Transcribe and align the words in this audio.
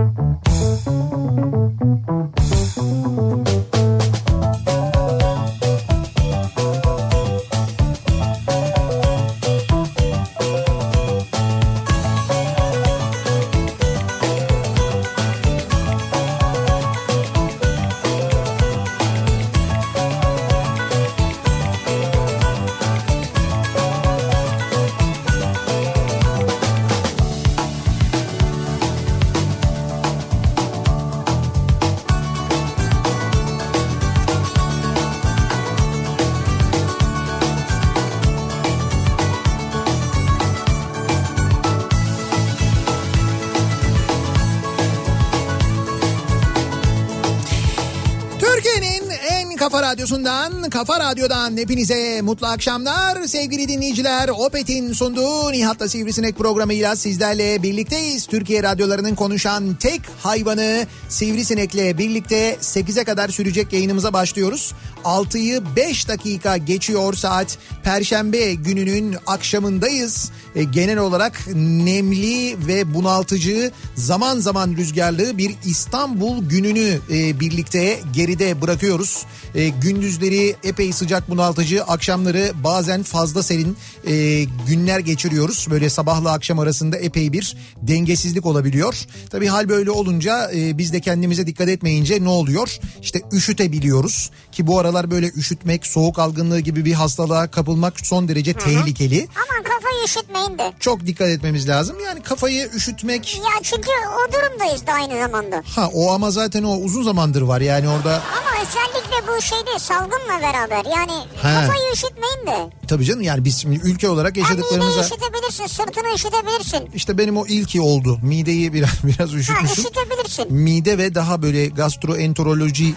radyosundan, 49.94 50.70
kafa 50.70 51.00
radyodan 51.00 51.56
hepinize 51.56 52.22
mutlu 52.22 52.46
akşamlar. 52.46 53.22
Sevgili 53.22 53.68
dinleyiciler, 53.68 54.28
Opet'in 54.28 54.92
sunduğu 54.92 55.52
Nihat'la 55.52 55.88
Sivrisinek 55.88 56.36
programıyla 56.36 56.96
sizlerle 56.96 57.62
birlikteyiz. 57.62 58.26
Türkiye 58.26 58.62
radyolarının 58.62 59.14
konuşan 59.14 59.74
tek 59.74 60.00
hayvanı 60.22 60.86
Sivrisinek'le 61.08 61.98
birlikte 61.98 62.56
8'e 62.60 63.04
kadar 63.04 63.28
sürecek 63.28 63.72
yayınımıza 63.72 64.12
başlıyoruz. 64.12 64.72
6'yı 65.04 65.62
5 65.76 66.08
dakika 66.08 66.56
geçiyor 66.56 67.14
saat. 67.14 67.58
Perşembe 67.82 68.54
gününün 68.54 69.16
akşamındayız. 69.26 70.30
E, 70.54 70.64
genel 70.64 70.98
olarak 70.98 71.46
nemli 71.54 72.56
ve 72.66 72.94
bunaltıcı 72.94 73.70
zaman 73.94 74.38
zaman 74.38 74.76
rüzgarlı 74.76 75.38
bir 75.38 75.54
İstanbul 75.64 76.48
gününü 76.48 76.98
e, 77.10 77.40
birlikte 77.40 78.00
geride 78.12 78.60
bırakıyoruz. 78.60 79.26
E, 79.54 79.68
gündüzleri 79.68 80.56
epey 80.64 80.92
sıcak 80.92 81.30
bunaltıcı, 81.30 81.84
akşamları 81.84 82.52
bazen 82.64 83.02
fazla 83.02 83.42
serin 83.42 83.76
e, 84.06 84.44
günler 84.68 84.98
geçiriyoruz. 84.98 85.66
Böyle 85.70 85.90
sabahla 85.90 86.32
akşam 86.32 86.58
arasında 86.58 86.96
epey 86.96 87.32
bir 87.32 87.56
dengesizlik 87.82 88.46
olabiliyor. 88.46 88.94
Tabii 89.30 89.46
hal 89.46 89.68
böyle 89.68 89.90
olunca 89.90 90.50
e, 90.54 90.78
biz 90.78 90.92
de 90.92 91.00
kendimize 91.00 91.46
dikkat 91.46 91.68
etmeyince 91.68 92.24
ne 92.24 92.28
oluyor? 92.28 92.78
İşte 93.02 93.22
üşütebiliyoruz 93.32 94.30
ki 94.52 94.66
bu 94.66 94.78
aralar 94.78 94.93
böyle 95.10 95.30
üşütmek, 95.36 95.86
soğuk 95.86 96.18
algınlığı 96.18 96.60
gibi 96.60 96.84
bir 96.84 96.92
hastalığa 96.92 97.50
kapılmak 97.50 97.94
son 98.06 98.28
derece 98.28 98.52
tehlikeli. 98.54 99.28
Aman 99.36 99.62
kafayı 99.62 100.04
üşütmeyin 100.04 100.58
de. 100.58 100.72
Çok 100.80 101.06
dikkat 101.06 101.28
etmemiz 101.28 101.68
lazım. 101.68 101.96
Yani 102.06 102.22
kafayı 102.22 102.70
üşütmek 102.74 103.36
Ya 103.36 103.62
çünkü 103.62 103.88
o 104.14 104.32
durumdayız 104.32 104.86
da 104.86 104.92
aynı 104.92 105.18
zamanda. 105.20 105.62
ha 105.76 105.90
o 105.94 106.10
ama 106.12 106.30
zaten 106.30 106.62
o 106.62 106.76
uzun 106.76 107.02
zamandır 107.02 107.42
var 107.42 107.60
yani 107.60 107.88
orada 107.88 108.12
Ama 108.14 108.50
özellikle 108.62 109.32
bu 109.32 109.42
şeyde 109.42 109.78
salgınla 109.78 110.40
beraber 110.42 110.84
yani 110.96 111.12
He. 111.42 111.42
kafayı 111.42 111.92
üşütmeyin 111.94 112.46
de. 112.46 112.70
tabii 112.88 113.04
canım 113.04 113.22
yani 113.22 113.44
biz 113.44 113.56
şimdi 113.58 113.76
ülke 113.84 114.08
olarak 114.08 114.36
Yani 114.36 114.48
mideyi 114.48 114.62
yaşadıklarımıza 114.64 115.00
üşütebilirsin, 115.00 115.66
sırtını 115.66 116.14
üşütebilirsin. 116.14 116.90
işte 116.94 117.18
benim 117.18 117.36
o 117.36 117.46
ilki 117.46 117.80
oldu. 117.80 118.18
Mideyi 118.22 118.72
biraz 118.72 118.90
biraz 119.04 119.32
Ha 119.32 119.36
üşütmüşüm. 119.36 119.84
üşütebilirsin. 119.84 120.52
Mide 120.54 120.98
ve 120.98 121.14
daha 121.14 121.42
böyle 121.42 121.66
gastroenteroloji 121.66 122.94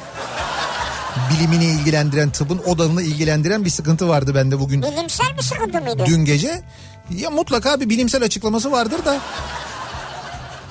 bilimini 1.34 1.66
ilgilendiren 1.66 2.30
tıbbın 2.30 2.62
o 2.66 2.78
dalını 2.78 3.02
ilgilendiren 3.02 3.66
bir 3.66 3.70
sıkıntı 3.70 4.08
vardı 4.10 4.36
bende 4.36 4.60
bugün 4.60 4.82
Bilimsel 4.82 5.38
bir 5.38 5.44
sıkıntı 5.44 5.82
mıydı? 5.82 6.04
dün 6.06 6.26
gece. 6.26 6.62
Ya 7.10 7.30
mutlaka 7.30 7.80
bir 7.80 7.90
bilimsel 7.90 8.24
açıklaması 8.24 8.72
vardır 8.72 9.06
da 9.06 9.18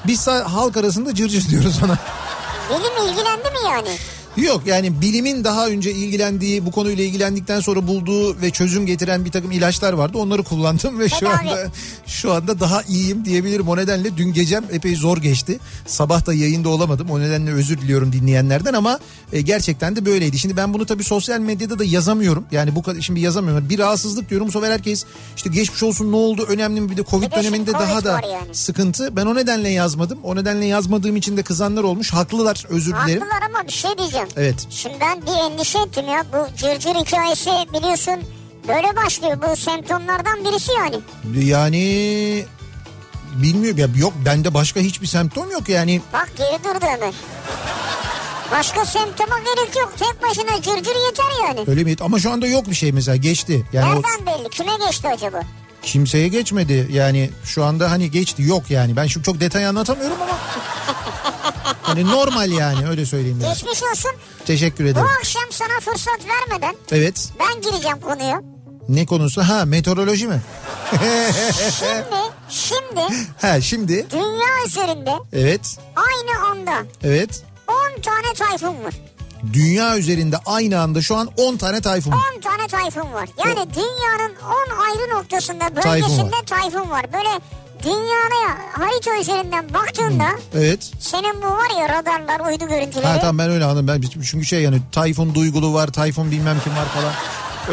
biz 0.06 0.26
halk 0.28 0.76
arasında 0.76 1.14
cırcır 1.14 1.48
diyoruz 1.48 1.80
ona. 1.84 1.98
Bilim 2.70 3.08
ilgilendi 3.10 3.50
mi 3.50 3.58
yani? 3.64 3.96
Yok 4.36 4.62
yani 4.66 5.00
bilimin 5.00 5.44
daha 5.44 5.66
önce 5.68 5.92
ilgilendiği 5.92 6.66
bu 6.66 6.70
konuyla 6.70 7.04
ilgilendikten 7.04 7.60
sonra 7.60 7.86
bulduğu 7.86 8.40
ve 8.40 8.50
çözüm 8.50 8.86
getiren 8.86 9.24
bir 9.24 9.30
takım 9.30 9.50
ilaçlar 9.50 9.92
vardı. 9.92 10.18
Onları 10.18 10.42
kullandım 10.42 10.98
ve 10.98 11.08
şu 11.08 11.18
Tedavi. 11.18 11.34
anda 11.34 11.58
şu 12.06 12.32
anda 12.32 12.60
daha 12.60 12.82
iyiyim 12.82 13.24
diyebilirim. 13.24 13.68
O 13.68 13.76
nedenle 13.76 14.16
dün 14.16 14.32
gecem 14.32 14.64
epey 14.72 14.96
zor 14.96 15.18
geçti. 15.18 15.58
Sabah 15.86 16.26
da 16.26 16.34
yayında 16.34 16.68
olamadım. 16.68 17.10
O 17.10 17.20
nedenle 17.20 17.52
özür 17.52 17.78
diliyorum 17.78 18.12
dinleyenlerden 18.12 18.72
ama 18.72 18.98
e, 19.32 19.40
gerçekten 19.40 19.96
de 19.96 20.06
böyleydi. 20.06 20.38
Şimdi 20.38 20.56
ben 20.56 20.74
bunu 20.74 20.86
tabii 20.86 21.04
sosyal 21.04 21.40
medyada 21.40 21.78
da 21.78 21.84
yazamıyorum. 21.84 22.44
Yani 22.52 22.74
bu 22.74 22.82
kadar 22.82 23.00
şimdi 23.00 23.20
yazamıyorum. 23.20 23.68
Bir 23.68 23.78
rahatsızlık 23.78 24.30
diyorum. 24.30 24.46
Bu 24.48 24.52
sefer 24.52 24.70
herkes 24.70 25.04
işte 25.36 25.50
geçmiş 25.50 25.82
olsun 25.82 26.12
ne 26.12 26.16
oldu 26.16 26.46
önemli 26.48 26.80
mi 26.80 26.90
bir 26.90 26.96
de 26.96 27.04
Covid 27.04 27.26
Bir 27.26 27.30
de 27.30 27.36
döneminde 27.36 27.72
Covid 27.72 27.86
daha 27.86 28.04
da 28.04 28.10
yani. 28.32 28.54
sıkıntı. 28.54 29.16
Ben 29.16 29.26
o 29.26 29.34
nedenle 29.34 29.68
yazmadım. 29.68 30.18
O 30.24 30.36
nedenle 30.36 30.66
yazmadığım 30.66 31.16
için 31.16 31.36
de 31.36 31.42
kızanlar 31.42 31.82
olmuş. 31.82 32.12
Haklılar 32.12 32.64
özür 32.68 32.92
dilerim. 33.06 33.22
Haklılar 33.22 33.42
ama 33.54 33.66
bir 33.68 33.72
şey 33.72 33.90
diyeceğim. 33.98 34.25
Evet. 34.36 34.66
Şimdi 34.70 34.96
ben 35.00 35.22
bir 35.22 35.52
endişe 35.52 35.78
ettim 35.78 36.08
ya. 36.08 36.24
Bu 36.32 36.56
cırcır 36.56 36.94
hikayesi 36.94 37.50
biliyorsun 37.50 38.14
böyle 38.68 38.96
başlıyor. 38.96 39.38
Bu 39.50 39.56
semptomlardan 39.56 40.44
birisi 40.44 40.72
yani. 40.72 40.96
Yani 41.48 42.44
bilmiyorum 43.42 43.78
ya 43.78 43.86
yok 43.96 44.12
bende 44.24 44.54
başka 44.54 44.80
hiçbir 44.80 45.06
semptom 45.06 45.50
yok 45.50 45.68
yani. 45.68 46.00
Bak 46.12 46.30
geri 46.38 46.64
durdu 46.64 46.86
hemen. 46.86 47.12
Başka 48.52 48.84
semptoma 48.84 49.38
gerek 49.38 49.76
yok. 49.76 49.92
Tek 49.98 50.22
başına 50.22 50.62
cırcır 50.62 50.96
yeter 51.06 51.46
yani. 51.48 51.60
Öyle 51.66 51.84
mi? 51.84 51.96
Ama 52.00 52.18
şu 52.18 52.32
anda 52.32 52.46
yok 52.46 52.70
bir 52.70 52.74
şey 52.74 52.92
mesela 52.92 53.16
geçti. 53.16 53.66
Yani 53.72 53.92
o 53.94 54.02
Nereden 54.02 54.26
belli? 54.26 54.50
Kime 54.50 54.72
geçti 54.86 55.08
acaba? 55.08 55.40
kimseye 55.82 56.28
geçmedi. 56.28 56.88
Yani 56.92 57.30
şu 57.44 57.64
anda 57.64 57.90
hani 57.90 58.10
geçti 58.10 58.42
yok 58.42 58.70
yani. 58.70 58.96
Ben 58.96 59.06
şimdi 59.06 59.26
çok 59.26 59.40
detay 59.40 59.66
anlatamıyorum 59.66 60.16
ama. 60.22 60.38
hani 61.82 62.04
normal 62.10 62.50
yani 62.52 62.88
öyle 62.88 63.06
söyleyeyim 63.06 63.40
biraz. 63.40 63.54
Geçmiş 63.62 63.82
olsun. 63.82 64.10
Teşekkür 64.46 64.84
Bu 64.84 64.88
ederim. 64.88 65.06
akşam 65.18 65.42
sana 65.50 65.80
fırsat 65.80 66.18
vermeden 66.28 66.76
Evet. 66.92 67.28
ben 67.40 67.60
gireceğim 67.62 68.00
konuya. 68.00 68.40
Ne 68.88 69.06
konusu? 69.06 69.42
Ha 69.42 69.64
meteoroloji 69.64 70.26
mi? 70.28 70.42
Şimdi, 71.78 72.16
şimdi 72.48 73.00
Ha 73.40 73.60
şimdi. 73.60 74.06
dünya 74.10 74.66
üzerinde 74.66 75.12
Evet. 75.32 75.78
aynı 75.96 76.46
anda 76.50 76.72
Evet. 77.04 77.42
10 77.96 78.00
tane 78.00 78.34
tayfun 78.34 78.84
var. 78.84 78.94
Dünya 79.52 79.96
üzerinde 79.98 80.36
aynı 80.46 80.80
anda 80.80 81.02
şu 81.02 81.16
an 81.16 81.28
10 81.36 81.56
tane 81.56 81.80
tayfun. 81.80 82.12
10 82.12 82.40
tane 82.40 82.66
tayfun 82.68 83.12
var. 83.12 83.28
Yani 83.44 83.68
dünyanın 83.74 84.34
10 84.70 84.76
ayrı 84.80 85.14
noktasında 85.18 85.68
Tayfun 85.74 85.92
bölgesinde 85.92 86.36
tayfun 86.46 86.90
var. 86.90 87.12
Böyle 87.12 87.28
dünyaya 87.82 88.58
harita 88.72 89.16
üzerinden 89.20 89.74
baktığında 89.74 90.28
Evet. 90.54 90.90
senin 91.00 91.42
bu 91.42 91.46
var 91.46 91.80
ya 91.80 91.88
radarlar, 91.88 92.40
uydu 92.52 92.68
görüntüleri. 92.68 93.06
Ha 93.06 93.18
tamam 93.20 93.38
ben 93.38 93.50
öyle 93.50 93.64
anladım. 93.64 93.88
Ben 93.88 94.00
çünkü 94.22 94.44
şey 94.46 94.62
yani 94.62 94.80
Tayfun 94.92 95.34
Duygulu 95.34 95.74
var, 95.74 95.88
Tayfun 95.88 96.30
bilmem 96.30 96.56
kim 96.64 96.76
var 96.76 96.84
falan. 96.94 97.12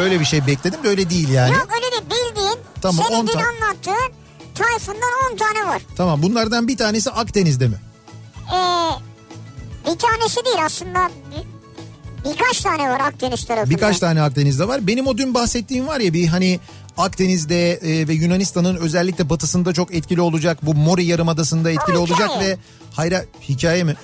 Öyle 0.04 0.20
bir 0.20 0.24
şey 0.24 0.46
bekledim 0.46 0.84
de 0.84 0.88
öyle 0.88 1.10
değil 1.10 1.28
yani. 1.28 1.52
Yok 1.54 1.68
öyle 1.74 1.90
değil 1.92 2.02
bildiğin 2.30 2.58
Tamam, 2.82 3.04
senin 3.08 3.18
10 3.18 3.26
dün 3.26 3.32
tane. 3.32 3.44
anlattığın 3.46 4.12
tayfundan 4.54 5.10
10 5.32 5.36
tane 5.36 5.66
var. 5.68 5.82
Tamam 5.96 6.22
bunlardan 6.22 6.68
bir 6.68 6.76
tanesi 6.76 7.10
Akdeniz'de 7.10 7.68
mi? 7.68 7.76
Ee, 8.52 8.90
bir 9.92 9.98
tanesi 9.98 10.44
değil 10.44 10.64
aslında 10.64 11.10
Birkaç 12.24 12.60
tane 12.60 12.88
var 12.90 13.00
Akdeniz 13.00 13.44
tarafında. 13.44 13.70
Birkaç 13.70 13.98
tane 13.98 14.22
Akdeniz'de 14.22 14.68
var. 14.68 14.86
Benim 14.86 15.06
o 15.06 15.18
dün 15.18 15.34
bahsettiğim 15.34 15.86
var 15.86 16.00
ya 16.00 16.12
bir 16.12 16.26
hani 16.26 16.60
Akdeniz'de 16.98 17.72
e, 17.72 18.08
ve 18.08 18.12
Yunanistan'ın 18.14 18.76
özellikle 18.76 19.30
batısında 19.30 19.72
çok 19.72 19.94
etkili 19.94 20.20
olacak. 20.20 20.58
Bu 20.62 20.74
Mori 20.74 21.04
Yarımadası'nda 21.04 21.70
etkili 21.70 21.96
O 21.96 22.00
olacak 22.00 22.30
hikaye. 22.30 22.50
ve 22.50 22.58
hayra 22.92 23.24
hikaye 23.48 23.84
mi? 23.84 23.94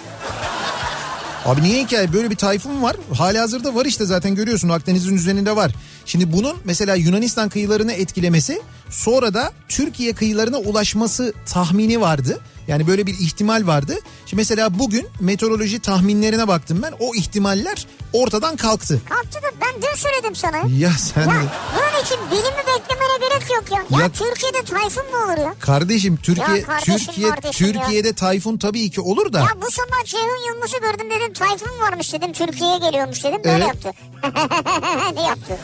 Abi 1.45 1.63
niye 1.63 1.83
hikaye? 1.85 2.13
Böyle 2.13 2.31
bir 2.31 2.37
tayfun 2.37 2.83
var. 2.83 2.97
Hali 3.15 3.39
hazırda 3.39 3.75
var 3.75 3.87
işte 3.87 4.05
zaten 4.07 4.35
görüyorsun 4.35 4.69
Akdeniz'in 4.69 5.17
üzerinde 5.17 5.57
var. 5.57 5.73
Şimdi 6.07 6.33
bunun 6.33 6.57
mesela 6.65 6.95
Yunanistan 6.95 7.49
kıyılarını 7.49 7.93
etkilemesi 7.93 8.63
sonra 8.91 9.35
da 9.35 9.53
Türkiye 9.69 10.13
kıyılarına 10.13 10.59
ulaşması 10.59 11.33
tahmini 11.53 12.01
vardı. 12.01 12.41
Yani 12.69 12.87
böyle 12.87 13.07
bir 13.07 13.13
ihtimal 13.21 13.67
vardı. 13.67 13.99
Şimdi 14.27 14.41
mesela 14.41 14.79
bugün 14.79 15.09
meteoroloji 15.21 15.81
tahminlerine 15.81 16.49
baktım 16.49 16.83
ben. 16.83 16.93
O 17.01 17.15
ihtimaller 17.15 17.87
ortadan 18.13 18.57
kalktı. 18.57 19.01
Kalktı 19.09 19.39
da 19.43 19.47
ben 19.61 19.83
dün 19.83 19.97
söyledim 19.97 20.35
sana. 20.35 20.57
Ya 20.57 20.91
sen 20.91 21.21
Ya 21.23 21.43
bunun 21.77 22.03
için 22.05 22.17
bilimi 22.31 22.59
beklemene 22.67 23.29
gerek 23.29 23.51
yok 23.51 23.65
ya. 23.71 23.99
Ya, 23.99 24.05
Ya- 24.05 24.13
Türkiye'de 24.13 24.63
tayfun 24.63 25.05
mu 25.05 25.17
olur 25.27 25.39
ya? 25.45 25.55
Kardeşim 25.61 26.17
Türkiye 26.17 26.57
Ya 26.59 26.63
kardeşim, 26.67 26.97
Türkiye 27.07 27.31
kardeşim 27.31 27.67
ya. 27.67 27.73
Türkiye'de 27.73 28.13
tayfun 28.13 28.57
tabii 28.59 28.91
ki 28.91 29.01
olur 29.01 29.33
da. 29.33 29.39
Ya 29.41 29.49
bu 29.63 29.71
sabah 29.71 30.05
Ceyhun 30.05 30.49
Yılmaz'ı 30.49 30.79
gördüm 30.81 31.11
dedim 31.11 31.33
tayfun 31.33 31.81
varmış 31.81 32.13
dedim 32.13 32.33
Türkiye'ye 32.33 32.79
geliyormuş 32.79 33.25
dedim 33.25 33.41
böyle 33.45 33.65
Evet. 33.65 33.67
yaptı. 33.85 33.93
ne 35.15 35.23
yaptı? 35.23 35.59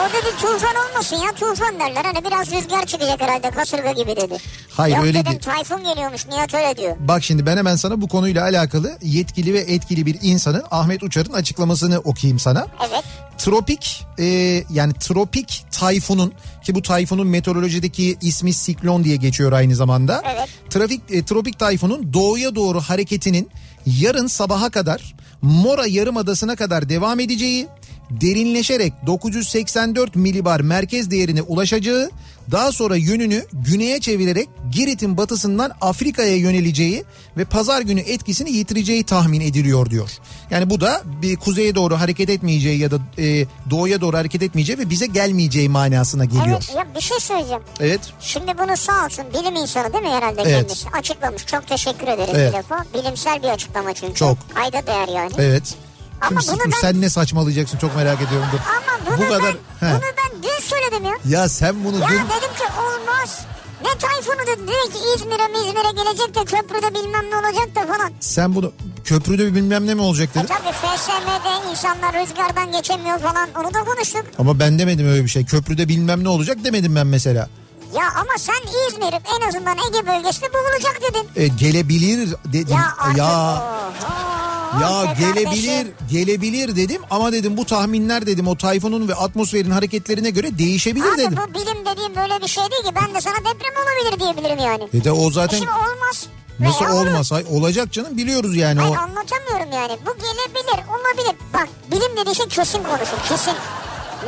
O 0.00 0.12
dedi 0.12 0.36
tufan 0.40 0.74
olmasın 0.90 1.16
ya 1.16 1.32
tufan 1.32 1.80
derler 1.80 2.04
hani 2.04 2.24
biraz 2.24 2.52
rüzgar 2.58 2.86
çıkacak 2.86 3.20
herhalde 3.20 3.50
kasırga 3.50 3.92
gibi 3.92 4.16
dedi. 4.16 4.36
Hayır, 4.70 4.96
Yok 4.96 5.04
öyle 5.04 5.18
dedim 5.18 5.30
değil. 5.30 5.40
tayfun 5.40 5.84
geliyormuş 5.84 6.26
Nihat 6.26 6.54
öyle 6.54 6.76
diyor. 6.76 6.96
Bak 7.00 7.24
şimdi 7.24 7.46
ben 7.46 7.56
hemen 7.56 7.76
sana 7.76 8.00
bu 8.00 8.08
konuyla 8.08 8.42
alakalı 8.42 8.98
yetkili 9.02 9.54
ve 9.54 9.58
etkili 9.58 10.06
bir 10.06 10.18
insanın 10.22 10.62
Ahmet 10.70 11.02
Uçar'ın 11.02 11.32
açıklamasını 11.32 11.98
okuyayım 11.98 12.38
sana. 12.38 12.66
Evet. 12.88 13.04
Tropik 13.38 14.06
e, 14.18 14.24
yani 14.70 14.92
tropik 14.92 15.64
tayfunun 15.70 16.32
ki 16.64 16.74
bu 16.74 16.82
tayfunun 16.82 17.26
meteorolojideki 17.26 18.16
ismi 18.22 18.52
siklon 18.52 19.04
diye 19.04 19.16
geçiyor 19.16 19.52
aynı 19.52 19.76
zamanda. 19.76 20.22
Evet. 20.34 20.48
Trafik 20.70 21.00
e, 21.10 21.24
tropik 21.24 21.58
tayfunun 21.58 22.12
doğuya 22.12 22.54
doğru 22.54 22.80
hareketinin 22.80 23.50
yarın 23.86 24.26
sabaha 24.26 24.70
kadar 24.70 25.14
Mora 25.42 25.86
Yarımadası'na 25.86 26.56
kadar 26.56 26.88
devam 26.88 27.20
edeceği, 27.20 27.66
derinleşerek 28.10 28.92
984 29.06 30.16
milibar 30.16 30.60
merkez 30.60 31.10
değerine 31.10 31.42
ulaşacağı, 31.42 32.10
daha 32.50 32.72
sonra 32.72 32.96
yönünü 32.96 33.46
güneye 33.52 34.00
çevirerek 34.00 34.48
Girit'in 34.72 35.16
batısından 35.16 35.72
Afrika'ya 35.80 36.36
yöneleceği 36.36 37.04
ve 37.36 37.44
pazar 37.44 37.82
günü 37.82 38.00
etkisini 38.00 38.52
yitireceği 38.52 39.04
tahmin 39.04 39.40
ediliyor 39.40 39.90
diyor. 39.90 40.10
Yani 40.50 40.70
bu 40.70 40.80
da 40.80 41.02
bir 41.22 41.36
kuzeye 41.36 41.74
doğru 41.74 42.00
hareket 42.00 42.30
etmeyeceği 42.30 42.78
ya 42.78 42.90
da 42.90 42.98
e, 43.18 43.46
doğuya 43.70 44.00
doğru 44.00 44.16
hareket 44.16 44.42
etmeyeceği 44.42 44.78
ve 44.78 44.90
bize 44.90 45.06
gelmeyeceği 45.06 45.68
manasına 45.68 46.24
geliyor. 46.24 46.46
Evet 46.46 46.74
ya 46.76 46.86
bir 46.96 47.00
şey 47.00 47.18
söyleyeceğim. 47.20 47.62
Evet. 47.80 48.00
Şimdi 48.20 48.58
bunu 48.58 48.76
sağ 48.76 49.04
olsun 49.06 49.24
bilim 49.34 49.56
insanı 49.56 49.92
değil 49.92 50.04
mi 50.04 50.10
herhalde 50.10 50.42
Evet. 50.42 50.52
kendisi 50.60 50.88
açıklamış. 50.88 51.46
Çok 51.46 51.66
teşekkür 51.66 52.06
ederim 52.06 52.34
Evet. 52.34 52.52
bir 52.52 52.58
defa. 52.58 52.84
Bilimsel 52.94 53.42
bir 53.42 53.48
açıklama 53.48 53.94
çünkü. 53.94 54.14
Çok. 54.14 54.38
Kayda 54.54 54.86
değer 54.86 55.08
yani. 55.08 55.32
Evet. 55.38 55.74
Ama 56.20 56.40
Şimdi 56.40 56.60
bunu 56.64 56.72
ben- 56.72 56.80
sen 56.80 57.00
ne 57.00 57.10
saçmalayacaksın 57.10 57.78
çok 57.78 57.96
merak 57.96 58.22
ediyorum. 58.22 58.48
Dur. 58.52 58.58
Ama 58.58 59.06
bunu, 59.16 59.26
bu 59.26 59.28
kadar 59.32 59.54
ben, 59.82 59.88
He. 59.88 59.92
bunu 59.94 60.02
ben 60.02 60.42
dün 60.42 60.62
söyledim 60.62 61.04
ya. 61.04 61.40
Ya 61.40 61.48
sen 61.48 61.84
bunu 61.84 61.98
Ya 61.98 62.08
dün 62.08 62.14
dedim 62.16 62.54
ki 62.58 62.64
olmaz. 62.80 63.40
Ne 63.84 63.98
tayfunu 63.98 64.46
dedi. 64.46 64.62
Dedi 64.62 64.92
ki 64.92 64.98
İzmir'e 65.16 65.68
İzmir'e 65.68 66.02
gelecek 66.04 66.34
de 66.34 66.44
köprüde 66.44 66.94
bilmem 66.94 67.30
ne 67.30 67.36
olacak 67.36 67.74
da 67.76 67.86
falan. 67.92 68.12
sen 68.20 68.54
bunu 68.54 68.72
köprüde 69.04 69.54
bilmem 69.54 69.86
ne 69.86 69.94
mi 69.94 70.02
olacak 70.02 70.28
E 70.32 70.34
dedin. 70.34 70.46
tabi 70.46 70.72
FSM'de 70.72 71.70
insanlar 71.70 72.12
rüzgardan 72.22 72.72
geçemiyor 72.72 73.18
falan. 73.18 73.48
Onu 73.60 73.74
da 73.74 73.84
konuştuk. 73.84 74.24
Ama 74.38 74.58
ben 74.58 74.78
demedim 74.78 75.08
öyle 75.08 75.24
bir 75.24 75.28
şey. 75.28 75.44
Köprüde 75.44 75.88
bilmem 75.88 76.24
ne 76.24 76.28
olacak 76.28 76.58
demedim 76.64 76.94
ben 76.96 77.06
mesela. 77.06 77.48
Ya 77.94 78.04
ama 78.20 78.32
sen 78.38 78.88
İzmir 78.88 79.14
en 79.36 79.48
azından 79.48 79.76
Ege 79.78 80.06
bölgesinde 80.06 80.48
bulunacak 80.52 81.00
dedin. 81.02 81.42
E, 81.42 81.48
gelebilir 81.48 82.34
dedim. 82.44 82.76
Ya 82.76 82.94
artık. 82.98 83.18
ya 83.18 83.54
Oho, 83.54 84.47
ya 84.82 85.14
gelebilir 85.18 85.86
gelebilir 86.10 86.76
dedim 86.76 87.02
ama 87.10 87.32
dedim 87.32 87.56
bu 87.56 87.64
tahminler 87.66 88.26
dedim 88.26 88.48
o 88.48 88.56
tayfunun 88.56 89.08
ve 89.08 89.14
atmosferin 89.14 89.70
hareketlerine 89.70 90.30
göre 90.30 90.58
değişebilir 90.58 91.12
Abi 91.12 91.18
dedim. 91.18 91.36
bu 91.48 91.54
bilim 91.54 91.86
dediğim 91.86 92.16
böyle 92.16 92.42
bir 92.42 92.48
şey 92.48 92.64
değil 92.70 92.82
ki. 92.82 92.90
Ben 92.94 93.14
de 93.14 93.20
sana 93.20 93.34
deprem 93.36 93.72
olabilir 93.82 94.20
diyebilirim 94.20 94.58
yani. 94.58 94.88
E 94.94 95.04
de 95.04 95.12
o 95.12 95.28
E 95.28 95.32
zaten 95.32 95.58
Şimdi 95.58 95.70
olmaz. 95.70 96.26
nasıl 96.60 96.84
Veya 96.84 96.94
olur. 96.94 97.06
olmaz? 97.06 97.32
Hay, 97.32 97.44
olacak 97.50 97.92
canım 97.92 98.16
biliyoruz 98.16 98.56
yani 98.56 98.80
Hayır 98.80 98.96
o. 98.96 98.98
anlatamıyorum 98.98 99.72
yani. 99.72 99.98
Bu 100.06 100.10
gelebilir, 100.14 100.84
olabilir. 100.88 101.36
Bak 101.54 101.68
bilim 101.90 102.16
dediği 102.22 102.34
şey 102.34 102.46
kesin 102.48 102.82
konuşur, 102.82 103.28
kesin. 103.28 103.54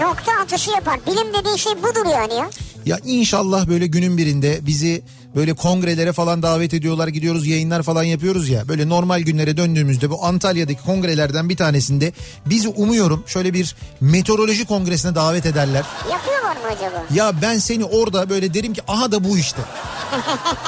Nokta 0.02 0.32
atışı 0.42 0.70
yapar. 0.70 1.00
Bilim 1.06 1.34
dediği 1.34 1.58
şey 1.58 1.72
budur 1.72 2.06
yani 2.12 2.34
ya. 2.34 2.50
Ya 2.86 2.98
inşallah 3.04 3.68
böyle 3.68 3.86
günün 3.86 4.18
birinde 4.18 4.58
bizi 4.66 5.02
böyle 5.34 5.52
kongrelere 5.52 6.12
falan 6.12 6.42
davet 6.42 6.74
ediyorlar 6.74 7.08
gidiyoruz 7.08 7.46
yayınlar 7.46 7.82
falan 7.82 8.02
yapıyoruz 8.02 8.48
ya. 8.48 8.68
Böyle 8.68 8.88
normal 8.88 9.20
günlere 9.20 9.56
döndüğümüzde 9.56 10.10
bu 10.10 10.24
Antalya'daki 10.24 10.82
kongrelerden 10.82 11.48
bir 11.48 11.56
tanesinde 11.56 12.12
bizi 12.46 12.68
umuyorum 12.68 13.24
şöyle 13.26 13.54
bir 13.54 13.76
meteoroloji 14.00 14.64
kongresine 14.66 15.14
davet 15.14 15.46
ederler. 15.46 15.84
Yapıyorlar 16.10 16.56
mı 16.56 16.76
acaba? 16.76 17.04
Ya 17.14 17.42
ben 17.42 17.58
seni 17.58 17.84
orada 17.84 18.30
böyle 18.30 18.54
derim 18.54 18.74
ki 18.74 18.82
aha 18.88 19.12
da 19.12 19.24
bu 19.24 19.38
işte. 19.38 19.62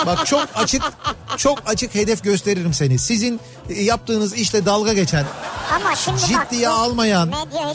Bak 0.06 0.26
çok 0.26 0.49
açık 0.55 0.82
çok 1.37 1.59
açık 1.67 1.94
hedef 1.94 2.25
gösteririm 2.25 2.75
seni. 2.75 2.99
Sizin 2.99 3.41
e, 3.69 3.82
yaptığınız 3.82 4.35
işle 4.35 4.67
dalga 4.67 4.93
geçen, 4.93 5.25
Ama 5.77 5.97
şimdi 5.97 6.23
bak. 6.23 6.51
ciddiye 6.51 6.69
bu 6.69 6.73
almayan, 6.73 7.33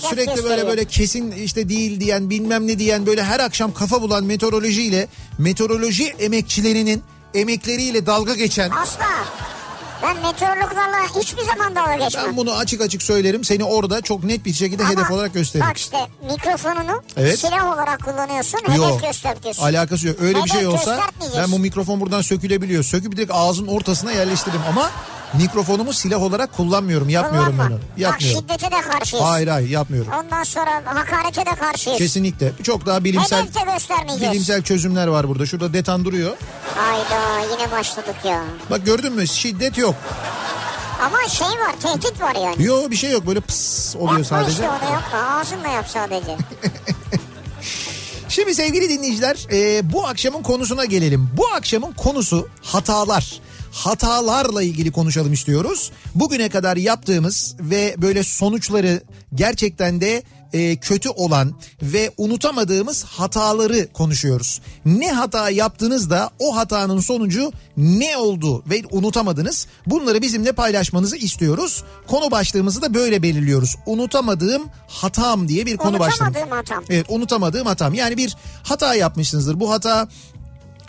sürekli 0.09 0.27
böyle 0.27 0.35
gösteriyor. 0.35 0.67
böyle 0.67 0.85
kesin 0.85 1.31
işte 1.31 1.69
değil 1.69 1.99
diyen, 1.99 2.29
bilmem 2.29 2.67
ne 2.67 2.79
diyen 2.79 3.05
böyle 3.05 3.23
her 3.23 3.39
akşam 3.39 3.73
kafa 3.73 4.01
bulan 4.01 4.23
meteorolojiyle 4.23 5.07
meteoroloji 5.37 6.07
emekçilerinin 6.19 7.03
emekleriyle 7.33 8.05
dalga 8.05 8.35
geçen 8.35 8.69
Asla. 8.69 9.05
Ben 10.03 10.15
meteorologlarla 10.17 10.97
hiçbir 11.21 11.41
zaman 11.43 11.75
dalga 11.75 11.95
geçmem. 11.95 12.25
ben 12.27 12.37
bunu 12.37 12.53
açık 12.53 12.81
açık 12.81 13.03
söylerim. 13.03 13.43
Seni 13.43 13.63
orada 13.63 14.01
çok 14.01 14.23
net 14.23 14.45
bir 14.45 14.53
şekilde 14.53 14.83
Ama 14.83 14.91
hedef 14.91 15.11
olarak 15.11 15.33
gösteririm. 15.33 15.69
Bak 15.69 15.77
işte 15.77 15.97
mikrofonunu 16.31 17.01
Evet. 17.17 17.39
silah 17.39 17.73
olarak 17.73 18.05
kullanıyorsun. 18.05 18.59
Hedef 18.65 18.77
Yok. 18.77 19.01
göstertiyorsun. 19.01 19.63
Alakası 19.63 20.07
yok. 20.07 20.15
Öyle 20.21 20.35
bir 20.35 20.49
Hedef 20.49 20.53
şey 20.53 20.67
olsa 20.67 20.99
ben 21.37 21.51
bu 21.51 21.59
mikrofon 21.59 21.99
buradan 22.01 22.21
sökülebiliyor. 22.21 22.83
Söküp 22.83 23.17
direkt 23.17 23.31
ağzın 23.33 23.67
ortasına 23.67 24.11
yerleştiririm 24.11 24.61
ama 24.69 24.91
mikrofonumu 25.33 25.93
silah 25.93 26.21
olarak 26.23 26.53
kullanmıyorum. 26.53 27.09
Yapmıyorum 27.09 27.51
Kullanma. 27.55 27.69
bunu. 27.75 27.79
Bak 27.79 27.97
Yapmıyorum. 27.99 28.41
şiddete 28.41 28.71
de 28.71 28.81
karşıyız. 28.81 29.25
Hayır 29.25 29.47
hayır 29.47 29.69
yapmıyorum. 29.69 30.11
Ondan 30.23 30.43
sonra 30.43 30.81
hakarete 30.85 31.45
de 31.45 31.55
karşıyız. 31.55 31.97
Kesinlikle. 31.97 32.51
Çok 32.63 32.85
daha 32.85 33.03
bilimsel 33.03 33.41
Hedef 33.43 33.55
de 33.55 33.71
göstermeyeceğiz. 33.73 34.33
bilimsel 34.33 34.61
çözümler 34.61 35.07
var 35.07 35.27
burada. 35.29 35.45
Şurada 35.45 35.73
detan 35.73 36.05
duruyor. 36.05 36.37
Hayda 36.75 37.39
yine 37.51 37.71
başladık 37.71 38.15
ya. 38.23 38.43
Bak 38.69 38.85
gördün 38.85 39.13
mü? 39.13 39.27
Şiddet 39.27 39.77
yok. 39.77 39.95
Ama 41.01 41.29
şey 41.29 41.47
var 41.47 41.75
tehdit 41.83 42.21
var 42.21 42.35
yani. 42.35 42.63
Yok 42.63 42.91
bir 42.91 42.95
şey 42.95 43.11
yok. 43.11 43.27
Böyle 43.27 43.39
pıs 43.39 43.95
oluyor 43.95 44.11
Yapma 44.11 44.25
sadece. 44.25 44.51
işte 44.51 44.69
onu 44.69 44.91
yapma 44.93 45.19
ağzınla 45.39 45.67
yap 45.67 45.85
sadece. 45.89 46.37
Şimdi 48.29 48.55
sevgili 48.55 48.89
dinleyiciler 48.89 49.37
e, 49.51 49.93
bu 49.93 50.07
akşamın 50.07 50.43
konusuna 50.43 50.85
gelelim. 50.85 51.29
Bu 51.37 51.47
akşamın 51.47 51.91
konusu 51.93 52.47
hatalar. 52.63 53.39
Hatalarla 53.77 54.63
ilgili 54.63 54.91
konuşalım 54.91 55.33
istiyoruz. 55.33 55.91
Bugüne 56.15 56.49
kadar 56.49 56.77
yaptığımız 56.77 57.55
ve 57.59 57.95
böyle 57.97 58.23
sonuçları 58.23 59.01
gerçekten 59.35 60.01
de 60.01 60.23
e, 60.53 60.75
kötü 60.75 61.09
olan 61.09 61.53
ve 61.81 62.11
unutamadığımız 62.17 63.03
hataları 63.03 63.93
konuşuyoruz. 63.93 64.61
Ne 64.85 65.11
hata 65.11 65.49
yaptınız 65.49 66.09
da 66.09 66.29
o 66.39 66.55
hatanın 66.55 66.99
sonucu 66.99 67.51
ne 67.77 68.17
oldu 68.17 68.63
ve 68.69 68.81
unutamadınız? 68.91 69.67
Bunları 69.85 70.21
bizimle 70.21 70.51
paylaşmanızı 70.51 71.17
istiyoruz. 71.17 71.83
Konu 72.07 72.31
başlığımızı 72.31 72.81
da 72.81 72.93
böyle 72.93 73.23
belirliyoruz. 73.23 73.75
Unutamadığım 73.85 74.63
hatam 74.87 75.47
diye 75.47 75.65
bir 75.65 75.77
konu 75.77 75.99
başlığı. 75.99 76.25
Unutamadığım 76.25 76.51
hatam. 76.51 76.83
Evet 76.89 77.05
unutamadığım 77.09 77.67
hatam. 77.67 77.93
Yani 77.93 78.17
bir 78.17 78.35
hata 78.63 78.95
yapmışsınızdır. 78.95 79.59
Bu 79.59 79.71
hata 79.71 80.07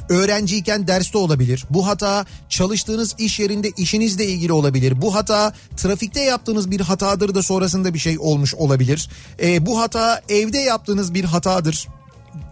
öğrenciyken 0.08 0.86
derste 0.86 1.18
olabilir. 1.18 1.64
Bu 1.70 1.86
hata 1.86 2.26
çalıştığınız 2.48 3.14
iş 3.18 3.40
yerinde 3.40 3.70
işinizle 3.76 4.26
ilgili 4.26 4.52
olabilir. 4.52 5.02
Bu 5.02 5.14
hata 5.14 5.52
trafikte 5.76 6.20
yaptığınız 6.20 6.70
bir 6.70 6.80
hatadır 6.80 7.34
da 7.34 7.42
sonrasında 7.42 7.94
bir 7.94 7.98
şey 7.98 8.18
olmuş 8.18 8.54
olabilir. 8.54 9.10
Ee, 9.42 9.66
bu 9.66 9.80
hata 9.80 10.20
evde 10.28 10.58
yaptığınız 10.58 11.14
bir 11.14 11.24
hatadır. 11.24 11.88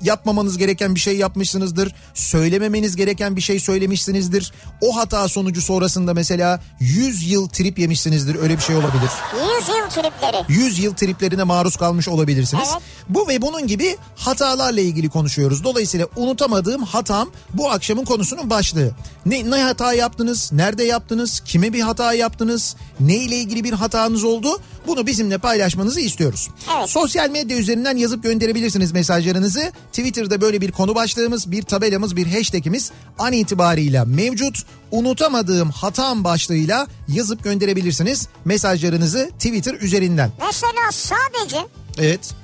Yapmamanız 0.02 0.58
gereken 0.58 0.94
bir 0.94 1.00
şey 1.00 1.16
yapmışsınızdır. 1.16 1.94
Söylememeniz 2.14 2.96
gereken 2.96 3.36
bir 3.36 3.40
şey 3.40 3.60
söylemişsinizdir. 3.60 4.52
O 4.80 4.96
hata 4.96 5.28
sonucu 5.28 5.62
sonrasında 5.62 6.14
mesela 6.14 6.60
100 6.80 7.30
yıl 7.30 7.48
trip 7.48 7.78
yemişsinizdir. 7.78 8.34
Öyle 8.34 8.56
bir 8.56 8.62
şey 8.62 8.76
olabilir. 8.76 9.10
100 9.58 9.68
yıl 9.68 9.88
tripleri. 9.90 10.44
100 10.48 10.78
yıl 10.78 10.94
triplerine 10.94 11.42
maruz 11.42 11.76
kalmış 11.76 12.08
olabilirsiniz. 12.08 12.68
Evet. 12.72 12.82
Bu 13.08 13.28
ve 13.28 13.42
bunun 13.42 13.66
gibi 13.66 13.96
hatalarla 14.16 14.80
ilgili 14.80 15.08
konuşuyoruz. 15.08 15.64
Dolayısıyla 15.64 16.06
unutamadığım 16.16 16.82
hatam 16.82 17.30
bu 17.54 17.70
akşamın 17.70 18.04
konusunun 18.04 18.50
başlığı. 18.50 18.90
Ne, 19.26 19.50
ne 19.50 19.62
hata 19.62 19.92
yaptınız? 19.92 20.52
Nerede 20.52 20.84
yaptınız? 20.84 21.42
Kime 21.44 21.72
bir 21.72 21.80
hata 21.80 22.12
yaptınız? 22.12 22.76
Ne 23.00 23.16
ile 23.16 23.36
ilgili 23.36 23.64
bir 23.64 23.72
hatanız 23.72 24.24
oldu? 24.24 24.60
Bunu 24.86 25.06
bizimle 25.06 25.38
paylaşmanızı 25.38 26.00
istiyoruz. 26.00 26.48
Evet. 26.78 26.90
Sosyal 26.90 27.30
medya 27.30 27.56
üzerinden 27.56 27.96
yazıp 27.96 28.22
gönderebilirsiniz 28.22 28.92
mesajlarınızı. 28.92 29.72
Twitter'da 29.96 30.40
böyle 30.40 30.60
bir 30.60 30.72
konu 30.72 30.94
başlığımız, 30.94 31.50
bir 31.50 31.62
tabelamız, 31.62 32.16
bir 32.16 32.26
hashtagimiz 32.26 32.90
an 33.18 33.32
itibarıyla 33.32 34.04
mevcut. 34.04 34.58
Unutamadığım 34.90 35.70
hatam 35.70 36.24
başlığıyla 36.24 36.86
yazıp 37.08 37.44
gönderebilirsiniz 37.44 38.28
mesajlarınızı 38.44 39.30
Twitter 39.38 39.74
üzerinden. 39.74 40.30
Mesela 40.46 40.90
sadece 40.92 41.56
Evet. 41.98 42.34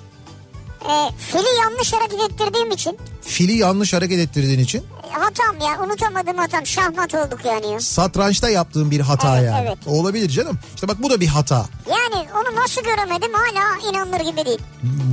e, 0.85 0.95
fili 1.19 1.61
yanlış 1.61 1.93
hareket 1.93 2.21
ettirdiğim 2.31 2.71
için 2.71 2.99
Fili 3.23 3.53
yanlış 3.53 3.93
hareket 3.93 4.19
ettirdiğin 4.19 4.59
için 4.59 4.79
e, 4.79 5.13
hatam 5.13 5.61
ya 5.61 5.85
unutamadığım 5.85 6.37
hatam 6.39 6.67
şahmat 6.67 7.15
olduk 7.15 7.41
yani 7.45 7.73
ya. 7.73 7.81
satrançta 7.81 8.49
yaptığın 8.49 8.91
bir 8.91 9.01
hata 9.01 9.39
Evet, 9.39 9.51
yani. 9.51 9.67
evet. 9.69 9.79
Olabilir 9.87 10.29
canım. 10.29 10.59
İşte 10.75 10.89
bak 10.89 11.03
bu 11.03 11.11
da 11.11 11.21
bir 11.21 11.27
hata. 11.27 11.67
Yani 11.91 12.27
onu 12.35 12.57
nasıl 12.61 12.83
göremedim 12.83 13.31
hala 13.35 13.91
inanılır 13.91 14.31
gibi 14.31 14.47
değil. 14.47 14.59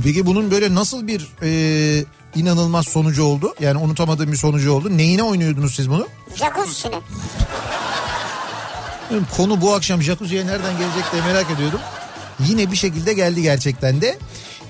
Peki 0.04 0.26
bunun 0.26 0.50
böyle 0.50 0.74
nasıl 0.74 1.06
bir 1.06 1.28
e, 1.42 2.04
inanılmaz 2.34 2.88
sonucu 2.88 3.24
oldu? 3.24 3.54
Yani 3.60 3.78
unutamadığım 3.78 4.32
bir 4.32 4.36
sonucu 4.36 4.72
oldu. 4.72 4.96
Neyine 4.96 5.22
oynuyordunuz 5.22 5.74
siz 5.74 5.90
bunu? 5.90 6.08
Jacuzzi'sine. 6.36 6.94
Konu 9.36 9.60
bu 9.60 9.74
akşam 9.74 10.02
jacuzziye 10.02 10.46
nereden 10.46 10.78
gelecek 10.78 11.12
diye 11.12 11.22
merak 11.22 11.50
ediyordum. 11.50 11.80
Yine 12.48 12.70
bir 12.72 12.76
şekilde 12.76 13.12
geldi 13.12 13.42
gerçekten 13.42 14.00
de. 14.00 14.18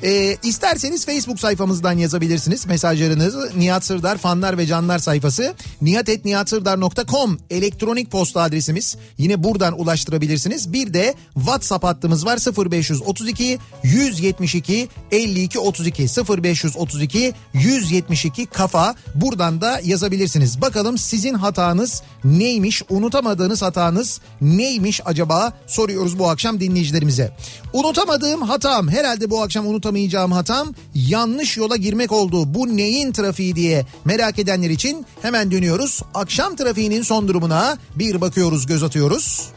Ee, 0.02 0.36
isterseniz 0.42 1.06
Facebook 1.06 1.40
sayfamızdan 1.40 1.98
yazabilirsiniz 1.98 2.66
mesajlarınızı. 2.66 3.52
Nihat 3.56 3.84
Sırdar 3.84 4.18
fanlar 4.18 4.58
ve 4.58 4.66
canlar 4.66 4.98
sayfası. 4.98 5.54
nihatetnihatsırdar.com 5.82 7.38
elektronik 7.50 8.10
posta 8.10 8.42
adresimiz. 8.42 8.96
Yine 9.18 9.44
buradan 9.44 9.80
ulaştırabilirsiniz. 9.80 10.72
Bir 10.72 10.94
de 10.94 11.14
WhatsApp 11.34 11.84
hattımız 11.84 12.26
var 12.26 12.38
0532 12.70 13.58
172 13.82 14.88
52 15.12 15.58
32 15.58 16.02
0532 16.02 17.32
172 17.54 18.46
kafa. 18.46 18.94
Buradan 19.14 19.60
da 19.60 19.80
yazabilirsiniz. 19.84 20.60
Bakalım 20.60 20.98
sizin 20.98 21.34
hatanız 21.34 22.02
neymiş? 22.24 22.82
Unutamadığınız 22.88 23.62
hatanız 23.62 24.20
neymiş 24.40 25.00
acaba? 25.04 25.52
Soruyoruz 25.66 26.18
bu 26.18 26.28
akşam 26.28 26.60
dinleyicilerimize. 26.60 27.32
Unutamadığım 27.72 28.42
hatam 28.42 28.88
herhalde 28.88 29.30
bu 29.30 29.42
akşam 29.42 29.66
unutamayacağım 29.66 30.32
hatam 30.32 30.74
yanlış 30.94 31.56
yola 31.56 31.76
girmek 31.76 32.12
oldu. 32.12 32.54
Bu 32.54 32.76
neyin 32.76 33.12
trafiği 33.12 33.56
diye 33.56 33.86
merak 34.04 34.38
edenler 34.38 34.70
için 34.70 35.06
hemen 35.22 35.50
dönüyoruz. 35.50 36.02
Akşam 36.14 36.56
trafiğinin 36.56 37.02
son 37.02 37.28
durumuna 37.28 37.78
bir 37.96 38.20
bakıyoruz 38.20 38.66
göz 38.66 38.82
atıyoruz. 38.82 39.48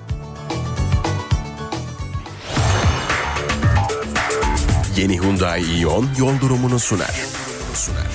Yeni 4.98 5.22
Hyundai 5.22 5.80
Ion 5.80 6.08
yol 6.18 6.40
durumunu 6.42 6.80
sunar. 6.80 7.22
sunar. 7.74 8.13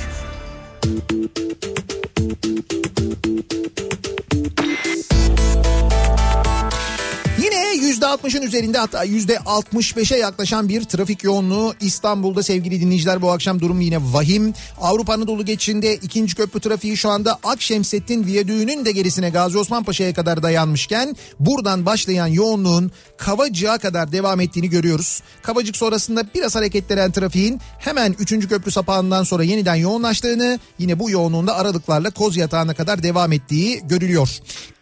%60'ın 7.98 8.42
üzerinde 8.42 8.78
hatta 8.78 9.06
%65'e 9.06 10.18
yaklaşan 10.18 10.68
bir 10.68 10.84
trafik 10.84 11.24
yoğunluğu 11.24 11.74
İstanbul'da 11.80 12.42
sevgili 12.42 12.80
dinleyiciler 12.80 13.22
bu 13.22 13.30
akşam 13.30 13.60
durum 13.60 13.80
yine 13.80 13.98
vahim. 14.00 14.54
Avrupa 14.80 15.12
Anadolu 15.12 15.44
geçişinde 15.44 15.94
ikinci 15.94 16.34
köprü 16.34 16.60
trafiği 16.60 16.96
şu 16.96 17.08
anda 17.08 17.38
Akşemsettin 17.44 18.26
Viyadüğü'nün 18.26 18.84
de 18.84 18.92
gerisine 18.92 19.30
Gazi 19.30 19.58
Osman 19.58 19.84
Paşa'ya 19.84 20.14
kadar 20.14 20.42
dayanmışken 20.42 21.16
buradan 21.40 21.86
başlayan 21.86 22.26
yoğunluğun 22.26 22.90
Kavacık'a 23.18 23.78
kadar 23.78 24.12
devam 24.12 24.40
ettiğini 24.40 24.70
görüyoruz. 24.70 25.22
Kavacık 25.42 25.76
sonrasında 25.76 26.24
biraz 26.34 26.56
hareketlenen 26.56 27.12
trafiğin 27.12 27.60
hemen 27.78 28.16
3. 28.18 28.48
köprü 28.48 28.70
sapağından 28.70 29.22
sonra 29.22 29.42
yeniden 29.44 29.74
yoğunlaştığını 29.74 30.58
yine 30.78 30.98
bu 30.98 31.10
yoğunluğunda 31.10 31.56
aralıklarla 31.56 32.10
Koz 32.10 32.36
Yatağı'na 32.36 32.74
kadar 32.74 33.02
devam 33.02 33.32
ettiği 33.32 33.80
görülüyor. 33.84 34.28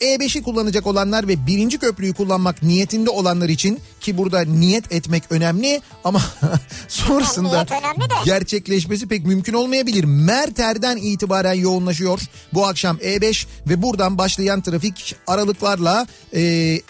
E5'i 0.01 0.43
kullanacak 0.43 0.87
olanlar 0.87 1.29
ve 1.29 1.47
birinci 1.47 1.79
köprüyü 1.79 2.15
kullanmak 2.15 2.63
niyetinde 2.63 3.11
olanlar 3.11 3.49
için 3.49 3.81
ki 4.01 4.19
burada 4.19 4.41
niyet 4.41 4.93
etmek 4.93 5.23
önemli 5.31 5.81
ama 6.05 6.23
sonrasında 6.89 7.67
önemli 7.71 8.25
gerçekleşmesi 8.25 9.09
pek 9.09 9.27
mümkün 9.27 9.53
olmayabilir. 9.53 10.05
Merter'den 10.05 10.97
itibaren 10.97 11.55
yoğunlaşıyor 11.55 12.21
bu 12.55 12.67
akşam 12.67 12.97
E5 12.97 13.47
ve 13.69 13.83
buradan 13.83 14.19
başlayan 14.19 14.61
trafik 14.61 15.17
aralıklarla 15.27 16.07
e, 16.35 16.81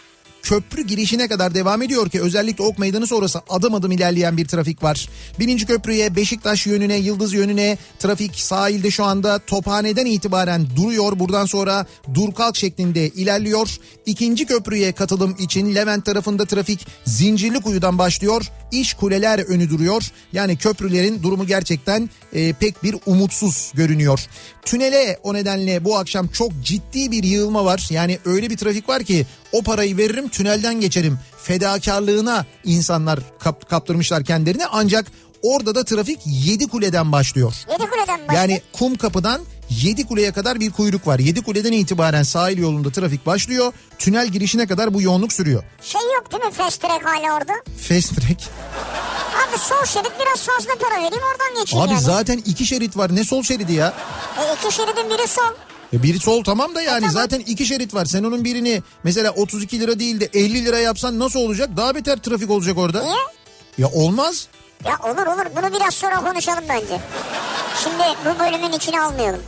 köprü 0.48 0.82
girişine 0.82 1.28
kadar 1.28 1.54
devam 1.54 1.82
ediyor 1.82 2.08
ki 2.08 2.20
özellikle 2.20 2.64
Ok 2.64 2.78
Meydanı 2.78 3.06
sonrası 3.06 3.40
adım 3.48 3.74
adım 3.74 3.92
ilerleyen 3.92 4.36
bir 4.36 4.48
trafik 4.48 4.82
var. 4.82 5.08
Birinci 5.38 5.66
köprüye 5.66 6.16
Beşiktaş 6.16 6.66
yönüne 6.66 6.96
Yıldız 6.96 7.32
yönüne 7.32 7.78
trafik 7.98 8.34
sahilde 8.34 8.90
şu 8.90 9.04
anda 9.04 9.38
Tophane'den 9.38 10.06
itibaren 10.06 10.66
duruyor. 10.76 11.18
Buradan 11.18 11.46
sonra 11.46 11.86
dur 12.14 12.34
kalk 12.34 12.56
şeklinde 12.56 13.08
ilerliyor. 13.08 13.76
İkinci 14.06 14.46
köprüye 14.46 14.92
katılım 14.92 15.36
için 15.38 15.74
Levent 15.74 16.04
tarafında 16.04 16.44
trafik 16.44 16.86
Zincirlikuyu'dan 17.04 17.98
başlıyor. 17.98 18.42
İş 18.72 18.94
kuleler 18.94 19.38
önü 19.38 19.70
duruyor. 19.70 20.02
Yani 20.32 20.56
köprülerin 20.56 21.22
durumu 21.22 21.46
gerçekten 21.46 22.10
e, 22.32 22.52
pek 22.52 22.82
bir 22.82 22.96
umutsuz 23.06 23.72
görünüyor. 23.74 24.20
Tünele 24.66 25.18
o 25.22 25.34
nedenle 25.34 25.84
bu 25.84 25.98
akşam 25.98 26.28
çok 26.28 26.50
ciddi 26.62 27.10
bir 27.10 27.22
yığılma 27.22 27.64
var. 27.64 27.86
Yani 27.90 28.18
öyle 28.24 28.50
bir 28.50 28.56
trafik 28.56 28.88
var 28.88 29.04
ki 29.04 29.26
o 29.52 29.62
parayı 29.62 29.96
veririm 29.96 30.28
tünelden 30.28 30.80
geçerim. 30.80 31.18
Fedakarlığına 31.42 32.46
insanlar 32.64 33.18
kap, 33.38 33.68
kaptırmışlar 33.70 34.24
kendilerini 34.24 34.66
ancak 34.66 35.06
orada 35.42 35.74
da 35.74 35.84
trafik 35.84 36.20
7 36.26 36.68
kuleden 36.68 37.12
başlıyor. 37.12 37.54
Yedi 37.70 37.90
kuleden 37.90 38.20
başladı. 38.20 38.34
Yani 38.34 38.60
kum 38.72 38.94
kapıdan 38.96 39.40
7 39.70 40.06
kuleye 40.06 40.32
kadar 40.32 40.60
bir 40.60 40.70
kuyruk 40.72 41.06
var. 41.06 41.18
7 41.18 41.42
kuleden 41.42 41.72
itibaren 41.72 42.22
sahil 42.22 42.58
yolunda 42.58 42.90
trafik 42.90 43.26
başlıyor. 43.26 43.72
Tünel 43.98 44.28
girişine 44.28 44.66
kadar 44.66 44.94
bu 44.94 45.02
yoğunluk 45.02 45.32
sürüyor. 45.32 45.62
Şey 45.82 46.00
yok 46.14 46.32
değil 46.32 46.44
mi 46.44 46.50
fast 46.52 46.80
track 46.80 47.04
hala 47.04 47.36
orada? 47.36 47.52
Fast 47.88 48.16
track. 48.16 48.42
Sol 49.56 49.84
şerit 49.84 50.12
biraz 50.20 50.40
fazla 50.42 50.70
para 50.80 50.94
vereyim 50.94 51.24
oradan 51.32 51.60
geçeyim 51.60 51.84
Abi 51.86 51.92
yani. 51.92 52.02
zaten 52.02 52.38
iki 52.38 52.66
şerit 52.66 52.96
var. 52.96 53.16
Ne 53.16 53.24
sol 53.24 53.42
şeridi 53.42 53.72
ya? 53.72 53.94
E, 54.38 54.54
iki 54.54 54.74
şeridin 54.76 55.10
biri 55.10 55.28
sol. 55.28 55.54
Ya 55.92 56.02
biri 56.02 56.18
sol 56.20 56.44
tamam 56.44 56.74
da 56.74 56.82
yani 56.82 57.00
tamam. 57.00 57.12
zaten 57.14 57.40
iki 57.40 57.66
şerit 57.66 57.94
var. 57.94 58.04
Sen 58.04 58.24
onun 58.24 58.44
birini 58.44 58.82
mesela 59.02 59.30
32 59.30 59.80
lira 59.80 59.98
değil 59.98 60.20
de 60.20 60.28
50 60.34 60.64
lira 60.64 60.78
yapsan 60.78 61.18
nasıl 61.18 61.40
olacak? 61.40 61.70
Daha 61.76 61.94
beter 61.94 62.16
trafik 62.16 62.50
olacak 62.50 62.78
orada. 62.78 63.02
Niye? 63.02 63.16
Ya 63.78 63.88
olmaz. 63.88 64.48
Ya 64.84 64.98
olur 65.04 65.26
olur 65.26 65.46
bunu 65.56 65.72
biraz 65.74 65.94
sonra 65.94 66.16
konuşalım 66.20 66.64
bence. 66.68 67.00
Şimdi 67.84 68.04
bu 68.24 68.38
bölümün 68.38 68.72
içine 68.72 69.00
almayalım. 69.02 69.42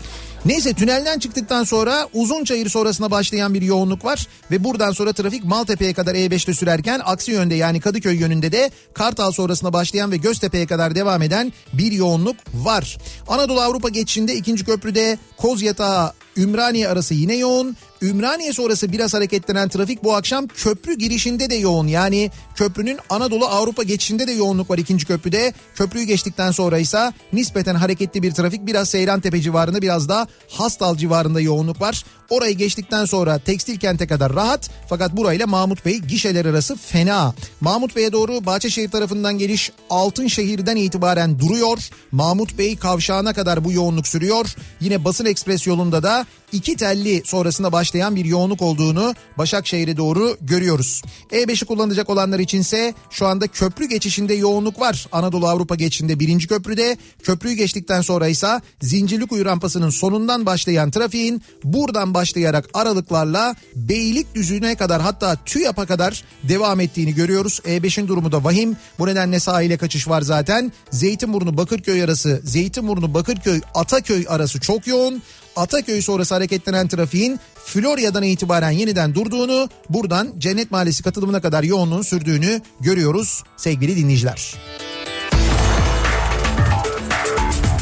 Neyse 0.44 0.72
tünelden 0.72 1.18
çıktıktan 1.18 1.64
sonra 1.64 2.08
Uzunçayır 2.12 2.68
sonrasına 2.68 3.10
başlayan 3.10 3.54
bir 3.54 3.62
yoğunluk 3.62 4.04
var 4.04 4.26
ve 4.50 4.64
buradan 4.64 4.92
sonra 4.92 5.12
trafik 5.12 5.44
Maltepe'ye 5.44 5.92
kadar 5.92 6.14
E5'te 6.14 6.54
sürerken 6.54 7.00
aksi 7.04 7.32
yönde 7.32 7.54
yani 7.54 7.80
Kadıköy 7.80 8.16
yönünde 8.16 8.52
de 8.52 8.70
Kartal 8.94 9.32
sonrasına 9.32 9.72
başlayan 9.72 10.12
ve 10.12 10.16
Göztepe'ye 10.16 10.66
kadar 10.66 10.94
devam 10.94 11.22
eden 11.22 11.52
bir 11.72 11.92
yoğunluk 11.92 12.36
var. 12.54 12.98
Anadolu 13.28 13.60
Avrupa 13.60 13.88
geçişinde 13.88 14.34
ikinci 14.34 14.64
köprüde 14.64 15.18
Kozyatağı 15.36 16.12
Ümraniye 16.38 16.88
arası 16.88 17.14
yine 17.14 17.36
yoğun. 17.36 17.76
Ümraniye 18.02 18.52
sonrası 18.52 18.92
biraz 18.92 19.14
hareketlenen 19.14 19.68
trafik 19.68 20.04
bu 20.04 20.14
akşam 20.14 20.46
köprü 20.46 20.98
girişinde 20.98 21.50
de 21.50 21.54
yoğun. 21.54 21.86
Yani 21.86 22.30
köprünün 22.56 22.98
Anadolu 23.10 23.46
Avrupa 23.46 23.82
geçişinde 23.82 24.26
de 24.26 24.32
yoğunluk 24.32 24.70
var 24.70 24.78
ikinci 24.78 25.06
köprüde. 25.06 25.52
Köprüyü 25.74 26.04
geçtikten 26.04 26.50
sonra 26.50 26.78
ise 26.78 27.12
nispeten 27.32 27.74
hareketli 27.74 28.22
bir 28.22 28.32
trafik 28.32 28.66
biraz 28.66 28.88
Seyrantepe 28.88 29.40
civarında 29.40 29.82
biraz 29.82 30.08
da 30.08 30.28
Hastal 30.48 30.96
civarında 30.96 31.40
yoğunluk 31.40 31.80
var. 31.80 32.04
Orayı 32.30 32.54
geçtikten 32.54 33.04
sonra 33.04 33.38
tekstil 33.38 33.78
kente 33.78 34.06
kadar 34.06 34.34
rahat 34.34 34.70
fakat 34.88 35.16
burayla 35.16 35.46
Mahmut 35.46 35.84
Bey 35.84 35.98
gişeler 35.98 36.44
arası 36.44 36.76
fena. 36.76 37.34
Mahmut 37.60 37.96
Bey'e 37.96 38.12
doğru 38.12 38.46
Bahçeşehir 38.46 38.90
tarafından 38.90 39.38
geliş 39.38 39.72
Altınşehir'den 39.90 40.76
itibaren 40.76 41.38
duruyor. 41.38 41.78
Mahmut 42.12 42.58
Bey 42.58 42.76
kavşağına 42.76 43.32
kadar 43.32 43.64
bu 43.64 43.72
yoğunluk 43.72 44.06
sürüyor. 44.06 44.54
Yine 44.80 45.04
basın 45.04 45.26
ekspres 45.26 45.66
yolunda 45.66 46.02
da 46.02 46.26
iki 46.52 46.76
telli 46.76 47.22
sonrasında 47.24 47.72
başlayan 47.72 48.16
bir 48.16 48.24
yoğunluk 48.24 48.62
olduğunu 48.62 49.14
Başakşehir'e 49.38 49.96
doğru 49.96 50.36
görüyoruz. 50.40 51.02
E5'i 51.30 51.66
kullanacak 51.66 52.10
olanlar 52.10 52.38
içinse 52.38 52.94
şu 53.10 53.26
anda 53.26 53.46
köprü 53.46 53.88
geçişinde 53.88 54.34
yoğunluk 54.34 54.80
var. 54.80 55.06
Anadolu 55.12 55.48
Avrupa 55.48 55.74
geçişinde 55.74 56.20
birinci 56.20 56.46
köprüde 56.46 56.96
köprüyü 57.22 57.56
geçtikten 57.56 58.00
sonra 58.00 58.28
ise 58.28 58.60
Zincirlikuyu 58.82 59.44
rampasının 59.44 59.90
sonundan 59.90 60.46
başlayan 60.46 60.90
trafiğin 60.90 61.42
buradan 61.64 62.14
başlayarak 62.14 62.68
aralıklarla 62.74 63.54
Beylikdüzü'ne 63.76 64.74
kadar 64.76 65.02
hatta 65.02 65.36
TÜYAP'a 65.46 65.86
kadar 65.86 66.24
devam 66.42 66.80
ettiğini 66.80 67.14
görüyoruz. 67.14 67.60
E5'in 67.64 68.08
durumu 68.08 68.32
da 68.32 68.44
vahim. 68.44 68.76
Bu 68.98 69.06
nedenle 69.06 69.40
sahile 69.40 69.76
kaçış 69.76 70.08
var 70.08 70.22
zaten. 70.22 70.72
Zeytinburnu 70.90 71.56
Bakırköy 71.56 72.02
arası, 72.02 72.40
Zeytinburnu 72.44 73.14
Bakırköy 73.14 73.60
Ataköy 73.74 74.24
arası 74.28 74.60
çok 74.60 74.86
yoğun. 74.86 75.22
Ataköy 75.58 76.02
sonrası 76.02 76.34
hareketlenen 76.34 76.88
trafiğin 76.88 77.40
Florya'dan 77.64 78.22
itibaren 78.22 78.70
yeniden 78.70 79.14
durduğunu, 79.14 79.68
buradan 79.90 80.32
Cennet 80.38 80.70
Mahallesi 80.70 81.02
katılımına 81.02 81.40
kadar 81.40 81.62
yoğunluğun 81.62 82.02
sürdüğünü 82.02 82.60
görüyoruz 82.80 83.42
sevgili 83.56 83.96
dinleyiciler. 83.96 84.54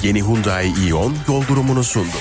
Yeni 0.02 0.22
Hyundai 0.22 0.66
Ion 0.88 1.14
yol 1.28 1.46
durumunu 1.48 1.84
sundu. 1.84 2.16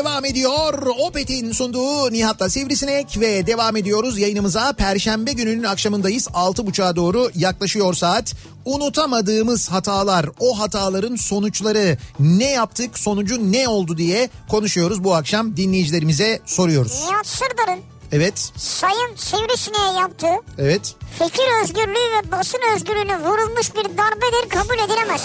Devam 0.00 0.24
ediyor. 0.24 0.86
Opet'in 0.98 1.52
sunduğu 1.52 2.12
Nihat'la 2.12 2.48
Sivrisinek 2.48 3.20
ve 3.20 3.46
devam 3.46 3.76
ediyoruz 3.76 4.18
yayınımıza. 4.18 4.72
Perşembe 4.72 5.32
gününün 5.32 5.62
akşamındayız. 5.62 6.26
6.30'a 6.26 6.96
doğru 6.96 7.30
yaklaşıyor 7.34 7.94
saat. 7.94 8.34
Unutamadığımız 8.64 9.70
hatalar, 9.70 10.26
o 10.38 10.58
hataların 10.58 11.16
sonuçları, 11.16 11.98
ne 12.20 12.50
yaptık, 12.50 12.98
sonucu 12.98 13.52
ne 13.52 13.68
oldu 13.68 13.96
diye 13.96 14.30
konuşuyoruz. 14.48 15.04
Bu 15.04 15.14
akşam 15.14 15.56
dinleyicilerimize 15.56 16.40
soruyoruz. 16.46 17.04
Nihat 17.08 17.26
Sırdar'ın 17.26 17.80
Evet, 18.12 18.52
Sayın 18.56 19.16
Sivrisine'ye 19.16 20.00
yaptığı 20.00 20.36
evet. 20.58 20.94
fikir 21.18 21.62
özgürlüğü 21.62 21.94
ve 21.94 22.32
basın 22.32 22.60
özgürlüğüne 22.74 23.20
vurulmuş 23.20 23.74
bir 23.74 23.84
darbedir 23.84 24.48
kabul 24.48 24.78
edilemez. 24.84 25.22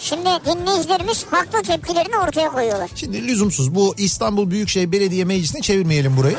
Şimdi 0.00 0.28
dinleyicilerimiz 0.46 1.24
haklı 1.30 1.62
tepkilerini 1.62 2.16
ortaya 2.18 2.48
koyuyorlar. 2.52 2.90
Şimdi 2.94 3.26
lüzumsuz 3.28 3.74
bu 3.74 3.94
İstanbul 3.98 4.50
Büyükşehir 4.50 4.92
Belediye 4.92 5.24
Meclisi'ne 5.24 5.60
çevirmeyelim 5.60 6.16
burayı. 6.16 6.36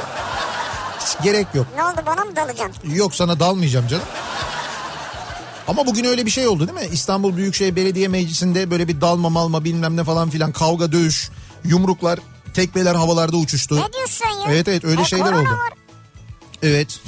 Hiç 1.00 1.24
gerek 1.24 1.48
yok. 1.54 1.66
Ne 1.76 1.84
oldu 1.86 2.02
bana 2.06 2.26
mı 2.26 2.36
dalacaksın? 2.36 2.94
Yok 2.96 3.16
sana 3.16 3.40
dalmayacağım 3.40 3.88
canım. 3.88 4.04
Ama 5.68 5.86
bugün 5.86 6.04
öyle 6.06 6.26
bir 6.26 6.32
şey 6.32 6.48
oldu 6.48 6.68
değil 6.68 6.88
mi? 6.88 6.94
İstanbul 6.94 7.38
Büyükşehir 7.38 7.76
Belediye 7.76 8.08
Meclisi'nde 8.08 8.72
böyle 8.72 8.88
bir 8.88 9.02
dalma 9.02 9.30
malma 9.30 9.64
bilmem 9.64 9.98
ne 9.98 10.04
falan 10.04 10.30
filan 10.30 10.52
kavga 10.52 10.92
dövüş, 10.92 11.30
yumruklar, 11.64 12.20
tekmeler 12.54 12.96
havalarda 12.96 13.38
uçuştu. 13.38 13.76
Ne 13.76 13.94
diyorsun 13.94 14.26
ya? 14.26 14.54
Evet 14.54 14.68
evet 14.68 14.86
öyle 14.86 15.02
E, 15.02 15.06
şeyler 15.06 15.32
oldu. 15.34 15.50
var. 15.50 15.74
Evet. 16.64 17.00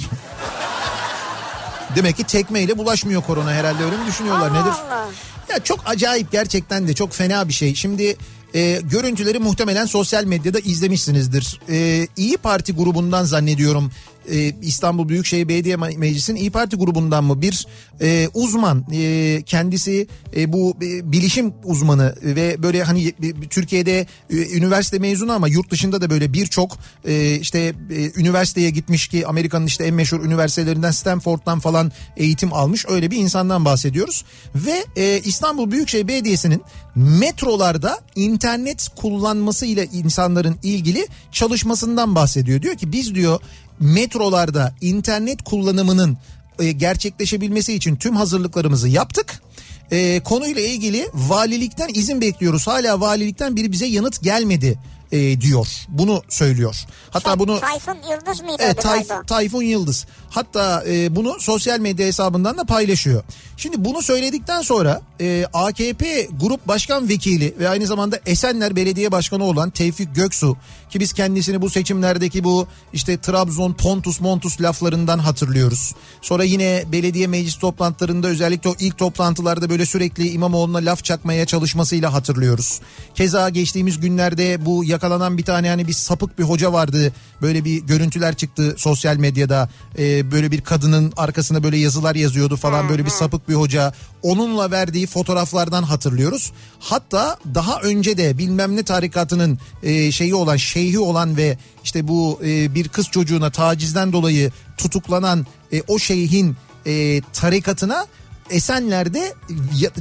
Demek 1.96 2.16
ki 2.16 2.24
tekmeyle 2.24 2.78
bulaşmıyor 2.78 3.22
korona 3.22 3.52
herhalde 3.52 3.84
öyle 3.84 3.96
mi 3.96 4.06
düşünüyorlar 4.06 4.50
Allah 4.50 4.60
nedir? 4.60 4.72
Allah. 4.88 5.06
Ya 5.54 5.64
çok 5.64 5.80
acayip 5.86 6.32
gerçekten 6.32 6.88
de 6.88 6.94
çok 6.94 7.12
fena 7.12 7.48
bir 7.48 7.52
şey. 7.52 7.74
Şimdi 7.74 8.16
e, 8.54 8.80
görüntüleri 8.82 9.38
muhtemelen 9.38 9.86
sosyal 9.86 10.24
medyada 10.24 10.58
izlemişsinizdir. 10.58 11.60
E, 11.68 12.08
İyi 12.16 12.36
Parti 12.36 12.72
grubundan 12.72 13.24
zannediyorum 13.24 13.92
e, 14.30 14.52
İstanbul 14.62 15.08
Büyükşehir 15.08 15.48
Belediye 15.48 15.76
Meclisi'nin 15.76 16.36
İyi 16.36 16.50
Parti 16.50 16.76
grubundan 16.76 17.24
mı 17.24 17.42
bir 17.42 17.66
e, 18.00 18.28
uzman 18.34 18.84
e, 18.92 19.42
kendisi 19.46 20.06
e, 20.36 20.52
bu 20.52 20.76
e, 20.82 21.12
bilişim 21.12 21.52
uzmanı 21.64 22.14
ve 22.22 22.62
böyle 22.62 22.82
hani 22.82 23.08
e, 23.08 23.48
Türkiye'de 23.50 24.06
e, 24.30 24.56
üniversite 24.56 24.98
mezunu 24.98 25.32
ama 25.32 25.48
yurt 25.48 25.70
dışında 25.70 26.00
da 26.00 26.10
böyle 26.10 26.32
birçok 26.32 26.78
e, 27.04 27.34
işte 27.34 27.58
e, 27.90 28.20
üniversiteye 28.20 28.70
gitmiş 28.70 29.08
ki 29.08 29.26
Amerika'nın 29.26 29.66
işte 29.66 29.84
en 29.84 29.94
meşhur 29.94 30.24
üniversitelerinden 30.24 30.90
Stanford'dan 30.90 31.60
falan 31.60 31.92
eğitim 32.16 32.52
almış 32.52 32.84
öyle 32.88 33.10
bir 33.10 33.16
insandan 33.16 33.64
bahsediyoruz 33.64 34.24
ve 34.54 34.84
e, 34.96 35.20
İstanbul 35.24 35.70
Büyükşehir 35.70 36.08
Belediyesi'nin 36.08 36.62
metrolarda 36.94 38.00
internet 38.16 38.88
kullanmasıyla 38.96 39.84
insanların 39.84 40.56
ilgili 40.62 41.06
çalışmasından 41.32 42.14
bahsediyor. 42.14 42.62
Diyor 42.62 42.74
ki 42.74 42.92
biz 42.92 43.14
diyor 43.14 43.40
metrolarda 43.80 44.74
internet 44.80 45.42
kullanımının 45.44 46.18
e, 46.58 46.72
gerçekleşebilmesi 46.72 47.74
için 47.74 47.96
tüm 47.96 48.16
hazırlıklarımızı 48.16 48.88
yaptık. 48.88 49.42
E, 49.90 50.20
konuyla 50.20 50.62
ilgili 50.62 51.08
valilikten 51.14 51.88
izin 51.94 52.20
bekliyoruz. 52.20 52.66
Hala 52.66 53.00
valilikten 53.00 53.56
biri 53.56 53.72
bize 53.72 53.86
yanıt 53.86 54.22
gelmedi 54.22 54.78
e, 55.12 55.40
diyor. 55.40 55.68
Bunu 55.88 56.22
söylüyor. 56.28 56.76
Hatta 57.10 57.30
Şey, 57.30 57.38
bunu 57.38 57.60
Tayfun 57.60 57.96
Yıldız 58.10 58.42
mıydı 58.42 58.56
Evet 58.58 58.82
Tayf? 58.82 59.08
Tayfun 59.26 59.62
Yıldız. 59.62 60.06
Hatta 60.30 60.84
e, 60.88 61.16
bunu 61.16 61.40
sosyal 61.40 61.80
medya 61.80 62.06
hesabından 62.06 62.58
da 62.58 62.64
paylaşıyor. 62.64 63.22
Şimdi 63.56 63.84
bunu 63.84 64.02
söyledikten 64.02 64.62
sonra 64.62 65.00
e, 65.20 65.46
AKP 65.52 66.28
Grup 66.40 66.68
Başkan 66.68 67.08
Vekili 67.08 67.54
ve 67.58 67.68
aynı 67.68 67.86
zamanda 67.86 68.20
Esenler 68.26 68.76
Belediye 68.76 69.12
Başkanı 69.12 69.44
olan 69.44 69.70
Tevfik 69.70 70.14
Göksu 70.14 70.56
ki 70.90 71.00
biz 71.00 71.12
kendisini 71.12 71.62
bu 71.62 71.70
seçimlerdeki 71.70 72.44
bu 72.44 72.66
işte 72.92 73.18
Trabzon 73.18 73.72
Pontus 73.72 74.20
Montus 74.20 74.60
laflarından 74.60 75.18
hatırlıyoruz. 75.18 75.94
Sonra 76.22 76.44
yine 76.44 76.84
belediye 76.92 77.26
meclis 77.26 77.54
toplantılarında 77.54 78.28
özellikle 78.28 78.70
o 78.70 78.74
ilk 78.78 78.98
toplantılarda 78.98 79.70
böyle 79.70 79.86
sürekli 79.86 80.28
İmamoğlu'na 80.28 80.78
laf 80.78 81.04
çakmaya 81.04 81.46
çalışmasıyla 81.46 82.12
hatırlıyoruz. 82.12 82.80
Keza 83.14 83.48
geçtiğimiz 83.48 84.00
günlerde 84.00 84.66
bu 84.66 84.84
yakalanan 84.84 85.38
bir 85.38 85.44
tane 85.44 85.68
hani 85.68 85.86
bir 85.86 85.92
sapık 85.92 86.38
bir 86.38 86.44
hoca 86.44 86.72
vardı. 86.72 87.12
Böyle 87.42 87.64
bir 87.64 87.82
görüntüler 87.82 88.34
çıktı 88.34 88.74
sosyal 88.78 89.16
medyada. 89.16 89.68
Ee, 89.98 90.30
böyle 90.30 90.50
bir 90.50 90.60
kadının 90.60 91.12
arkasına 91.16 91.62
böyle 91.62 91.76
yazılar 91.76 92.14
yazıyordu 92.14 92.56
falan 92.56 92.88
böyle 92.88 93.04
bir 93.04 93.10
sapık 93.10 93.43
bir 93.48 93.54
hoca. 93.54 93.92
Onunla 94.22 94.70
verdiği 94.70 95.06
fotoğraflardan 95.06 95.82
hatırlıyoruz. 95.82 96.52
Hatta 96.78 97.36
daha 97.54 97.80
önce 97.80 98.16
de 98.16 98.38
bilmem 98.38 98.76
ne 98.76 98.82
tarikatının 98.82 99.58
e, 99.82 100.12
şeyi 100.12 100.34
olan 100.34 100.56
şeyhi 100.56 100.98
olan 100.98 101.36
ve 101.36 101.58
işte 101.84 102.08
bu 102.08 102.40
e, 102.44 102.74
bir 102.74 102.88
kız 102.88 103.06
çocuğuna 103.06 103.50
tacizden 103.50 104.12
dolayı 104.12 104.50
tutuklanan 104.76 105.46
e, 105.72 105.82
o 105.88 105.98
şeyhin 105.98 106.56
e, 106.86 107.22
tarikatına 107.32 108.06
Esenler'de 108.50 109.34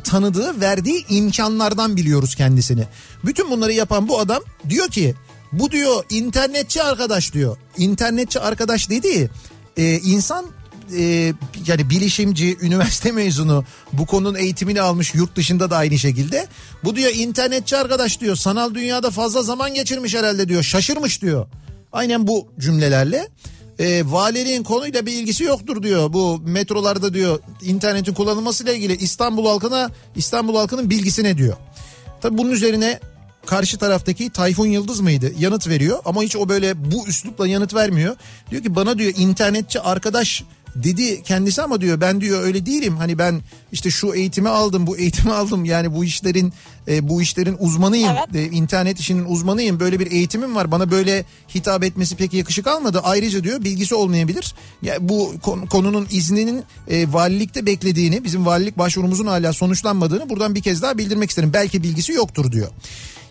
tanıdığı 0.04 0.62
verdiği 0.62 1.06
imkanlardan 1.10 1.98
biliyoruz 1.98 2.36
kendisini. 2.36 2.88
Bütün 3.26 3.52
bunları 3.52 3.74
yapan 3.74 4.08
bu 4.08 4.20
adam 4.20 4.44
diyor 4.70 4.88
ki 4.88 5.16
bu 5.52 5.72
diyor 5.72 6.04
internetçi 6.10 6.84
arkadaş 6.84 7.34
diyor. 7.34 7.58
İnternetçi 7.78 8.40
arkadaş 8.40 8.90
dediği 8.90 9.30
e, 9.78 10.00
insan 10.00 10.46
e, 10.98 11.34
yani 11.68 11.90
bilişimci, 11.90 12.58
üniversite 12.62 13.12
mezunu 13.12 13.66
bu 13.94 14.06
konunun 14.06 14.36
eğitimini 14.36 14.82
almış 14.82 15.16
yurt 15.16 15.36
dışında 15.36 15.70
da 15.70 15.78
aynı 15.78 16.00
şekilde. 16.00 16.48
Bu 16.84 16.96
diyor 16.96 17.12
internetçi 17.16 17.78
arkadaş 17.78 18.22
diyor 18.22 18.36
sanal 18.36 18.74
dünyada 18.76 19.12
fazla 19.12 19.44
zaman 19.44 19.74
geçirmiş 19.74 20.16
herhalde 20.16 20.50
diyor 20.50 20.64
şaşırmış 20.64 21.22
diyor. 21.22 21.48
Aynen 21.92 22.28
bu 22.28 22.48
cümlelerle 22.60 23.28
e, 23.80 24.04
valiliğin 24.06 24.64
konuyla 24.64 25.06
bir 25.06 25.12
ilgisi 25.12 25.44
yoktur 25.44 25.84
diyor. 25.84 26.14
Bu 26.14 26.42
metrolarda 26.46 27.14
diyor 27.14 27.40
internetin 27.62 28.14
kullanılmasıyla 28.14 28.74
ilgili 28.74 28.96
İstanbul 28.96 29.46
halkına 29.46 29.92
İstanbul 30.16 30.56
halkının 30.56 30.90
bilgisine 30.90 31.38
diyor. 31.38 31.58
Tabi 32.22 32.38
bunun 32.38 32.52
üzerine 32.52 33.00
karşı 33.46 33.78
taraftaki 33.78 34.30
Tayfun 34.30 34.68
Yıldız 34.68 35.00
mıydı 35.00 35.32
yanıt 35.40 35.68
veriyor 35.68 36.00
ama 36.06 36.24
hiç 36.24 36.36
o 36.36 36.50
böyle 36.50 36.92
bu 36.92 37.08
üslupla 37.08 37.48
yanıt 37.48 37.74
vermiyor. 37.74 38.16
Diyor 38.52 38.64
ki 38.64 38.76
bana 38.76 38.98
diyor 38.98 39.14
internetçi 39.18 39.80
arkadaş 39.80 40.44
dedi 40.76 41.24
kendisi 41.24 41.62
ama 41.62 41.82
diyor 41.82 42.02
ben 42.02 42.22
diyor 42.22 42.44
öyle 42.44 42.66
değilim. 42.66 42.98
Hani 42.98 43.18
ben 43.18 43.42
işte 43.72 43.92
şu 43.92 44.14
eğitimi 44.14 44.50
aldım 44.50 44.88
bu 44.88 44.98
eğitimi 44.98 45.34
aldım 45.34 45.66
yani 45.66 45.96
bu 45.96 46.06
işlerin 46.06 46.54
e, 46.88 47.10
bu 47.10 47.22
işlerin 47.22 47.56
uzmanıyım. 47.60 48.12
Evet. 48.36 48.36
E, 48.36 48.56
internet 48.56 49.00
işinin 49.00 49.26
uzmanıyım. 49.26 49.80
Böyle 49.80 50.00
bir 50.00 50.12
eğitimim 50.12 50.56
var. 50.56 50.72
Bana 50.72 50.92
böyle 50.92 51.26
hitap 51.56 51.84
etmesi 51.84 52.16
pek 52.16 52.34
yakışık 52.34 52.68
almadı. 52.68 53.02
Ayrıca 53.04 53.44
diyor 53.44 53.64
bilgisi 53.64 53.96
olmayabilir. 53.96 54.56
Ya 54.82 55.10
bu 55.10 55.34
kon- 55.42 55.66
konunun 55.66 56.08
izninin 56.12 56.64
e, 56.88 57.14
valilikte 57.14 57.66
beklediğini, 57.66 58.24
bizim 58.24 58.46
valilik 58.46 58.78
başvurumuzun 58.78 59.28
hala 59.28 59.54
sonuçlanmadığını 59.54 60.30
buradan 60.30 60.56
bir 60.56 60.62
kez 60.62 60.82
daha 60.82 60.98
bildirmek 60.98 61.30
isterim. 61.30 61.52
Belki 61.54 61.84
bilgisi 61.84 62.12
yoktur 62.12 62.52
diyor. 62.52 62.68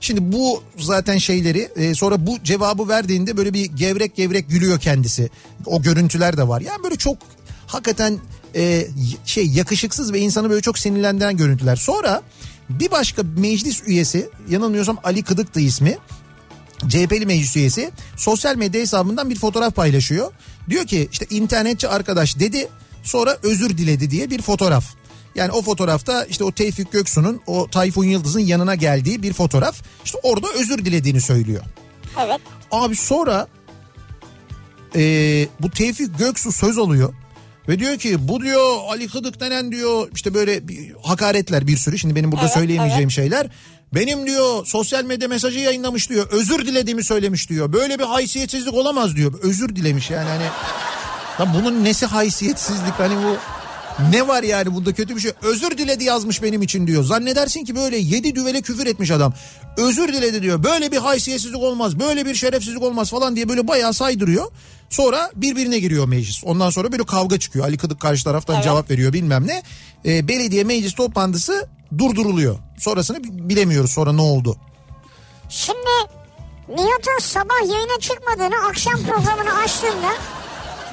Şimdi 0.02 0.32
bu 0.32 0.62
zaten 0.78 1.18
şeyleri 1.18 1.68
e, 1.76 1.94
sonra 1.94 2.26
bu 2.26 2.38
cevabı 2.44 2.88
verdiğinde 2.88 3.36
böyle 3.36 3.54
bir 3.54 3.64
gevrek 3.64 4.16
gevrek 4.16 4.48
gülüyor 4.48 4.80
kendisi. 4.80 5.30
O 5.66 5.82
görüntüler 5.82 6.36
de 6.36 6.48
var. 6.48 6.60
Yani 6.60 6.82
böyle 6.82 6.96
çok 6.96 7.18
hakikaten 7.66 8.18
e, 8.54 8.86
şey 9.24 9.46
yakışıksız 9.46 10.12
ve 10.12 10.18
insanı 10.18 10.50
böyle 10.50 10.60
çok 10.60 10.78
sinirlendiren 10.78 11.36
görüntüler. 11.36 11.76
Sonra 11.76 12.22
bir 12.68 12.90
başka 12.90 13.22
meclis 13.22 13.82
üyesi 13.86 14.30
yanılmıyorsam 14.48 14.98
Ali 15.04 15.22
Kıdık'tı 15.22 15.60
ismi. 15.60 15.98
CHP'li 16.88 17.26
meclis 17.26 17.56
üyesi 17.56 17.90
sosyal 18.16 18.56
medya 18.56 18.80
hesabından 18.80 19.30
bir 19.30 19.36
fotoğraf 19.36 19.74
paylaşıyor. 19.74 20.32
Diyor 20.70 20.86
ki 20.86 21.08
işte 21.12 21.26
internetçi 21.30 21.88
arkadaş 21.88 22.38
dedi 22.38 22.68
sonra 23.02 23.38
özür 23.42 23.78
diledi 23.78 24.10
diye 24.10 24.30
bir 24.30 24.42
fotoğraf. 24.42 24.84
Yani 25.34 25.52
o 25.52 25.62
fotoğrafta 25.62 26.24
işte 26.24 26.44
o 26.44 26.52
Tevfik 26.52 26.92
Göksu'nun 26.92 27.40
o 27.46 27.68
Tayfun 27.70 28.04
Yıldız'ın 28.04 28.40
yanına 28.40 28.74
geldiği 28.74 29.22
bir 29.22 29.32
fotoğraf. 29.32 29.82
İşte 30.04 30.18
orada 30.22 30.46
özür 30.52 30.84
dilediğini 30.84 31.20
söylüyor. 31.20 31.62
Evet. 32.20 32.40
Abi 32.70 32.96
sonra 32.96 33.48
eee, 34.94 35.48
bu 35.60 35.70
Tevfik 35.70 36.18
Göksu 36.18 36.52
söz 36.52 36.78
alıyor. 36.78 37.14
Ve 37.68 37.78
diyor 37.78 37.98
ki 37.98 38.28
bu 38.28 38.42
diyor 38.42 38.78
Ali 38.88 39.08
Kıdık 39.08 39.40
denen 39.40 39.72
diyor 39.72 40.08
işte 40.14 40.34
böyle 40.34 40.68
bir 40.68 40.92
hakaretler 41.02 41.66
bir 41.66 41.76
sürü. 41.76 41.98
Şimdi 41.98 42.16
benim 42.16 42.32
burada 42.32 42.44
Evet, 42.44 42.54
söyleyemeyeceğim 42.54 43.10
şeyler. 43.10 43.50
Benim 43.94 44.26
diyor 44.26 44.66
sosyal 44.66 45.04
medya 45.04 45.28
mesajı 45.28 45.58
yayınlamış 45.58 46.10
diyor. 46.10 46.28
Özür 46.30 46.66
dilediğimi 46.66 47.04
söylemiş 47.04 47.50
diyor. 47.50 47.72
Böyle 47.72 47.98
bir 47.98 48.04
haysiyetsizlik 48.04 48.74
olamaz 48.74 49.16
diyor. 49.16 49.34
Özür 49.42 49.76
dilemiş 49.76 50.10
yani 50.10 50.28
hani. 50.28 50.44
Ya 51.38 51.54
bunun 51.54 51.84
nesi 51.84 52.06
haysiyetsizlik 52.06 52.94
hani 52.98 53.14
bu 53.16 53.36
ne 54.10 54.28
var 54.28 54.42
yani 54.42 54.74
bunda 54.74 54.92
kötü 54.92 55.16
bir 55.16 55.20
şey. 55.20 55.32
Özür 55.42 55.78
diledi 55.78 56.04
yazmış 56.04 56.42
benim 56.42 56.62
için 56.62 56.86
diyor. 56.86 57.04
Zannedersin 57.04 57.64
ki 57.64 57.74
böyle 57.76 57.96
yedi 57.96 58.34
düvele 58.34 58.62
küfür 58.62 58.86
etmiş 58.86 59.10
adam. 59.10 59.34
Özür 59.76 60.08
diledi 60.12 60.42
diyor. 60.42 60.62
Böyle 60.64 60.92
bir 60.92 60.96
haysiyetsizlik 60.96 61.62
olmaz. 61.62 62.00
Böyle 62.00 62.26
bir 62.26 62.34
şerefsizlik 62.34 62.82
olmaz 62.82 63.10
falan 63.10 63.36
diye 63.36 63.48
böyle 63.48 63.68
bayağı 63.68 63.94
saydırıyor. 63.94 64.52
Sonra 64.90 65.30
birbirine 65.36 65.78
giriyor 65.78 66.08
meclis. 66.08 66.44
Ondan 66.44 66.70
sonra 66.70 66.92
böyle 66.92 67.04
kavga 67.04 67.38
çıkıyor. 67.38 67.64
Ali 67.64 67.76
Kıdık 67.78 68.00
karşı 68.00 68.24
taraftan 68.24 68.54
Evet. 68.54 68.64
cevap 68.64 68.90
veriyor 68.90 69.12
bilmem 69.12 69.46
ne. 69.46 69.62
Ee, 70.06 70.28
belediye 70.28 70.64
meclis 70.64 70.94
toplantısı 70.94 71.68
durduruluyor. 71.98 72.58
Sonrasını 72.78 73.24
bi- 73.24 73.48
bilemiyoruz 73.48 73.90
sonra 73.90 74.12
ne 74.12 74.22
oldu. 74.22 74.56
Şimdi 75.48 75.76
Nihat'ın 76.68 77.18
sabah 77.20 77.60
yayına 77.72 78.00
çıkmadığını 78.00 78.66
akşam 78.68 78.94
programını 78.94 79.58
açtığında 79.58 80.12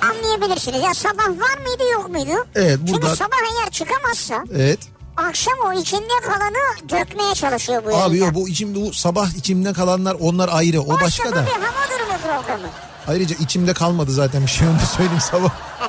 anlayabilirsiniz. 0.02 0.82
Ya 0.84 0.94
sabah 0.94 1.28
var 1.28 1.58
mıydı 1.58 1.84
yok 1.94 2.10
muydu? 2.10 2.46
Evet, 2.56 2.80
burada- 2.82 3.02
Çünkü 3.02 3.16
sabah 3.18 3.38
eğer 3.62 3.70
çıkamazsa 3.72 4.44
Evet. 4.56 4.80
akşam 5.18 5.54
o 5.66 5.74
içinde 5.74 6.14
kalanı 6.24 6.90
dökmeye 6.90 7.34
çalışıyor 7.36 7.84
bu 7.86 7.96
Abi 7.98 8.18
yok 8.18 8.34
bu 8.34 8.50
içim 8.50 8.76
bu 8.76 8.94
sabah 8.94 9.30
içimde 9.38 9.74
kalanlar 9.74 10.18
onlar 10.20 10.50
ayrı. 10.54 10.82
O 10.82 11.00
başka 11.02 11.30
bu 11.32 11.36
da. 11.36 11.46
bir 11.46 11.52
hava 11.52 11.88
durumu 12.00 12.18
programı. 12.24 12.68
Ayrıca 13.08 13.36
içimde 13.40 13.74
kalmadı 13.74 14.12
zaten 14.12 14.42
bir 14.42 14.48
şey 14.52 14.68
onu 14.68 14.80
söyleyeyim 14.98 15.22
sabah. 15.32 15.50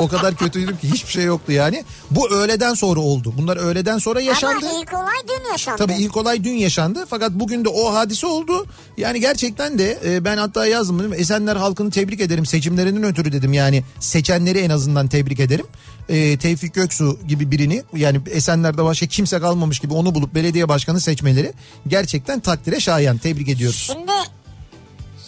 o 0.00 0.08
kadar 0.08 0.36
kötüydüm 0.36 0.76
ki 0.76 0.90
hiçbir 0.90 1.12
şey 1.12 1.24
yoktu 1.24 1.52
yani. 1.52 1.84
Bu 2.10 2.30
öğleden 2.30 2.74
sonra 2.74 3.00
oldu. 3.00 3.34
Bunlar 3.38 3.56
öğleden 3.56 3.98
sonra 3.98 4.20
yaşandı. 4.20 4.66
Ama 4.66 4.80
ilk 4.80 4.94
olay 4.94 5.16
dün 5.28 5.50
yaşandı. 5.50 5.78
Tabii 5.78 5.94
ilk 5.94 6.16
olay 6.16 6.44
dün 6.44 6.54
yaşandı 6.54 7.06
fakat 7.08 7.32
bugün 7.32 7.64
de 7.64 7.68
o 7.68 7.94
hadise 7.94 8.26
oldu. 8.26 8.66
Yani 8.96 9.20
gerçekten 9.20 9.78
de 9.78 9.98
e, 10.04 10.24
ben 10.24 10.36
hatta 10.36 10.66
yazdım 10.66 10.98
dedim 10.98 11.12
Esenler 11.12 11.56
halkını 11.56 11.90
tebrik 11.90 12.20
ederim 12.20 12.46
seçimlerinden 12.46 13.04
ötürü 13.04 13.32
dedim 13.32 13.52
yani 13.52 13.84
seçenleri 14.00 14.58
en 14.58 14.70
azından 14.70 15.08
tebrik 15.08 15.40
ederim. 15.40 15.66
E, 16.08 16.38
Tevfik 16.38 16.74
Göksu 16.74 17.18
gibi 17.28 17.50
birini 17.50 17.82
yani 17.96 18.20
Esenler'de 18.30 18.84
başka 18.84 19.06
kimse 19.06 19.40
kalmamış 19.40 19.78
gibi 19.78 19.94
onu 19.94 20.14
bulup 20.14 20.34
belediye 20.34 20.68
başkanı 20.68 21.00
seçmeleri 21.00 21.52
gerçekten 21.86 22.40
takdire 22.40 22.80
şayan 22.80 23.18
tebrik 23.18 23.48
ediyoruz. 23.48 23.90
Şimdi 23.92 24.12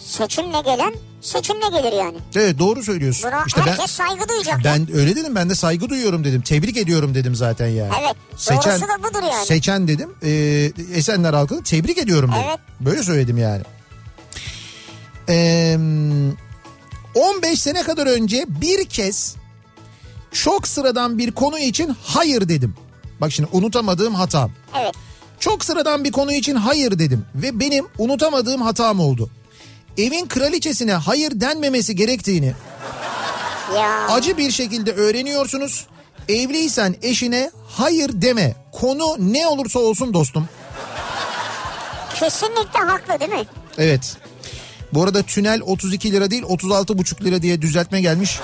seçimle 0.05 0.61
gelen 0.61 0.93
seçimle 1.21 1.67
gelir 1.71 1.91
yani. 1.97 2.17
Evet 2.35 2.59
doğru 2.59 2.83
söylüyorsun. 2.83 3.31
Buna 3.31 3.43
İşte 3.47 3.61
ben 3.65 3.71
herkes 3.71 3.91
saygı 3.91 4.29
duyacak. 4.29 4.59
ben 4.63 4.87
öyle 4.95 5.15
dedim 5.15 5.35
ben 5.35 5.49
de 5.49 5.55
saygı 5.55 5.89
duyuyorum 5.89 6.23
dedim. 6.23 6.41
Tebrik 6.41 6.77
ediyorum 6.77 7.15
dedim 7.15 7.35
zaten 7.35 7.67
yani. 7.67 7.91
Evet, 8.01 8.15
doğrusu 8.49 8.81
da 8.87 9.03
budur 9.09 9.23
yani. 9.31 9.45
Seçen 9.45 9.87
dedim. 9.87 10.09
E, 10.23 10.29
Esenler 10.93 11.33
halkını 11.33 11.63
tebrik 11.63 11.97
ediyorum 11.97 12.31
dedim. 12.31 12.43
Evet. 12.49 12.59
Böyle 12.79 13.03
söyledim 13.03 13.37
yani. 13.37 13.61
Ee, 15.29 15.77
15 17.15 17.61
sene 17.61 17.83
kadar 17.83 18.07
önce 18.07 18.45
bir 18.47 18.85
kez 18.85 19.35
çok 20.31 20.67
sıradan 20.67 21.17
bir 21.17 21.31
konu 21.31 21.59
için 21.59 21.95
hayır 22.03 22.49
dedim. 22.49 22.75
Bak 23.21 23.31
şimdi 23.31 23.49
unutamadığım 23.51 24.15
hatam. 24.15 24.51
Evet. 24.81 24.93
Çok 25.39 25.65
sıradan 25.65 26.03
bir 26.03 26.11
konu 26.11 26.33
için 26.33 26.55
hayır 26.55 26.99
dedim 26.99 27.25
ve 27.35 27.59
benim 27.59 27.85
unutamadığım 27.97 28.61
hatam 28.61 28.99
oldu. 28.99 29.29
Evin 29.99 30.25
kraliçesine 30.27 30.93
hayır 30.93 31.31
denmemesi 31.39 31.95
gerektiğini 31.95 32.53
Ya. 33.75 34.07
acı 34.07 34.37
bir 34.37 34.51
şekilde 34.51 34.91
öğreniyorsunuz. 34.91 35.87
Evliysen 36.29 36.95
eşine 37.01 37.51
hayır 37.67 38.09
deme. 38.13 38.55
Konu 38.71 39.15
ne 39.33 39.47
olursa 39.47 39.79
olsun 39.79 40.13
dostum. 40.13 40.49
Kesinlikle 42.19 42.79
haklı 42.79 43.19
değil 43.19 43.31
mi? 43.31 43.45
Evet. 43.77 44.17
Bu 44.93 45.03
arada 45.03 45.23
tünel 45.23 45.61
32 45.65 46.11
lira 46.11 46.31
değil 46.31 46.43
36,5 46.43 47.23
lira 47.23 47.41
diye 47.41 47.61
düzeltme 47.61 48.01
gelmiş. 48.01 48.39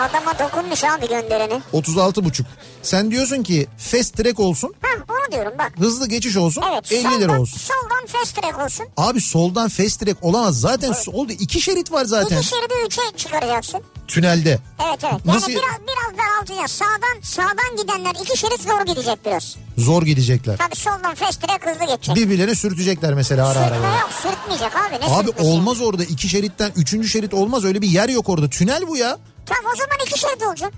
Adama 0.00 0.38
dokunmuş 0.38 0.84
abi 0.84 1.08
göndereni. 1.08 1.60
36,5. 1.72 2.44
Sen 2.82 3.10
diyorsun 3.10 3.42
ki 3.42 3.66
fast 3.78 4.16
track 4.16 4.40
olsun, 4.40 4.74
Ha 4.82 4.88
onu 5.08 5.32
diyorum 5.32 5.52
bak. 5.58 5.72
hızlı 5.78 6.08
geçiş 6.08 6.36
olsun, 6.36 6.62
Evet. 6.72 6.92
50 6.92 7.02
soldan, 7.02 7.20
lira 7.20 7.40
olsun. 7.40 7.58
Soldan 7.58 8.06
fast 8.06 8.36
track 8.42 8.58
olsun. 8.64 8.86
Abi 8.96 9.20
soldan 9.20 9.68
fast 9.68 10.00
track 10.00 10.24
olamaz. 10.24 10.60
Zaten 10.60 10.92
solda 10.92 11.32
iki 11.32 11.60
şerit 11.60 11.92
var 11.92 12.04
zaten 12.04 12.36
İki 12.38 12.48
şeridi 12.48 12.74
üçe 12.86 13.00
çıkaracaksın. 13.16 13.80
tünelde. 14.08 14.58
Evet 14.88 14.98
evet. 15.04 15.20
Yani 15.24 15.36
Nasıl- 15.36 15.48
biraz 15.48 15.62
biraz 15.62 16.18
daraltacağız. 16.26 16.70
Sağdan 16.70 17.20
sağdan 17.22 17.76
gidenler 17.82 18.14
iki 18.24 18.38
şerit 18.38 18.60
zor 18.62 18.86
gidecek 18.86 19.26
biraz. 19.26 19.56
Zor 19.78 20.02
gidecekler. 20.02 20.56
Tabii 20.56 20.76
soldan 20.76 21.14
fast 21.14 21.42
track 21.42 21.66
hızlı 21.66 21.86
geçecek. 21.86 22.16
Birbirlerine 22.16 22.54
sürtecekler 22.54 23.14
mesela 23.14 23.48
ara 23.48 23.58
ara. 23.58 23.68
Sürtme 23.74 23.88
yok 23.88 24.10
sürtmeyecek 24.22 24.76
abi. 24.76 24.94
Ne 25.10 25.14
Abi 25.16 25.30
olmaz 25.48 25.80
orada 25.80 26.04
iki 26.04 26.28
şeritten 26.28 26.72
üçüncü 26.76 27.08
şerit 27.08 27.34
olmaz 27.34 27.64
öyle 27.64 27.82
bir 27.82 27.88
yer 27.88 28.08
yok 28.08 28.28
orada. 28.28 28.48
Tünel 28.50 28.88
bu 28.88 28.96
ya. 28.96 29.18
Tamam 29.46 29.72
o 29.72 29.76
zaman 29.76 29.96
iki 30.06 30.20
şerit 30.20 30.42
olacak. 30.42 30.72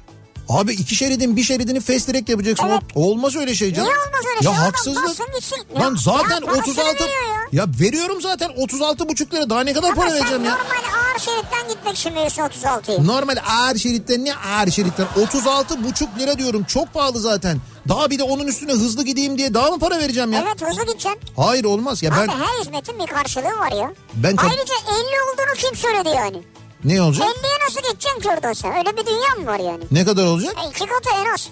Abi 0.49 0.73
iki 0.73 0.95
şeridin 0.97 1.37
bir 1.37 1.43
şeridini 1.43 1.81
fast 1.81 2.07
track 2.09 2.29
yapacaksın. 2.29 2.67
Evet. 2.69 2.81
Olmaz 2.95 3.37
öyle 3.37 3.55
şey 3.55 3.75
canım. 3.75 3.89
Niye 3.89 3.99
olmaz 3.99 4.25
öyle 4.29 4.37
ya 4.37 4.43
şey? 4.43 4.53
Adam 4.53 4.65
haksızlık. 4.65 5.81
Lan 5.81 5.91
Ya- 5.91 5.97
zaten 5.99 6.35
ya 6.35 6.41
parasını 6.41 6.61
36 6.73 7.05
veriyor 7.05 7.23
ya. 7.33 7.49
ya. 7.53 7.67
veriyorum 7.81 8.21
zaten 8.23 8.51
36 8.57 9.09
buçuk 9.09 9.35
lira 9.35 9.51
daha 9.51 9.61
ne 9.61 9.73
kadar 9.73 9.89
Ama 9.93 10.03
para 10.03 10.13
vereceğim 10.15 10.45
ya. 10.45 10.51
normal 10.51 10.77
ağır 10.99 11.19
şeritten 11.19 11.69
gitmek 11.69 11.97
için 11.99 12.11
veriyorsun 12.15 12.43
36'yı. 12.43 13.07
Normal 13.07 13.37
ağır 13.51 13.77
şeritten 13.77 14.25
ne 14.25 14.35
ağır 14.37 14.71
şeritten 14.71 15.07
36 15.23 15.85
buçuk 15.85 16.19
lira 16.19 16.39
diyorum 16.39 16.65
çok 16.65 16.95
pahalı 16.95 17.21
zaten. 17.21 17.59
Daha 17.89 18.11
bir 18.11 18.19
de 18.19 18.23
onun 18.23 18.47
üstüne 18.47 18.73
hızlı 18.73 19.05
gideyim 19.05 19.39
diye 19.39 19.55
daha 19.55 19.71
mı 19.71 19.79
para 19.79 19.99
vereceğim 19.99 20.33
ya? 20.33 20.45
Evet 20.47 20.63
hızlı 20.71 20.83
gideceksin. 20.83 21.21
Hayır 21.37 21.65
olmaz 21.65 22.03
ya 22.03 22.11
ben 22.11 22.29
Abi 22.29 22.33
her 22.45 22.61
hizmetin 22.61 22.99
bir 22.99 23.07
karşılığı 23.07 23.45
var 23.59 23.73
ya. 23.73 23.93
Ben 24.15 24.35
tab- 24.37 24.51
Ayrıca 24.51 24.75
50 24.89 25.03
olduğunu 25.03 25.55
kim 25.57 25.77
söyledi 25.77 26.09
yani? 26.09 26.43
Ne 26.87 27.03
olacak? 27.03 27.27
50'ye 27.29 27.53
nasıl 27.67 27.81
geçeceksin 27.81 28.21
ki 28.21 28.61
sen? 28.61 28.77
Öyle 28.79 28.97
bir 28.97 29.07
dünya 29.07 29.35
mı 29.39 29.47
var 29.47 29.59
yani? 29.59 29.85
Ne 29.91 30.05
kadar 30.05 30.27
olacak? 30.27 30.55
E, 30.65 30.69
iki 30.71 30.79
katı 30.87 31.11
en 31.15 31.35
az. 31.35 31.49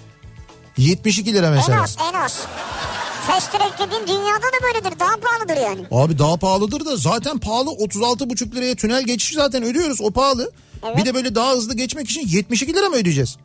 72 0.77 1.33
lira 1.33 1.47
En 1.47 1.53
mesela. 1.53 1.83
az 1.83 1.97
en 2.09 2.19
az. 2.19 2.39
Fast 3.27 3.51
track 3.51 3.79
dediğin 3.79 4.07
dünyada 4.07 4.43
da 4.43 4.63
böyledir. 4.63 4.99
Daha 4.99 5.15
pahalıdır 5.17 5.57
yani. 5.57 5.85
Abi 5.91 6.19
daha 6.19 6.37
pahalıdır 6.37 6.85
da 6.85 6.97
zaten 6.97 7.37
pahalı 7.39 7.69
36 7.69 8.29
buçuk 8.29 8.55
liraya 8.55 8.75
tünel 8.75 9.03
geçişi 9.03 9.35
zaten 9.35 9.63
ödüyoruz 9.63 10.01
o 10.01 10.11
pahalı. 10.11 10.51
Evet. 10.85 10.97
Bir 10.97 11.05
de 11.05 11.13
böyle 11.13 11.35
daha 11.35 11.51
hızlı 11.51 11.73
geçmek 11.75 12.09
için 12.09 12.27
72 12.27 12.73
lira 12.73 12.89
mı 12.89 12.95
ödeyeceğiz? 12.95 13.37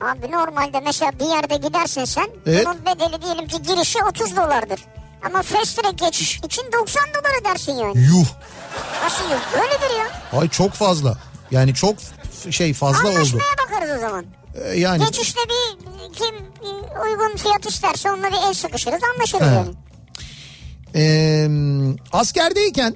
Abi 0.00 0.32
normalde 0.32 0.80
mesela 0.80 1.12
bir 1.20 1.24
yerde 1.24 1.56
gidersin 1.56 2.04
sen. 2.04 2.28
Evet. 2.46 2.66
Bunun 2.66 2.78
bedeli 2.86 3.22
diyelim 3.22 3.48
ki 3.48 3.62
girişi 3.62 3.98
30 4.04 4.36
dolardır. 4.36 4.80
Ama 5.26 5.42
fast 5.42 5.82
track 5.82 5.98
geçiş 5.98 6.36
için 6.44 6.62
90 6.72 7.04
dolar 7.08 7.40
ödersin 7.40 7.72
yani. 7.72 7.98
Yuh. 7.98 8.26
Nasıl 9.04 9.24
yok? 9.30 9.40
Böyledir 9.54 9.98
ya. 9.98 10.40
Ay 10.40 10.48
çok 10.48 10.72
fazla. 10.72 11.18
Yani 11.50 11.74
çok 11.74 11.96
şey 12.50 12.72
fazla 12.74 13.08
oldu. 13.08 13.16
Anlaşmaya 13.16 13.56
bakarız 13.66 13.90
o 13.96 14.00
zaman. 14.00 14.24
Ee, 14.54 14.78
yani 14.78 15.04
Geçişte 15.04 15.40
bir 15.48 15.86
kim 16.12 16.34
uygun 17.04 17.36
fiyat 17.36 17.66
isterse 17.66 18.10
onunla 18.10 18.28
bir 18.28 18.48
el 18.48 18.54
sıkışırız 18.54 19.00
anlaşırız 19.14 19.46
He. 19.46 19.54
yani. 19.54 19.70
Ee, 20.94 21.48
askerdeyken 22.12 22.94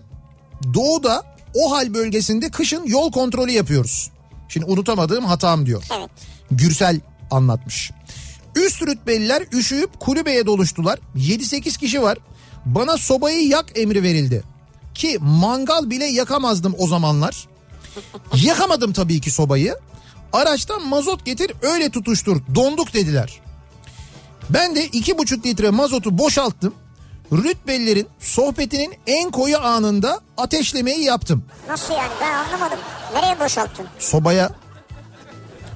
doğuda 0.74 1.24
o 1.54 1.72
hal 1.72 1.94
bölgesinde 1.94 2.50
kışın 2.50 2.86
yol 2.86 3.12
kontrolü 3.12 3.50
yapıyoruz. 3.50 4.10
Şimdi 4.48 4.66
unutamadığım 4.66 5.24
hatam 5.24 5.66
diyor. 5.66 5.84
Evet. 5.98 6.10
Gürsel 6.50 7.00
anlatmış. 7.30 7.90
Üst 8.56 8.82
rütbeliler 8.82 9.42
üşüyüp 9.52 10.00
kulübeye 10.00 10.46
doluştular. 10.46 10.98
7-8 11.16 11.78
kişi 11.78 12.02
var. 12.02 12.18
Bana 12.64 12.96
sobayı 12.96 13.48
yak 13.48 13.78
emri 13.78 14.02
verildi. 14.02 14.42
Ki 14.94 15.18
mangal 15.20 15.90
bile 15.90 16.04
yakamazdım 16.04 16.74
o 16.78 16.86
zamanlar. 16.86 17.48
Yakamadım 18.35 18.92
tabii 18.92 19.20
ki 19.20 19.31
sobayı. 19.31 19.76
Araçtan 20.33 20.87
mazot 20.88 21.26
getir 21.26 21.53
öyle 21.62 21.90
tutuştur 21.90 22.40
donduk 22.55 22.94
dediler. 22.94 23.40
Ben 24.50 24.76
de 24.76 24.87
iki 24.87 25.18
buçuk 25.18 25.46
litre 25.46 25.70
mazotu 25.70 26.18
boşalttım. 26.18 26.74
Rütbelilerin 27.33 28.09
sohbetinin 28.20 28.94
en 29.07 29.31
koyu 29.31 29.59
anında 29.59 30.20
ateşlemeyi 30.37 31.05
yaptım. 31.05 31.44
Nasıl 31.68 31.94
yani 31.94 32.11
ben 32.20 32.33
anlamadım. 32.35 32.79
Nereye 33.14 33.40
boşalttın? 33.40 33.87
Sobaya 33.98 34.50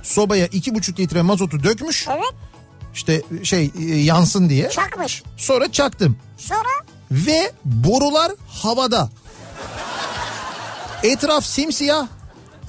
sobaya 0.03 0.47
iki 0.47 0.75
buçuk 0.75 0.99
litre 1.01 1.23
mazotu 1.23 1.63
dökmüş. 1.63 2.07
Evet 2.09 2.35
İşte 2.95 3.23
şey 3.43 3.71
e, 3.81 3.83
yansın 3.97 4.49
diye. 4.49 4.71
çakmış. 4.71 5.23
Sonra 5.37 5.73
çaktım. 5.73 6.19
Sonra 6.39 6.69
Ve 7.11 7.53
borular 7.65 8.33
havada. 8.49 9.11
Etraf 11.05 11.45
simsiyah. 11.45 12.07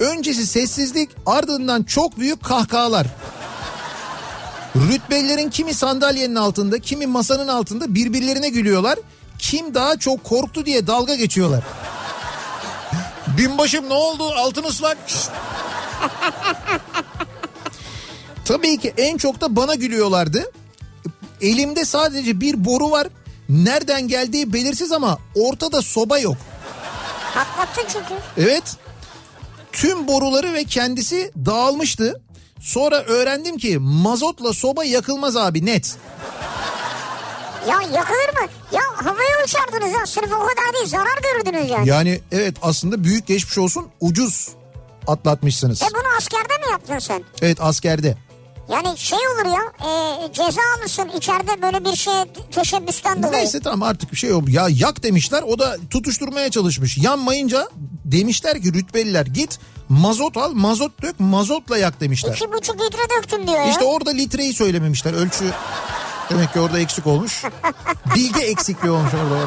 Öncesi 0.00 0.46
sessizlik 0.46 1.10
ardından 1.26 1.82
çok 1.82 2.18
büyük 2.18 2.44
kahkahalar. 2.44 3.06
Rütbelilerin 4.76 5.50
kimi 5.50 5.74
sandalyenin 5.74 6.34
altında 6.34 6.78
kimi 6.78 7.06
masanın 7.06 7.48
altında 7.48 7.94
birbirlerine 7.94 8.48
gülüyorlar. 8.48 8.98
Kim 9.38 9.74
daha 9.74 9.98
çok 9.98 10.24
korktu 10.24 10.66
diye 10.66 10.86
dalga 10.86 11.14
geçiyorlar. 11.14 11.64
Binbaşım 13.38 13.88
ne 13.88 13.94
oldu 13.94 14.24
altın 14.36 14.64
ıslak. 14.64 14.98
Tabii 18.44 18.78
ki 18.78 18.94
en 18.96 19.16
çok 19.16 19.40
da 19.40 19.56
bana 19.56 19.74
gülüyorlardı. 19.74 20.52
Elimde 21.40 21.84
sadece 21.84 22.40
bir 22.40 22.64
boru 22.64 22.90
var. 22.90 23.08
Nereden 23.48 24.08
geldiği 24.08 24.52
belirsiz 24.52 24.92
ama 24.92 25.18
ortada 25.34 25.82
soba 25.82 26.18
yok. 26.18 26.36
Patlattın 27.36 27.84
çünkü. 27.92 28.14
Evet. 28.38 28.76
Tüm 29.72 30.08
boruları 30.08 30.52
ve 30.54 30.64
kendisi 30.64 31.32
dağılmıştı. 31.46 32.20
Sonra 32.60 33.02
öğrendim 33.02 33.58
ki 33.58 33.78
mazotla 33.78 34.52
soba 34.52 34.84
yakılmaz 34.84 35.36
abi 35.36 35.66
net. 35.66 35.96
Ya 37.68 37.80
yakılır 37.82 38.42
mı? 38.42 38.48
Ya 38.72 38.80
havaya 38.94 39.44
uçardınız 39.44 39.92
ya. 39.92 40.06
Sırf 40.06 40.32
o 40.32 40.38
kadar 40.46 40.74
değil 40.74 40.86
zarar 40.86 41.18
görürdünüz 41.22 41.70
yani. 41.70 41.88
Yani 41.88 42.20
evet 42.32 42.56
aslında 42.62 43.04
büyük 43.04 43.26
geçmiş 43.26 43.58
olsun 43.58 43.88
ucuz 44.00 44.48
atlatmışsınız. 45.06 45.82
E 45.82 45.86
bunu 45.94 46.16
askerde 46.18 46.52
mi 46.66 46.70
yaptın 46.70 46.98
sen? 46.98 47.24
Evet 47.42 47.60
askerde. 47.60 48.16
Yani 48.68 48.98
şey 48.98 49.18
olur 49.18 49.46
ya 49.46 49.88
e, 49.90 50.32
ceza 50.32 50.60
alırsın 50.78 51.08
içeride 51.16 51.62
böyle 51.62 51.84
bir 51.84 51.96
şey 51.96 52.14
teşebbüsten 52.50 53.22
dolayı. 53.22 53.32
Neyse 53.32 53.60
tamam 53.60 53.82
artık 53.82 54.12
bir 54.12 54.16
şey 54.16 54.30
yok. 54.30 54.48
Ya 54.48 54.66
yak 54.70 55.02
demişler 55.02 55.42
o 55.42 55.58
da 55.58 55.76
tutuşturmaya 55.90 56.50
çalışmış. 56.50 56.98
Yanmayınca 56.98 57.68
demişler 58.04 58.62
ki 58.62 58.72
rütbeliler 58.72 59.26
git 59.26 59.58
mazot 59.88 60.36
al 60.36 60.52
mazot 60.52 61.02
dök 61.02 61.20
mazotla 61.20 61.78
yak 61.78 62.00
demişler. 62.00 62.32
İki 62.32 62.52
buçuk 62.52 62.80
litre 62.80 63.16
döktüm 63.16 63.46
diyor 63.46 63.58
ya. 63.58 63.70
İşte 63.70 63.84
orada 63.84 64.10
litreyi 64.10 64.52
söylememişler. 64.52 65.12
Ölçü 65.12 65.44
demek 66.30 66.52
ki 66.52 66.60
orada 66.60 66.78
eksik 66.80 67.06
olmuş. 67.06 67.42
Bilgi 68.14 68.40
eksikliği 68.40 68.92
olmuş 68.92 69.12
orada. 69.14 69.46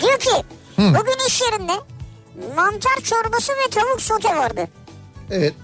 Diyor 0.00 0.18
ki 0.18 0.44
bugün 0.78 1.26
iş 1.26 1.40
yerinde 1.40 1.72
mantar 2.56 3.00
çorbası 3.04 3.52
ve 3.52 3.70
tavuk 3.70 4.02
sote 4.02 4.36
vardı. 4.36 4.68
Evet 5.30 5.54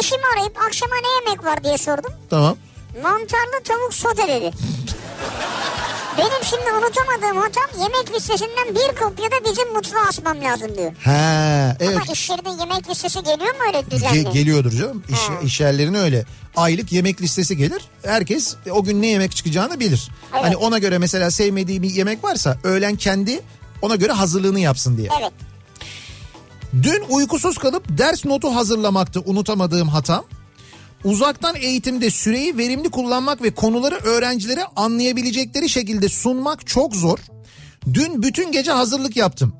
Eşimi 0.00 0.22
arayıp 0.36 0.58
akşama 0.66 0.94
ne 0.94 1.08
yemek 1.30 1.44
var 1.44 1.64
diye 1.64 1.78
sordum. 1.78 2.12
tamam. 2.30 2.56
Mantarlı 3.02 3.62
tavuk 3.64 3.94
sote 3.94 4.28
dedi. 4.28 4.50
Benim 6.18 6.44
şimdi 6.44 6.62
unutamadığım 6.72 7.36
hatam 7.42 7.80
yemek 7.82 8.14
listesinden 8.14 8.74
bir 8.74 8.96
kopya 9.00 9.30
da 9.30 9.50
bizim 9.50 9.72
mutfağa 9.72 10.08
asmam 10.08 10.40
lazım 10.40 10.76
diyor. 10.76 10.92
Ha 11.04 11.76
evet. 11.80 11.96
Ama 11.96 12.12
iş 12.12 12.30
yerinde 12.30 12.48
yemek 12.60 12.90
listesi 12.90 13.18
geliyor 13.22 13.54
mu 13.54 13.60
öyle 13.66 13.78
Ge- 13.78 13.90
düzenli? 13.90 14.30
geliyordur 14.32 14.70
canım. 14.72 15.02
İş, 15.08 15.18
iş 15.46 15.60
yerlerine 15.60 15.98
öyle. 15.98 16.24
Aylık 16.56 16.92
yemek 16.92 17.22
listesi 17.22 17.56
gelir. 17.56 17.82
Herkes 18.04 18.56
o 18.70 18.84
gün 18.84 19.02
ne 19.02 19.06
yemek 19.06 19.36
çıkacağını 19.36 19.80
bilir. 19.80 20.08
Evet. 20.34 20.44
Hani 20.44 20.56
ona 20.56 20.78
göre 20.78 20.98
mesela 20.98 21.30
sevmediği 21.30 21.82
bir 21.82 21.90
yemek 21.90 22.24
varsa 22.24 22.56
öğlen 22.64 22.96
kendi 22.96 23.40
ona 23.82 23.94
göre 23.96 24.12
hazırlığını 24.12 24.60
yapsın 24.60 24.96
diye. 24.96 25.08
evet. 25.20 25.32
Dün 26.72 27.04
uykusuz 27.08 27.58
kalıp 27.58 27.98
ders 27.98 28.24
notu 28.24 28.54
hazırlamaktı 28.54 29.20
unutamadığım 29.20 29.88
hatam. 29.88 30.24
Uzaktan 31.04 31.56
eğitimde 31.56 32.10
süreyi 32.10 32.58
verimli 32.58 32.90
kullanmak 32.90 33.42
ve 33.42 33.54
konuları 33.54 33.94
öğrencilere 33.94 34.64
anlayabilecekleri 34.76 35.68
şekilde 35.68 36.08
sunmak 36.08 36.66
çok 36.66 36.96
zor. 36.96 37.18
Dün 37.94 38.22
bütün 38.22 38.52
gece 38.52 38.72
hazırlık 38.72 39.16
yaptım. 39.16 39.54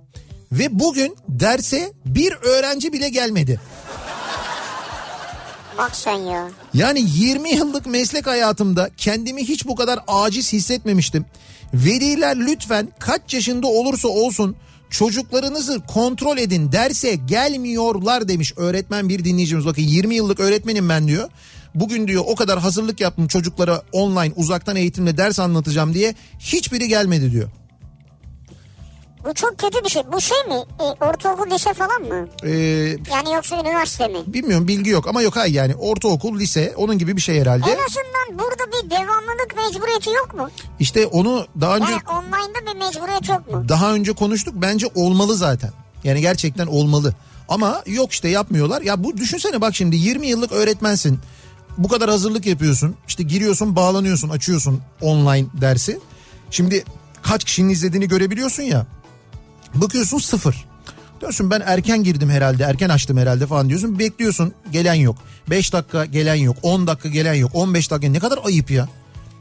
Ve 0.52 0.78
bugün 0.78 1.16
derse 1.28 1.92
bir 2.06 2.32
öğrenci 2.32 2.92
bile 2.92 3.08
gelmedi. 3.08 3.60
Bak 5.78 5.96
sen 5.96 6.16
ya. 6.16 6.50
Yani 6.74 7.04
20 7.06 7.50
yıllık 7.50 7.86
meslek 7.86 8.26
hayatımda 8.26 8.90
kendimi 8.96 9.44
hiç 9.48 9.66
bu 9.66 9.74
kadar 9.74 10.00
aciz 10.08 10.52
hissetmemiştim. 10.52 11.24
Veliler 11.74 12.36
lütfen 12.36 12.88
kaç 12.98 13.34
yaşında 13.34 13.66
olursa 13.66 14.08
olsun 14.08 14.56
çocuklarınızı 14.92 15.80
kontrol 15.80 16.38
edin 16.38 16.72
derse 16.72 17.14
gelmiyorlar 17.14 18.28
demiş 18.28 18.52
öğretmen 18.56 19.08
bir 19.08 19.24
dinleyicimiz. 19.24 19.66
Bakın 19.66 19.82
20 19.82 20.14
yıllık 20.14 20.40
öğretmenim 20.40 20.88
ben 20.88 21.08
diyor. 21.08 21.28
Bugün 21.74 22.08
diyor 22.08 22.24
o 22.26 22.34
kadar 22.34 22.58
hazırlık 22.58 23.00
yaptım 23.00 23.28
çocuklara 23.28 23.82
online 23.92 24.32
uzaktan 24.36 24.76
eğitimle 24.76 25.16
ders 25.16 25.38
anlatacağım 25.38 25.94
diye 25.94 26.14
hiçbiri 26.38 26.88
gelmedi 26.88 27.32
diyor. 27.32 27.48
Bu 29.24 29.34
çok 29.34 29.58
kötü 29.58 29.84
bir 29.84 29.88
şey. 29.88 30.02
Bu 30.12 30.20
şey 30.20 30.38
mi? 30.48 30.54
E, 30.80 31.04
ortaokul 31.04 31.50
lise 31.50 31.74
falan 31.74 32.02
mı? 32.02 32.28
Ee, 32.44 32.50
Yani 33.12 33.32
yoksa 33.34 33.60
üniversite 33.60 34.08
mi? 34.08 34.18
bilmiyorum 34.26 34.68
bilgi 34.68 34.90
yok 34.90 35.08
ama 35.08 35.22
yok 35.22 35.36
hayır 35.36 35.54
yani 35.54 35.74
ortaokul 35.74 36.38
lise 36.38 36.74
onun 36.76 36.98
gibi 36.98 37.16
bir 37.16 37.22
şey 37.22 37.40
herhalde. 37.40 37.70
En 37.70 37.78
azından 37.84 38.38
burada 38.46 38.64
bir 38.72 38.90
devamlılık 38.90 39.54
mecburiyeti 39.56 40.10
yok 40.10 40.34
mu? 40.34 40.50
İşte 40.80 41.06
onu 41.06 41.46
daha 41.60 41.76
önce 41.76 41.92
Yani 41.92 42.02
online'da 42.18 42.74
bir 42.74 42.78
mecburiyet 42.86 43.28
yok 43.28 43.52
mu? 43.52 43.68
daha 43.68 43.94
önce 43.94 44.12
konuştuk 44.12 44.54
bence 44.56 44.86
olmalı 44.94 45.36
zaten. 45.36 45.70
Yani 46.04 46.20
gerçekten 46.20 46.66
olmalı. 46.66 47.14
Ama 47.48 47.82
yok 47.86 48.12
işte 48.12 48.28
yapmıyorlar. 48.28 48.82
Ya 48.82 49.04
bu 49.04 49.16
düşünsene 49.16 49.60
bak 49.60 49.74
şimdi 49.74 49.96
20 49.96 50.26
yıllık 50.26 50.52
öğretmensin. 50.52 51.18
Bu 51.78 51.88
kadar 51.88 52.10
hazırlık 52.10 52.46
yapıyorsun. 52.46 52.96
İşte 53.08 53.22
giriyorsun, 53.22 53.76
bağlanıyorsun, 53.76 54.28
açıyorsun 54.28 54.80
online 55.00 55.46
dersi. 55.60 56.00
Şimdi 56.50 56.84
kaç 57.22 57.44
kişinin 57.44 57.68
izlediğini 57.68 58.08
görebiliyorsun 58.08 58.62
ya. 58.62 58.86
Bakıyorsun 59.74 60.18
sıfır. 60.18 60.64
Diyorsun 61.20 61.50
ben 61.50 61.62
erken 61.66 62.04
girdim 62.04 62.30
herhalde, 62.30 62.64
erken 62.64 62.88
açtım 62.88 63.16
herhalde 63.18 63.46
falan 63.46 63.68
diyorsun. 63.68 63.98
Bekliyorsun, 63.98 64.52
gelen 64.72 64.94
yok. 64.94 65.16
5 65.50 65.72
dakika 65.72 66.04
gelen 66.04 66.34
yok, 66.34 66.56
10 66.62 66.86
dakika 66.86 67.08
gelen 67.08 67.34
yok, 67.34 67.50
15 67.54 67.90
dakika 67.90 68.12
ne 68.12 68.18
kadar 68.18 68.38
ayıp 68.44 68.70
ya. 68.70 68.88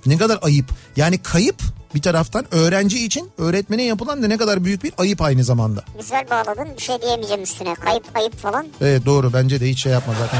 Ne 0.06 0.18
kadar 0.18 0.40
ayıp. 0.42 0.66
Yani 0.96 1.18
kayıp 1.18 1.56
bir 1.96 2.02
taraftan 2.02 2.46
öğrenci 2.52 3.06
için 3.06 3.32
öğretmene 3.38 3.84
yapılan 3.84 4.24
da 4.24 4.28
ne 4.28 4.38
kadar 4.38 4.66
büyük 4.66 4.84
bir 4.84 4.94
ayıp 4.98 5.22
aynı 5.22 5.44
zamanda. 5.44 5.84
Güzel 6.00 6.26
bağladın. 6.30 6.68
Bir 6.78 6.82
şey 6.82 7.02
diyemeyeceğim 7.02 7.44
üstüne. 7.44 7.74
Kayıp 7.76 8.04
ayıp 8.18 8.38
falan. 8.38 8.68
Evet 8.82 9.06
doğru 9.06 9.34
bence 9.34 9.60
de 9.60 9.70
hiç 9.70 9.80
şey 9.84 9.92
yapma 9.92 10.14
zaten. 10.20 10.40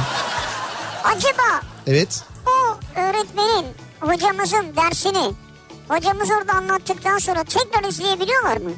Acaba 1.04 1.62
Evet. 1.88 2.24
o 2.48 2.78
öğretmenin 3.00 3.66
hocamızın 4.00 4.66
dersini 4.76 5.34
hocamız 5.88 6.30
orada 6.40 6.54
anlattıktan 6.54 7.18
sonra 7.18 7.44
tekrar 7.44 7.90
izleyebiliyorlar 7.90 8.58
mı? 8.58 8.72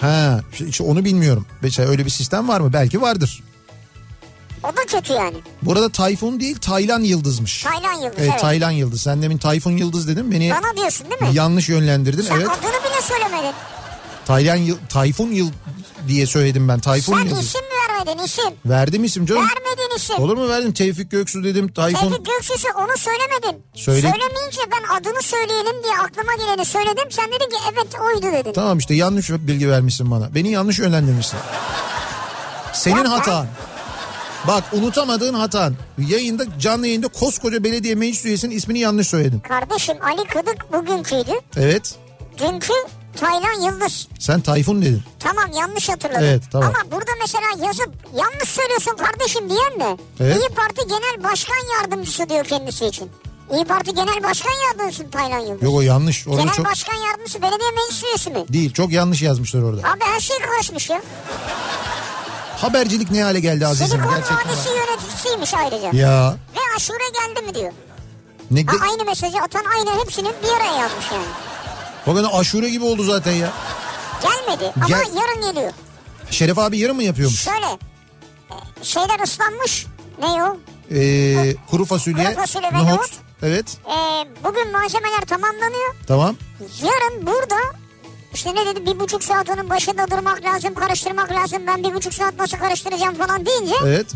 Ha 0.00 0.40
işte- 0.68 0.84
onu 0.84 1.04
bilmiyorum. 1.04 1.46
Mesela 1.62 1.88
öyle 1.90 2.04
bir 2.04 2.10
sistem 2.10 2.48
var 2.48 2.60
mı? 2.60 2.72
Belki 2.72 3.00
vardır. 3.02 3.42
O 4.64 4.68
da 4.68 4.80
kötü 4.88 5.12
yani. 5.12 5.36
Bu 5.62 5.72
arada 5.72 5.88
Tayfun 5.88 6.40
değil 6.40 6.56
Taylan 6.58 7.00
Yıldız'mış. 7.00 7.62
Taylan 7.62 7.92
Yıldız 7.92 8.18
Evet, 8.18 8.28
evet. 8.30 8.40
Taylan 8.40 8.70
Yıldız. 8.70 9.02
Sen 9.02 9.22
demin 9.22 9.38
Tayfun 9.38 9.76
Yıldız 9.76 10.08
dedin. 10.08 10.30
Beni 10.32 10.50
Bana 10.50 10.76
diyorsun 10.76 11.06
değil 11.10 11.22
mi? 11.30 11.36
yanlış 11.36 11.68
yönlendirdin. 11.68 12.22
Sen 12.22 12.34
evet. 12.36 12.48
adını 12.48 12.72
bile 12.90 13.02
söylemedin. 13.02 13.54
Taylan 14.26 14.56
Yıl 14.56 14.76
Tayfun 14.88 15.28
Yıl 15.32 15.50
diye 16.08 16.26
söyledim 16.26 16.68
ben. 16.68 16.80
Tayfun 16.80 17.12
Sen 17.18 17.24
Yıldız. 17.24 17.44
isim 17.44 17.60
vermedin 18.06 18.24
isim? 18.24 18.54
Verdim 18.66 19.04
isim 19.04 19.26
canım. 19.26 19.42
Vermedin 19.42 19.96
isim. 19.96 20.18
Olur 20.18 20.36
mu 20.36 20.48
verdim? 20.48 20.72
Tevfik 20.72 21.10
Göksu 21.10 21.44
dedim. 21.44 21.72
Tayfun. 21.72 22.08
Tevfik 22.10 22.26
Göksu'su 22.26 22.68
onu 22.78 22.96
söylemedin. 22.98 23.64
Söyle- 23.74 24.00
Söylemeyince 24.00 24.60
ben 24.72 24.94
adını 24.96 25.22
söyleyelim 25.22 25.82
diye 25.82 25.94
aklıma 25.98 26.32
geleni 26.38 26.64
söyledim. 26.64 27.10
Sen 27.10 27.26
dedin 27.28 27.50
ki 27.50 27.56
evet 27.72 27.94
oydu 28.00 28.26
dedin. 28.36 28.52
Tamam 28.52 28.78
işte 28.78 28.94
yanlış 28.94 29.30
bilgi 29.30 29.68
vermişsin 29.70 30.10
bana. 30.10 30.34
Beni 30.34 30.50
yanlış 30.50 30.78
yönlendirmişsin. 30.78 31.38
Senin 32.72 32.96
Yapma. 32.96 33.12
hatan. 33.12 33.46
Bak 34.46 34.64
unutamadığın 34.72 35.34
hatan. 35.34 35.74
Yayında 35.98 36.44
canlı 36.58 36.86
yayında 36.86 37.08
koskoca 37.08 37.64
belediye 37.64 37.94
meclis 37.94 38.24
üyesinin 38.24 38.56
ismini 38.56 38.78
yanlış 38.78 39.06
söyledin. 39.08 39.40
Kardeşim 39.40 39.96
Ali 40.02 40.24
Kıdık 40.26 40.72
bugünküydü. 40.72 41.30
Evet. 41.56 41.94
Dünkü 42.38 42.72
Taylan 43.16 43.60
Yıldız. 43.72 44.08
Sen 44.18 44.40
Tayfun 44.40 44.82
dedin. 44.82 45.02
Tamam 45.18 45.50
yanlış 45.52 45.88
hatırladım. 45.88 46.22
Evet, 46.24 46.42
tamam. 46.52 46.68
Ama 46.74 46.90
burada 46.92 47.10
mesela 47.20 47.66
yazıp 47.66 47.90
yanlış 48.16 48.48
söylüyorsun 48.48 48.96
kardeşim 48.96 49.50
diyen 49.50 49.80
de 49.80 49.96
Evet. 50.20 50.36
İyi 50.36 50.48
Parti 50.54 50.86
Genel 50.86 51.24
Başkan 51.30 51.56
Yardımcısı 51.80 52.28
diyor 52.28 52.44
kendisi 52.44 52.86
için. 52.86 53.10
İyi 53.54 53.64
Parti 53.64 53.94
Genel 53.94 54.22
Başkan 54.22 54.52
Yardımcısı 54.68 55.10
Taylan 55.10 55.38
Yıldız. 55.38 55.62
Yok 55.62 55.74
o 55.74 55.80
yanlış. 55.80 56.28
Orada 56.28 56.40
Genel 56.40 56.54
çok 56.54 56.66
Başkan 56.66 56.96
Yardımcısı 56.96 57.42
belediye 57.42 57.70
meclis 57.70 58.04
üyesi 58.04 58.30
mi? 58.30 58.44
değil. 58.52 58.72
Çok 58.72 58.92
yanlış 58.92 59.22
yazmışlar 59.22 59.62
orada. 59.62 59.88
Abi 59.88 60.00
her 60.04 60.20
şey 60.20 60.38
karışmış 60.38 60.90
ya. 60.90 61.02
Habercilik 62.56 63.10
ne 63.10 63.22
hale 63.22 63.40
geldi 63.40 63.66
azizim 63.66 63.86
Silikon 63.86 64.10
gerçekten. 64.14 64.36
Vadisi 64.48 64.68
yöneticisiymiş 64.68 65.54
ayrıca. 65.54 65.98
Ya 65.98 66.34
Ve 66.56 66.60
aşure 66.76 66.96
geldi 67.14 67.46
mi 67.46 67.54
diyor. 67.54 67.72
ne 68.50 68.64
Ha, 68.64 68.72
de, 68.72 68.76
aynı 68.90 69.04
mesajı 69.04 69.38
atan 69.38 69.64
aynı 69.78 70.00
hepsini 70.00 70.28
bir 70.42 70.48
araya 70.56 70.76
yazmış 70.80 71.06
yani. 71.12 71.24
Bakın 72.06 72.24
aşure 72.24 72.70
gibi 72.70 72.84
oldu 72.84 73.02
zaten 73.04 73.32
ya. 73.32 73.52
Gelmedi 74.22 74.72
ama 74.76 74.88
Gel- 74.88 74.98
yarın 75.16 75.52
geliyor. 75.52 75.72
Şeref 76.30 76.58
abi 76.58 76.78
yarın 76.78 76.96
mı 76.96 77.02
yapıyormuş? 77.02 77.40
Şöyle 77.44 77.66
e, 78.80 78.84
şeyler 78.84 79.20
ıslanmış 79.24 79.86
Ne 80.20 80.26
o? 80.44 80.56
Ee, 80.94 81.54
kuru 81.70 81.84
fasulye, 81.84 82.24
Kuru 82.24 82.34
fasulye 82.34 82.68
ve 82.72 82.78
nohut. 82.78 82.88
nohut. 82.90 83.10
Evet 83.42 83.76
Ee, 83.86 84.26
bugün 84.44 84.72
malzemeler 84.72 85.20
tamamlanıyor. 85.20 85.94
tamam. 86.06 86.36
Yarın 86.82 87.26
burada 87.26 87.56
işte 88.34 88.54
ne 88.54 88.66
dedi 88.66 88.86
bir 88.86 89.00
buçuk 89.00 89.24
saat 89.24 89.50
onun 89.50 89.70
başında 89.70 90.10
durmak 90.10 90.44
lazım 90.44 90.74
karıştırmak 90.74 91.32
lazım 91.32 91.62
ben 91.66 91.84
bir 91.84 91.94
buçuk 91.94 92.14
saat 92.14 92.34
nasıl 92.38 92.56
karıştıracağım 92.58 93.14
falan 93.14 93.46
deyince 93.46 93.74
Evet. 93.84 94.06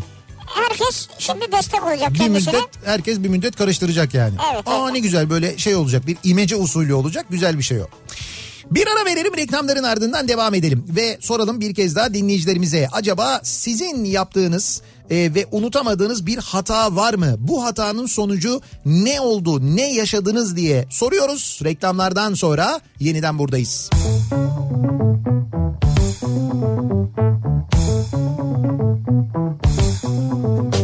Herkes 0.47 1.07
şimdi 1.19 1.51
destek 1.51 1.83
olacak 1.83 2.13
Bir 2.13 2.17
kendisine. 2.19 2.53
müddet 2.53 2.69
herkes 2.85 3.19
bir 3.19 3.29
müddet 3.29 3.55
karıştıracak 3.55 4.13
yani. 4.13 4.35
Evet, 4.53 4.67
Aa 4.67 4.81
evet. 4.83 4.93
ne 4.93 4.99
güzel 4.99 5.29
böyle 5.29 5.57
şey 5.57 5.75
olacak 5.75 6.07
bir 6.07 6.17
imece 6.23 6.55
usulü 6.55 6.93
olacak 6.93 7.25
güzel 7.29 7.57
bir 7.57 7.63
şey 7.63 7.81
o. 7.81 7.85
Bir 8.71 8.87
ara 8.87 9.05
verelim 9.05 9.37
reklamların 9.37 9.83
ardından 9.83 10.27
devam 10.27 10.53
edelim 10.53 10.85
ve 10.89 11.17
soralım 11.21 11.59
bir 11.61 11.75
kez 11.75 11.95
daha 11.95 12.13
dinleyicilerimize 12.13 12.87
acaba 12.91 13.39
sizin 13.43 14.05
yaptığınız 14.05 14.81
e, 15.09 15.15
ve 15.35 15.45
unutamadığınız 15.51 16.25
bir 16.25 16.37
hata 16.37 16.95
var 16.95 17.13
mı? 17.13 17.35
Bu 17.37 17.63
hatanın 17.63 18.05
sonucu 18.05 18.61
ne 18.85 19.21
oldu, 19.21 19.75
ne 19.75 19.93
yaşadınız 19.93 20.55
diye 20.55 20.85
soruyoruz. 20.89 21.59
Reklamlardan 21.63 22.33
sonra 22.33 22.79
yeniden 22.99 23.39
buradayız. 23.39 23.89
Kafa 30.37 30.76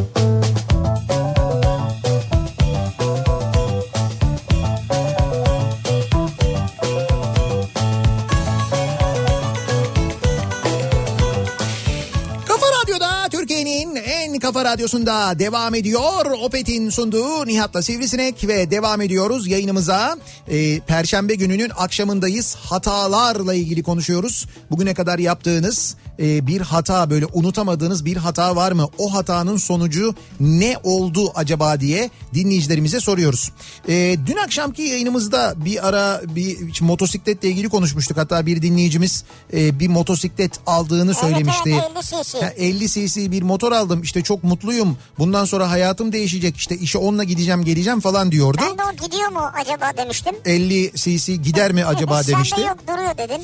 radyosunda 14.73 15.39
devam 15.39 15.75
ediyor. 15.75 16.25
Opet'in 16.25 16.89
sunduğu 16.89 17.45
Nihat'la 17.45 17.81
Sivrisinek 17.81 18.47
ve 18.47 18.71
devam 18.71 19.01
ediyoruz 19.01 19.47
yayınımıza. 19.47 20.17
Ee, 20.47 20.79
Perşembe 20.79 21.35
gününün 21.35 21.71
akşamındayız. 21.77 22.55
Hatalarla 22.55 23.53
ilgili 23.53 23.83
konuşuyoruz. 23.83 24.45
Bugüne 24.71 24.93
kadar 24.93 25.19
yaptığınız 25.19 25.95
e, 26.19 26.47
bir 26.47 26.61
hata 26.61 27.09
böyle 27.09 27.25
unutamadığınız 27.33 28.05
bir 28.05 28.17
hata 28.17 28.55
var 28.55 28.71
mı? 28.71 28.89
O 28.97 29.13
hatanın 29.13 29.57
sonucu 29.57 30.15
ne 30.39 30.77
oldu 30.83 31.31
acaba 31.35 31.79
diye 31.79 32.09
dinleyicilerimize 32.33 32.99
soruyoruz. 32.99 33.51
Ee, 33.89 34.17
dün 34.25 34.37
akşamki 34.37 34.81
yayınımızda 34.81 35.53
bir 35.65 35.87
ara 35.87 36.21
bir 36.35 36.81
motosikletle 36.81 37.49
ilgili 37.49 37.69
konuşmuştuk. 37.69 38.17
Hatta 38.17 38.45
bir 38.45 38.61
dinleyicimiz 38.61 39.23
e, 39.53 39.79
bir 39.79 39.87
motosiklet 39.87 40.59
aldığını 40.65 41.13
söylemişti. 41.13 41.69
evet, 41.69 42.03
50 42.07 42.23
cc. 42.23 42.41
Ha, 42.41 42.49
50 42.57 42.89
cc 42.89 43.31
bir 43.31 43.41
motor 43.41 43.71
aldım 43.71 44.01
işte 44.01 44.21
çok 44.21 44.43
mutluyum. 44.63 44.97
Bundan 45.19 45.45
sonra 45.45 45.69
hayatım 45.71 46.11
değişecek 46.11 46.57
işte 46.57 46.75
işe 46.77 46.97
onunla 46.97 47.23
gideceğim 47.23 47.63
geleceğim 47.63 47.99
falan 47.99 48.31
diyordu. 48.31 48.57
Ben 48.61 48.77
de 48.77 48.81
o 48.83 49.05
gidiyor 49.05 49.29
mu 49.31 49.51
acaba 49.61 49.97
demiştim. 49.97 50.35
50 50.45 50.91
cc 50.95 51.35
gider 51.35 51.71
mi 51.71 51.85
acaba 51.85 52.23
Sen 52.23 52.33
demişti. 52.35 52.57
de 52.57 52.61
yok 52.61 52.77
duruyor 52.87 53.17
dedin. 53.17 53.41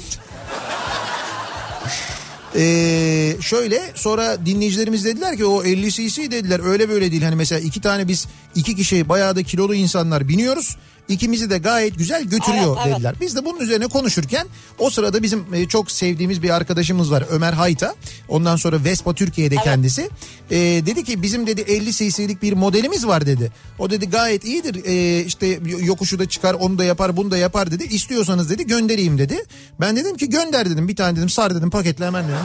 Ee, 2.56 3.36
şöyle 3.42 3.82
sonra 3.96 4.46
dinleyicilerimiz 4.46 5.06
dediler 5.06 5.38
ki 5.38 5.46
o 5.46 5.64
50 5.64 5.92
cc 5.92 6.32
dediler 6.32 6.62
öyle 6.66 6.90
böyle 6.90 7.12
değil. 7.12 7.24
Hani 7.24 7.36
mesela 7.36 7.62
iki 7.62 7.82
tane 7.82 8.08
biz 8.08 8.28
iki 8.56 8.76
kişi 8.76 9.10
bayağı 9.10 9.36
da 9.36 9.44
kilolu 9.44 9.76
insanlar 9.76 10.28
biniyoruz. 10.28 10.76
İkimizi 11.10 11.50
de 11.50 11.58
gayet 11.58 11.98
güzel 11.98 12.24
götürüyor 12.24 12.78
Evet, 12.78 12.86
evet. 12.88 12.96
dediler. 12.96 13.16
Biz 13.22 13.36
de 13.36 13.46
bunun 13.46 13.60
üzerine 13.60 13.88
konuşurken 13.88 14.48
o 14.80 14.90
sırada 14.90 15.24
bizim 15.24 15.54
e, 15.54 15.68
çok 15.68 15.92
sevdiğimiz 15.92 16.44
bir 16.44 16.50
arkadaşımız 16.50 17.12
var 17.12 17.24
Ömer 17.30 17.54
Hayta. 17.54 17.96
Ondan 18.28 18.56
sonra 18.56 18.84
Vespa 18.84 19.14
Türkiye'de 19.14 19.56
kendisi. 19.56 20.10
Ee, 20.52 20.58
dedi 20.58 21.04
ki 21.04 21.22
bizim 21.22 21.48
dedi 21.48 21.62
50 21.62 21.92
cc'lik 21.92 22.42
bir 22.42 22.54
modelimiz 22.54 23.08
var 23.08 23.26
dedi. 23.26 23.52
O 23.80 23.90
dedi 23.90 24.10
gayet 24.10 24.46
iyidir. 24.46 24.86
Ee, 24.86 25.24
işte 25.26 25.60
yokuşu 25.84 26.20
da 26.20 26.30
çıkar 26.30 26.54
onu 26.54 26.78
da 26.78 26.84
yapar 26.84 27.18
bunu 27.18 27.32
da 27.32 27.38
yapar 27.38 27.72
dedi. 27.72 27.84
İstiyorsanız 27.84 28.50
dedi 28.50 28.68
göndereyim 28.68 29.18
dedi. 29.18 29.44
Ben 29.80 29.96
dedim 29.96 30.18
ki 30.18 30.30
gönder 30.30 30.70
dedim 30.70 30.88
bir 30.88 30.96
tane 30.96 31.18
dedim 31.18 31.30
sar 31.30 31.56
dedim 31.56 31.70
paketle 31.70 32.06
hemen 32.06 32.24
dedim. 32.24 32.38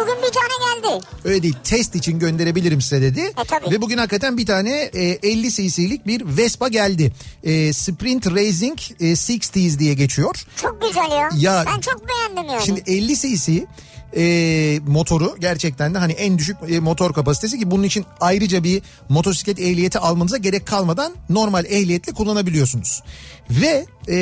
Bugün 0.00 0.16
bir 0.16 0.32
tane 0.32 0.82
geldi. 0.90 1.04
Öyle 1.24 1.42
değil 1.42 1.54
test 1.64 1.94
için 1.94 2.18
gönderebilirim 2.18 2.80
size 2.80 3.02
dedi. 3.02 3.20
E, 3.20 3.44
tabii. 3.48 3.70
Ve 3.70 3.82
bugün 3.82 3.98
hakikaten 3.98 4.38
bir 4.38 4.46
tane 4.46 4.70
e, 4.94 5.02
50 5.22 5.50
cc'lik 5.50 6.06
bir 6.06 6.22
Vespa 6.36 6.68
geldi. 6.68 7.12
E, 7.44 7.72
Sprint 7.72 8.26
Racing 8.26 8.78
e, 9.00 9.04
60s 9.04 9.78
diye 9.78 9.94
geçiyor. 9.94 10.44
Çok 10.62 10.82
güzel 10.82 11.10
ya. 11.10 11.28
Ya- 11.36 11.64
ben 11.74 11.80
çok 11.80 12.02
beğendim 12.08 12.52
yani. 12.54 12.66
Şimdi 12.66 12.82
50 12.86 13.16
cc 13.16 13.66
e, 14.16 14.80
motoru 14.86 15.36
gerçekten 15.40 15.94
de 15.94 15.98
hani 15.98 16.12
en 16.12 16.38
düşük 16.38 16.56
e, 16.68 16.80
motor 16.80 17.12
kapasitesi 17.12 17.58
ki 17.58 17.70
bunun 17.70 17.82
için 17.82 18.04
ayrıca 18.20 18.64
bir 18.64 18.82
motosiklet 19.08 19.58
ehliyeti 19.60 19.98
almanıza 19.98 20.36
gerek 20.36 20.66
kalmadan 20.66 21.12
normal 21.30 21.64
ehliyetle 21.64 22.12
kullanabiliyorsunuz. 22.12 23.02
Ve 23.50 23.86
e, 24.08 24.16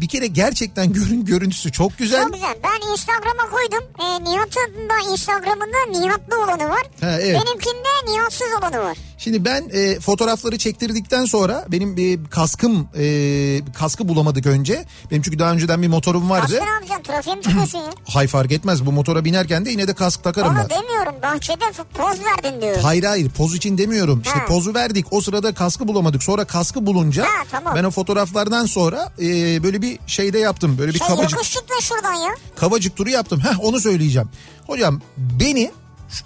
bir 0.00 0.08
kere 0.08 0.26
gerçekten 0.26 0.92
görün 0.92 1.24
görüntüsü 1.24 1.72
çok 1.72 1.98
güzel. 1.98 2.22
Çok 2.22 2.34
güzel. 2.34 2.56
Ben 2.64 2.92
Instagram'a 2.92 3.50
koydum. 3.50 3.84
E, 4.00 4.24
Nihat'ın 4.24 4.88
da 4.88 5.12
Instagram'ında 5.12 5.98
Nihatlı 6.00 6.44
olanı 6.44 6.68
var. 6.68 6.82
Ha, 7.00 7.18
evet. 7.20 7.34
Benimkinde 7.46 8.12
Nihatsız 8.12 8.46
olanı 8.60 8.78
var. 8.84 8.96
Şimdi 9.18 9.44
ben 9.44 9.68
e, 9.72 10.00
fotoğrafları 10.00 10.58
çektirdikten 10.58 11.24
sonra 11.24 11.64
benim 11.68 11.96
bir 11.96 12.24
kaskım 12.24 12.88
e, 12.98 13.60
kaskı 13.74 14.08
bulamadık 14.08 14.46
önce. 14.46 14.84
Benim 15.10 15.22
çünkü 15.22 15.38
daha 15.38 15.52
önceden 15.52 15.82
bir 15.82 15.88
motorum 15.88 16.30
vardı. 16.30 16.52
Başka 16.52 16.64
ne 16.64 16.70
yapacaksın? 16.70 17.02
Trafiğe 17.02 17.36
mi 17.36 17.42
çıkıyorsun 17.42 17.78
ya? 17.78 17.90
Hay 18.08 18.26
fark 18.26 18.52
etmez 18.52 18.86
bu 18.86 18.92
motora 18.92 19.24
binerken 19.24 19.64
de 19.64 19.70
yine 19.70 19.88
de 19.88 19.94
kask 19.94 20.24
takarım 20.24 20.48
Onu 20.48 20.56
ben. 20.58 20.68
demiyorum. 20.70 21.14
Bahçede 21.22 21.64
poz 21.94 22.18
verdin 22.24 22.60
diyorum. 22.62 22.82
Hayır 22.82 23.04
hayır 23.04 23.30
poz 23.30 23.54
için 23.54 23.78
demiyorum. 23.78 24.22
İşte 24.24 24.38
Ha. 24.38 24.46
pozu 24.46 24.74
verdik 24.74 25.06
o 25.10 25.20
sırada 25.20 25.54
kaskı 25.54 25.88
bulamadık. 25.88 26.22
Sonra 26.22 26.44
kaskı 26.44 26.86
bulunca 26.86 27.24
Ha, 27.24 27.44
tamam. 27.50 27.74
ben 27.76 27.84
o 27.84 27.90
fotoğraflardan 28.36 28.66
sonra 28.66 29.12
e, 29.18 29.62
böyle 29.62 29.82
bir 29.82 29.98
şeyde 30.06 30.38
yaptım. 30.38 30.78
Böyle 30.78 30.94
bir 30.94 30.98
Şey 30.98 31.08
kabacık, 31.08 31.32
yokuş 31.32 31.50
çıktı 31.52 31.74
şuradan 31.80 32.12
ya. 32.12 32.30
kabacık 32.56 32.96
turu 32.96 33.10
yaptım. 33.10 33.40
Heh 33.40 33.64
onu 33.64 33.80
söyleyeceğim. 33.80 34.28
Hocam 34.66 35.00
beni 35.16 35.70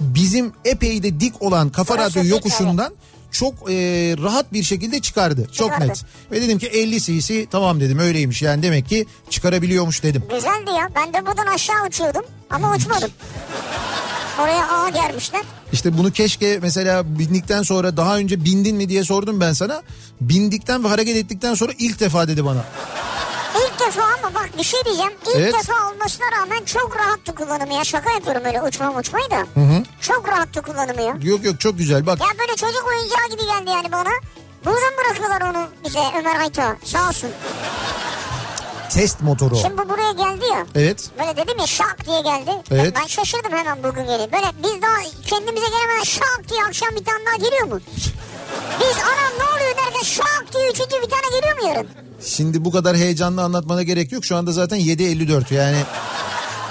bizim 0.01 0.53
epey 0.64 1.03
de 1.03 1.20
dik 1.20 1.42
olan 1.42 1.70
Kafa 1.70 1.99
Radyo 1.99 2.25
yokuşundan 2.25 2.94
çok 3.30 3.54
e, 3.54 3.74
rahat 4.22 4.52
bir 4.52 4.62
şekilde 4.62 5.00
çıkardı. 5.00 5.46
Çok 5.52 5.72
Çıkardı. 5.72 5.88
net. 5.88 6.04
Ve 6.32 6.42
dedim 6.42 6.58
ki 6.58 6.66
50 6.66 7.00
cc 7.00 7.46
tamam 7.46 7.80
dedim 7.80 7.98
öyleymiş 7.98 8.42
yani 8.42 8.62
demek 8.62 8.88
ki 8.88 9.06
çıkarabiliyormuş 9.30 10.02
dedim. 10.02 10.22
Güzeldi 10.30 10.70
ya. 10.70 10.88
Ben 10.96 11.12
de 11.12 11.26
buradan 11.26 11.46
aşağı 11.46 11.86
uçuyordum 11.86 12.22
ama 12.50 12.74
uçmadım. 12.74 13.10
Oraya 14.40 14.68
ağa 14.68 14.88
germişler. 14.88 15.42
İşte 15.72 15.98
bunu 15.98 16.12
keşke 16.12 16.58
mesela 16.62 17.18
bindikten 17.18 17.62
sonra 17.62 17.96
daha 17.96 18.16
önce 18.16 18.44
bindin 18.44 18.76
mi 18.76 18.88
diye 18.88 19.04
sordum 19.04 19.40
ben 19.40 19.52
sana. 19.52 19.82
Bindikten 20.20 20.84
ve 20.84 20.88
hareket 20.88 21.16
ettikten 21.16 21.54
sonra 21.54 21.72
ilk 21.78 22.00
defa 22.00 22.28
dedi 22.28 22.44
bana. 22.44 22.64
Defa 23.90 24.03
ama 24.03 24.35
bak 24.35 24.50
bir 24.59 24.62
şey 24.62 24.85
diyeceğim. 24.85 25.12
İlk 25.26 25.37
Evet. 25.37 25.55
defa 25.55 25.90
olmasına 25.90 26.26
rağmen 26.40 26.64
çok 26.64 26.96
rahattı 26.96 27.35
kullanımı 27.35 27.74
ya. 27.74 27.85
Şaka 27.85 28.11
yapıyorum 28.12 28.42
öyle 28.44 28.62
uçmam 28.62 28.96
uçmayı 28.96 29.31
da. 29.31 29.46
Çok 30.00 30.29
rahattı 30.29 30.62
kullanımı 30.62 31.03
ya. 31.03 31.16
Yok 31.22 31.44
yok 31.44 31.61
çok 31.61 31.79
güzel 31.79 32.07
bak. 32.07 32.20
Ya 32.20 32.26
böyle 32.38 32.57
çocuk 32.57 32.87
oyuncağı 32.88 33.29
gibi 33.31 33.42
geldi 33.46 33.70
yani 33.70 33.92
bana. 33.92 34.11
Buradan 34.64 34.92
bırakıyorlar 34.98 35.40
onu 35.50 35.66
bize 35.85 35.98
Ömer 36.18 36.35
Hayta. 36.37 36.76
Sağ 36.85 37.09
olsun. 37.09 37.31
Test 38.90 39.20
motoru. 39.20 39.57
Şimdi 39.57 39.79
bu 39.79 39.88
buraya 39.88 40.12
geldi 40.12 40.44
ya. 40.53 40.66
Evet. 40.74 41.11
Böyle 41.18 41.37
dedim 41.37 41.59
ya 41.59 41.66
şak 41.66 42.07
diye 42.07 42.20
geldi. 42.20 42.50
Evet. 42.70 42.94
Ben 43.00 43.07
şaşırdım 43.07 43.53
hemen 43.53 43.83
bugün 43.83 44.03
geliyor. 44.07 44.33
Böyle 44.33 44.46
biz 44.62 44.83
daha 44.83 44.96
kendimize 45.26 45.66
gelemeden 45.66 46.05
şak 46.05 46.40
diye 46.48 46.64
akşam 46.64 46.88
bir 46.90 47.05
tane 47.05 47.26
daha 47.26 47.37
geliyor 47.37 47.66
mu? 47.66 47.81
Biz 48.81 48.96
anam 49.03 49.33
ne 49.38 49.44
oluyor 49.44 49.76
derken 49.76 50.03
şak 50.03 50.44
diye 50.53 50.70
üçüncü 50.70 51.03
bir 51.03 51.11
tane 51.11 51.40
geliyor 51.40 51.62
mu 51.62 51.68
yarın? 51.68 52.10
Şimdi 52.24 52.64
bu 52.64 52.70
kadar 52.70 52.96
heyecanlı 52.96 53.42
anlatmana 53.42 53.83
gerek 53.83 54.12
yok. 54.12 54.24
Şu 54.24 54.37
anda 54.37 54.52
zaten 54.52 54.80
7.54 54.80 55.54
yani 55.54 55.76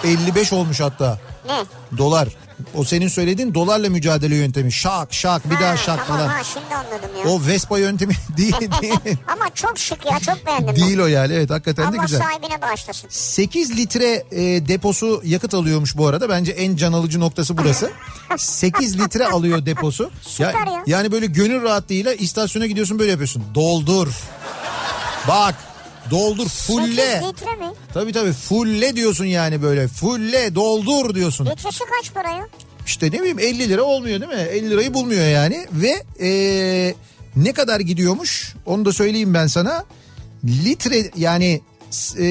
55 0.04 0.54
olmuş 0.54 0.80
hatta 0.80 1.20
Ne? 1.48 1.64
dolar. 1.98 2.28
O 2.76 2.84
senin 2.84 3.08
söylediğin 3.08 3.54
dolarla 3.54 3.90
mücadele 3.90 4.36
yöntemi. 4.36 4.72
Şak 4.72 5.14
şak 5.14 5.50
bir 5.50 5.56
Ha, 5.56 5.62
daha 5.62 5.78
şak 5.78 5.86
tamam, 6.08 6.22
falan. 6.22 6.28
Ha, 6.28 6.44
şimdi 6.44 6.76
anladım 6.76 7.10
ya. 7.26 7.32
O 7.32 7.42
Vespa 7.48 7.80
yöntemi 7.80 8.14
değil 8.38 8.54
değil. 8.82 9.18
Ama 9.28 9.46
çok 9.56 9.78
şık 9.80 10.06
ya 10.06 10.20
çok 10.20 10.46
beğendim. 10.46 10.76
değil 10.76 11.00
o 11.00 11.08
yani 11.08 11.34
evet 11.34 11.50
hakikaten 11.50 11.86
ben. 11.86 11.94
de 11.94 11.98
Allah 11.98 12.06
güzel. 12.06 12.20
sahibine 12.22 12.62
bağışlasın. 12.62 13.08
8 13.10 13.78
litre 13.78 14.24
e, 14.32 14.68
deposu 14.68 15.22
yakıt 15.26 15.54
alıyormuş 15.54 15.98
bu 15.98 16.08
arada. 16.08 16.30
Bence 16.30 16.52
en 16.52 16.76
can 16.76 16.94
alıcı 16.94 17.20
noktası 17.20 17.58
burası. 17.58 17.92
8 18.38 19.00
litre 19.00 19.28
alıyor 19.28 19.66
deposu. 19.66 20.12
Süper 20.22 20.54
ya. 20.68 20.84
Yani 20.88 21.12
böyle 21.12 21.26
gönül 21.26 21.62
rahatlığıyla 21.64 22.14
istasyona 22.14 22.66
gidiyorsun 22.66 23.00
böyle 23.00 23.12
yapıyorsun. 23.12 23.44
Doldur. 23.56 24.08
Bak 25.30 25.56
doldur 26.12 26.48
fulle. 26.50 27.22
8 27.22 27.28
litre 27.28 27.56
mi? 27.56 27.74
Tabii 27.94 28.14
tabii 28.14 28.32
fulle 28.32 28.96
diyorsun 28.96 29.26
yani 29.26 29.62
böyle. 29.62 29.88
Fulle 29.88 30.56
doldur 30.56 31.16
diyorsun. 31.16 31.46
Litresi 31.46 31.84
kaç 31.98 32.14
para 32.14 32.30
ya? 32.30 32.48
İşte 32.86 33.08
ne 33.08 33.20
bileyim 33.20 33.40
50 33.40 33.70
lira 33.70 33.84
olmuyor 33.84 34.22
değil 34.22 34.32
mi? 34.32 34.48
50 34.52 34.70
lirayı 34.70 34.94
bulmuyor 34.94 35.28
yani. 35.28 35.68
Ve 35.72 36.04
e, 36.28 36.30
ne 37.36 37.54
kadar 37.54 37.80
gidiyormuş 37.80 38.56
onu 38.66 38.86
da 38.86 38.94
söyleyeyim 38.94 39.34
ben 39.34 39.48
sana. 39.48 39.86
Litre 40.46 41.12
yani 41.16 41.62
e, 42.18 42.24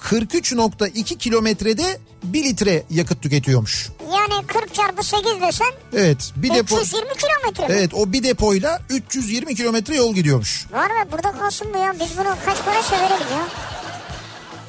43.2 0.00 1.18
kilometrede 1.18 1.98
1 2.22 2.44
litre 2.44 2.82
yakıt 2.90 3.22
tüketiyormuş. 3.22 3.88
Yani 4.12 4.46
40 4.46 4.74
çarpı 4.74 5.02
8 5.02 5.24
desen 5.40 5.72
Evet 5.96 6.32
bir 6.36 6.54
depo 6.54 6.80
320 6.80 7.08
kilometre? 7.14 7.74
Evet 7.74 7.94
o 7.94 8.12
bir 8.12 8.22
depoyla 8.22 8.82
320 8.88 9.54
kilometre 9.54 9.96
yol 9.96 10.14
gidiyormuş. 10.14 10.66
Var 10.72 10.86
mı? 10.86 11.12
Burada 11.12 11.32
kalsın 11.32 11.68
bu 11.74 11.78
ya. 11.78 11.94
Biz 12.00 12.18
bunu 12.18 12.36
kaç 12.46 12.58
para 12.64 13.02
verelim 13.02 13.26
ya? 13.32 13.48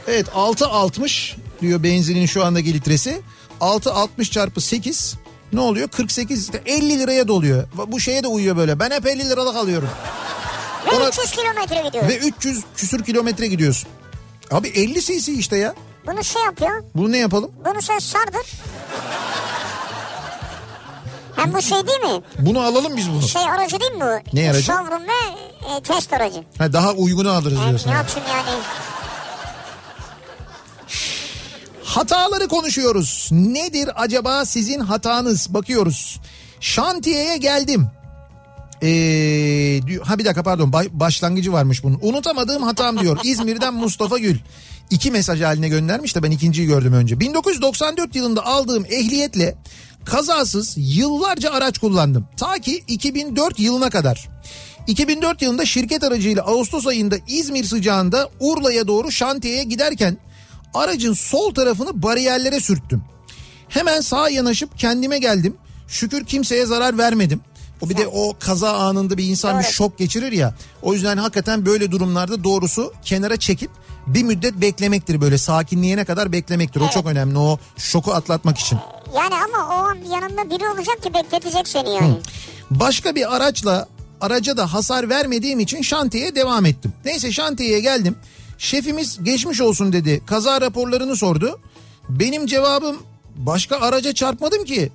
Evet 0.07 0.27
6.60 0.27 1.35
diyor 1.61 1.83
benzinin 1.83 2.25
şu 2.25 2.45
andaki 2.45 2.73
litresi. 2.73 3.21
6.60 3.61 4.31
çarpı 4.31 4.61
8 4.61 5.15
ne 5.53 5.59
oluyor? 5.59 5.87
48 5.87 6.43
işte 6.43 6.61
50 6.65 6.99
liraya 6.99 7.27
doluyor. 7.27 7.67
Bu 7.87 7.99
şeye 7.99 8.23
de 8.23 8.27
uyuyor 8.27 8.57
böyle. 8.57 8.79
Ben 8.79 8.91
hep 8.91 9.07
50 9.07 9.29
liralık 9.29 9.55
alıyorum. 9.55 9.89
Ve 10.85 10.95
Ona- 10.95 11.09
300 11.09 11.31
kilometre 11.31 11.81
gidiyor. 11.87 12.07
Ve 12.07 12.17
300 12.17 12.63
küsür 12.77 13.03
kilometre 13.03 13.47
gidiyorsun. 13.47 13.89
Abi 14.51 14.67
50 14.67 15.01
cc 15.01 15.31
işte 15.33 15.57
ya. 15.57 15.75
Bunu 16.07 16.23
şey 16.23 16.41
yap 16.43 16.61
ya. 16.61 16.71
Bunu 16.95 17.11
ne 17.11 17.17
yapalım? 17.17 17.51
Bunu 17.65 17.81
sen 17.81 17.99
sardır. 17.99 18.51
Hem 21.35 21.53
bu 21.53 21.61
şey 21.61 21.87
değil 21.87 21.99
mi? 21.99 22.21
Bunu 22.39 22.59
alalım 22.59 22.97
biz 22.97 23.09
bunu. 23.11 23.21
Şey 23.21 23.41
aracı 23.49 23.79
değil 23.79 23.91
mi 23.91 23.99
bu? 24.01 24.37
Ne 24.37 24.49
aracı? 24.49 24.63
Showroom 24.63 25.01
ve 25.03 25.75
e, 25.77 25.81
test 25.81 26.13
aracı. 26.13 26.43
Ha, 26.57 26.73
daha 26.73 26.91
uygunu 26.91 27.31
alırız 27.31 27.57
Yani 27.57 27.67
diyorsun. 27.69 27.89
ne 27.89 27.93
yapayım 27.93 28.29
yani? 28.29 28.59
Hataları 31.83 32.47
konuşuyoruz. 32.47 33.29
Nedir 33.31 33.89
acaba 33.95 34.45
sizin 34.45 34.79
hatanız? 34.79 35.53
Bakıyoruz. 35.53 36.19
Şantiyeye 36.59 37.37
geldim. 37.37 37.87
Ee, 38.83 39.81
diyor- 39.87 40.05
ha 40.05 40.19
bir 40.19 40.25
dakika 40.25 40.43
pardon 40.43 40.73
başlangıcı 40.91 41.53
varmış 41.53 41.83
bunun. 41.83 41.99
Unutamadığım 42.01 42.63
hatam 42.63 42.99
diyor. 42.99 43.17
İzmir'den 43.23 43.73
Mustafa 43.73 44.17
Gül. 44.17 44.37
İki 44.89 45.11
mesaj 45.11 45.41
haline 45.41 45.69
göndermiş 45.69 46.15
de 46.15 46.23
ben 46.23 46.31
ikinciyi 46.31 46.67
gördüm 46.67 46.93
önce. 46.93 47.19
1994 47.19 48.15
yılında 48.15 48.45
aldığım 48.45 48.85
ehliyetle 48.85 49.55
kazasız 50.05 50.73
yıllarca 50.77 51.51
araç 51.51 51.77
kullandım. 51.77 52.27
Ta 52.37 52.59
ki 52.59 52.83
2004 52.87 53.59
yılına 53.59 53.89
kadar. 53.89 54.29
2004 54.87 55.41
yılında 55.41 55.65
şirket 55.65 56.03
aracıyla 56.03 56.43
Ağustos 56.43 56.87
ayında 56.87 57.15
İzmir 57.27 57.63
sıcağında 57.63 58.29
Urla'ya 58.39 58.87
doğru 58.87 59.11
şantiyeye 59.11 59.63
giderken 59.63 60.17
aracın 60.73 61.13
sol 61.13 61.53
tarafını 61.53 62.03
bariyerlere 62.03 62.59
sürttüm. 62.59 63.03
Hemen 63.69 64.01
sağa 64.01 64.29
yanaşıp 64.29 64.79
kendime 64.79 65.19
geldim. 65.19 65.55
Şükür 65.87 66.25
kimseye 66.25 66.65
zarar 66.65 66.97
vermedim. 66.97 67.41
O 67.83 67.89
bir 67.89 67.97
de 67.97 68.07
o 68.07 68.33
kaza 68.39 68.73
anında 68.73 69.17
bir 69.17 69.23
insan 69.23 69.59
bir 69.59 69.63
Doğru. 69.63 69.71
şok 69.71 69.97
geçirir 69.97 70.31
ya. 70.31 70.53
O 70.81 70.93
yüzden 70.93 71.17
hakikaten 71.17 71.65
böyle 71.65 71.91
durumlarda 71.91 72.43
doğrusu 72.43 72.93
kenara 73.03 73.37
çekip 73.37 73.71
bir 74.07 74.23
müddet 74.23 74.53
beklemektir 74.53 75.21
böyle 75.21 75.37
sakinleyene 75.37 76.05
kadar 76.05 76.31
beklemektir. 76.31 76.81
O 76.81 76.89
çok 76.89 77.05
önemli 77.05 77.37
o 77.37 77.59
şoku 77.77 78.13
atlatmak 78.13 78.57
için. 78.57 78.79
Yani 79.15 79.33
ama 79.35 79.75
o 79.75 79.77
an 79.77 79.95
yanında 79.95 80.49
biri 80.49 80.69
olacak 80.69 81.03
ki 81.03 81.13
bekletecek 81.13 81.67
seni 81.67 81.89
yani. 81.89 82.17
Başka 82.71 83.15
bir 83.15 83.35
araçla 83.35 83.87
araca 84.21 84.57
da 84.57 84.73
hasar 84.73 85.09
vermediğim 85.09 85.59
için 85.59 85.81
şantiyeye 85.81 86.35
devam 86.35 86.65
ettim. 86.65 86.93
Neyse 87.05 87.31
şantiyeye 87.31 87.79
geldim. 87.79 88.15
Şefimiz 88.57 89.23
geçmiş 89.23 89.61
olsun 89.61 89.93
dedi. 89.93 90.21
Kaza 90.25 90.61
raporlarını 90.61 91.15
sordu. 91.15 91.59
Benim 92.09 92.45
cevabım 92.45 92.97
başka 93.35 93.77
araca 93.77 94.13
çarpmadım 94.13 94.65
ki 94.65 94.91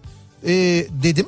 ee, 0.47 0.87
dedim. 1.03 1.27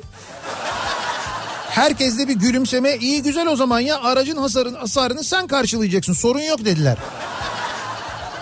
Herkes 1.71 2.17
de 2.17 2.27
bir 2.27 2.33
gülümseme 2.33 2.97
iyi 2.97 3.23
güzel 3.23 3.47
o 3.47 3.55
zaman 3.55 3.79
ya 3.79 4.01
aracın 4.01 4.37
hasarın, 4.37 4.73
hasarını 4.73 5.23
sen 5.23 5.47
karşılayacaksın 5.47 6.13
sorun 6.13 6.39
yok 6.39 6.65
dediler. 6.65 6.97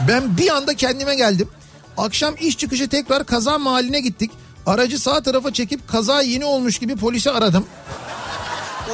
Ben 0.07 0.37
bir 0.37 0.49
anda 0.49 0.73
kendime 0.73 1.15
geldim. 1.15 1.49
Akşam 1.97 2.35
iş 2.39 2.57
çıkışı 2.57 2.89
tekrar 2.89 3.25
kaza 3.25 3.57
mahalline 3.57 3.99
gittik. 3.99 4.31
Aracı 4.65 4.99
sağ 4.99 5.23
tarafa 5.23 5.53
çekip 5.53 5.87
kaza 5.87 6.21
yeni 6.21 6.45
olmuş 6.45 6.79
gibi 6.79 6.95
polisi 6.95 7.31
aradım. 7.31 7.65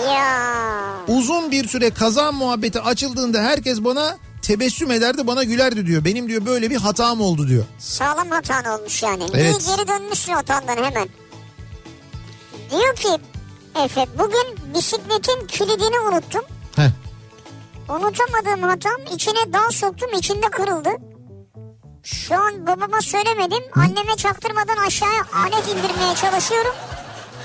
Ya. 0.08 0.56
Uzun 1.08 1.52
bir 1.52 1.68
süre 1.68 1.90
kaza 1.90 2.32
muhabbeti 2.32 2.82
açıldığında 2.82 3.42
herkes 3.44 3.84
bana 3.84 4.18
tebessüm 4.42 4.92
ederdi 4.92 5.28
bana 5.28 5.44
gülerdi 5.44 5.86
diyor. 5.86 6.06
Benim 6.06 6.28
diyor 6.30 6.46
böyle 6.46 6.70
bir 6.70 6.76
hatam 6.78 7.22
oldu 7.22 7.48
diyor. 7.48 7.66
Sağlam 7.80 8.30
hatan 8.30 8.66
olmuş 8.66 9.04
yani. 9.04 9.24
Evet. 9.34 9.62
İyi 9.62 9.76
geri 9.76 9.88
dönmüşsün 9.88 10.34
hatandan 10.34 10.78
hemen. 10.78 11.10
Diyor 12.72 12.96
ki 12.96 13.08
Efe 13.84 14.06
bugün 14.20 14.74
bisikletin 14.76 15.48
kilidini 15.48 16.00
unuttum. 16.00 16.42
Heh. 16.76 16.90
Unutamadığım 17.90 18.64
hatam 18.64 19.02
içine 19.14 19.54
dal 19.54 19.70
soktum 19.72 20.10
içinde 20.18 20.50
kırıldı. 20.50 20.90
Şu 22.04 22.36
an 22.36 22.68
babama 22.68 23.02
söylemedim. 23.02 23.64
Anneme 23.76 24.16
çaktırmadan 24.18 24.78
aşağıya 24.88 25.22
alet 25.34 25.68
indirmeye 25.68 26.16
çalışıyorum. 26.22 26.74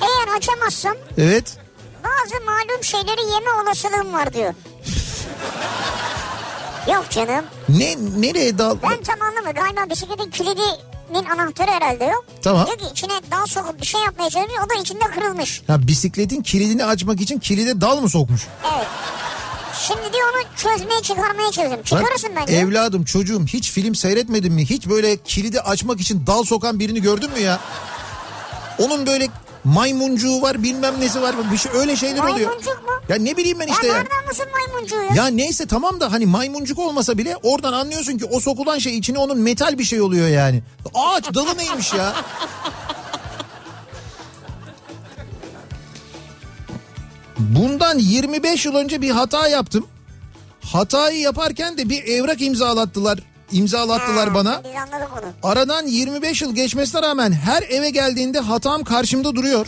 Eğer 0.00 0.36
açamazsam 0.36 0.94
Evet. 1.18 1.58
bazı 2.04 2.44
malum 2.44 2.84
şeyleri 2.84 3.32
yeme 3.32 3.50
olasılığım 3.62 4.12
var 4.12 4.32
diyor. 4.32 4.54
Yok 6.94 7.10
canım. 7.10 7.44
Ne 7.68 7.96
nereye 8.20 8.58
dal? 8.58 8.76
Ben 8.82 9.02
tam 9.02 9.22
anlamadım. 9.22 9.52
Galiba 9.54 9.90
bisikletin 9.90 10.30
kilidinin 11.10 11.30
anahtarı 11.30 11.70
herhalde 11.70 12.04
yok. 12.04 12.24
Tamam. 12.42 12.66
Diyor 12.66 12.78
ki 12.78 12.84
içine 12.92 13.12
dal 13.30 13.46
sokup 13.46 13.80
bir 13.80 13.86
şey 13.86 14.00
yapmaya 14.00 14.30
çalışıyor. 14.30 14.62
O 14.66 14.70
da 14.70 14.80
içinde 14.80 15.04
kırılmış. 15.04 15.62
Ya 15.68 15.86
bisikletin 15.86 16.42
kilidini 16.42 16.84
açmak 16.84 17.20
için 17.20 17.38
kilide 17.38 17.80
dal 17.80 18.00
mı 18.00 18.08
sokmuş? 18.08 18.46
Evet. 18.76 18.86
Şimdi 19.80 20.12
diyor 20.12 20.28
onu 20.34 20.42
çözmeye 20.56 21.02
çıkarmaya 21.02 21.50
çalışıyorum. 21.50 21.84
Çıkarırsın 21.84 22.30
bence. 22.36 22.52
evladım 22.52 23.04
çocuğum 23.04 23.46
hiç 23.46 23.70
film 23.70 23.94
seyretmedin 23.94 24.52
mi? 24.52 24.64
Hiç 24.70 24.88
böyle 24.88 25.16
kilidi 25.16 25.60
açmak 25.60 26.00
için 26.00 26.26
dal 26.26 26.44
sokan 26.44 26.80
birini 26.80 27.02
gördün 27.02 27.32
mü 27.32 27.38
ya? 27.38 27.60
Onun 28.78 29.06
böyle 29.06 29.28
maymuncuğu 29.64 30.42
var 30.42 30.62
bilmem 30.62 31.00
nesi 31.00 31.22
var. 31.22 31.34
Bir 31.52 31.56
şey 31.58 31.72
öyle 31.74 31.96
şeyler 31.96 32.22
oluyor. 32.22 32.48
Maymuncuk 32.48 32.82
mu? 32.82 32.90
Ya 33.08 33.16
ne 33.16 33.36
bileyim 33.36 33.60
ben 33.60 33.66
işte 33.66 33.86
ya 33.86 33.94
ya. 33.94 34.02
nereden 34.02 34.28
bulsun 34.30 34.46
maymuncuğu 34.52 35.02
ya? 35.02 35.24
Ya 35.24 35.26
neyse 35.26 35.66
tamam 35.66 36.00
da 36.00 36.12
hani 36.12 36.26
maymuncuk 36.26 36.78
olmasa 36.78 37.18
bile 37.18 37.36
oradan 37.42 37.72
anlıyorsun 37.72 38.18
ki 38.18 38.24
o 38.24 38.40
sokulan 38.40 38.78
şey 38.78 38.98
içine 38.98 39.18
onun 39.18 39.38
metal 39.38 39.78
bir 39.78 39.84
şey 39.84 40.00
oluyor 40.00 40.28
yani. 40.28 40.62
Ağaç 40.94 41.34
dalı 41.34 41.58
neymiş 41.58 41.94
ya? 41.94 42.14
Bundan 47.38 47.98
25 47.98 48.66
yıl 48.66 48.74
önce 48.74 49.02
bir 49.02 49.10
hata 49.10 49.48
yaptım. 49.48 49.86
Hatayı 50.64 51.20
yaparken 51.20 51.78
de 51.78 51.88
bir 51.88 52.04
evrak 52.04 52.42
imzalattılar. 52.42 53.18
İmzalattılar 53.52 54.28
Ha, 54.28 54.34
bana. 54.34 54.62
Biz 54.64 54.70
anladık 54.76 55.08
onu. 55.22 55.50
Aradan 55.52 55.86
25 55.86 56.42
yıl 56.42 56.54
geçmesine 56.54 57.02
rağmen 57.02 57.32
her 57.32 57.62
eve 57.62 57.90
geldiğinde 57.90 58.38
hatam 58.40 58.84
karşımda 58.84 59.34
duruyor. 59.34 59.66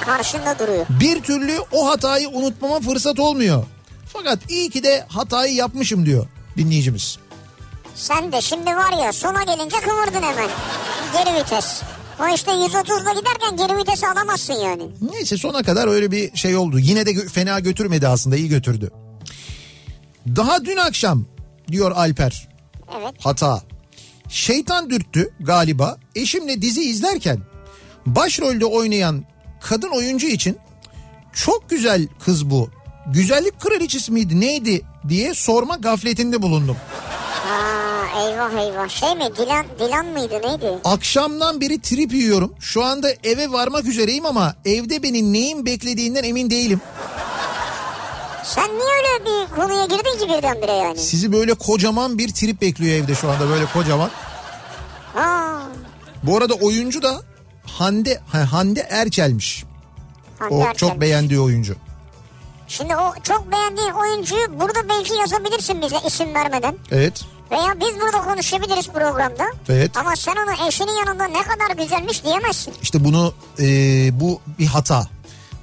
Karşında 0.00 0.58
duruyor. 0.58 0.86
Bir 1.00 1.22
türlü 1.22 1.58
o 1.72 1.86
hatayı 1.90 2.28
unutmama 2.28 2.80
fırsat 2.80 3.18
olmuyor. 3.18 3.64
Fakat 4.12 4.50
iyi 4.50 4.70
ki 4.70 4.82
de 4.82 5.04
hatayı 5.08 5.54
yapmışım 5.54 6.06
diyor 6.06 6.26
dinleyicimiz. 6.56 7.18
Sen 7.94 8.32
de 8.32 8.40
şimdi 8.40 8.66
var 8.76 9.04
ya 9.04 9.12
sona 9.12 9.42
gelince 9.42 9.76
kıvırdın 9.76 10.22
hemen. 10.22 10.48
Geri 11.12 11.34
vites. 11.36 11.82
O 12.20 12.34
işte 12.34 12.50
130'la 12.50 13.12
giderken 13.20 13.56
geri 13.56 13.76
vitesi 13.78 14.06
alamazsın 14.06 14.54
yani. 14.54 14.82
Neyse 15.12 15.36
sona 15.36 15.62
kadar 15.62 15.88
öyle 15.88 16.10
bir 16.10 16.36
şey 16.36 16.56
oldu. 16.56 16.78
Yine 16.78 17.06
de 17.06 17.28
fena 17.28 17.60
götürmedi 17.60 18.08
aslında 18.08 18.36
iyi 18.36 18.48
götürdü. 18.48 18.90
Daha 20.36 20.64
dün 20.64 20.76
akşam 20.76 21.24
diyor 21.68 21.90
Alper 21.90 22.48
Evet. 22.98 23.14
hata. 23.20 23.62
Şeytan 24.28 24.90
dürttü 24.90 25.30
galiba. 25.40 25.98
Eşimle 26.14 26.62
dizi 26.62 26.82
izlerken 26.82 27.38
başrolde 28.06 28.64
oynayan 28.64 29.24
kadın 29.60 29.88
oyuncu 29.88 30.26
için 30.26 30.58
çok 31.34 31.70
güzel 31.70 32.08
kız 32.24 32.50
bu. 32.50 32.70
Güzellik 33.06 33.60
kraliçesi 33.60 34.12
miydi 34.12 34.40
neydi 34.40 34.82
diye 35.08 35.34
sorma 35.34 35.76
gafletinde 35.76 36.42
bulundum. 36.42 36.76
Aa, 37.50 38.20
eyvah 38.22 38.52
eyvah. 38.66 38.88
Şey 38.88 39.14
mi 39.14 39.24
Dilan, 39.36 39.66
Dilan 39.78 40.06
mıydı 40.06 40.34
neydi? 40.42 40.78
Akşamdan 40.84 41.60
beri 41.60 41.80
trip 41.80 42.12
yiyorum. 42.12 42.54
Şu 42.60 42.84
anda 42.84 43.10
eve 43.24 43.52
varmak 43.52 43.84
üzereyim 43.84 44.26
ama 44.26 44.54
evde 44.64 45.02
beni 45.02 45.32
neyin 45.32 45.66
beklediğinden 45.66 46.24
emin 46.24 46.50
değilim. 46.50 46.80
Sen 48.44 48.64
niye 48.70 48.88
öyle 48.98 49.24
bir 49.24 49.54
konuya 49.56 49.84
girdin 49.84 50.18
ki 50.18 50.28
birdenbire 50.28 50.72
yani? 50.72 50.98
Sizi 50.98 51.32
böyle 51.32 51.54
kocaman 51.54 52.18
bir 52.18 52.28
trip 52.34 52.60
bekliyor 52.60 52.94
evde 53.04 53.14
şu 53.14 53.30
anda 53.30 53.48
böyle 53.48 53.66
kocaman. 53.66 54.10
Aa, 55.16 55.58
Bu 56.22 56.36
arada 56.36 56.54
oyuncu 56.54 57.02
da 57.02 57.20
Hande 57.66 58.20
ha, 58.32 58.52
Hande 58.52 58.80
Erçel'miş. 58.90 59.64
Hande 60.38 60.54
O 60.54 60.60
Erçel. 60.60 60.74
çok 60.88 61.00
beğendiği 61.00 61.40
oyuncu. 61.40 61.76
Şimdi 62.68 62.96
o 62.96 63.14
çok 63.22 63.52
beğendiğin 63.52 63.90
oyuncuyu 63.90 64.60
burada 64.60 64.88
belki 64.88 65.14
yazabilirsin 65.14 65.82
bize 65.82 65.96
isim 66.06 66.34
vermeden. 66.34 66.76
Evet. 66.90 67.22
Veya 67.50 67.74
biz 67.80 68.00
burada 68.00 68.18
konuşabiliriz 68.24 68.88
programda. 68.88 69.44
Evet. 69.68 69.96
Ama 69.96 70.16
sen 70.16 70.32
onu 70.32 70.68
eşinin 70.68 71.06
yanında 71.06 71.24
ne 71.24 71.42
kadar 71.42 71.84
güzelmiş 71.84 72.24
diyemezsin. 72.24 72.74
İşte 72.82 73.04
bunu 73.04 73.34
e, 73.58 73.64
bu 74.20 74.40
bir 74.58 74.66
hata. 74.66 75.06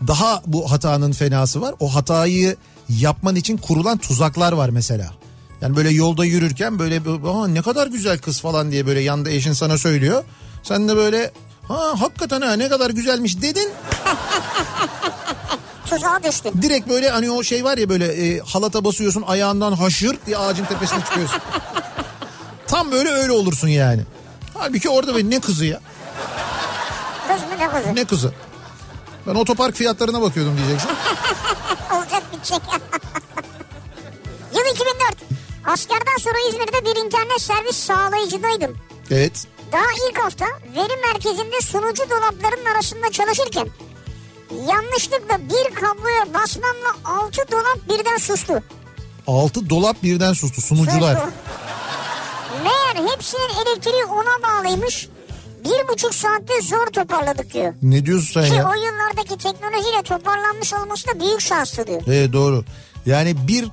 Daha 0.08 0.42
bu 0.46 0.72
hatanın 0.72 1.12
fenası 1.12 1.62
var. 1.62 1.76
O 1.80 1.96
hatayı 1.96 2.56
yapman 2.90 3.36
için 3.36 3.58
kurulan 3.58 3.98
tuzaklar 3.98 4.52
var 4.54 4.70
mesela. 4.70 5.14
Yani 5.62 5.76
böyle 5.76 5.90
yolda 5.90 6.26
yürürken 6.26 6.80
böyle 6.80 7.02
Aa, 7.30 7.48
ne 7.48 7.62
kadar 7.62 7.88
güzel 7.88 8.18
kız 8.20 8.42
falan 8.42 8.72
diye 8.72 8.88
böyle 8.88 9.00
yanda 9.00 9.30
eşin 9.30 9.54
sana 9.54 9.78
söylüyor. 9.78 10.24
Sen 10.64 10.88
de 10.88 10.96
böyle 10.96 11.32
Ha 11.68 12.02
hakikaten 12.02 12.42
ha 12.42 12.54
ne 12.54 12.70
kadar 12.70 12.90
güzelmiş 12.90 13.42
dedin. 13.42 13.70
Tuzağa 15.90 16.20
düştün. 16.24 16.62
Direkt 16.62 16.90
böyle 16.90 17.10
hani 17.10 17.32
o 17.32 17.44
şey 17.44 17.64
var 17.64 17.78
ya 17.78 17.90
böyle 17.90 18.06
e, 18.06 18.40
halata 18.40 18.84
basıyorsun 18.84 19.24
ayağından 19.28 19.72
haşır 19.74 20.18
diye 20.26 20.38
ağacın 20.38 20.66
tepesine 20.66 21.00
çıkıyorsun. 21.00 21.42
Tam 22.68 22.92
böyle 22.92 23.10
öyle 23.10 23.32
olursun 23.32 23.68
yani. 23.68 24.02
Halbuki 24.54 24.90
orada 24.90 25.16
böyle 25.16 25.30
ne 25.30 25.40
kızı 25.40 25.66
ya? 25.66 25.80
Kız 27.28 27.42
mı 27.42 27.48
ne 27.60 27.70
kızı? 27.70 27.96
Ne 27.96 28.06
kızı? 28.06 28.34
Ben 29.28 29.36
otopark 29.36 29.76
fiyatlarına 29.76 30.22
bakıyordum 30.22 30.58
diyeceksin. 30.58 30.90
Olacak 31.96 32.24
bitecek. 32.34 32.62
Yıl 34.56 34.74
2004. 34.74 35.16
Askerden 35.66 36.18
sonra 36.20 36.36
İzmir'de 36.50 36.86
bir 36.86 37.06
internet 37.06 37.42
servis 37.42 37.76
sağlayıcıdaydım. 37.76 38.78
Evet. 39.12 39.48
Daha 39.72 40.10
ilk 40.10 40.20
hafta 40.20 40.46
veri 40.76 41.02
merkezinde 41.14 41.62
sunucu 41.62 42.04
dolaplarının 42.10 42.66
arasında 42.66 43.12
çalışırken 43.12 43.70
yanlışlıkla 44.68 45.40
bir 45.40 45.76
kabloya 45.76 46.34
basmamla 46.34 46.96
6 47.06 47.52
dolap 47.52 47.80
birden 47.90 48.18
sustu. 48.18 48.64
Altı 49.28 49.70
dolap 49.70 50.04
birden 50.04 50.34
sustu 50.34 50.62
sunucular. 50.62 51.16
Sustu. 51.16 51.32
Meğer 52.64 53.12
hepsinin 53.12 53.66
elektriği 53.66 54.06
ona 54.06 54.44
bağlıymış. 54.44 55.10
Bir 55.68 55.88
buçuk 55.94 56.16
saatte 56.16 56.62
zor 56.62 56.86
toparladık 56.88 57.54
diyor. 57.54 57.74
Ne 57.82 58.06
diyorsun 58.06 58.42
sen 58.42 58.50
Ki 58.50 58.56
ya? 58.56 58.70
o 58.70 58.74
yıllardaki 58.74 59.38
teknolojiyle 59.44 60.02
toparlanmış 60.04 60.74
olması 60.74 61.08
da 61.08 61.20
büyük 61.20 61.42
şanstı 61.42 61.88
diyor. 61.88 62.02
Evet 62.08 62.34
doğru. 62.34 62.64
Yani 63.06 63.48
bir 63.48 63.66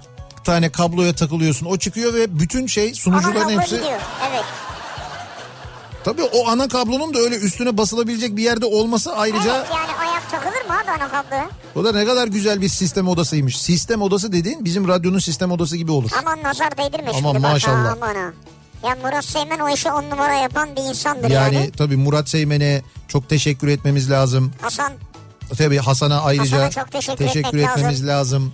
tane 0.44 0.72
kabloya 0.72 1.14
takılıyorsun 1.14 1.66
o 1.66 1.76
çıkıyor 1.78 2.14
ve 2.14 2.38
bütün 2.40 2.66
şey 2.66 2.94
sunucuların 2.94 3.60
hepsi. 3.60 3.76
gidiyor. 3.76 4.00
Evet. 4.30 4.44
Tabii 6.04 6.22
o 6.22 6.48
ana 6.48 6.68
kablonun 6.68 7.14
da 7.14 7.18
öyle 7.18 7.36
üstüne 7.36 7.78
basılabilecek 7.78 8.36
bir 8.36 8.42
yerde 8.42 8.66
olması 8.66 9.16
ayrıca 9.16 9.56
Evet 9.56 9.66
yani 9.74 10.10
ayak 10.10 10.30
takılır 10.30 10.64
mı 10.68 10.78
abi 10.80 10.90
ana 11.02 11.08
kabloya? 11.08 11.50
o 11.76 11.84
da 11.84 11.92
ne 11.92 12.04
kadar 12.06 12.26
güzel 12.28 12.60
bir 12.60 12.68
sistem 12.68 13.08
odasıymış. 13.08 13.60
Sistem 13.60 14.02
odası 14.02 14.32
dediğin 14.32 14.64
bizim 14.64 14.88
radyonun 14.88 15.18
sistem 15.18 15.52
odası 15.52 15.76
gibi 15.76 15.90
olur. 15.92 16.10
Aman 16.20 16.42
nazar 16.42 16.76
değdirme 16.76 17.10
Aman 17.10 17.20
şimdi 17.32 17.34
bak 17.42 17.44
ha, 17.44 17.52
maşallah. 17.52 17.92
aman 17.92 18.14
ha. 18.14 18.32
Ya 18.86 18.96
Murat 19.02 19.24
Seymen 19.24 19.58
o 19.58 19.68
işi 19.68 19.90
on 19.92 20.10
numara 20.10 20.34
yapan 20.34 20.76
bir 20.76 20.80
insandır 20.82 21.30
Yani, 21.30 21.54
yani. 21.54 21.70
tabii 21.72 21.96
Murat 21.96 22.28
Seymen'e 22.28 22.82
çok 23.08 23.28
teşekkür 23.28 23.68
etmemiz 23.68 24.10
lazım. 24.10 24.52
Hasan 24.60 24.92
Tabii 25.58 25.78
Hasan'a 25.78 26.20
ayrıca 26.20 26.56
Hasan'a 26.56 26.70
çok 26.70 26.92
teşekkür 26.92 27.24
etmek 27.24 27.56
etmemiz 27.56 28.06
lazım. 28.06 28.52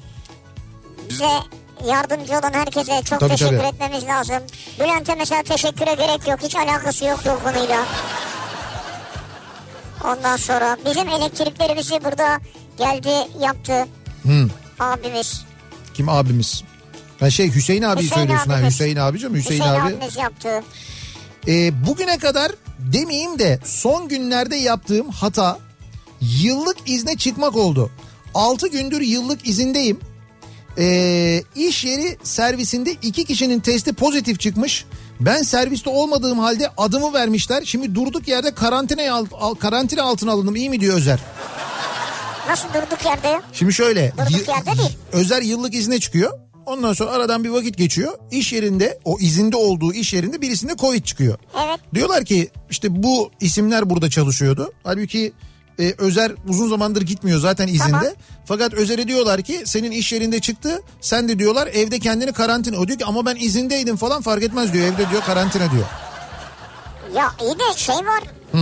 bize 1.10 1.28
yardımcı 1.88 2.32
olan 2.32 2.52
herkese 2.52 3.02
çok 3.04 3.20
Tabii, 3.20 3.30
teşekkür 3.30 3.56
tabii. 3.58 3.66
etmemiz 3.66 4.04
lazım. 4.06 4.42
Bülent'e 4.80 5.14
mesela 5.14 5.42
teşekküre 5.42 5.94
gerek 5.94 6.28
yok. 6.28 6.38
Hiç 6.42 6.56
alakası 6.56 7.04
yok 7.04 7.20
o 7.26 7.44
konuyla. 7.44 7.84
Ondan 10.04 10.36
sonra 10.36 10.76
bizim 10.86 11.08
elektriklerimizi 11.08 12.04
burada 12.04 12.40
geldi 12.78 13.10
yaptı 13.40 13.86
Hı. 14.22 14.48
abimiz. 14.80 15.44
Kim 15.94 16.08
abimiz? 16.08 16.64
Ha 17.20 17.30
şey 17.30 17.54
Hüseyin 17.54 17.82
abi 17.82 18.02
Hüseyin 18.02 18.14
söylüyorsun 18.14 18.50
ha 18.50 18.56
abimiz. 18.56 18.74
Hüseyin 18.74 18.96
abicim 18.96 19.34
Hüseyin, 19.34 19.60
Hüseyin 19.62 19.74
abi. 19.80 19.94
abimiz 19.94 20.16
yaptı. 20.16 20.62
Ee, 21.48 21.86
bugüne 21.86 22.18
kadar 22.18 22.52
demeyeyim 22.78 23.38
de 23.38 23.58
son 23.64 24.08
günlerde 24.08 24.56
yaptığım 24.56 25.08
hata 25.10 25.58
yıllık 26.42 26.76
izne 26.86 27.16
çıkmak 27.16 27.56
oldu. 27.56 27.90
6 28.34 28.68
gündür 28.68 29.00
yıllık 29.00 29.48
izindeyim. 29.48 30.00
Ee, 30.78 31.42
iş 31.56 31.84
yeri 31.84 32.18
servisinde 32.22 32.92
iki 33.02 33.24
kişinin 33.24 33.60
testi 33.60 33.92
pozitif 33.92 34.40
çıkmış. 34.40 34.84
Ben 35.20 35.42
serviste 35.42 35.90
olmadığım 35.90 36.38
halde 36.38 36.68
adımı 36.76 37.12
vermişler. 37.12 37.62
Şimdi 37.64 37.94
durduk 37.94 38.28
yerde 38.28 38.54
karantina, 38.54 39.12
alt, 39.14 39.28
al- 39.40 39.54
karantina 39.54 40.02
altına 40.02 40.32
alındım. 40.32 40.56
İyi 40.56 40.70
mi 40.70 40.80
diyor 40.80 40.96
Özer? 40.96 41.20
Nasıl 42.48 42.68
durduk 42.68 43.04
yerde? 43.04 43.40
Şimdi 43.52 43.72
şöyle. 43.72 44.12
Durduk 44.18 44.48
yerde 44.48 44.78
değil. 44.78 44.96
Özer 45.12 45.42
yıllık 45.42 45.74
izne 45.74 46.00
çıkıyor. 46.00 46.32
Ondan 46.70 46.92
sonra 46.92 47.10
aradan 47.10 47.44
bir 47.44 47.48
vakit 47.48 47.78
geçiyor. 47.78 48.18
İş 48.30 48.52
yerinde 48.52 48.98
o 49.04 49.18
izinde 49.18 49.56
olduğu 49.56 49.92
iş 49.92 50.12
yerinde 50.12 50.40
birisinde 50.40 50.76
Covid 50.76 51.04
çıkıyor. 51.04 51.38
Evet. 51.66 51.80
Diyorlar 51.94 52.24
ki 52.24 52.48
işte 52.70 53.02
bu 53.02 53.30
isimler 53.40 53.90
burada 53.90 54.10
çalışıyordu. 54.10 54.72
Halbuki 54.84 55.32
e, 55.78 55.94
Özer 55.98 56.32
uzun 56.48 56.68
zamandır 56.68 57.02
gitmiyor 57.02 57.40
zaten 57.40 57.68
izinde. 57.68 57.90
Tamam. 57.90 58.12
Fakat 58.44 58.74
Özer'e 58.74 59.08
diyorlar 59.08 59.42
ki 59.42 59.62
senin 59.64 59.90
iş 59.90 60.12
yerinde 60.12 60.40
çıktı. 60.40 60.82
Sen 61.00 61.28
de 61.28 61.38
diyorlar 61.38 61.66
evde 61.66 61.98
kendini 61.98 62.32
karantina. 62.32 62.76
O 62.78 62.88
diyor 62.88 62.98
ki 62.98 63.04
ama 63.04 63.26
ben 63.26 63.36
izindeydim 63.36 63.96
falan 63.96 64.22
fark 64.22 64.42
etmez 64.42 64.72
diyor. 64.72 64.86
Evde 64.86 65.10
diyor 65.10 65.22
karantina 65.22 65.70
diyor. 65.70 65.86
Ya 67.16 67.32
iyi 67.42 67.58
de 67.58 67.76
şey 67.76 67.96
var. 67.96 68.22
E, 68.54 68.58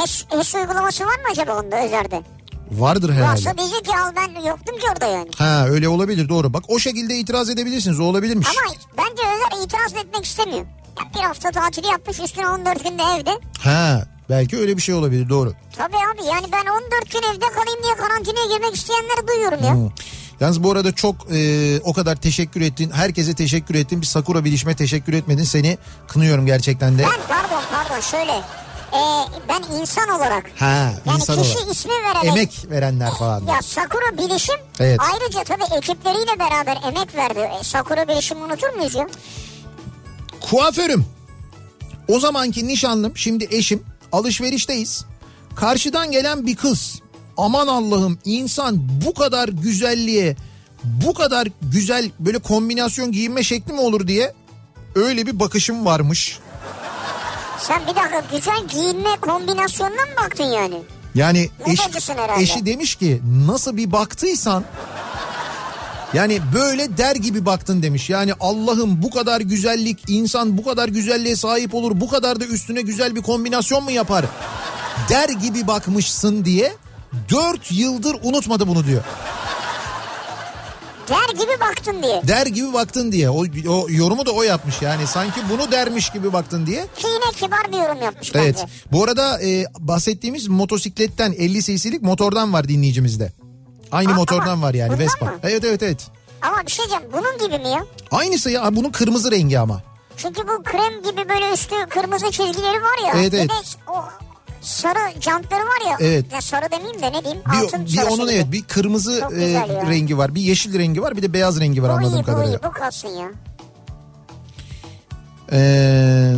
HES, 0.00 0.24
HES 0.28 0.54
uygulaması 0.54 1.04
var 1.04 1.16
mı 1.16 1.24
acaba 1.32 1.60
onda 1.60 1.84
özerde? 1.84 2.22
Vardır 2.70 3.12
herhalde. 3.12 3.30
Varsa 3.32 3.58
diyecek 3.58 3.84
ki 3.84 3.90
al 3.98 4.12
ben 4.16 4.48
yoktum 4.48 4.78
ki 4.78 4.84
orada 4.92 5.06
yani. 5.06 5.28
Ha 5.38 5.66
öyle 5.68 5.88
olabilir 5.88 6.28
doğru. 6.28 6.52
Bak 6.52 6.64
o 6.68 6.78
şekilde 6.78 7.16
itiraz 7.18 7.50
edebilirsiniz. 7.50 8.00
O 8.00 8.04
olabilirmiş. 8.04 8.48
Ama 8.48 8.74
bence 8.98 9.22
Özer 9.22 9.64
itiraz 9.64 10.04
etmek 10.04 10.24
istemiyor. 10.24 10.66
Ya 11.00 11.04
bir 11.14 11.20
hafta 11.20 11.50
tatili 11.50 11.86
yapmış 11.86 12.20
üstüne 12.20 12.48
14 12.48 12.84
günde 12.84 13.02
evde. 13.18 13.30
Ha 13.60 14.04
belki 14.30 14.58
öyle 14.58 14.76
bir 14.76 14.82
şey 14.82 14.94
olabilir 14.94 15.28
doğru. 15.28 15.52
Tabii 15.76 15.96
abi 15.96 16.26
yani 16.26 16.46
ben 16.52 16.66
14 16.70 17.10
gün 17.12 17.18
evde 17.34 17.46
kalayım 17.54 17.82
diye 17.82 17.96
karantinaya 17.96 18.56
girmek 18.56 18.74
isteyenleri 18.76 19.28
duyuyorum 19.28 19.64
ya. 19.64 19.74
Hı. 19.74 19.90
Yalnız 20.40 20.62
bu 20.62 20.70
arada 20.72 20.92
çok 20.92 21.16
e, 21.32 21.80
o 21.84 21.92
kadar 21.92 22.16
teşekkür 22.16 22.60
ettin. 22.60 22.90
Herkese 22.90 23.34
teşekkür 23.34 23.74
ettin. 23.74 24.00
Bir 24.00 24.06
Sakura 24.06 24.44
bilişime 24.44 24.76
teşekkür 24.76 25.12
etmedin. 25.12 25.44
Seni 25.44 25.78
kınıyorum 26.08 26.46
gerçekten 26.46 26.98
de. 26.98 27.02
Ben 27.02 27.20
pardon 27.28 27.62
pardon 27.72 28.00
şöyle. 28.00 28.42
Ee, 28.92 28.98
ben 29.48 29.62
insan 29.80 30.08
olarak. 30.08 30.50
Ha 30.58 30.66
Yani 31.06 31.16
insan 31.16 31.42
kişi 31.42 31.58
olarak. 31.58 31.72
ismi 31.76 31.92
vererek. 31.92 32.24
Emek 32.24 32.66
verenler 32.70 33.10
falan. 33.18 33.46
Ya 33.46 33.62
Sakura 33.62 34.18
Bilişim 34.18 34.54
Evet. 34.80 35.00
ayrıca 35.12 35.44
tabii 35.44 35.74
ekipleriyle 35.76 36.38
beraber 36.38 36.78
emek 36.88 37.14
verdi. 37.14 37.38
E, 37.60 37.64
Sakura 37.64 38.08
Bilişim'i 38.08 38.44
unutur 38.44 38.68
muyuz 38.76 38.94
ya? 38.94 39.06
Kuaförüm. 40.40 41.06
O 42.08 42.20
zamanki 42.20 42.66
nişanlım 42.66 43.16
şimdi 43.16 43.48
eşim 43.50 43.82
alışverişteyiz. 44.12 45.04
Karşıdan 45.56 46.10
gelen 46.10 46.46
bir 46.46 46.56
kız. 46.56 47.00
Aman 47.36 47.66
Allah'ım 47.66 48.18
insan 48.24 48.78
bu 49.06 49.14
kadar 49.14 49.48
güzelliğe 49.48 50.36
bu 50.84 51.14
kadar 51.14 51.48
güzel 51.62 52.10
böyle 52.18 52.38
kombinasyon 52.38 53.12
giyinme 53.12 53.42
şekli 53.42 53.72
mi 53.72 53.80
olur 53.80 54.06
diye 54.08 54.34
öyle 54.94 55.26
bir 55.26 55.40
bakışım 55.40 55.84
varmış. 55.86 56.38
Sen 57.62 57.82
bir 57.82 57.96
dakika 57.96 58.22
güzel 58.32 58.68
giyinme 58.68 59.16
kombinasyonuna 59.20 60.02
mı 60.02 60.12
baktın 60.24 60.44
yani? 60.44 60.82
Yani 61.14 61.50
eş, 61.66 61.80
eşi 62.38 62.66
demiş 62.66 62.94
ki 62.94 63.22
nasıl 63.46 63.76
bir 63.76 63.92
baktıysan 63.92 64.64
yani 66.14 66.40
böyle 66.54 66.96
der 66.96 67.16
gibi 67.16 67.46
baktın 67.46 67.82
demiş. 67.82 68.10
Yani 68.10 68.32
Allah'ım 68.40 69.02
bu 69.02 69.10
kadar 69.10 69.40
güzellik 69.40 70.10
insan 70.10 70.58
bu 70.58 70.64
kadar 70.64 70.88
güzelliğe 70.88 71.36
sahip 71.36 71.74
olur 71.74 72.00
bu 72.00 72.08
kadar 72.08 72.40
da 72.40 72.44
üstüne 72.44 72.82
güzel 72.82 73.16
bir 73.16 73.22
kombinasyon 73.22 73.84
mu 73.84 73.90
yapar? 73.90 74.24
Der 75.10 75.28
gibi 75.28 75.66
bakmışsın 75.66 76.44
diye 76.44 76.72
4 77.30 77.72
yıldır 77.72 78.16
unutmadı 78.22 78.68
bunu 78.68 78.86
diyor. 78.86 79.02
Der 81.10 81.28
gibi 81.38 81.60
baktın 81.60 82.02
diye. 82.02 82.22
Der 82.28 82.46
gibi 82.46 82.72
baktın 82.72 83.12
diye. 83.12 83.30
O, 83.30 83.44
o 83.68 83.86
yorumu 83.90 84.26
da 84.26 84.30
o 84.30 84.42
yapmış 84.42 84.82
yani 84.82 85.06
sanki 85.06 85.40
bunu 85.50 85.72
dermiş 85.72 86.10
gibi 86.10 86.32
baktın 86.32 86.66
diye. 86.66 86.82
Ki 86.96 87.06
yine 87.06 87.32
kibar 87.36 87.72
bir 87.72 87.78
yorum 87.78 88.02
yapmış 88.02 88.32
Evet. 88.34 88.56
bence. 88.60 88.72
Bu 88.92 89.04
arada 89.04 89.42
e, 89.42 89.64
bahsettiğimiz 89.78 90.48
motosikletten 90.48 91.32
50 91.32 91.62
cc'lik 91.62 92.02
motordan 92.02 92.52
var 92.52 92.68
dinleyicimizde. 92.68 93.32
Aynı 93.92 94.12
Aa, 94.12 94.14
motordan 94.14 94.62
var 94.62 94.74
yani 94.74 94.98
Vespa. 94.98 95.26
mı? 95.26 95.32
Evet 95.42 95.64
evet 95.64 95.82
evet. 95.82 96.06
Ama 96.42 96.56
bir 96.66 96.70
şey 96.70 96.84
diyeceğim 96.88 97.12
bunun 97.12 97.38
gibi 97.48 97.58
mi 97.62 97.68
ya? 97.68 97.84
Aynısı 98.10 98.50
ya 98.50 98.76
bunun 98.76 98.90
kırmızı 98.90 99.30
rengi 99.30 99.58
ama. 99.58 99.82
Çünkü 100.16 100.42
bu 100.48 100.62
krem 100.62 101.02
gibi 101.02 101.28
böyle 101.28 101.52
üstü 101.52 101.74
kırmızı 101.88 102.26
çizgileri 102.30 102.82
var 102.82 103.06
ya. 103.06 103.12
Evet, 103.16 103.32
Bir 103.32 103.38
evet. 103.38 103.50
de 103.50 103.54
o 103.90 104.04
sarı 104.60 105.20
jantları 105.20 105.60
var 105.62 105.90
ya. 105.90 105.96
Evet. 106.00 106.24
Ya 106.32 106.40
sarı 106.40 106.70
demeyeyim 106.70 107.02
de 107.02 107.12
ne 107.12 107.24
diyeyim 107.24 107.42
Bir, 107.52 107.58
altın 107.64 107.86
bir 107.86 108.02
onun 108.02 108.26
gibi. 108.26 108.34
evet 108.36 108.52
bir 108.52 108.62
kırmızı 108.62 109.12
e, 109.12 109.46
rengi 109.90 110.18
var. 110.18 110.34
Bir 110.34 110.40
yeşil 110.40 110.78
rengi 110.78 111.02
var 111.02 111.16
bir 111.16 111.22
de 111.22 111.32
beyaz 111.32 111.60
rengi 111.60 111.82
var 111.82 111.88
Bu 111.90 111.92
anladığım 111.94 112.18
iyi 112.18 112.22
bu 112.22 112.26
kadarıyla. 112.26 112.58
iyi 112.58 112.62
bu 112.64 112.70
kalsın 112.72 113.08
ya. 113.08 113.28
Ee, 115.52 116.34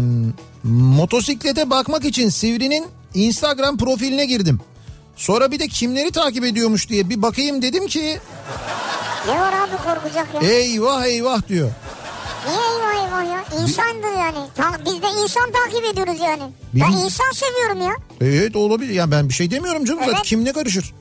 motosiklete 0.64 1.70
bakmak 1.70 2.05
için 2.05 2.29
Sivri'nin 2.29 2.87
Instagram 3.14 3.77
profiline 3.79 4.27
girdim. 4.27 4.61
Sonra 5.16 5.51
bir 5.51 5.59
de 5.59 5.68
kimleri 5.68 6.11
takip 6.11 6.45
ediyormuş 6.45 6.89
diye 6.89 7.11
bir 7.11 7.23
bakayım 7.23 7.62
dedim 7.62 7.87
ki 7.87 8.18
Ne 9.29 9.41
var 9.41 9.53
abi 9.53 9.77
korkacak 9.85 10.29
ya? 10.35 10.41
eyvah 10.51 11.05
eyvah 11.05 11.49
diyor. 11.49 11.70
Niye 12.47 12.57
eyvah 12.59 12.82
eyvah 13.13 13.25
ya? 13.33 13.45
İnsandır 13.63 14.19
yani. 14.19 14.39
Ta- 14.57 14.85
biz 14.85 15.03
de 15.03 15.07
insan 15.23 15.53
takip 15.53 15.85
ediyoruz 15.85 16.21
yani. 16.21 16.43
Ben 16.75 16.81
Benim- 16.93 17.05
insan 17.05 17.31
seviyorum 17.33 17.83
ya. 17.83 17.97
Evet 18.21 18.57
olabilir 18.57 18.93
yani 18.95 19.11
ben 19.11 19.29
bir 19.29 19.35
şey 19.35 19.51
demiyorum 19.51 19.85
canım 19.85 20.01
zaten 20.01 20.15
Evet. 20.15 20.25
kim 20.25 20.45
ne 20.45 20.53
karışır. 20.53 20.95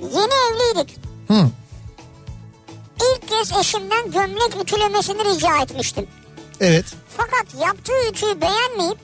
Yeni 0.00 0.32
evliydik. 0.52 0.96
Hı. 1.28 1.48
İlk 2.96 3.28
kez 3.28 3.52
eşimden 3.60 4.10
gömlek 4.10 4.56
ütülemesini 4.62 5.24
rica 5.24 5.62
etmiştim. 5.62 6.06
Evet. 6.60 6.84
Fakat 7.16 7.46
yaptığı 7.60 8.08
ütüyü 8.10 8.40
beğenmeyip 8.40 8.98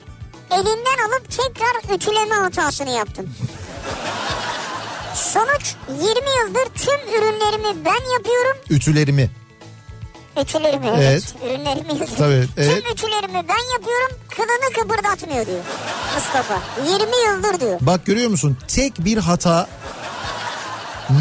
elinden 0.51 1.07
alıp 1.07 1.31
tekrar 1.31 1.95
ütüleme 1.95 2.35
hatasını 2.35 2.89
yaptım. 2.89 3.29
Sonuç 5.15 5.75
20 5.89 6.05
yıldır 6.07 6.65
tüm 6.75 7.09
ürünlerimi 7.17 7.85
ben 7.85 8.11
yapıyorum. 8.13 8.57
Ütülerimi. 8.69 9.29
Ütülerimi 10.41 10.87
evet. 10.87 10.99
Evet. 11.01 11.35
Ürünlerimi 11.45 11.87
yazıyor. 11.87 12.17
Tabii, 12.17 12.47
evet. 12.57 12.83
Tüm 12.83 12.91
ütülerimi 12.93 13.33
ben 13.47 13.73
yapıyorum. 13.73 14.17
Kılını 14.29 14.73
kıpırdatmıyor 14.81 15.45
diyor 15.45 15.59
Mustafa. 16.15 16.59
20 16.87 16.91
yıldır 17.27 17.59
diyor. 17.59 17.77
Bak 17.81 18.05
görüyor 18.05 18.29
musun? 18.29 18.57
Tek 18.67 19.05
bir 19.05 19.17
hata 19.17 19.67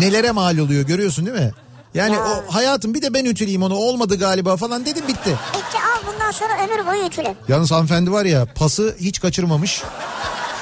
nelere 0.00 0.30
mal 0.30 0.58
oluyor 0.58 0.82
görüyorsun 0.86 1.26
değil 1.26 1.38
mi? 1.38 1.50
Yani 1.94 2.14
Ya. 2.14 2.20
o 2.24 2.54
hayatım 2.54 2.94
bir 2.94 3.02
de 3.02 3.14
ben 3.14 3.24
ütüleyeyim 3.24 3.62
onu 3.62 3.74
olmadı 3.74 4.18
galiba 4.18 4.56
falan 4.56 4.86
dedim 4.86 5.08
bitti. 5.08 5.30
Bitti 5.54 5.78
al 5.78 6.12
bundan 6.12 6.30
sonra 6.30 6.52
ömür 6.64 6.86
boyu 6.86 7.06
ütüle. 7.06 7.34
Yalnız 7.48 7.70
hanımefendi 7.70 8.12
var 8.12 8.24
ya 8.24 8.46
pası 8.54 8.96
hiç 9.00 9.20
kaçırmamış. 9.20 9.82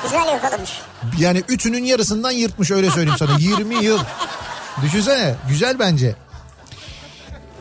Güzel 0.02 0.26
yakalamış. 0.28 0.70
Yani 1.18 1.42
ütünün 1.48 1.84
yarısından 1.84 2.30
yırtmış 2.30 2.70
öyle 2.70 2.90
söyleyeyim 2.90 3.18
sana. 3.18 3.30
20 3.38 3.84
yıl. 3.84 3.98
Düşünsene 4.82 5.34
güzel 5.48 5.78
bence. 5.78 6.14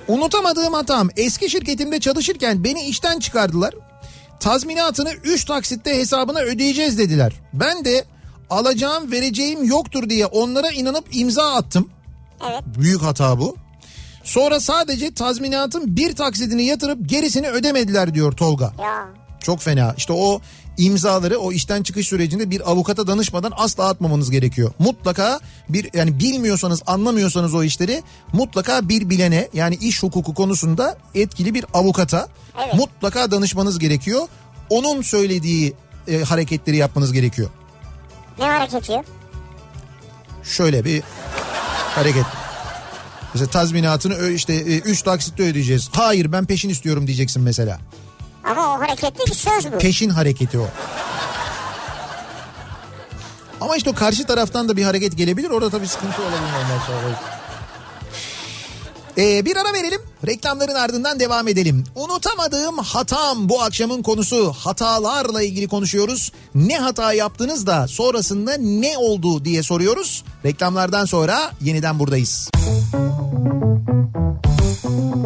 Unutamadığım 0.08 0.74
hatam 0.74 1.10
eski 1.18 1.49
şirketimde 1.49 1.99
çalışırken 1.99 2.64
beni 2.64 2.82
işten 2.82 3.20
çıkardılar. 3.20 3.74
Tazminatını 4.39 5.12
3 5.24 5.45
taksitte 5.45 5.97
hesabına 5.97 6.39
ödeyeceğiz 6.39 6.97
dediler. 6.97 7.34
Ben 7.54 7.86
de 7.86 8.06
alacağım 8.49 9.12
vereceğim 9.12 9.64
yoktur 9.64 10.10
diye 10.10 10.26
onlara 10.26 10.70
inanıp 10.70 11.06
imza 11.12 11.54
attım. 11.54 11.89
Evet. 12.49 12.62
Büyük 12.80 13.02
hata 13.02 13.39
bu. 13.39 13.56
Sonra 14.24 14.60
sadece 14.60 15.14
tazminatın 15.14 15.95
bir 15.95 16.16
taksidini 16.16 16.66
yatırıp 16.66 17.10
gerisini 17.10 17.47
ödemediler 17.49 18.14
diyor 18.14 18.32
Tolga. 18.32 18.74
Ya 18.82 19.08
Çok 19.39 19.60
fena. 19.62 19.93
İşte 19.97 20.14
o 20.14 20.41
imzaları 20.78 21.38
o 21.39 21.51
işten 21.51 21.84
çıkış 21.84 22.07
sürecinde 22.07 22.49
bir 22.49 22.72
avukata 22.72 23.07
danışmadan 23.07 23.53
asla 23.57 23.88
atmamanız 23.89 24.32
gerekiyor. 24.32 24.72
Mutlaka 24.80 25.39
bir 25.69 25.89
yani 25.93 26.19
bilmiyorsanız 26.19 26.82
anlamıyorsanız 26.88 27.53
o 27.53 27.63
işleri 27.63 28.03
mutlaka 28.34 28.89
bir 28.89 29.09
bilene 29.09 29.47
yani 29.53 29.76
iş 29.76 30.03
hukuku 30.03 30.34
konusunda 30.34 30.97
etkili 31.15 31.53
bir 31.53 31.65
avukata 31.74 32.28
Evet. 32.65 32.74
mutlaka 32.74 33.32
danışmanız 33.32 33.80
gerekiyor. 33.80 34.28
Onun 34.69 35.01
söylediği 35.01 35.74
e, 36.07 36.22
hareketleri 36.24 36.78
yapmanız 36.78 37.11
gerekiyor. 37.13 37.49
ne 38.39 38.45
hareketi? 38.45 39.01
Şöyle 40.43 40.86
bir 40.86 41.03
hareket. 41.95 42.26
Mesela 43.34 43.49
tazminatını 43.49 44.30
işte 44.30 44.61
3 44.63 45.01
taksitte 45.01 45.43
ödeyeceğiz. 45.43 45.89
Hayır 45.91 46.32
ben 46.32 46.45
peşin 46.45 46.69
istiyorum 46.69 47.07
diyeceksin 47.07 47.43
mesela. 47.43 47.80
Ama 48.44 48.76
o 48.76 48.80
hareket 48.80 49.18
değil 49.18 49.34
söz 49.34 49.74
bu. 49.74 49.78
Peşin 49.78 50.10
hareketi 50.10 50.60
o. 50.60 50.68
Ama 53.62 53.76
işte 53.76 53.89
o 53.89 53.94
karşı 53.94 54.26
taraftan 54.26 54.70
da 54.70 54.78
bir 54.78 54.84
hareket 54.84 55.18
gelebilir. 55.18 55.50
Orada 55.50 55.70
tabii 55.70 55.88
sıkıntı 55.88 56.22
olabilir 56.22 56.54
ondan 56.64 56.86
sonra. 56.86 57.20
Ee, 59.18 59.46
bir 59.46 59.58
ara 59.58 59.74
verelim. 59.74 60.02
Reklamların 60.28 60.76
ardından 60.76 61.20
devam 61.20 61.48
edelim. 61.48 61.84
Unutamadığım 61.96 62.78
hatam 62.78 63.50
bu 63.50 63.62
akşamın 63.62 64.04
konusu. 64.04 64.54
Hatalarla 64.60 65.42
ilgili 65.44 65.68
konuşuyoruz. 65.68 66.32
Ne 66.56 66.78
hata 66.78 67.14
yaptınız 67.14 67.68
da 67.68 67.88
sonrasında 67.88 68.58
ne 68.58 68.98
oldu 68.98 69.46
diye 69.46 69.64
soruyoruz. 69.64 70.24
Reklamlardan 70.46 71.06
sonra 71.06 71.52
yeniden 71.62 72.00
buradayız. 72.00 72.50
Kafa 74.82 75.22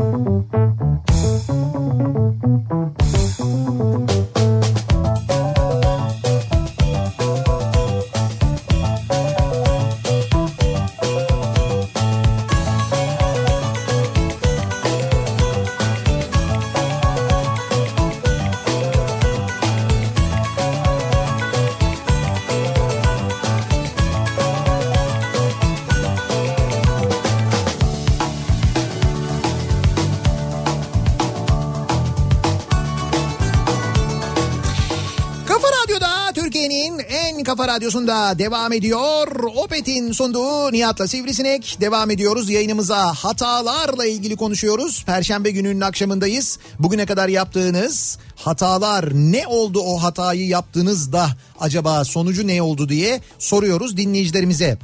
radyosunda 37.75 38.39
devam 38.39 38.73
ediyor. 38.73 39.27
Opet'in 39.55 40.11
sunduğu 40.11 40.71
Nihat'la 40.71 41.07
Sivrisinek 41.07 41.77
devam 41.81 42.11
ediyoruz 42.11 42.49
yayınımıza. 42.49 43.13
Hatalarla 43.13 44.05
ilgili 44.05 44.35
konuşuyoruz. 44.35 45.03
Perşembe 45.05 45.51
gününün 45.51 45.81
akşamındayız. 45.81 46.59
Bugüne 46.79 47.05
kadar 47.05 47.27
yaptığınız 47.27 48.17
hatalar 48.35 49.13
ne 49.13 49.47
oldu 49.47 49.79
o 49.79 50.03
hatayı 50.03 50.47
yaptığınızda 50.47 51.27
acaba 51.59 52.03
sonucu 52.03 52.47
ne 52.47 52.61
oldu 52.61 52.89
diye 52.89 53.21
soruyoruz 53.39 53.97
dinleyicilerimize. 53.97 54.77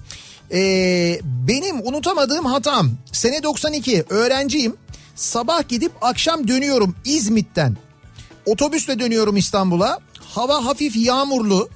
Ee, 0.54 1.20
benim 1.24 1.88
unutamadığım 1.88 2.46
hatam 2.46 2.92
sene 3.12 3.44
92 3.44 4.06
öğrenciyim. 4.10 4.76
Sabah 5.16 5.68
gidip 5.70 5.92
akşam 6.02 6.48
dönüyorum 6.48 6.96
İzmit'ten. 7.06 7.78
Otobüsle 8.46 9.00
dönüyorum 9.00 9.38
İstanbul'a. 9.38 10.00
Hava 10.20 10.66
hafif 10.66 10.96
yağmurlu. 10.96 11.70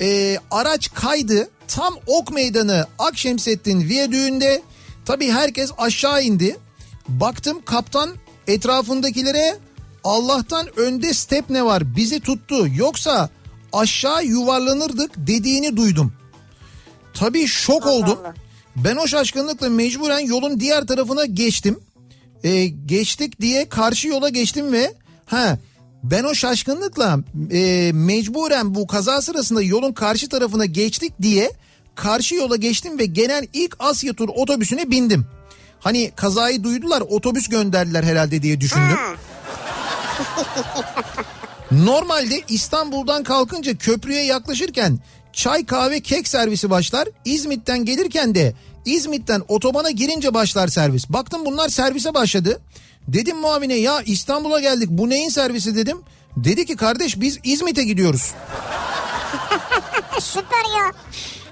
Ee, 0.00 0.38
araç 0.50 0.94
kaydı. 0.94 1.50
Tam 1.68 1.94
Ok 2.06 2.32
Meydanı 2.32 2.86
Akşemsettin 2.98 3.88
Viyadüğü'nde. 3.88 4.62
Tabii 5.04 5.30
herkes 5.30 5.70
aşağı 5.78 6.22
indi. 6.22 6.56
Baktım 7.08 7.62
kaptan 7.64 8.10
etrafındakilere 8.46 9.56
Allah'tan 10.04 10.66
önde 10.80 11.14
step 11.14 11.50
ne 11.50 11.64
var 11.64 11.96
bizi 11.96 12.20
tuttu. 12.20 12.66
Yoksa 12.74 13.30
aşağı 13.72 14.24
yuvarlanırdık 14.24 15.10
dediğini 15.16 15.76
duydum. 15.76 16.12
Tabii 17.14 17.46
şok 17.46 17.86
oldum. 17.86 18.18
Allah. 18.22 18.34
Ben 18.76 18.96
o 18.96 19.06
şaşkınlıkla 19.06 19.68
mecburen 19.68 20.18
yolun 20.18 20.60
diğer 20.60 20.86
tarafına 20.86 21.24
geçtim. 21.24 21.80
Ee, 22.44 22.66
geçtik 22.66 23.40
diye 23.40 23.68
karşı 23.68 24.08
yola 24.08 24.28
geçtim 24.28 24.72
ve 24.72 24.94
ha 25.26 25.58
ben 26.02 26.24
o 26.24 26.34
şaşkınlıkla 26.34 27.18
e, 27.50 27.90
mecburen 27.94 28.74
bu 28.74 28.86
kaza 28.86 29.22
sırasında 29.22 29.62
yolun 29.62 29.92
karşı 29.92 30.28
tarafına 30.28 30.64
geçtik 30.64 31.12
diye 31.22 31.50
karşı 31.94 32.34
yola 32.34 32.56
geçtim 32.56 32.98
ve 32.98 33.06
genel 33.06 33.46
ilk 33.52 33.76
Asya 33.78 34.12
tur 34.12 34.28
otobüsüne 34.28 34.90
bindim. 34.90 35.26
Hani 35.80 36.12
kazayı 36.16 36.64
duydular 36.64 37.00
otobüs 37.00 37.48
gönderdiler 37.48 38.04
herhalde 38.04 38.42
diye 38.42 38.60
düşündüm. 38.60 38.98
Normalde 41.70 42.42
İstanbul'dan 42.48 43.22
kalkınca 43.22 43.76
köprüye 43.76 44.24
yaklaşırken 44.24 44.98
çay 45.32 45.66
kahve 45.66 46.00
kek 46.00 46.28
servisi 46.28 46.70
başlar. 46.70 47.08
İzmit'ten 47.24 47.84
gelirken 47.84 48.34
de 48.34 48.54
İzmit'ten 48.84 49.42
otobana 49.48 49.90
girince 49.90 50.34
başlar 50.34 50.68
servis. 50.68 51.08
Baktım 51.08 51.46
bunlar 51.46 51.68
servise 51.68 52.14
başladı. 52.14 52.60
Dedim 53.08 53.36
muavine 53.36 53.74
ya 53.74 54.02
İstanbul'a 54.02 54.60
geldik 54.60 54.88
bu 54.90 55.10
neyin 55.10 55.28
servisi 55.28 55.76
dedim. 55.76 55.98
Dedi 56.36 56.66
ki 56.66 56.76
kardeş 56.76 57.20
biz 57.20 57.38
İzmit'e 57.44 57.84
gidiyoruz. 57.84 58.32
Süper 60.20 60.64
ya. 60.78 60.92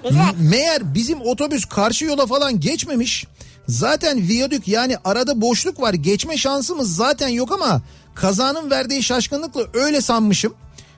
Güzel. 0.09 0.49
Meğer 0.49 0.93
bizim 0.93 1.21
otobüs 1.21 1.65
karşı 1.65 2.05
yola 2.05 2.25
falan 2.25 2.59
geçmemiş. 2.59 3.25
Zaten 3.67 4.27
viyadük 4.27 4.67
yani 4.67 4.97
arada 5.05 5.41
boşluk 5.41 5.81
var. 5.81 5.93
Geçme 5.93 6.37
şansımız 6.37 6.95
zaten 6.95 7.27
yok 7.27 7.51
ama 7.51 7.81
kazanın 8.15 8.71
verdiği 8.71 9.03
şaşkınlıkla 9.03 9.61
öyle 9.73 10.01
sanmışım. 10.01 10.53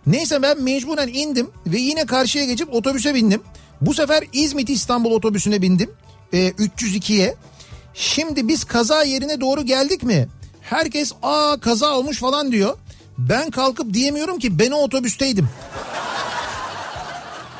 Neyse 0.07 0.41
ben 0.41 0.61
mecburen 0.61 1.07
indim 1.07 1.49
ve 1.67 1.79
yine 1.79 2.05
karşıya 2.05 2.45
geçip 2.45 2.73
otobüse 2.73 3.15
bindim. 3.15 3.41
Bu 3.81 3.93
sefer 3.93 4.23
İzmit 4.33 4.69
İstanbul 4.69 5.11
otobüsüne 5.11 5.61
bindim. 5.61 5.91
Ee, 6.33 6.49
302'ye. 6.49 7.35
Şimdi 7.93 8.47
biz 8.47 8.63
kaza 8.63 9.03
yerine 9.03 9.41
doğru 9.41 9.65
geldik 9.65 10.03
mi? 10.03 10.27
Herkes 10.63 11.11
aa 11.23 11.57
kaza 11.61 11.97
olmuş 11.97 12.19
falan 12.19 12.51
diyor. 12.51 12.77
Ben 13.17 13.51
kalkıp 13.51 13.93
diyemiyorum 13.93 14.39
ki 14.39 14.59
ben 14.59 14.71
o 14.71 14.77
otobüsteydim. 14.77 15.49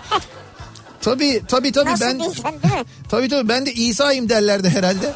Tabii 1.01 1.71
tabii 1.71 1.91
Nasıl 1.91 2.05
ben 2.05 2.19
tabii 3.09 3.29
tabii 3.29 3.49
ben 3.49 3.65
de 3.65 3.73
İsa'yım 3.73 4.29
derlerdi 4.29 4.69
herhalde. 4.69 5.13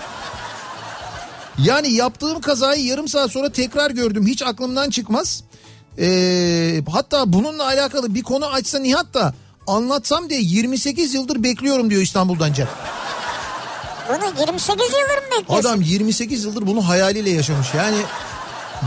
Yani 1.63 1.93
yaptığım 1.93 2.41
kazayı 2.41 2.85
yarım 2.85 3.07
saat 3.07 3.31
sonra 3.31 3.51
tekrar 3.51 3.91
gördüm. 3.91 4.27
Hiç 4.27 4.41
aklımdan 4.41 4.89
çıkmaz. 4.89 5.43
Ee, 5.99 6.81
hatta 6.91 7.33
bununla 7.33 7.65
alakalı 7.65 8.15
bir 8.15 8.23
konu 8.23 8.45
açsa 8.45 8.79
Nihat 8.79 9.13
da 9.13 9.33
anlatsam 9.67 10.29
diye 10.29 10.39
28 10.41 11.13
yıldır 11.13 11.43
bekliyorum 11.43 11.89
diyor 11.89 12.01
İstanbul'dan 12.01 12.53
Cem. 12.53 12.67
Bunu 14.09 14.39
28 14.39 14.85
yıldır 14.85 15.17
mı 15.17 15.39
bekliyorsun? 15.39 15.69
Adam 15.69 15.81
28 15.81 16.43
yıldır 16.43 16.67
bunu 16.67 16.87
hayaliyle 16.87 17.29
yaşamış. 17.29 17.67
Yani 17.73 17.97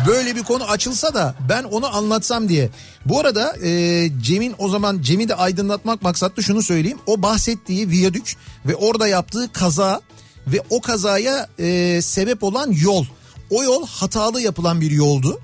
böyle 0.07 0.37
bir 0.37 0.43
konu 0.43 0.65
açılsa 0.65 1.15
da 1.15 1.35
ben 1.49 1.65
onu 1.65 1.97
anlatsam 1.97 2.49
diye. 2.49 2.71
Bu 3.05 3.21
arada 3.21 3.57
e, 3.63 4.11
Cem'in 4.23 4.55
o 4.59 4.69
zaman 4.69 5.03
Cem'i 5.03 5.29
de 5.29 5.35
aydınlatmak 5.35 6.03
maksatlı 6.03 6.43
şunu 6.43 6.63
söyleyeyim. 6.63 6.99
O 7.07 7.23
bahsettiği 7.23 7.91
viyadük 7.91 8.37
ve 8.67 8.75
orada 8.75 9.09
yaptığı 9.09 9.53
kaza 9.53 10.01
ve 10.47 10.61
o 10.71 10.81
kazaya 10.81 11.49
e, 11.59 12.03
sebep 12.03 12.43
olan 12.43 12.73
yol. 12.83 13.05
O 13.51 13.63
yol 13.63 13.87
hatalı 13.87 14.41
yapılan 14.41 14.81
bir 14.81 14.91
yoldu. 14.91 15.41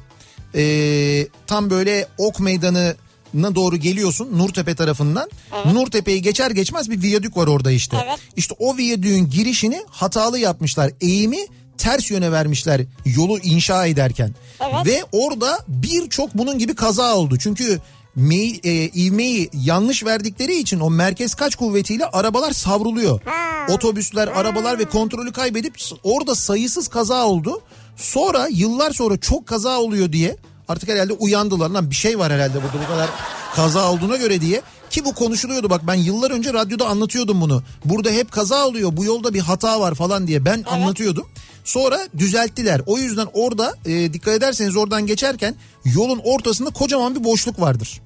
E, 0.54 1.28
tam 1.46 1.70
böyle 1.70 2.08
ok 2.18 2.40
meydanına 2.40 2.94
doğru 3.34 3.76
geliyorsun 3.76 4.38
Nurtepe 4.38 4.74
tarafından. 4.74 5.30
Nurtepe'yi 5.72 6.22
geçer 6.22 6.50
geçmez 6.50 6.90
bir 6.90 7.02
viyadük 7.02 7.36
var 7.36 7.46
orada 7.46 7.70
işte. 7.70 7.96
Evet. 8.06 8.18
İşte 8.36 8.54
o 8.58 8.76
viyadüğün 8.76 9.30
girişini 9.30 9.82
hatalı 9.90 10.38
yapmışlar. 10.38 10.90
Eğimi 11.00 11.46
ters 11.78 12.10
yöne 12.10 12.32
vermişler 12.32 12.80
yolu 13.04 13.38
inşa 13.38 13.86
ederken. 13.86 14.34
Evet. 14.60 14.86
Ve 14.86 15.04
orada 15.12 15.58
birçok 15.68 16.34
bunun 16.34 16.58
gibi 16.58 16.74
kaza 16.74 17.16
oldu. 17.16 17.38
Çünkü 17.38 17.80
mey, 18.16 18.60
e, 18.64 18.88
ivmeyi 18.88 19.50
yanlış 19.52 20.04
verdikleri 20.04 20.56
için 20.56 20.80
o 20.80 20.90
merkez 20.90 21.34
kaç 21.34 21.56
kuvvetiyle 21.56 22.06
arabalar 22.06 22.52
savruluyor. 22.52 23.20
Ha. 23.24 23.72
Otobüsler, 23.72 24.28
arabalar 24.28 24.78
ve 24.78 24.84
kontrolü 24.84 25.32
kaybedip 25.32 25.74
orada 26.02 26.34
sayısız 26.34 26.88
kaza 26.88 27.26
oldu. 27.26 27.62
Sonra 27.96 28.48
yıllar 28.50 28.90
sonra 28.90 29.16
çok 29.16 29.46
kaza 29.46 29.80
oluyor 29.80 30.12
diye 30.12 30.36
artık 30.68 30.88
herhalde 30.88 31.12
uyandılar 31.12 31.70
lan 31.70 31.90
bir 31.90 31.94
şey 31.94 32.18
var 32.18 32.32
herhalde 32.32 32.54
burada 32.54 32.84
bu 32.84 32.88
kadar 32.92 33.10
kaza 33.54 33.92
olduğuna 33.92 34.16
göre 34.16 34.40
diye. 34.40 34.62
Ki 34.90 35.04
bu 35.04 35.14
konuşuluyordu 35.14 35.70
bak 35.70 35.80
ben 35.86 35.94
yıllar 35.94 36.30
önce 36.30 36.52
radyoda 36.52 36.86
anlatıyordum 36.86 37.40
bunu. 37.40 37.62
Burada 37.84 38.10
hep 38.10 38.32
kaza 38.32 38.66
oluyor 38.66 38.96
bu 38.96 39.04
yolda 39.04 39.34
bir 39.34 39.40
hata 39.40 39.80
var 39.80 39.94
falan 39.94 40.26
diye 40.26 40.44
ben 40.44 40.64
anlatıyordum. 40.70 41.26
Sonra 41.64 41.98
düzelttiler. 42.18 42.80
O 42.86 42.98
yüzden 42.98 43.26
orada 43.32 43.74
e, 43.86 44.12
dikkat 44.12 44.34
ederseniz 44.34 44.76
oradan 44.76 45.06
geçerken 45.06 45.54
yolun 45.84 46.20
ortasında 46.24 46.70
kocaman 46.70 47.14
bir 47.14 47.24
boşluk 47.24 47.60
vardır. 47.60 48.00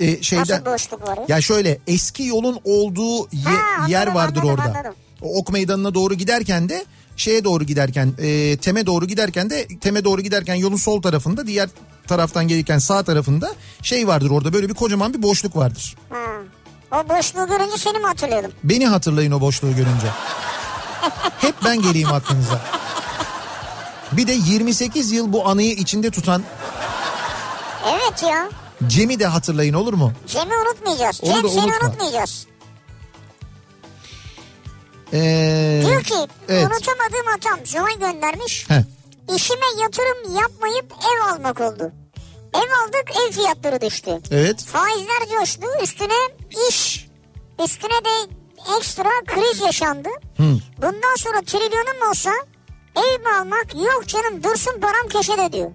E, 0.00 0.22
şeyden, 0.22 0.44
Nasıl 0.64 0.72
boşluk 0.72 1.08
var? 1.08 1.16
ya? 1.16 1.24
ya 1.28 1.40
şöyle 1.42 1.78
eski 1.86 2.22
yolun 2.24 2.58
olduğu 2.64 3.18
ye- 3.18 3.42
Ha, 3.44 3.88
yer 3.88 4.06
vardır 4.06 4.40
anladım, 4.40 4.50
orada. 4.50 4.62
anladım. 4.78 4.94
O 5.22 5.38
ok 5.38 5.52
meydanına 5.52 5.94
doğru 5.94 6.14
giderken 6.14 6.68
de 6.68 6.84
şeye 7.16 7.44
doğru 7.44 7.64
giderken 7.64 8.12
e, 8.18 8.56
teme 8.56 8.86
doğru 8.86 9.06
giderken 9.06 9.50
de 9.50 9.68
teme 9.80 10.04
doğru 10.04 10.20
giderken 10.22 10.54
yolun 10.54 10.76
sol 10.76 11.02
tarafında 11.02 11.46
diğer 11.46 11.68
taraftan 12.06 12.48
gelirken 12.48 12.78
sağ 12.78 13.02
tarafında 13.02 13.52
şey 13.82 14.06
vardır 14.08 14.30
orada 14.30 14.52
böyle 14.52 14.68
bir 14.68 14.74
kocaman 14.74 15.14
bir 15.14 15.22
boşluk 15.22 15.56
vardır. 15.56 15.96
Ha. 16.10 16.16
O 16.92 17.08
boşluğu 17.08 17.46
görünce 17.48 17.76
seni 17.78 17.98
mi 17.98 18.06
hatırlıyordum? 18.06 18.52
Beni 18.64 18.86
hatırlayın 18.86 19.32
o 19.32 19.40
boşluğu 19.40 19.70
görünce. 19.76 20.06
Hep 21.40 21.54
ben 21.64 21.82
geleyim 21.82 22.12
aklınıza. 22.12 22.60
Bir 24.12 24.26
de 24.26 24.32
28 24.32 25.12
yıl 25.12 25.32
bu 25.32 25.48
anıyı 25.48 25.72
içinde 25.72 26.10
tutan 26.10 26.42
Evet 27.88 28.22
ya. 28.22 28.48
Cem'i 28.86 29.20
de 29.20 29.26
hatırlayın 29.26 29.74
olur 29.74 29.94
mu? 29.94 30.12
Cem'i 30.26 30.52
unutmayacağız. 30.54 31.20
Onu 31.22 31.32
Cem 31.42 31.50
seni 31.50 31.64
unutma. 31.64 31.88
unutmayacağız. 31.88 32.46
Ee, 35.12 35.82
Diyor 35.86 36.02
ki 36.02 36.14
evet. 36.48 36.66
unutamadığım 36.66 37.26
hatam 37.26 37.66
Zuhal 37.66 37.98
göndermiş. 38.12 38.70
Heh. 38.70 38.82
İşime 39.36 39.66
yatırım 39.82 40.36
yapmayıp 40.36 40.92
ev 40.92 41.32
almak 41.34 41.60
oldu. 41.60 41.92
Ev 42.54 42.70
aldık 42.84 43.10
ev 43.26 43.32
fiyatları 43.32 43.80
düştü. 43.80 44.18
Evet. 44.30 44.64
Faizler 44.64 45.38
coştu 45.38 45.66
üstüne 45.82 46.18
iş 46.68 47.06
üstüne 47.64 48.04
de 48.04 48.30
ekstra 48.78 49.10
kriz 49.26 49.60
yaşandı. 49.60 50.08
Bundan 50.78 51.16
sonra 51.16 51.40
trilyonum 51.42 52.10
olsa 52.10 52.30
ev 52.96 53.20
mi 53.20 53.28
almak 53.40 53.74
yok 53.74 54.06
canım 54.06 54.42
dursun 54.42 54.80
param 54.80 55.08
köşede 55.08 55.52
diyor. 55.52 55.70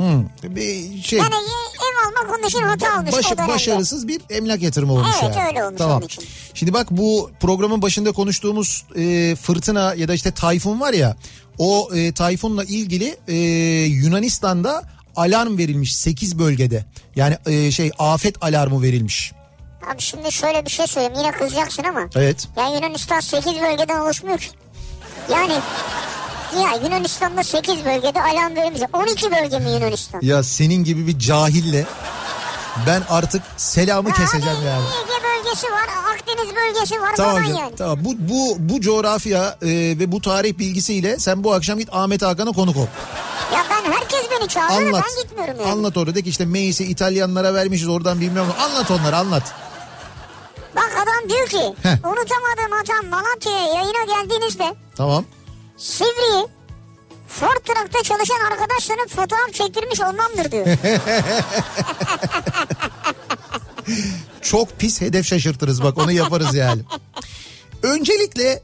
Hmm. 0.00 0.24
Bir 0.56 1.02
şey 1.02 1.18
Yani 1.18 1.34
ev 1.34 2.06
almak 2.08 2.38
onun 2.38 2.46
için 2.48 2.62
hata 2.62 2.86
o 2.86 3.06
dönemde. 3.06 3.48
başarısız 3.48 4.08
bir 4.08 4.20
emlak 4.30 4.62
yatırımı 4.62 4.92
olmuş 4.92 5.16
Evet, 5.22 5.36
yani. 5.36 5.48
öyle 5.48 5.64
olmuş 5.64 5.78
tamam. 5.78 5.96
onun 5.96 6.06
için. 6.06 6.24
Şimdi 6.54 6.72
bak 6.72 6.86
bu 6.90 7.30
programın 7.40 7.82
başında 7.82 8.12
konuştuğumuz 8.12 8.84
e, 8.96 9.36
fırtına 9.36 9.94
ya 9.94 10.08
da 10.08 10.14
işte 10.14 10.30
tayfun 10.30 10.80
var 10.80 10.92
ya 10.92 11.16
o 11.58 11.90
e, 11.94 12.12
tayfunla 12.12 12.64
ilgili 12.64 13.16
e, 13.28 13.34
Yunanistan'da 13.84 14.82
alarm 15.16 15.58
verilmiş 15.58 15.96
8 15.96 16.38
bölgede. 16.38 16.84
Yani 17.16 17.36
e, 17.46 17.70
şey 17.70 17.90
afet 17.98 18.42
alarmı 18.44 18.82
verilmiş. 18.82 19.32
Abi 19.92 20.02
şimdi 20.02 20.32
şöyle 20.32 20.64
bir 20.64 20.70
şey 20.70 20.86
söyleyeyim 20.86 21.14
yine 21.18 21.32
kızacaksın 21.32 21.84
ama. 21.84 22.00
Evet. 22.14 22.48
Ya 22.56 22.68
Yunanistan 22.74 23.20
8 23.20 23.46
bölgeden 23.60 23.98
oluşmuyor 24.00 24.38
ki. 24.38 24.48
Yani 25.32 25.52
ya 26.58 26.74
Yunanistan'da 26.84 27.42
8 27.44 27.84
bölgede 27.84 28.22
alarm 28.22 28.56
verilmiş. 28.56 28.80
12 28.92 29.30
bölge 29.30 29.58
mi 29.58 29.70
Yunanistan? 29.70 30.20
Ya 30.22 30.42
senin 30.42 30.84
gibi 30.84 31.06
bir 31.06 31.18
cahille 31.18 31.86
ben 32.86 33.02
artık 33.10 33.42
selamı 33.56 34.12
keseceğim 34.12 34.56
hani 34.56 34.66
yani. 34.66 34.84
Ege 35.02 35.24
bölgesi 35.24 35.66
var, 35.72 35.88
Akdeniz 36.14 36.56
bölgesi 36.56 37.00
var 37.00 37.16
Tamam 37.16 37.32
falan 37.34 37.44
canım, 37.46 37.58
yani. 37.60 37.76
tamam. 37.76 37.98
Bu 38.00 38.14
bu 38.18 38.56
bu 38.58 38.80
coğrafya 38.80 39.56
e, 39.62 39.68
ve 39.98 40.12
bu 40.12 40.20
tarih 40.20 40.58
bilgisiyle 40.58 41.18
sen 41.18 41.44
bu 41.44 41.52
akşam 41.54 41.78
git 41.78 41.88
Ahmet 41.94 42.22
Hakan'a 42.22 42.52
konuk 42.52 42.76
ol. 42.76 42.86
Ya 43.54 43.64
ben 43.70 43.92
herkes 43.92 44.20
beni 44.30 44.48
çağırıyor 44.48 44.80
Anlat. 44.92 45.04
ben 45.16 45.22
gitmiyorum 45.22 45.56
yani. 45.60 45.72
Anlat 45.72 45.96
orada 45.96 46.14
de 46.14 46.22
ki 46.22 46.30
işte 46.30 46.44
Meis'i 46.44 46.84
İtalyanlara 46.84 47.54
vermişiz 47.54 47.88
oradan 47.88 48.20
bilmem 48.20 48.44
ne. 48.48 48.62
Anlat 48.64 48.90
onları 48.90 49.16
anlat. 49.16 49.42
Bak 50.76 50.90
adam 50.96 51.28
diyor 51.28 51.48
ki 51.48 51.74
Heh. 51.82 51.90
unutamadığım 52.04 52.72
hatam 52.78 53.06
Malatya'ya 53.10 53.66
yayına 53.74 54.04
geldiğinizde 54.22 54.74
Tamam. 54.96 55.24
Sivri'yi 55.80 56.46
Ford 57.28 57.64
Truck'ta 57.64 58.02
çalışan 58.02 58.40
arkadaşların 58.52 59.08
fotoğraf 59.08 59.52
çektirmiş 59.52 60.00
olmamdır 60.00 60.52
diyor. 60.52 60.66
Çok 64.42 64.78
pis 64.78 65.00
hedef 65.00 65.26
şaşırtırız 65.26 65.82
bak 65.82 65.98
onu 65.98 66.12
yaparız 66.12 66.54
yani. 66.54 66.82
Öncelikle 67.82 68.62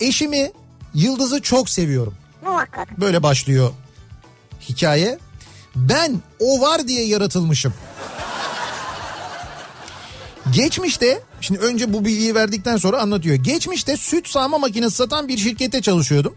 eşimi 0.00 0.52
Yıldız'ı 0.94 1.42
çok 1.42 1.70
seviyorum. 1.70 2.14
Muhakkak. 2.42 3.00
Böyle 3.00 3.22
başlıyor 3.22 3.70
hikaye. 4.68 5.18
Ben 5.76 6.22
o 6.40 6.60
var 6.60 6.88
diye 6.88 7.06
yaratılmışım. 7.06 7.74
Geçmişte 10.52 11.22
şimdi 11.40 11.60
önce 11.60 11.92
bu 11.92 12.04
bilgiyi 12.04 12.34
verdikten 12.34 12.76
sonra 12.76 12.98
anlatıyor. 12.98 13.36
Geçmişte 13.36 13.96
süt 13.96 14.28
sağma 14.28 14.58
makinesi 14.58 14.96
satan 14.96 15.28
bir 15.28 15.36
şirkette 15.38 15.82
çalışıyordum. 15.82 16.34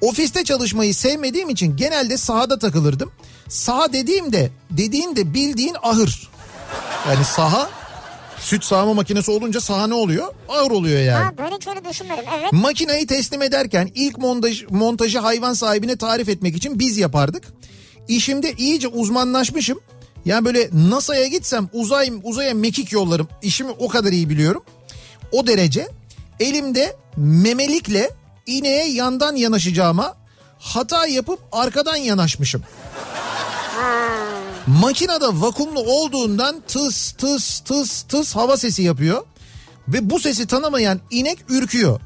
Ofiste 0.00 0.44
çalışmayı 0.44 0.94
sevmediğim 0.94 1.50
için 1.50 1.76
genelde 1.76 2.16
sahada 2.16 2.58
takılırdım. 2.58 3.12
Saha 3.48 3.92
dediğimde 3.92 4.50
dediğimde 4.70 5.34
bildiğin 5.34 5.76
ahır. 5.82 6.28
Yani 7.08 7.24
saha 7.24 7.70
süt 8.40 8.64
sağma 8.64 8.94
makinesi 8.94 9.30
olunca 9.30 9.60
saha 9.60 9.86
ne 9.86 9.94
oluyor? 9.94 10.34
Ahır 10.48 10.70
oluyor 10.70 11.00
yani. 11.00 11.24
Ha 11.24 11.38
böyle 11.38 11.54
hiç 11.56 11.66
öyle 11.68 11.84
düşünmedim. 11.90 12.24
Evet. 12.38 12.52
Makinayı 12.52 13.06
teslim 13.06 13.42
ederken 13.42 13.90
ilk 13.94 14.18
montaj, 14.18 14.64
montajı 14.70 15.18
hayvan 15.18 15.52
sahibine 15.52 15.96
tarif 15.96 16.28
etmek 16.28 16.56
için 16.56 16.78
biz 16.78 16.98
yapardık. 16.98 17.44
İşimde 18.08 18.52
iyice 18.52 18.88
uzmanlaşmışım. 18.88 19.80
Yani 20.24 20.44
böyle 20.44 20.70
NASA'ya 20.72 21.26
gitsem 21.26 21.68
uzay 21.72 22.12
uzaya 22.22 22.54
mekik 22.54 22.92
yollarım. 22.92 23.28
İşimi 23.42 23.70
o 23.70 23.88
kadar 23.88 24.12
iyi 24.12 24.28
biliyorum. 24.28 24.62
O 25.32 25.46
derece 25.46 25.88
elimde 26.40 26.96
memelikle 27.16 28.10
ineğe 28.46 28.88
yandan 28.88 29.36
yanaşacağıma 29.36 30.14
hata 30.58 31.06
yapıp 31.06 31.40
arkadan 31.52 31.96
yanaşmışım. 31.96 32.62
Makinede 34.66 35.26
vakumlu 35.26 35.80
olduğundan 35.80 36.62
tıs 36.68 37.12
tıs 37.12 37.60
tıs 37.60 38.02
tıs 38.02 38.36
hava 38.36 38.56
sesi 38.56 38.82
yapıyor. 38.82 39.24
Ve 39.88 40.10
bu 40.10 40.20
sesi 40.20 40.46
tanımayan 40.46 41.00
inek 41.10 41.38
ürküyor. 41.48 42.00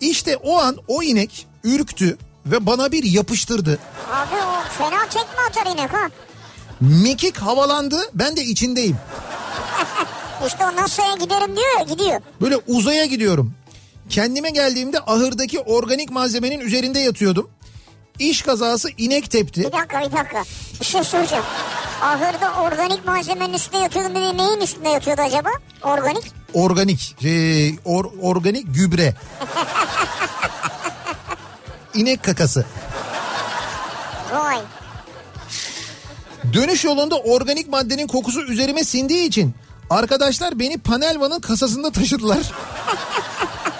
İşte 0.00 0.36
o 0.36 0.58
an 0.58 0.76
o 0.88 1.02
inek 1.02 1.46
ürktü 1.64 2.18
ve 2.46 2.66
bana 2.66 2.92
bir 2.92 3.04
yapıştırdı. 3.04 3.78
Abi 4.12 4.34
o 4.34 4.68
fena 4.78 5.08
tekme 5.08 5.42
atar 5.48 5.66
inek 5.74 5.92
ha. 5.92 6.08
Mekik 6.80 7.36
havalandı 7.36 7.96
ben 8.14 8.36
de 8.36 8.44
içindeyim. 8.44 8.96
İşte 10.46 10.64
o 10.64 10.76
NASA'ya 10.76 11.14
giderim 11.14 11.56
diyor 11.56 11.78
ya 11.78 11.84
gidiyor. 11.84 12.20
Böyle 12.40 12.56
uzaya 12.56 13.06
gidiyorum. 13.06 13.54
Kendime 14.10 14.50
geldiğimde 14.50 15.00
ahırdaki 15.00 15.60
organik 15.60 16.10
malzemenin 16.10 16.60
üzerinde 16.60 16.98
yatıyordum. 16.98 17.50
İş 18.18 18.42
kazası 18.42 18.88
inek 18.98 19.30
tepti. 19.30 19.60
Bir 19.60 19.72
dakika 19.72 20.00
bir 20.00 20.12
dakika. 20.16 20.44
Bir 20.80 20.84
şey 20.84 21.04
soracağım. 21.04 21.44
Ahırda 22.02 22.52
organik 22.62 23.06
malzemenin 23.06 23.52
üstünde 23.54 23.78
yatıyordu. 23.78 24.14
Bir 24.14 24.20
neyin 24.38 24.60
üstünde 24.60 24.88
yatıyordu 24.88 25.22
acaba? 25.22 25.48
Organik. 25.82 26.32
Organik, 26.54 27.16
e, 27.22 27.26
or- 27.74 28.20
organik 28.22 28.74
gübre. 28.74 29.14
İnek 31.94 32.24
kakası. 32.24 32.64
Vay. 34.32 34.58
Dönüş 36.52 36.84
yolunda 36.84 37.16
organik 37.18 37.68
maddenin 37.68 38.06
kokusu 38.06 38.42
üzerime 38.44 38.84
sindiği 38.84 39.28
için 39.28 39.54
arkadaşlar 39.90 40.58
beni 40.58 40.78
panel 40.78 41.20
vanın 41.20 41.40
kasasında 41.40 41.90
taşıdılar. 41.92 42.38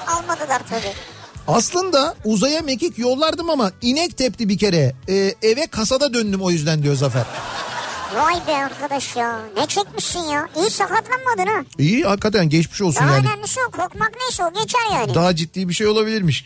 Almadılar 0.07 0.63
tabii. 0.71 0.93
Aslında 1.49 2.15
uzaya 2.25 2.61
mekik 2.61 2.99
yollardım 2.99 3.51
ama 3.51 3.73
inek 3.83 4.17
tepti 4.17 4.49
bir 4.49 4.59
kere. 4.59 4.93
Ee, 5.09 5.35
eve 5.43 5.67
kasada 5.67 6.15
döndüm 6.15 6.43
o 6.43 6.51
yüzden 6.51 6.83
diyor 6.83 6.95
Zafer. 6.95 7.25
Vay 8.17 8.35
be 8.47 8.57
arkadaş 8.57 9.17
ya. 9.17 9.41
Ne 9.57 9.67
çekmişsin 9.67 10.21
ya. 10.21 10.49
İyi 10.57 10.71
sakatlanmadın 10.71 11.47
ha. 11.47 11.65
İyi 11.79 12.05
hakikaten 12.05 12.49
geçmiş 12.49 12.83
olsun 12.83 13.03
Daha 13.07 13.15
yani. 13.17 13.27
önemlisi 13.29 13.61
o. 13.69 13.71
Korkmak 13.71 14.13
neyse 14.21 14.45
o 14.45 14.53
geçer 14.63 14.81
yani. 14.93 15.15
Daha 15.15 15.37
ciddi 15.37 15.69
bir 15.69 15.75
şey 15.75 15.87
olabilirmiş. 15.87 16.45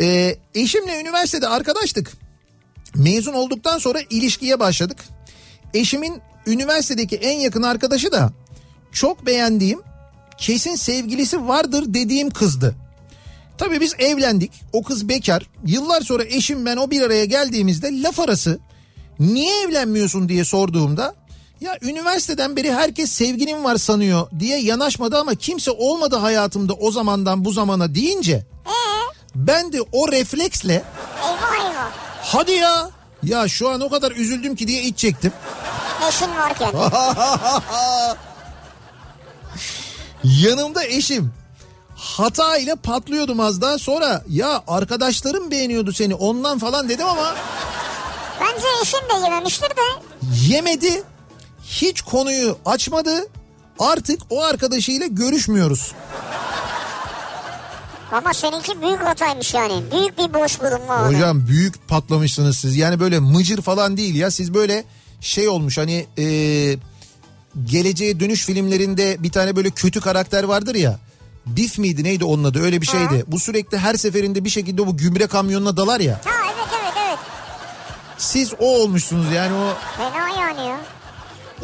Ee, 0.00 0.36
eşimle 0.54 1.00
üniversitede 1.00 1.48
arkadaştık. 1.48 2.12
Mezun 2.94 3.32
olduktan 3.32 3.78
sonra 3.78 3.98
ilişkiye 4.10 4.60
başladık. 4.60 4.98
Eşimin 5.74 6.20
üniversitedeki 6.46 7.16
en 7.16 7.38
yakın 7.38 7.62
arkadaşı 7.62 8.12
da 8.12 8.32
çok 8.92 9.26
beğendiğim, 9.26 9.80
kesin 10.38 10.74
sevgilisi 10.74 11.48
vardır 11.48 11.84
dediğim 11.86 12.30
kızdı. 12.30 12.74
Tabii 13.58 13.80
biz 13.80 13.94
evlendik. 13.98 14.52
O 14.72 14.82
kız 14.82 15.08
bekar. 15.08 15.46
Yıllar 15.66 16.00
sonra 16.00 16.24
eşim 16.24 16.66
ben 16.66 16.76
o 16.76 16.90
bir 16.90 17.02
araya 17.02 17.24
geldiğimizde 17.24 18.02
laf 18.02 18.20
arası 18.20 18.58
niye 19.18 19.62
evlenmiyorsun 19.62 20.28
diye 20.28 20.44
sorduğumda 20.44 21.14
ya 21.60 21.78
üniversiteden 21.82 22.56
beri 22.56 22.72
herkes 22.72 23.10
sevgilim 23.12 23.64
var 23.64 23.76
sanıyor 23.76 24.30
diye 24.38 24.58
yanaşmadı 24.58 25.18
ama 25.18 25.34
kimse 25.34 25.70
olmadı 25.70 26.16
hayatımda 26.16 26.72
o 26.72 26.90
zamandan 26.90 27.44
bu 27.44 27.52
zamana 27.52 27.94
deyince 27.94 28.32
Ee, 28.66 28.70
ben 29.34 29.72
de 29.72 29.82
o 29.92 30.12
refleksle 30.12 30.72
eyvah. 31.22 31.31
Hadi 32.32 32.52
ya 32.52 32.90
ya 33.22 33.48
şu 33.48 33.70
an 33.70 33.80
o 33.80 33.90
kadar 33.90 34.12
üzüldüm 34.12 34.56
ki 34.56 34.68
diye 34.68 34.82
iç 34.82 34.98
çektim. 34.98 35.32
Eşin 36.08 36.36
varken. 36.36 36.72
Yanımda 40.24 40.84
eşim. 40.84 41.32
Hata 41.96 42.56
ile 42.56 42.74
patlıyordum 42.74 43.40
az 43.40 43.60
daha 43.60 43.78
sonra 43.78 44.22
ya 44.28 44.62
arkadaşlarım 44.68 45.50
beğeniyordu 45.50 45.92
seni 45.92 46.14
ondan 46.14 46.58
falan 46.58 46.88
dedim 46.88 47.06
ama 47.06 47.34
Bence 48.40 48.66
eşin 48.82 48.98
de 48.98 49.24
yememiştir 49.24 49.70
de. 49.70 49.82
yemedi. 50.46 51.02
Hiç 51.64 52.02
konuyu 52.02 52.58
açmadı. 52.66 53.26
Artık 53.78 54.20
o 54.30 54.42
arkadaşıyla 54.44 55.06
görüşmüyoruz. 55.06 55.92
Ama 58.12 58.34
seninki 58.34 58.82
büyük 58.82 59.00
hataymış 59.00 59.54
yani. 59.54 59.82
Büyük 59.92 60.18
bir 60.18 60.34
boş 60.34 60.60
bulunma 60.60 60.94
orada. 61.02 61.08
Hocam 61.08 61.46
büyük 61.46 61.88
patlamışsınız 61.88 62.56
siz. 62.58 62.76
Yani 62.76 63.00
böyle 63.00 63.18
mıcır 63.18 63.62
falan 63.62 63.96
değil 63.96 64.14
ya. 64.14 64.30
Siz 64.30 64.54
böyle 64.54 64.84
şey 65.20 65.48
olmuş 65.48 65.78
hani 65.78 66.06
e, 66.18 66.24
geleceğe 67.64 68.20
dönüş 68.20 68.46
filmlerinde 68.46 69.22
bir 69.22 69.32
tane 69.32 69.56
böyle 69.56 69.70
kötü 69.70 70.00
karakter 70.00 70.44
vardır 70.44 70.74
ya. 70.74 70.98
Bif 71.46 71.78
miydi 71.78 72.04
neydi 72.04 72.24
onun 72.24 72.44
adı 72.44 72.62
öyle 72.62 72.80
bir 72.80 72.86
şeydi. 72.86 73.24
Bu 73.26 73.40
sürekli 73.40 73.78
her 73.78 73.94
seferinde 73.94 74.44
bir 74.44 74.50
şekilde 74.50 74.86
bu 74.86 74.96
gümre 74.96 75.26
kamyonuna 75.26 75.76
dalar 75.76 76.00
ya. 76.00 76.20
Ha 76.24 76.30
evet 76.46 76.68
evet 76.82 76.92
evet. 77.06 77.18
Siz 78.18 78.52
o 78.58 78.66
olmuşsunuz 78.82 79.32
yani 79.32 79.54
o 79.54 79.74
Fena 79.96 80.28
yani 80.28 80.68
ya. 80.68 80.80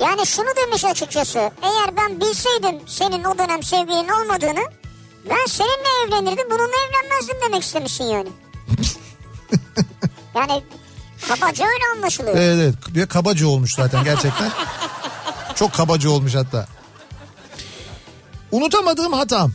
Yani 0.01 0.26
şunu 0.26 0.46
demiş 0.66 0.84
açıkçası. 0.84 1.38
Eğer 1.38 1.96
ben 1.96 2.20
bilseydim 2.20 2.80
senin 2.86 3.24
o 3.24 3.38
dönem 3.38 3.62
sevgilin 3.62 4.09
olmadığını 4.09 4.78
ben 5.31 5.47
seninle 5.47 6.07
evlenirdim 6.07 6.47
bununla 6.51 6.76
evlenmezdim 6.89 7.37
demek 7.47 7.62
istemişsin 7.62 8.05
yani. 8.05 8.29
yani 10.35 10.62
kabaca 11.29 11.64
öyle 11.64 11.85
anlaşılıyor. 11.97 12.37
Evet 12.37 12.59
evet 12.62 12.95
bir 12.95 13.07
kabaca 13.07 13.47
olmuş 13.47 13.74
zaten 13.74 14.05
gerçekten. 14.05 14.53
Çok 15.55 15.72
kabaca 15.72 16.11
olmuş 16.11 16.35
hatta. 16.35 16.66
Unutamadığım 18.53 19.12
hatam. 19.12 19.53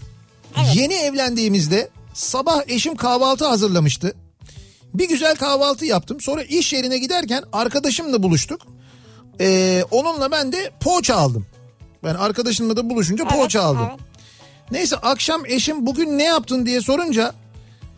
Yeni 0.74 0.94
evlendiğimizde 0.94 1.90
sabah 2.14 2.62
eşim 2.68 2.96
kahvaltı 2.96 3.46
hazırlamıştı. 3.48 4.16
Bir 4.94 5.10
güzel 5.10 5.36
kahvaltı 5.36 5.86
yaptım. 5.86 6.22
Sonra 6.22 6.44
iş 6.44 6.74
yerine 6.74 6.98
giderken 6.98 7.44
arkadaşımla 7.54 8.24
buluştuk. 8.24 8.62
Ee, 9.40 9.84
onunla 9.92 10.32
ben 10.32 10.52
de 10.52 10.72
poğaça 10.80 11.16
aldım. 11.16 11.46
Ben 12.04 12.16
arkadaşımla 12.16 12.78
da 12.78 12.90
buluşunca 12.90 13.26
poğaça 13.26 13.64
aldım. 13.64 13.88
evet. 13.90 14.12
Neyse 14.74 14.96
akşam 14.96 15.46
eşim 15.46 15.86
bugün 15.86 16.18
ne 16.18 16.24
yaptın 16.24 16.66
diye 16.66 16.82
sorunca 16.82 17.34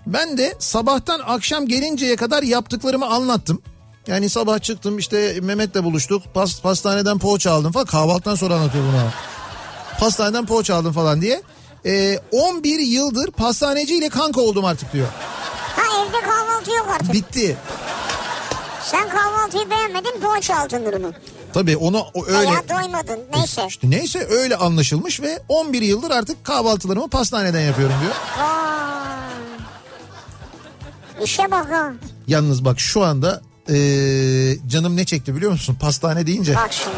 ben 0.07 0.37
de 0.37 0.55
sabahtan 0.59 1.19
akşam 1.25 1.67
gelinceye 1.67 2.15
kadar 2.15 2.43
yaptıklarımı 2.43 3.05
anlattım. 3.05 3.61
Yani 4.07 4.29
sabah 4.29 4.59
çıktım 4.59 4.97
işte 4.97 5.39
Mehmet'le 5.41 5.83
buluştuk. 5.83 6.23
Pas, 6.33 6.61
pastaneden 6.61 7.19
poğaça 7.19 7.51
aldım 7.51 7.71
falan. 7.71 7.85
Kahvaltıdan 7.85 8.35
sonra 8.35 8.53
anlatıyor 8.53 8.83
bunu. 8.83 9.01
Pastaneden 9.99 10.45
poğaça 10.45 10.75
aldım 10.75 10.93
falan 10.93 11.21
diye. 11.21 11.41
Ee, 11.85 12.19
11 12.31 12.79
yıldır 12.79 13.31
pastaneciyle 13.31 14.09
kanka 14.09 14.41
oldum 14.41 14.65
artık 14.65 14.93
diyor. 14.93 15.07
Ha 15.75 15.81
evde 16.01 16.21
kahvaltı 16.21 16.71
yok 16.71 16.87
artık. 16.93 17.13
Bitti. 17.13 17.57
Sen 18.83 19.09
kahvaltıyı 19.09 19.69
beğenmedin 19.69 20.19
poğaça 20.21 20.55
aldın 20.55 20.85
durumu. 20.85 21.11
Tabii 21.55 21.77
onu 21.77 22.05
o 22.13 22.25
öyle... 22.25 22.37
Veya 22.37 22.69
doymadın 22.69 23.19
neyse. 23.35 23.65
İşte 23.67 23.89
neyse 23.89 24.27
öyle 24.29 24.55
anlaşılmış 24.55 25.21
ve 25.21 25.39
11 25.49 25.81
yıldır 25.81 26.11
artık 26.11 26.43
kahvaltılarımı 26.43 27.07
pastaneden 27.07 27.61
yapıyorum 27.61 27.95
diyor. 28.01 28.13
Vay. 28.39 29.15
İşe 31.23 31.51
bak 31.51 31.71
ha. 31.71 31.93
Yalnız 32.27 32.65
bak 32.65 32.79
şu 32.79 33.03
anda 33.03 33.41
ee, 33.69 34.57
canım 34.67 34.97
ne 34.97 35.05
çekti 35.05 35.35
biliyor 35.35 35.51
musun? 35.51 35.77
Pastane 35.81 36.27
deyince. 36.27 36.55
Bak 36.55 36.73
şimdi. 36.73 36.95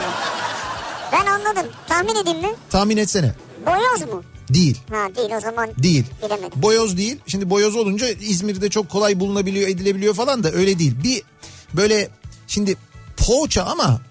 Ben 1.11 1.25
anladım. 1.25 1.71
Tahmin 1.87 2.15
edeyim 2.15 2.39
mi? 2.39 2.55
Tahmin 2.69 2.97
etsene. 2.97 3.33
Boyoz 3.65 4.13
mu? 4.13 4.23
Değil. 4.49 4.77
Ha 4.89 5.15
değil 5.15 5.29
o 5.37 5.39
zaman. 5.39 5.69
Değil. 5.77 6.05
Bilemedim. 6.25 6.61
Boyoz 6.61 6.97
değil. 6.97 7.19
Şimdi 7.27 7.49
boyoz 7.49 7.75
olunca 7.75 8.07
İzmir'de 8.07 8.69
çok 8.69 8.89
kolay 8.89 9.19
bulunabiliyor, 9.19 9.69
edilebiliyor 9.69 10.13
falan 10.13 10.43
da 10.43 10.51
öyle 10.51 10.79
değil. 10.79 10.95
Bir 11.03 11.23
böyle 11.73 12.09
şimdi 12.47 12.75
poğaça 13.17 13.63
ama 13.63 14.01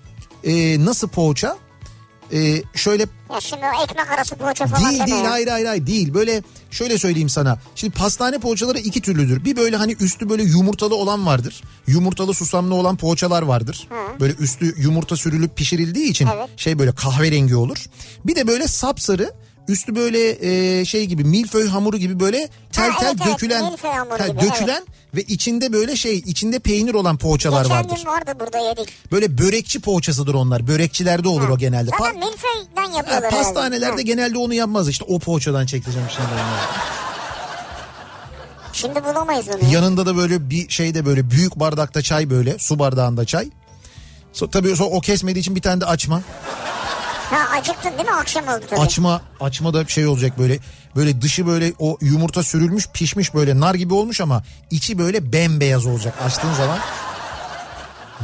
e, 0.47 0.85
nasıl 0.85 1.09
poğaça? 1.09 1.57
E, 2.33 2.63
şöyle 2.75 3.03
Ya 3.33 3.41
şimdi 3.41 3.63
o 3.79 3.83
ekmek 3.85 4.11
arası 4.11 4.37
poğaça 4.37 4.67
falan 4.67 4.91
değil 4.91 5.07
değil 5.07 5.25
ya. 5.25 5.31
hayır 5.31 5.47
hayır 5.49 5.67
hayır 5.67 5.87
değil. 5.87 6.15
Böyle 6.15 6.43
şöyle 6.71 6.99
söyleyeyim 6.99 7.29
sana. 7.29 7.59
Şimdi 7.75 7.95
pastane 7.95 8.39
poğaçaları 8.39 8.79
iki 8.79 9.01
türlüdür. 9.01 9.45
Bir 9.45 9.57
böyle 9.57 9.77
hani 9.77 9.97
üstü 10.01 10.29
böyle 10.29 10.43
yumurtalı 10.43 10.95
olan 10.95 11.27
vardır. 11.27 11.63
Yumurtalı 11.87 12.35
susamlı 12.35 12.75
olan 12.75 12.97
poğaçalar 12.97 13.43
vardır. 13.43 13.89
Böyle 14.21 14.35
üstü 14.35 14.75
yumurta 14.83 15.17
sürülüp 15.17 15.57
pişirildiği 15.57 16.11
için 16.11 16.29
Evet. 16.37 16.49
şey 16.57 16.79
böyle 16.79 16.93
kahverengi 16.95 17.57
olur. 17.57 17.85
Bir 18.25 18.37
de 18.37 18.47
böyle 18.47 18.69
sapsarı 18.69 19.33
Üstü 19.69 19.95
böyle 19.97 20.29
e, 20.81 20.85
şey 20.85 21.05
gibi 21.07 21.25
milföy 21.25 21.69
hamuru 21.69 21.97
gibi 21.97 22.21
böyle 22.21 22.49
tel 22.73 22.91
Ha, 22.91 22.99
tel 23.01 23.07
evet, 23.07 23.17
evet, 23.25 23.35
dökülen 23.35 23.63
hamuru 23.63 24.19
ha, 24.23 24.29
gibi, 24.29 24.41
dökülen 24.41 24.87
ve 25.15 25.23
içinde 25.23 25.73
böyle 25.73 25.97
şey 25.97 26.17
içinde 26.19 26.59
peynir 26.59 26.95
olan 26.95 27.17
poğaçalar 27.17 27.63
Geçen 27.63 27.77
vardır. 27.77 27.97
gün 27.97 28.07
vardı 28.07 28.33
burada 28.41 28.59
yedik. 28.59 28.89
Böyle 29.13 29.39
börekçi 29.39 29.81
poğaçasıdır 29.81 30.35
onlar. 30.35 30.67
Börekçilerde 30.67 31.29
olur 31.29 31.49
o 31.49 31.59
genelde. 31.59 31.91
Pa- 31.91 31.99
Zaten 31.99 32.17
milföyden 32.19 32.93
Ha, 32.93 32.97
yapıyorlar 32.99 33.31
pastanelerde 33.31 33.85
herhalde. 33.87 34.01
Ha. 34.03 34.07
genelde 34.07 34.39
onu 34.39 34.55
yapmaz. 34.55 34.89
İşte 34.89 35.05
o 35.09 35.19
poğaçadan 35.19 35.67
çekeceğim 35.67 36.09
şimdi. 36.17 36.29
Şimdi 38.73 39.05
bulamayız 39.05 39.47
onu. 39.49 39.73
Yanında 39.73 40.07
da 40.07 40.17
böyle 40.17 40.51
bir 40.51 40.69
şeyde 40.69 41.07
böyle 41.07 41.31
büyük 41.31 41.57
bardakta 41.57 42.03
çay 42.03 42.31
böyle 42.31 42.59
su 42.59 42.79
bardağında 42.79 43.25
çay. 43.25 43.51
So, 44.33 44.51
tabii 44.51 44.69
so- 44.69 44.83
o 44.85 45.01
kesmediği 45.01 45.41
için 45.41 45.57
bir 45.57 45.63
tane 45.63 45.81
de 45.81 45.87
açma. 45.87 46.23
Ha 47.31 47.57
acıktın 47.59 47.91
değil 47.91 48.09
mi? 48.09 48.15
Akşam 48.15 48.45
oldu 48.49 48.65
tabii. 48.71 48.81
Açma 48.81 49.21
açma 49.41 49.75
da 49.75 49.87
şey 49.87 50.07
olacak 50.07 50.39
böyle 50.39 50.59
böyle 50.97 51.23
dışı 51.23 51.47
böyle 51.47 51.73
o 51.79 51.99
yumurta 52.01 52.43
sürülmüş 52.43 52.89
pişmiş 52.89 53.35
böyle 53.35 53.61
nar 53.61 53.75
gibi 53.75 53.95
olmuş 53.95 54.21
ama 54.21 54.43
içi 54.71 54.99
böyle 54.99 55.33
bembeyaz 55.33 55.87
olacak 55.87 56.15
açtığın 56.27 56.53
zaman. 56.55 56.79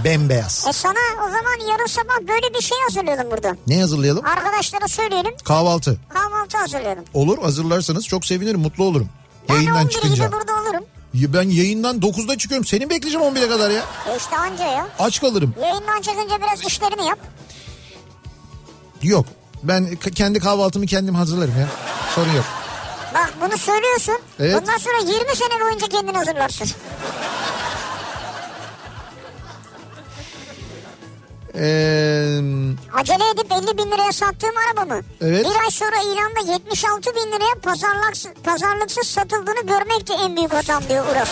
Bembeyaz. 0.05 0.67
E 0.69 0.73
sana 0.73 0.99
o 1.19 1.27
zaman 1.27 1.71
yarın 1.71 1.87
sabah 1.87 2.29
böyle 2.29 2.55
bir 2.55 2.61
şey 2.61 2.79
hazırlayalım 2.89 3.31
burada. 3.31 3.57
Ne 3.67 3.81
hazırlayalım? 3.81 4.25
Arkadaşlara 4.27 4.89
söyleyelim. 4.89 5.35
Kahvaltı. 5.45 5.99
Kahvaltı 6.09 6.59
hazırlayalım. 6.59 7.05
Olur 7.15 7.43
hazırlarsanız 7.43 8.07
çok 8.07 8.27
sevinirim 8.27 8.61
mutlu 8.61 8.85
olurum. 8.85 9.09
Ben 9.49 9.55
Yayından 9.55 9.83
11 9.83 9.91
çıkınca. 9.93 10.25
gibi 10.27 10.33
burada 10.33 10.53
olurum. 10.61 10.85
Ya 11.15 11.33
Ben 11.33 11.51
yayından 11.51 11.97
9'da 12.01 12.39
çıkıyorum. 12.39 12.67
Seni 12.67 12.91
bekleyeceğim 12.91 13.27
11'e 13.27 13.49
kadar 13.49 13.71
ya. 13.71 13.83
E 14.13 14.17
işte 14.17 14.37
anca 14.37 14.65
ya. 14.65 14.89
Aç 14.99 15.21
kalırım. 15.21 15.55
Yayından 15.63 16.01
çıkınca 16.01 16.39
biraz 16.43 16.67
işlerini 16.67 17.07
yap. 17.07 17.19
Yok. 19.03 19.27
Ben 19.63 19.97
kendi 19.97 20.39
kahvaltımı 20.41 20.87
kendim 20.87 21.15
hazırlarım 21.15 21.55
ya. 21.61 21.67
Sorun 22.15 22.33
yok. 22.33 22.45
Bak 23.15 23.35
bunu 23.41 23.59
söylüyorsun. 23.59 24.19
Evet. 24.41 24.61
Bundan 24.61 24.79
sonra 24.79 24.97
20 24.99 25.37
sene 25.37 25.61
boyunca 25.61 25.89
kendin 25.89 26.15
hazırlarsın. 26.15 26.69
Ee, 31.55 32.41
Acele 32.95 33.25
edip 33.35 33.53
50 33.53 33.79
bin 33.79 33.91
liraya 33.91 34.13
sattığım 34.13 34.51
arabamı. 34.69 35.01
Evet. 35.21 35.45
Bir 35.47 35.61
ay 35.61 35.71
sonra 35.71 35.97
ilanda 36.03 36.53
76 36.53 37.11
bin 37.15 37.33
liraya 37.33 37.55
pazarlıksız, 37.63 38.31
pazarlıksız 38.45 39.07
satıldığını 39.07 39.67
görmek 39.67 40.09
de 40.09 40.15
en 40.15 40.37
büyük 40.37 40.53
hatam 40.53 40.83
diyor 40.89 41.05
Uras. 41.13 41.29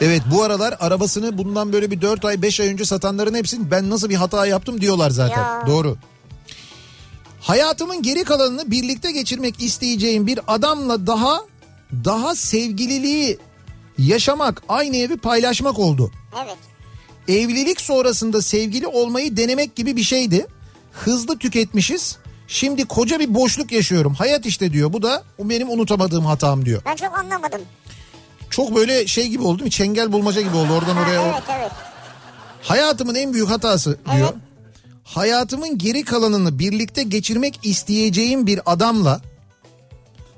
evet 0.00 0.22
bu 0.34 0.42
aralar 0.42 0.74
arabasını 0.80 1.38
bundan 1.38 1.72
böyle 1.72 1.90
bir 1.90 2.00
4 2.00 2.24
ay 2.24 2.42
5 2.42 2.60
ay 2.60 2.68
önce 2.68 2.84
satanların 2.84 3.34
hepsinin 3.34 3.70
ben 3.70 3.90
nasıl 3.90 4.08
bir 4.08 4.14
hata 4.14 4.46
yaptım 4.46 4.80
diyorlar 4.80 5.10
zaten. 5.10 5.38
Ya. 5.38 5.62
Doğru. 5.66 5.96
Hayatımın 7.42 8.02
geri 8.02 8.24
kalanını 8.24 8.70
birlikte 8.70 9.12
geçirmek 9.12 9.62
isteyeceğim 9.62 10.26
bir 10.26 10.40
adamla 10.46 11.06
daha 11.06 11.40
daha 12.04 12.34
sevgililiği 12.34 13.38
yaşamak, 13.98 14.62
aynı 14.68 14.96
evi 14.96 15.16
paylaşmak 15.16 15.78
oldu. 15.78 16.12
Evet. 16.44 16.56
Evlilik 17.28 17.80
sonrasında 17.80 18.42
sevgili 18.42 18.86
olmayı 18.86 19.36
denemek 19.36 19.76
gibi 19.76 19.96
bir 19.96 20.02
şeydi. 20.02 20.46
Hızlı 20.92 21.38
tüketmişiz. 21.38 22.16
Şimdi 22.48 22.84
koca 22.84 23.18
bir 23.18 23.34
boşluk 23.34 23.72
yaşıyorum. 23.72 24.14
Hayat 24.14 24.46
işte 24.46 24.72
diyor. 24.72 24.92
Bu 24.92 25.02
da 25.02 25.22
benim 25.38 25.70
unutamadığım 25.70 26.24
hatam 26.24 26.64
diyor. 26.64 26.82
Ben 26.86 26.96
çok 26.96 27.18
anlamadım. 27.18 27.60
Çok 28.50 28.74
böyle 28.76 29.06
şey 29.06 29.28
gibi 29.28 29.42
oldu 29.42 29.58
değil 29.58 29.64
mi? 29.64 29.70
Çengel 29.70 30.12
bulmaca 30.12 30.40
gibi 30.40 30.56
oldu 30.56 30.72
oradan 30.72 30.96
Ha, 30.96 31.02
oraya. 31.02 31.22
o- 31.22 31.24
evet 31.26 31.42
evet. 31.58 31.70
Hayatımın 32.62 33.14
en 33.14 33.32
büyük 33.32 33.50
hatası 33.50 33.98
diyor. 34.12 34.28
Evet. 34.32 34.34
Hayatımın 35.04 35.78
geri 35.78 36.04
kalanını 36.04 36.58
birlikte 36.58 37.02
geçirmek 37.02 37.60
isteyeceğim 37.62 38.46
bir 38.46 38.60
adamla 38.72 39.20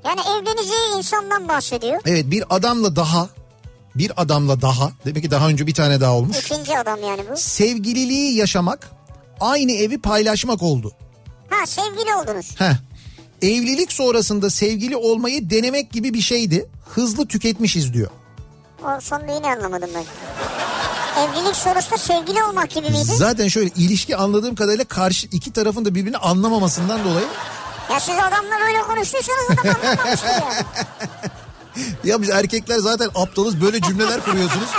Yani 0.05 0.19
evleneceği 0.21 0.97
insandan 0.97 1.47
bahsediyor. 1.47 2.01
evet 2.05 2.31
bir 2.31 2.43
adamla 2.55 2.95
daha 2.95 3.29
bir 3.95 4.11
adamla 4.21 4.61
daha 4.61 4.91
demek 5.05 5.23
ki 5.23 5.31
daha 5.31 5.47
önce 5.49 5.67
bir 5.67 5.73
tane 5.73 6.01
daha 6.01 6.13
olmuş. 6.15 6.37
İkinci 6.39 6.77
adam 6.79 6.99
yani 7.03 7.21
bu. 7.31 7.37
Sevgililiği 7.37 8.35
yaşamak 8.35 8.89
aynı 9.39 9.71
evi 9.71 9.97
paylaşmak 10.01 10.61
oldu. 10.63 10.91
Ha 11.49 11.65
sevgili 11.65 12.15
oldunuz. 12.15 12.55
Heh. 12.59 12.73
Evlilik 13.41 13.91
sonrasında 13.93 14.49
sevgili 14.49 14.95
olmayı 14.97 15.49
denemek 15.49 15.91
gibi 15.91 16.13
bir 16.13 16.21
şeydi. 16.21 16.69
Hızlı 16.89 17.27
tüketmişiz 17.27 17.93
diyor. 17.93 18.09
O 18.83 18.99
sonunu 19.01 19.35
yine 19.35 19.47
anlamadım 19.47 19.89
ben. 19.95 20.03
Evlilik 21.19 21.55
sonrasında 21.55 21.97
sevgili 21.97 22.43
olmak 22.43 22.69
gibi 22.69 22.89
miydi? 22.89 23.03
Zaten 23.15 23.47
şöyle 23.47 23.69
ilişki 23.75 24.17
anladığım 24.17 24.55
kadarıyla 24.55 24.85
karşı 24.85 25.27
iki 25.31 25.53
tarafın 25.53 25.85
da 25.85 25.95
birbirini 25.95 26.17
anlamamasından 26.17 27.03
dolayı 27.03 27.25
Ya 27.91 27.99
siz 27.99 28.15
adamla 28.15 28.59
böyle 28.67 28.81
konuştuysanız 28.81 29.45
adam 29.51 29.75
anlamamıştır 29.83 30.27
yani. 30.29 30.53
ya 32.03 32.21
biz 32.21 32.29
erkekler 32.29 32.77
zaten 32.79 33.09
aptalız 33.15 33.61
böyle 33.61 33.81
cümleler 33.81 34.25
kuruyorsunuz. 34.25 34.69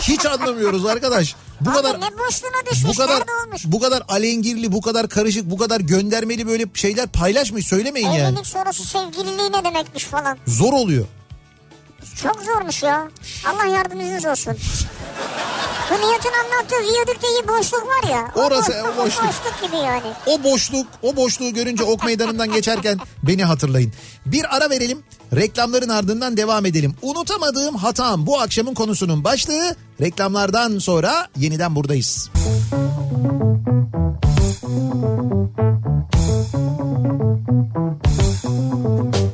Hiç 0.00 0.26
anlamıyoruz 0.26 0.86
arkadaş. 0.86 1.36
Bu 1.60 1.70
Abi 1.70 1.76
kadar 1.76 2.00
ne 2.00 2.18
boşluğuna 2.18 2.66
düşmüş, 2.72 2.96
bu 2.96 2.98
kadar 2.98 3.22
bu 3.64 3.80
kadar 3.80 4.02
alengirli, 4.08 4.72
bu 4.72 4.80
kadar 4.80 5.08
karışık, 5.08 5.50
bu 5.50 5.56
kadar 5.56 5.80
göndermeli 5.80 6.46
böyle 6.46 6.64
şeyler 6.74 7.06
paylaşmayın, 7.06 7.64
söylemeyin 7.66 8.08
yani. 8.08 8.18
Evlilik 8.18 8.46
sonrası 8.46 8.84
sevgililiği 8.84 9.52
ne 9.52 9.64
demekmiş 9.64 10.04
falan. 10.04 10.38
Zor 10.46 10.72
oluyor. 10.72 11.06
Çok 12.22 12.42
zormuş 12.42 12.82
ya. 12.82 13.08
Allah 13.46 13.64
yardımcınız 13.64 14.24
olsun. 14.24 14.56
Bu 15.90 15.94
Nihat'ın 15.94 16.32
anlattığı 16.44 16.92
viyadükteki 16.92 17.48
boşluk 17.48 17.86
var 17.86 18.10
ya. 18.10 18.32
Orası, 18.34 18.72
boşluk, 18.72 18.94
o 18.98 19.04
boşluk. 19.04 19.24
boşluk 19.24 19.62
gibi 19.62 19.76
yani. 19.76 20.12
O 20.26 20.42
boşluk, 20.44 20.86
o 21.02 21.16
boşluğu 21.16 21.54
görünce 21.54 21.84
ok 21.84 22.04
meydanından 22.04 22.52
geçerken 22.52 22.98
beni 23.22 23.44
hatırlayın. 23.44 23.92
Bir 24.26 24.56
ara 24.56 24.70
verelim. 24.70 25.02
Reklamların 25.36 25.88
ardından 25.88 26.36
devam 26.36 26.66
edelim. 26.66 26.94
Unutamadığım 27.02 27.76
hatam 27.76 28.26
bu 28.26 28.40
akşamın 28.40 28.74
konusunun 28.74 29.24
başlığı. 29.24 29.76
Reklamlardan 30.00 30.78
sonra 30.78 31.28
yeniden 31.36 31.74
buradayız. 31.74 32.30
Kafa 39.14 39.33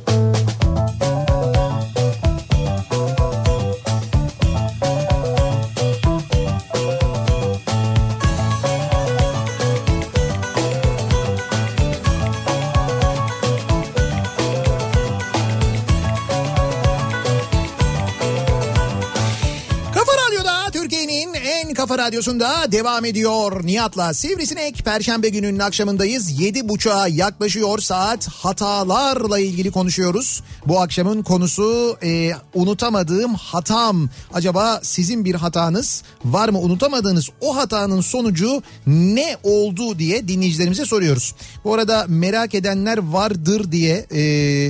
radyosunda 22.01 22.71
devam 22.71 23.05
ediyor. 23.05 23.65
Nihat'la 23.65 24.13
Sivrisinek 24.13 24.85
Perşembe 24.85 25.29
gününün 25.29 25.59
akşamındayız. 25.59 26.39
Yedi 26.39 26.69
buçuğa 26.69 27.07
yaklaşıyor 27.07 27.79
saat 27.79 28.27
hatalarla 28.27 29.39
ilgili 29.39 29.71
konuşuyoruz. 29.71 30.43
Bu 30.67 30.81
akşamın 30.81 31.23
konusu 31.23 31.97
e, 32.03 32.31
unutamadığım 32.53 33.33
hatam. 33.33 34.09
Acaba 34.33 34.79
sizin 34.83 35.25
bir 35.25 35.35
hatanız 35.35 36.03
var 36.25 36.49
mı? 36.49 36.59
Unutamadığınız 36.59 37.29
o 37.41 37.55
hatanın 37.55 38.01
sonucu 38.01 38.63
ne 38.87 39.37
oldu 39.43 39.99
diye 39.99 40.27
dinleyicilerimize 40.27 40.85
soruyoruz. 40.85 41.35
Bu 41.63 41.73
arada 41.73 42.05
merak 42.07 42.55
edenler 42.55 42.97
vardır 42.97 43.71
diye 43.71 43.95
e, 43.95 44.21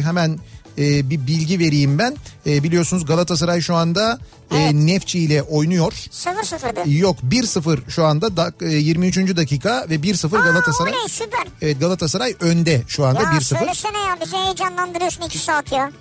hemen 0.01 0.39
e, 0.77 1.09
bir 1.09 1.27
bilgi 1.27 1.59
vereyim 1.59 1.97
ben. 1.99 2.15
E, 2.47 2.63
biliyorsunuz 2.63 3.05
Galatasaray 3.05 3.61
şu 3.61 3.75
anda 3.75 4.19
e, 4.51 4.57
Evet. 4.57 4.73
Nefçi 4.73 5.19
ile 5.19 5.41
oynuyor. 5.41 5.91
0-0'dı. 5.93 6.89
Yok 6.97 7.17
1-0 7.29 7.89
şu 7.91 8.05
anda 8.05 8.27
dak- 8.27 8.65
e, 8.69 8.75
23. 8.77 9.17
dakika 9.37 9.85
ve 9.89 9.95
1-0 9.95 10.29
Galatasaray. 10.43 10.93
Aa, 10.93 10.95
oley, 10.97 11.07
süper. 11.09 11.47
Evet 11.61 11.79
Galatasaray 11.79 12.35
önde 12.39 12.81
şu 12.87 13.05
anda 13.05 13.21
Ya 13.21 13.29
1-0. 13.31 13.41
söylesene 13.41 13.97
ya 13.97 14.17
bizi 14.25 14.37
heyecanlandırıyorsun 14.37 15.21
2 15.23 15.37
saat 15.37 15.71
ya. 15.71 15.91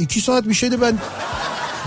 2 0.00 0.20
saat 0.20 0.48
bir 0.48 0.54
şeydi 0.54 0.80
ben 0.80 0.98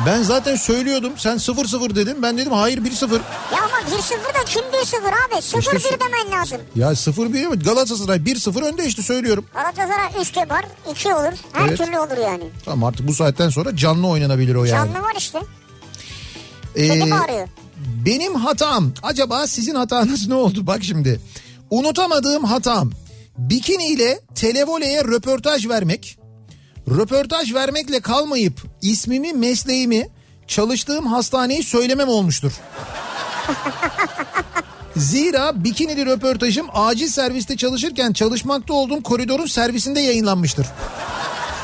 ben 0.06 0.22
zaten 0.24 0.56
söylüyordum. 0.56 1.14
Sen 1.18 1.36
0-0 1.38 1.96
dedin. 1.96 2.22
Ben 2.22 2.38
dedim 2.38 2.52
hayır 2.52 2.78
1-0. 2.78 3.14
Ya 3.14 3.20
ama 3.60 3.98
1-0 3.98 4.12
da 4.12 4.46
kim 4.46 4.62
1-0 4.62 4.98
abi? 5.08 5.36
0-1 5.36 5.78
İşte 5.78 5.98
demen 6.00 6.40
lazım. 6.40 6.58
Ya 6.76 6.92
0-1 6.92 7.48
mi? 7.50 7.60
Galatasaray 7.60 8.18
1-0 8.18 8.66
önde 8.66 8.86
işte 8.86 9.02
söylüyorum. 9.02 9.46
Galatasaray 9.54 10.10
3 10.22 10.36
de 10.36 10.50
var 10.50 10.66
2 10.92 11.14
olur. 11.14 11.34
Her 11.54 11.68
Evet. 11.68 11.78
türlü 11.78 12.00
olur 12.00 12.18
yani. 12.24 12.44
Tamam 12.66 12.84
artık 12.84 13.08
bu 13.08 13.14
saatten 13.14 13.50
sonra 13.50 13.76
canlı 13.76 14.08
oynanabilir 14.08 14.56
o 14.56 14.64
yani. 14.66 14.92
Canlı 14.94 15.08
var 15.08 15.14
işte. 15.18 15.40
Ee, 16.78 17.12
bağırıyor. 17.12 17.48
Benim 18.06 18.36
hatam. 18.36 18.92
Acaba 19.04 19.48
sizin 19.48 19.76
hatanız 19.76 20.28
ne 20.28 20.36
oldu? 20.36 20.68
Bak 20.68 20.84
şimdi. 20.84 21.22
Unutamadığım 21.70 22.44
hatam. 22.44 22.92
Bikini 23.38 23.88
ile 23.88 24.20
televoleye 24.36 25.04
röportaj 25.04 25.68
vermek. 25.68 26.18
Röportaj 26.88 27.54
vermekle 27.54 28.00
kalmayıp 28.00 28.62
ismimi, 28.82 29.34
mesleğimi, 29.34 30.08
çalıştığım 30.48 31.06
hastaneyi 31.06 31.64
söylemem 31.64 32.10
olmuştur. 32.10 32.52
Zira 34.96 35.64
bikinili 35.64 36.06
röportajım 36.06 36.68
acil 36.74 37.08
serviste 37.08 37.58
çalışırken 37.58 38.14
çalışmakta 38.14 38.74
olduğum 38.74 39.04
koridorun 39.04 39.46
servisinde 39.46 40.00
yayınlanmıştır. 40.00 40.68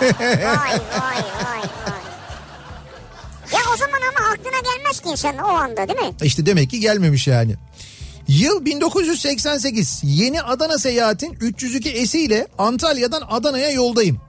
Vay 0.01 0.09
vay 0.19 0.79
vay 0.99 1.61
vay. 1.85 2.01
Ya 3.53 3.59
o 3.73 3.77
zaman 3.77 3.99
ama 4.11 4.27
aklına 4.29 4.59
gelmez 4.75 4.99
ki 4.99 5.09
insan 5.09 5.37
o 5.37 5.47
anda 5.47 5.87
değil 5.87 5.99
mi? 5.99 6.13
İşte 6.23 6.45
demek 6.45 6.69
ki 6.69 6.79
gelmemiş 6.79 7.27
yani. 7.27 7.55
Yıl 8.27 8.65
1988 8.65 10.01
yeni 10.03 10.41
Adana 10.41 10.77
seyahatin 10.77 11.37
302 11.41 11.89
esiyle 11.91 12.47
Antalya'dan 12.57 13.23
Adana'ya 13.29 13.71
yoldayım. 13.71 14.21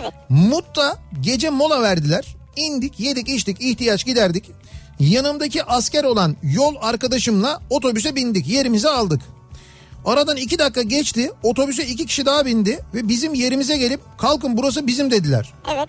Evet. 0.00 0.12
Mut'ta 0.28 0.98
gece 1.20 1.50
mola 1.50 1.82
verdiler. 1.82 2.36
İndik 2.56 3.00
yedik 3.00 3.28
içtik 3.28 3.60
ihtiyaç 3.60 4.04
giderdik. 4.04 4.50
Yanımdaki 5.00 5.64
asker 5.64 6.04
olan 6.04 6.36
yol 6.42 6.74
arkadaşımla 6.80 7.60
otobüse 7.70 8.14
bindik 8.14 8.48
yerimizi 8.48 8.88
aldık. 8.88 9.20
Aradan 10.04 10.36
iki 10.36 10.58
dakika 10.58 10.82
geçti 10.82 11.32
otobüse 11.42 11.86
iki 11.86 12.06
kişi 12.06 12.26
daha 12.26 12.46
bindi 12.46 12.80
ve 12.94 13.08
bizim 13.08 13.34
yerimize 13.34 13.76
gelip 13.76 14.00
kalkın 14.18 14.56
burası 14.56 14.86
bizim 14.86 15.10
dediler. 15.10 15.52
Evet. 15.74 15.88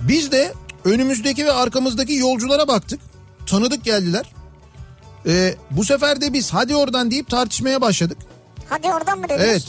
Biz 0.00 0.32
de 0.32 0.52
önümüzdeki 0.84 1.46
ve 1.46 1.52
arkamızdaki 1.52 2.14
yolculara 2.14 2.68
baktık. 2.68 3.00
Tanıdık 3.46 3.84
geldiler. 3.84 4.32
Ee, 5.26 5.54
bu 5.70 5.84
sefer 5.84 6.20
de 6.20 6.32
biz 6.32 6.50
hadi 6.54 6.76
oradan 6.76 7.10
deyip 7.10 7.30
tartışmaya 7.30 7.80
başladık. 7.80 8.18
Hadi 8.68 8.88
oradan 8.88 9.18
mı 9.18 9.28
dediniz? 9.28 9.44
Evet. 9.44 9.64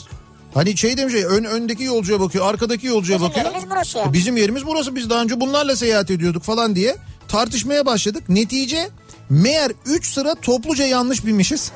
Hani 0.57 0.77
şey 0.77 0.97
demiş 0.97 1.13
ön, 1.13 1.43
öndeki 1.43 1.83
yolcuya 1.83 2.19
bakıyor 2.19 2.49
arkadaki 2.49 2.87
yolcuya 2.87 3.17
Bizim 3.17 3.29
bakıyor. 3.29 3.45
yerimiz 3.45 3.69
burası 3.69 3.97
ya. 3.97 4.13
Bizim 4.13 4.37
yerimiz 4.37 4.65
burası 4.65 4.95
biz 4.95 5.09
daha 5.09 5.21
önce 5.21 5.39
bunlarla 5.39 5.75
seyahat 5.75 6.11
ediyorduk 6.11 6.43
falan 6.43 6.75
diye 6.75 6.97
tartışmaya 7.27 7.85
başladık. 7.85 8.23
Netice 8.29 8.89
meğer 9.29 9.71
3 9.85 10.13
sıra 10.13 10.35
topluca 10.35 10.85
yanlış 10.85 11.25
binmişiz. 11.25 11.71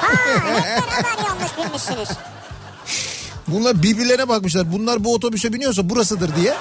Ha 0.00 0.08
beraber 0.26 1.24
yanlış 1.26 1.58
bilmişsiniz. 1.58 2.08
Bunlar 3.48 3.82
birbirlerine 3.82 4.28
bakmışlar. 4.28 4.72
Bunlar 4.72 5.04
bu 5.04 5.14
otobüse 5.14 5.52
biniyorsa 5.52 5.90
burasıdır 5.90 6.36
diye. 6.36 6.54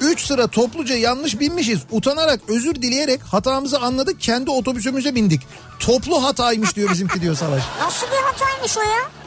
Üç 0.00 0.26
sıra 0.26 0.46
topluca 0.46 0.94
yanlış 0.96 1.40
binmişiz. 1.40 1.80
Utanarak 1.90 2.40
özür 2.48 2.74
dileyerek 2.74 3.20
hatamızı 3.22 3.80
anladık. 3.80 4.20
Kendi 4.20 4.50
otobüsümüze 4.50 5.14
bindik. 5.14 5.42
Toplu 5.78 6.24
hataymış 6.24 6.76
diyor 6.76 6.90
bizimki 6.90 7.20
diyor 7.20 7.36
Savaş. 7.36 7.62
Nasıl 7.80 8.06
bir 8.06 8.22
hataymış 8.32 8.78
o 8.78 8.80
ya? 8.80 9.23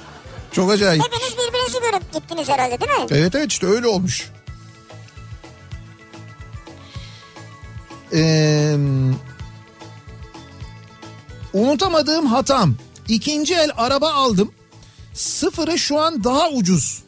Çok 0.52 0.72
acayip. 0.72 1.04
Hepiniz 1.04 1.34
birbirinizi 1.38 1.80
görüp 1.80 2.14
gittiniz 2.14 2.50
herhalde 2.50 2.80
değil 2.82 2.92
mi? 3.00 3.06
Evet 3.12 3.36
evet 3.36 3.52
işte 3.52 3.68
öyle 3.68 3.88
olmuş. 3.88 4.30
Ee, 8.14 8.78
unutamadığım 11.54 12.26
hatam. 12.26 12.76
İkinci 13.08 13.56
el 13.56 13.70
araba 13.78 14.14
aldım. 14.14 14.52
Sıfırı 15.14 15.78
şu 15.78 16.00
an 16.02 16.24
daha 16.24 16.50
ucuz. 16.50 17.04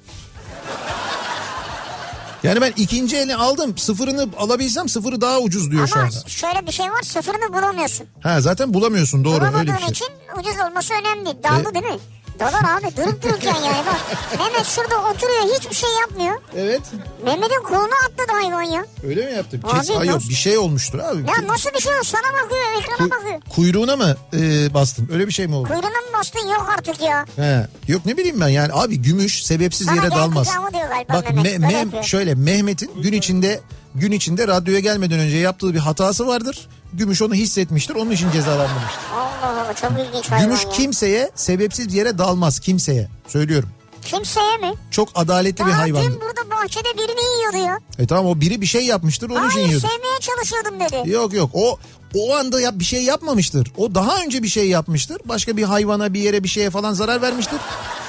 Yani 2.43 2.61
ben 2.61 2.73
ikinci 2.77 3.17
elini 3.17 3.35
aldım 3.35 3.77
sıfırını 3.77 4.27
alabilsem 4.37 4.89
sıfırı 4.89 5.21
daha 5.21 5.39
ucuz 5.39 5.71
diyor 5.71 5.87
şu 5.87 5.93
Ama 5.95 6.03
anda. 6.03 6.29
şöyle 6.29 6.67
bir 6.67 6.71
şey 6.71 6.91
var 6.91 7.01
sıfırını 7.01 7.53
bulamıyorsun. 7.53 8.07
Ha 8.23 8.41
zaten 8.41 8.73
bulamıyorsun 8.73 9.23
doğru 9.25 9.45
öyle 9.57 9.73
bir 9.73 9.79
şey. 9.79 9.89
için 9.89 10.07
ucuz 10.39 10.55
olması 10.69 10.93
önemli. 10.93 11.43
Daldı 11.43 11.69
E- 11.71 11.73
değil 11.73 11.85
mi? 11.93 11.99
Dalar 12.39 12.79
abi 12.79 12.97
durup 12.97 13.23
dururken 13.23 13.55
yani 13.55 13.85
bak. 13.87 13.99
Mehmet 14.39 14.65
şurada 14.65 14.97
oturuyor 14.97 15.55
hiçbir 15.59 15.75
şey 15.75 15.89
yapmıyor. 16.01 16.35
Evet. 16.57 16.81
Mehmet'in 17.25 17.63
kolunu 17.63 17.89
atladı 18.05 18.31
hayvan 18.41 18.61
ya. 18.61 18.85
Öyle 19.07 19.25
mi 19.25 19.31
yaptım? 19.33 19.61
Abi, 19.63 19.79
Kes, 19.79 19.89
hayır, 19.97 20.11
nasıl- 20.11 20.29
bir 20.29 20.33
şey 20.35 20.57
olmuştur 20.57 20.99
abi. 20.99 21.17
Ya 21.21 21.47
nasıl 21.47 21.69
bir 21.69 21.79
şey 21.79 21.91
o? 21.99 22.03
Sana 22.03 22.21
bakıyor 22.43 22.61
ekrana 22.79 23.07
Ku- 23.07 23.11
bakıyor. 23.11 23.41
kuyruğuna 23.49 23.95
mı 23.95 24.15
e, 24.33 24.73
bastın? 24.73 25.09
Öyle 25.13 25.27
bir 25.27 25.31
şey 25.31 25.47
mi 25.47 25.55
oldu? 25.55 25.67
Kuyruğuna 25.67 25.87
mı 25.89 26.07
bastın 26.19 26.47
yok 26.47 26.73
artık 26.77 27.01
ya. 27.01 27.25
He. 27.35 27.67
Yok 27.87 28.05
ne 28.05 28.17
bileyim 28.17 28.41
ben 28.41 28.47
yani 28.47 28.73
abi 28.73 29.01
gümüş 29.01 29.43
sebepsiz 29.45 29.87
Sana 29.87 29.95
yere 29.95 30.11
dalmaz. 30.11 30.47
kucağıma 30.47 30.71
diyor 30.73 30.89
galiba 30.89 31.13
Bak 31.13 31.33
Mehmet, 31.33 31.59
Me- 31.59 31.73
yapıyor. 31.79 32.03
şöyle 32.03 32.35
Mehmet'in 32.35 33.01
gün 33.01 33.13
içinde 33.13 33.59
gün 33.95 34.11
içinde 34.11 34.47
radyoya 34.47 34.79
gelmeden 34.79 35.19
önce 35.19 35.37
yaptığı 35.37 35.73
bir 35.73 35.79
hatası 35.79 36.27
vardır. 36.27 36.67
Gümüş 36.93 37.21
onu 37.21 37.33
hissetmiştir. 37.33 37.95
Onun 37.95 38.11
için 38.11 38.31
cezalandırmıştır. 38.31 38.99
Allah 39.15 39.58
Allah 39.69 39.75
çok 39.75 39.91
ilginç 39.91 40.31
hayvan 40.31 40.45
Gümüş 40.45 40.63
ya. 40.63 40.69
kimseye 40.71 41.31
sebepsiz 41.35 41.87
bir 41.87 41.93
yere 41.93 42.17
dalmaz 42.17 42.59
kimseye. 42.59 43.07
Söylüyorum. 43.27 43.69
Kimseye 44.01 44.57
mi? 44.57 44.73
Çok 44.91 45.09
adaletli 45.15 45.65
bir 45.65 45.71
Daha 45.71 45.79
hayvan. 45.79 46.03
dün 46.03 46.21
burada 46.21 46.51
bahçede 46.51 46.97
birini 46.97 47.37
yiyordu 47.37 47.57
ya. 47.57 47.79
E 47.99 48.07
tamam 48.07 48.25
o 48.25 48.41
biri 48.41 48.61
bir 48.61 48.65
şey 48.65 48.85
yapmıştır 48.85 49.29
onun 49.29 49.47
için 49.49 49.55
Hayır 49.59 49.67
yiyordur. 49.67 49.87
sevmeye 49.89 50.19
çalışıyordum 50.19 50.79
dedi. 50.79 51.09
Yok 51.09 51.33
yok 51.33 51.49
o 51.53 51.79
o 52.15 52.35
anda 52.35 52.61
yap, 52.61 52.73
bir 52.77 52.83
şey 52.85 53.03
yapmamıştır. 53.03 53.71
O 53.77 53.95
daha 53.95 54.21
önce 54.21 54.43
bir 54.43 54.47
şey 54.47 54.67
yapmıştır. 54.69 55.21
Başka 55.25 55.57
bir 55.57 55.63
hayvana 55.63 56.13
bir 56.13 56.19
yere 56.19 56.43
bir 56.43 56.49
şeye 56.49 56.69
falan 56.69 56.93
zarar 56.93 57.21
vermiştir. 57.21 57.59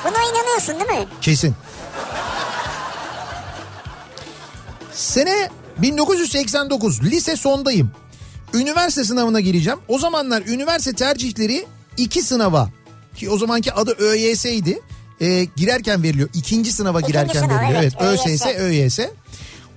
Buna 0.05 0.19
inanıyorsun 0.31 0.75
değil 0.75 1.01
mi? 1.01 1.09
Kesin. 1.21 1.55
Sene 4.93 5.51
1989 5.79 7.03
lise 7.03 7.37
sondayım. 7.37 7.91
Üniversite 8.55 9.05
sınavına 9.05 9.41
gireceğim. 9.41 9.79
O 9.89 9.99
zamanlar 9.99 10.43
üniversite 10.47 10.93
tercihleri 10.93 11.67
iki 11.97 12.23
sınava 12.23 12.71
ki 13.17 13.31
o 13.31 13.39
zamanki 13.39 13.73
adı 13.73 13.95
ÖYS'ydi. 13.99 14.81
Ee, 15.21 15.47
girerken 15.57 16.03
veriliyor. 16.03 16.29
İkinci 16.35 16.73
sınava 16.73 16.99
İkinci 17.01 17.13
girerken 17.13 17.41
sınav, 17.41 17.61
veriliyor. 17.61 17.83
evet, 17.83 17.93
Evet, 18.01 18.21
ÖSS, 18.27 18.47
ÖYS. 18.47 18.99
ÖYS. 18.99 18.99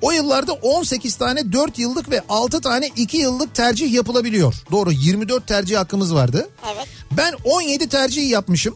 O 0.01 0.11
yıllarda 0.11 0.53
18 0.53 1.15
tane 1.15 1.51
4 1.51 1.79
yıllık 1.79 2.11
ve 2.11 2.21
6 2.29 2.61
tane 2.61 2.89
2 2.95 3.17
yıllık 3.17 3.55
tercih 3.55 3.93
yapılabiliyor. 3.93 4.53
Doğru 4.71 4.91
24 4.91 5.47
tercih 5.47 5.77
hakkımız 5.77 6.15
vardı. 6.15 6.49
Evet. 6.75 6.87
Ben 7.11 7.33
17 7.43 7.89
tercih 7.89 8.29
yapmışım. 8.29 8.75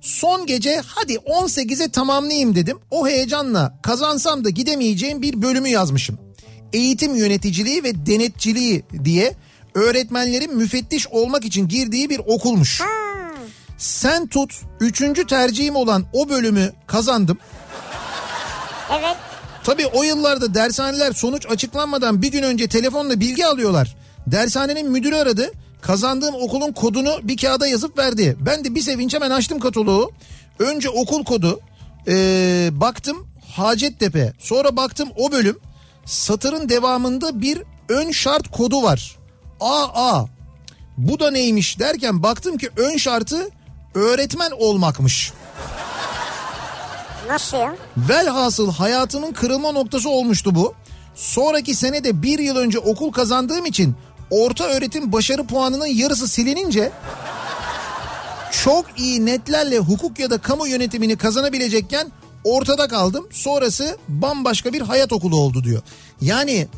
Son 0.00 0.46
gece 0.46 0.82
hadi 0.86 1.14
18'e 1.14 1.88
tamamlayayım 1.88 2.54
dedim. 2.54 2.78
O 2.90 3.08
heyecanla 3.08 3.78
kazansam 3.82 4.44
da 4.44 4.50
gidemeyeceğim 4.50 5.22
bir 5.22 5.42
bölümü 5.42 5.68
yazmışım. 5.68 6.18
Eğitim 6.74 7.14
yöneticiliği 7.14 7.84
ve 7.84 8.06
denetçiliği 8.06 8.84
diye 9.04 9.34
öğretmenlerin 9.74 10.56
müfettiş 10.56 11.08
olmak 11.08 11.44
için 11.44 11.68
girdiği 11.68 12.10
bir 12.10 12.18
okulmuş. 12.26 12.82
Sen 13.78 14.26
tut 14.26 14.54
3. 14.80 15.26
tercihim 15.28 15.76
olan 15.76 16.04
o 16.12 16.28
bölümü 16.28 16.72
kazandım. 16.86 17.38
Evet. 18.90 19.16
Tabii 19.64 19.86
o 19.86 20.02
yıllarda 20.02 20.54
dershaneler 20.54 21.12
sonuç 21.12 21.46
açıklanmadan 21.46 22.22
bir 22.22 22.32
gün 22.32 22.42
önce 22.42 22.68
telefonla 22.68 23.20
bilgi 23.20 23.46
alıyorlar. 23.46 23.96
Dershanenin 24.26 24.90
müdürü 24.90 25.16
aradı. 25.16 25.52
Kazandığım 25.80 26.34
okulun 26.34 26.72
kodunu 26.72 27.20
bir 27.22 27.36
kağıda 27.36 27.66
yazıp 27.66 27.98
verdi. 27.98 28.36
Ben 28.40 28.64
de 28.64 28.74
bir 28.74 28.80
sevinç 28.80 29.14
hemen 29.14 29.30
açtım 29.30 29.60
kataloğu. 29.60 30.12
Önce 30.58 30.88
okul 30.90 31.24
kodu. 31.24 31.60
ee, 32.08 32.68
baktım 32.72 33.26
Hacettepe. 33.56 34.32
Sonra 34.38 34.76
baktım 34.76 35.08
o 35.16 35.32
bölüm. 35.32 35.58
Satırın 36.06 36.68
devamında 36.68 37.40
bir 37.40 37.62
ön 37.88 38.10
şart 38.10 38.50
kodu 38.50 38.82
var. 38.82 39.18
AA. 39.60 40.24
Bu 40.98 41.20
da 41.20 41.30
neymiş 41.30 41.78
derken 41.78 42.22
baktım 42.22 42.58
ki 42.58 42.70
ön 42.76 42.96
şartı 42.96 43.48
öğretmen 43.94 44.50
olmakmış. 44.50 45.32
Nasıl 47.28 47.56
ya? 47.56 47.76
Velhasıl 47.96 48.72
hayatımın 48.72 49.32
kırılma 49.32 49.72
noktası 49.72 50.10
olmuştu 50.10 50.54
bu. 50.54 50.74
Sonraki 51.14 51.74
senede 51.74 52.22
bir 52.22 52.38
yıl 52.38 52.56
önce 52.56 52.78
okul 52.78 53.12
kazandığım 53.12 53.66
için 53.66 53.94
orta 54.30 54.64
öğretim 54.64 55.12
başarı 55.12 55.46
puanının 55.46 55.86
yarısı 55.86 56.28
silinince 56.28 56.92
çok 58.64 58.86
iyi 58.96 59.26
netlerle 59.26 59.78
hukuk 59.78 60.18
ya 60.18 60.30
da 60.30 60.38
kamu 60.38 60.66
yönetimini 60.66 61.16
kazanabilecekken 61.16 62.12
ortada 62.44 62.88
kaldım. 62.88 63.26
Sonrası 63.30 63.96
bambaşka 64.08 64.72
bir 64.72 64.80
hayat 64.80 65.12
okulu 65.12 65.36
oldu 65.36 65.64
diyor. 65.64 65.82
Yani 66.20 66.68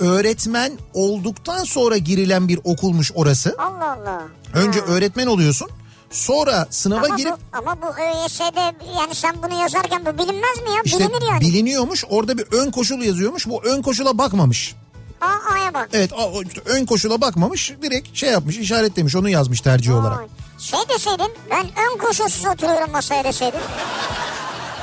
öğretmen 0.00 0.72
olduktan 0.94 1.64
sonra 1.64 1.96
girilen 1.96 2.48
bir 2.48 2.60
okulmuş 2.64 3.12
orası. 3.14 3.54
Allah 3.58 3.92
Allah. 4.00 4.22
Önce 4.54 4.80
öğretmen 4.80 5.26
oluyorsun. 5.26 5.68
Sonra 6.10 6.66
sınava 6.70 7.06
Ama 7.06 7.16
girip 7.16 7.32
bu, 7.32 7.58
ama 7.58 7.76
bu 7.82 7.86
ÖYS'de 7.86 8.60
yani 9.00 9.14
sen 9.14 9.36
bunu 9.42 9.60
yazarken 9.60 10.06
bu 10.06 10.18
bilinmez 10.18 10.58
mi 10.62 10.70
ya? 10.76 10.82
işte 10.84 10.98
Bilinir 10.98 11.28
yani. 11.30 11.40
biliniyormuş. 11.40 12.04
Orada 12.10 12.38
bir 12.38 12.46
ön 12.52 12.70
koşul 12.70 13.02
yazıyormuş. 13.02 13.46
Bu 13.48 13.62
ön 13.64 13.82
koşula 13.82 14.18
bakmamış. 14.18 14.74
Aa, 15.20 15.26
A'ya 15.52 15.74
bak. 15.74 15.88
Evet 15.92 16.12
a- 16.12 16.30
o 16.30 16.42
işte 16.42 16.60
ön 16.64 16.86
koşula 16.86 17.20
bakmamış. 17.20 17.72
Direkt 17.82 18.16
şey 18.16 18.30
yapmış 18.30 18.58
işaretlemiş 18.58 19.16
onu 19.16 19.28
yazmış 19.28 19.60
tercih 19.60 19.94
olarak. 20.00 20.18
Vay. 20.18 20.26
Şey 20.58 20.80
deseydin 20.94 21.32
ben 21.50 21.64
ön 21.66 21.98
koşulsuz 21.98 22.46
oturuyorum 22.46 22.90
masaya 22.92 23.24
deseydin. 23.24 23.60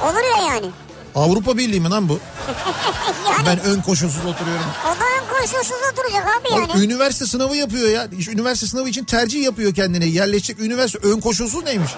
Olur 0.03 0.37
ya 0.39 0.53
yani. 0.53 0.65
Avrupa 1.15 1.57
Birliği 1.57 1.79
mi 1.81 1.89
lan 1.89 2.09
bu? 2.09 2.19
yani 3.31 3.45
Ben 3.45 3.59
ön 3.59 3.81
koşulsuz 3.81 4.25
oturuyorum. 4.25 4.65
o 4.85 4.89
da 4.89 5.03
ön 5.05 5.39
koşulsuz 5.41 5.77
oturacak 5.91 6.27
abi 6.27 6.53
yani. 6.73 6.85
üniversite 6.85 7.25
sınavı 7.25 7.55
yapıyor 7.55 7.89
ya. 7.89 8.07
Üniversite 8.31 8.67
sınavı 8.67 8.89
için 8.89 9.03
tercih 9.03 9.43
yapıyor 9.43 9.73
kendine. 9.73 10.05
Yerleşecek 10.05 10.59
üniversite 10.59 11.07
ön 11.07 11.19
koşulsuz 11.19 11.63
neymiş? 11.63 11.91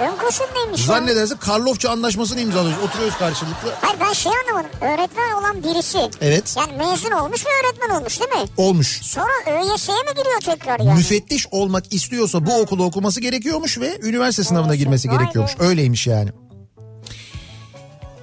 Ön 0.00 0.16
koşul 0.16 0.44
neymiş 0.54 0.80
ya? 0.80 0.86
Zannederse 0.86 1.34
Karlofça 1.40 1.90
anlaşmasını 1.90 2.40
imzalıyoruz. 2.40 2.84
Oturuyoruz 2.84 3.18
karşılıklı. 3.18 3.74
Hayır 3.80 4.00
ben 4.00 4.12
şey 4.12 4.32
anlamadım. 4.44 4.70
Öğretmen 4.80 5.32
olan 5.32 5.62
birisi. 5.64 6.10
Evet. 6.20 6.54
Yani 6.58 6.72
mezun 6.90 7.10
olmuş 7.10 7.44
ve 7.46 7.50
öğretmen 7.60 7.96
olmuş 7.96 8.20
değil 8.20 8.30
mi? 8.42 8.48
Olmuş. 8.56 9.00
Sonra 9.02 9.32
ÖYS'ye 9.46 9.94
mi 9.96 10.10
giriyor 10.16 10.40
tekrar 10.40 10.78
yani? 10.80 10.94
Müfettiş 10.94 11.46
olmak 11.50 11.92
istiyorsa 11.94 12.46
bu 12.46 12.60
okulu 12.60 12.84
okuması 12.84 13.20
gerekiyormuş 13.20 13.78
ve 13.78 13.98
üniversite 14.02 14.44
sınavına 14.44 14.74
girmesi 14.74 15.08
Vay 15.08 15.18
be. 15.18 15.22
gerekiyormuş. 15.22 15.52
Öyleymiş 15.58 16.06
yani. 16.06 16.30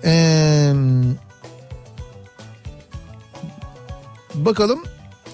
Ee, 0.08 0.74
bakalım. 4.36 4.84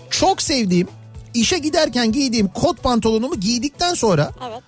Çok 0.10 0.42
sevdiğim, 0.42 0.88
işe 1.34 1.58
giderken 1.58 2.12
giydiğim 2.12 2.48
kot 2.48 2.84
pantolonumu 2.84 3.36
giydikten 3.40 3.94
sonra 3.94 4.32
Evet. 4.50 4.62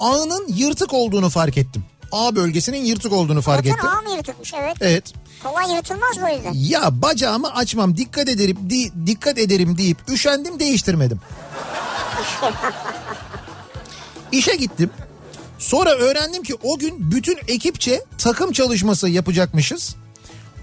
ağının 0.00 0.48
yırtık 0.48 0.92
olduğunu 0.94 1.30
fark 1.30 1.58
ettim. 1.58 1.84
A 2.12 2.36
bölgesinin 2.36 2.84
yırtık 2.84 3.12
olduğunu 3.12 3.42
fark 3.42 3.58
Bakın 3.58 3.70
ettim. 3.70 3.88
ağ 3.88 4.00
mı 4.00 4.16
yırtılmış 4.16 4.52
evet. 4.54 4.76
Evet. 4.80 5.12
Kolay 5.42 5.74
yırtılmaz 5.74 6.16
bu 6.22 6.28
yüzden. 6.36 6.52
Ya 6.54 7.02
bacağımı 7.02 7.54
açmam 7.54 7.96
dikkat 7.96 8.28
ederim 8.28 8.58
di- 8.70 9.06
dikkat 9.06 9.38
ederim 9.38 9.78
deyip 9.78 9.98
üşendim 10.08 10.60
değiştirmedim. 10.60 11.20
İşe 14.32 14.56
gittim. 14.56 14.90
Sonra 15.60 15.90
öğrendim 15.90 16.42
ki 16.42 16.54
o 16.62 16.78
gün 16.78 17.10
bütün 17.12 17.38
ekipçe 17.48 18.04
takım 18.18 18.52
çalışması 18.52 19.08
yapacakmışız. 19.08 19.96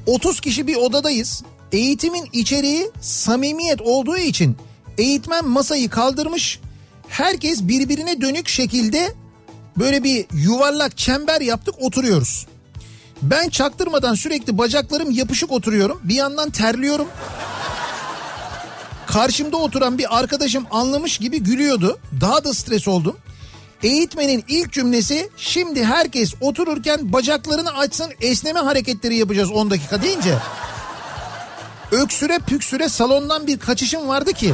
30 0.06 0.42
kişi 0.42 0.68
bir 0.68 0.76
odadayız. 0.76 1.44
Eğitimin 1.72 2.30
içeriği 2.34 2.92
samimiyet 3.02 3.82
olduğu 3.82 4.18
için 4.18 4.58
eğitmen 4.98 5.48
masayı 5.48 5.90
kaldırmış. 5.90 6.60
Herkes 7.08 7.62
birbirine 7.62 8.22
dönük 8.22 8.48
şekilde 8.48 9.14
böyle 9.78 10.04
bir 10.04 10.26
yuvarlak 10.34 10.98
çember 10.98 11.42
yaptık 11.42 11.76
oturuyoruz. 11.80 12.48
Ben 13.22 13.50
çaktırmadan 13.50 14.14
sürekli 14.14 14.58
bacaklarım 14.58 15.12
yapışık 15.12 15.52
oturuyorum. 15.52 16.00
Bir 16.04 16.16
yandan 16.16 16.50
terliyorum. 16.50 17.08
Karşımda 19.08 19.58
oturan 19.58 19.98
bir 19.98 20.18
arkadaşım 20.20 20.66
anlamış 20.72 21.18
gibi 21.18 21.44
gülüyordu. 21.44 22.00
Daha 22.22 22.44
da 22.44 22.54
stres 22.54 22.88
oldum. 22.88 23.18
Eğitmenin 23.84 24.44
ilk 24.48 24.74
cümlesi 24.74 25.30
şimdi 25.38 25.86
herkes 25.86 26.34
otururken 26.42 27.14
bacaklarını 27.14 27.72
açsın 27.78 28.14
esneme 28.22 28.60
hareketleri 28.60 29.16
yapacağız 29.16 29.52
10 29.52 29.70
dakika 29.72 30.02
deyince. 30.02 30.36
Öksüre 31.92 32.40
püksüre 32.40 32.90
salondan 32.90 33.48
bir 33.48 33.60
kaçışım 33.60 34.08
vardı 34.08 34.34
ki. 34.34 34.54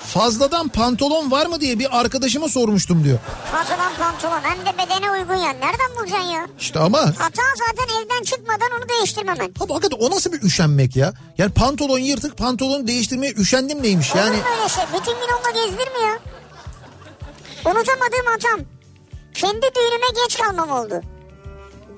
Fazladan 0.00 0.68
pantolon 0.68 1.30
var 1.30 1.46
mı 1.46 1.60
diye 1.60 1.78
bir 1.78 2.00
arkadaşıma 2.00 2.48
sormuştum 2.48 3.04
diyor. 3.04 3.18
Fazladan 3.52 3.92
pantolon 3.98 4.40
hem 4.42 4.58
de 4.66 4.78
bedene 4.78 5.10
uygun 5.10 5.34
ya. 5.34 5.50
Nereden 5.50 5.96
bulacaksın 5.98 6.28
ya? 6.28 6.46
İşte 6.60 6.78
ama 6.78 6.98
Hata 6.98 7.42
zaten 7.68 8.02
evden 8.02 8.22
çıkmadan 8.22 8.68
onu 8.78 8.88
değiştirmemen. 8.88 9.52
Abi 9.60 9.72
hakikaten 9.72 9.98
o 10.06 10.10
nasıl 10.10 10.32
bir 10.32 10.42
üşenmek 10.42 10.96
ya? 10.96 11.12
Yani 11.38 11.52
pantolon 11.52 11.98
yırtık 11.98 12.36
pantolonu 12.38 12.86
değiştirmeye 12.86 13.32
üşendim 13.32 13.82
neymiş 13.82 14.14
yani? 14.14 14.36
Olur 14.36 14.44
öyle 14.58 14.68
şey? 14.68 14.84
Bütün 14.94 15.12
gün 15.12 15.28
onunla 15.34 15.50
mi 16.00 16.06
ya? 16.06 16.37
Unutamadığım 17.64 18.26
hatam. 18.26 18.60
Kendi 19.34 19.66
düğünüme 19.76 20.06
geç 20.24 20.38
kalmam 20.38 20.70
oldu. 20.70 21.00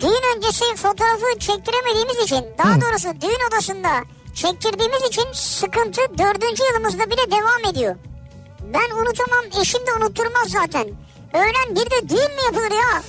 düğün 0.01 0.37
öncesi 0.37 0.65
fotoğrafı 0.77 1.39
çektiremediğimiz 1.39 2.17
için 2.25 2.45
daha 2.59 2.81
doğrusu 2.81 3.09
düğün 3.21 3.49
odasında 3.49 3.89
çektirdiğimiz 4.35 5.03
için 5.09 5.25
sıkıntı 5.33 6.01
dördüncü 6.19 6.63
yılımızda 6.65 7.07
bile 7.11 7.31
devam 7.31 7.73
ediyor. 7.75 7.97
Ben 8.75 8.91
unutamam 8.97 9.45
eşim 9.61 9.87
de 9.87 9.93
unutturmaz 10.01 10.49
zaten. 10.49 10.87
Öğlen 11.35 11.71
bir 11.77 11.91
de 11.91 12.09
düğün 12.09 12.35
mü 12.35 12.41
yapılır 12.45 12.71
ya? 12.71 13.03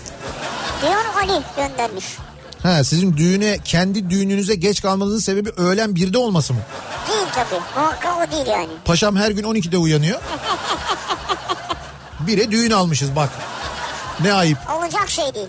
Diyor 0.81 1.05
Ali 1.17 1.41
göndermiş. 1.57 2.05
Ha 2.63 2.83
sizin 2.83 3.17
düğüne 3.17 3.57
kendi 3.65 4.09
düğününüze 4.09 4.55
geç 4.55 4.81
kalmanızın 4.81 5.19
sebebi 5.19 5.49
öğlen 5.49 5.95
birde 5.95 6.17
olması 6.17 6.53
mı? 6.53 6.59
Değil 7.09 7.27
tabii. 7.35 7.61
Muhakkak 7.75 8.27
o 8.27 8.31
değil 8.31 8.47
yani. 8.47 8.69
Paşam 8.85 9.15
her 9.15 9.31
gün 9.31 9.43
12'de 9.43 9.77
uyanıyor. 9.77 10.19
Bire 12.27 12.51
düğün 12.51 12.71
almışız 12.71 13.15
bak. 13.15 13.29
Ne 14.21 14.33
ayıp. 14.33 14.57
Olacak 14.77 15.09
şey 15.09 15.33
değil. 15.33 15.47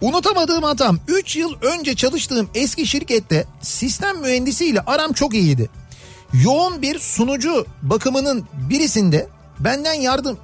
Unutamadığım 0.00 0.62
hatam 0.62 0.98
3 1.08 1.36
yıl 1.36 1.54
önce 1.62 1.94
çalıştığım 1.96 2.48
eski 2.54 2.86
şirkette 2.86 3.46
sistem 3.62 4.20
mühendisiyle 4.20 4.80
aram 4.80 5.12
çok 5.12 5.34
iyiydi. 5.34 5.70
Yoğun 6.32 6.82
bir 6.82 6.98
sunucu 6.98 7.66
bakımının 7.82 8.48
birisinde 8.52 9.28
benden 9.58 9.94
yardım 9.94 10.38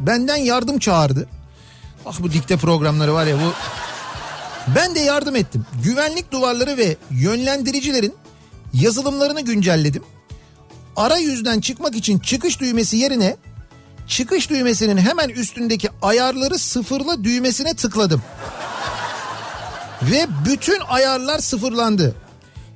benden 0.00 0.36
yardım 0.36 0.78
çağırdı. 0.78 1.28
Ah 2.06 2.16
bu 2.20 2.32
dikte 2.32 2.56
programları 2.56 3.14
var 3.14 3.26
ya 3.26 3.36
bu. 3.36 3.52
Ben 4.76 4.94
de 4.94 5.00
yardım 5.00 5.36
ettim. 5.36 5.66
Güvenlik 5.84 6.32
duvarları 6.32 6.76
ve 6.76 6.96
yönlendiricilerin 7.10 8.14
yazılımlarını 8.74 9.40
güncelledim. 9.40 10.02
Arayüzden 10.96 11.60
çıkmak 11.60 11.96
için 11.96 12.18
çıkış 12.18 12.60
düğmesi 12.60 12.96
yerine 12.96 13.36
çıkış 14.08 14.50
düğmesinin 14.50 14.96
hemen 14.96 15.28
üstündeki 15.28 15.88
ayarları 16.02 16.58
sıfırla 16.58 17.24
düğmesine 17.24 17.74
tıkladım. 17.74 18.22
Ve 20.02 20.26
bütün 20.46 20.80
ayarlar 20.88 21.38
sıfırlandı. 21.38 22.14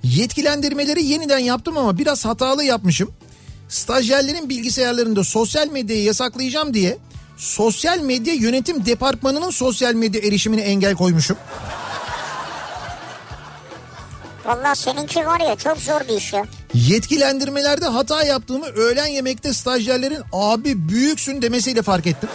Yetkilendirmeleri 0.03 1.05
yeniden 1.05 1.39
yaptım 1.39 1.79
ama 1.79 1.99
biraz 1.99 2.25
hatalı 2.25 2.65
yapmışım. 2.65 3.13
Stajyerlerin 3.69 4.49
bilgisayarlarında 4.49 5.25
sosyal 5.25 5.69
medyayı 5.69 6.03
yasaklayacağım 6.03 6.75
diye 6.75 6.99
sosyal 7.37 7.99
medya 7.99 8.35
yönetim 8.35 8.87
departmanının 8.87 9.51
sosyal 9.51 9.95
medya 9.95 10.21
erişimine 10.21 10.61
engel 10.63 10.95
koymuşum. 10.95 11.37
Vallahi 14.45 14.79
seninki 14.79 15.27
var 15.27 15.41
ya 15.41 15.57
çok 15.57 15.79
zor 15.79 16.01
bir 16.01 16.17
iş 16.17 16.33
ya. 16.33 16.45
Yetkilendirmelerde 16.77 17.87
hata 17.87 18.23
yaptığımı 18.23 18.67
öğlen 18.67 19.07
yemekte 19.07 19.53
stajyerlerin 19.53 20.23
abi 20.33 20.89
büyüksün 20.89 21.43
demesiyle 21.43 21.83
fark 21.83 22.07
ettim. 22.07 22.29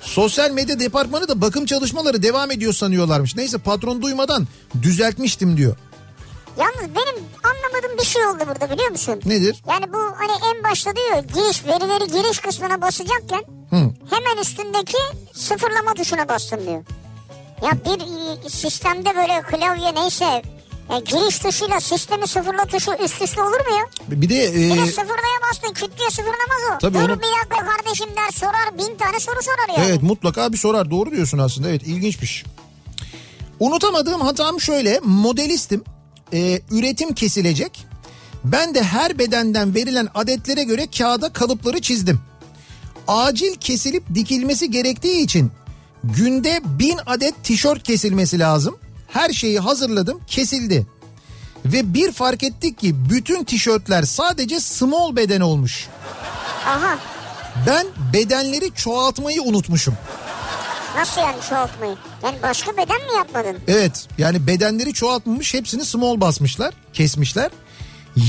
Sosyal 0.00 0.50
medya 0.50 0.80
departmanı 0.80 1.28
da 1.28 1.40
bakım 1.40 1.66
çalışmaları 1.66 2.22
devam 2.22 2.50
ediyor 2.50 2.72
sanıyorlarmış. 2.72 3.36
Neyse 3.36 3.58
patron 3.58 4.02
duymadan 4.02 4.46
düzeltmiştim 4.82 5.56
diyor. 5.56 5.76
Yalnız 6.58 6.94
benim 6.94 7.24
anlamadığım 7.44 7.98
bir 7.98 8.04
şey 8.04 8.26
oldu 8.26 8.38
burada 8.48 8.74
biliyor 8.74 8.90
musun? 8.90 9.20
Nedir? 9.24 9.62
Yani 9.68 9.92
bu 9.92 9.98
hani 9.98 10.32
en 10.54 10.64
başta 10.64 10.96
diyor 10.96 11.24
giriş 11.34 11.64
verileri 11.66 12.12
giriş 12.12 12.38
kısmına 12.38 12.80
basacakken 12.82 13.44
Hı. 13.70 13.76
hemen 14.10 14.42
üstündeki 14.42 14.98
sıfırlama 15.34 15.94
tuşuna 15.94 16.28
bastın 16.28 16.60
diyor. 16.66 16.84
Ya 17.62 17.70
bir 17.84 18.50
sistemde 18.50 19.16
böyle 19.16 19.42
klavye 19.42 19.94
neyse 19.94 20.42
e, 20.96 21.00
giriş 21.00 21.38
tuşuyla 21.38 21.80
sistemi 21.80 22.26
sıfırla 22.28 22.64
tuşu 22.64 22.90
üst 23.04 23.22
üste 23.22 23.42
olur 23.42 23.50
mu 23.66 23.76
ya? 23.78 23.86
Bir 24.20 24.28
de 24.28 24.54
Bir 24.54 24.70
e, 24.70 24.76
de 24.76 24.86
sıfırlaya 24.86 25.38
bastın 25.50 25.72
küt 25.74 25.98
diye 25.98 26.10
sıfırlamaz 26.10 26.62
o. 26.74 26.78
Tabii 26.78 26.94
Dur 26.98 27.00
onu- 27.02 27.18
bir 27.18 27.22
dakika 27.40 27.66
kardeşim 27.66 28.06
der 28.16 28.30
sorar 28.34 28.78
bin 28.78 28.96
tane 28.96 29.20
soru 29.20 29.42
sorar 29.42 29.78
yani. 29.78 29.88
evet 29.90 30.02
mutlaka 30.02 30.52
bir 30.52 30.58
sorar 30.58 30.90
doğru 30.90 31.10
diyorsun 31.10 31.38
aslında 31.38 31.68
evet 31.68 31.82
ilginçmiş. 31.86 32.44
Unutamadığım 33.60 34.20
hatam 34.20 34.60
şöyle 34.60 35.00
modelistim 35.04 35.84
E, 36.32 36.60
üretim 36.70 37.14
kesilecek. 37.14 37.86
Ben 38.44 38.74
de 38.74 38.82
her 38.82 39.18
bedenden 39.18 39.74
verilen 39.74 40.08
adetlere 40.14 40.62
göre 40.62 40.86
kağıda 40.98 41.32
kalıpları 41.32 41.80
çizdim. 41.80 42.20
Acil 43.08 43.54
kesilip 43.54 44.14
dikilmesi 44.14 44.70
gerektiği 44.70 45.22
için 45.24 45.50
günde 46.04 46.60
bin 46.64 46.98
adet 47.06 47.44
tişört 47.44 47.82
kesilmesi 47.82 48.38
lazım. 48.38 48.78
Her 49.10 49.30
şeyi 49.30 49.58
hazırladım 49.60 50.20
kesildi. 50.26 50.86
Ve 51.64 51.94
bir 51.94 52.12
fark 52.12 52.42
ettik 52.42 52.78
ki 52.78 53.10
bütün 53.10 53.44
tişörtler 53.44 54.02
sadece 54.02 54.60
small 54.60 55.16
beden 55.16 55.40
olmuş. 55.40 55.88
Aha 56.66 56.98
Ben 57.66 57.86
bedenleri 58.12 58.70
çoğaltmayı 58.74 59.42
unutmuşum. 59.42 59.94
nasıl 60.96 61.20
yani 61.20 61.36
çoğaltmayı? 61.48 61.94
Yani 62.24 62.36
başka 62.42 62.72
beden 62.72 63.00
mi 63.06 63.12
yapmadın? 63.16 63.56
Evet 63.68 64.08
yani 64.18 64.46
bedenleri 64.46 64.92
çoğaltmamış 64.92 65.54
hepsini 65.54 65.84
small 65.84 66.20
basmışlar 66.20 66.74
kesmişler. 66.92 67.50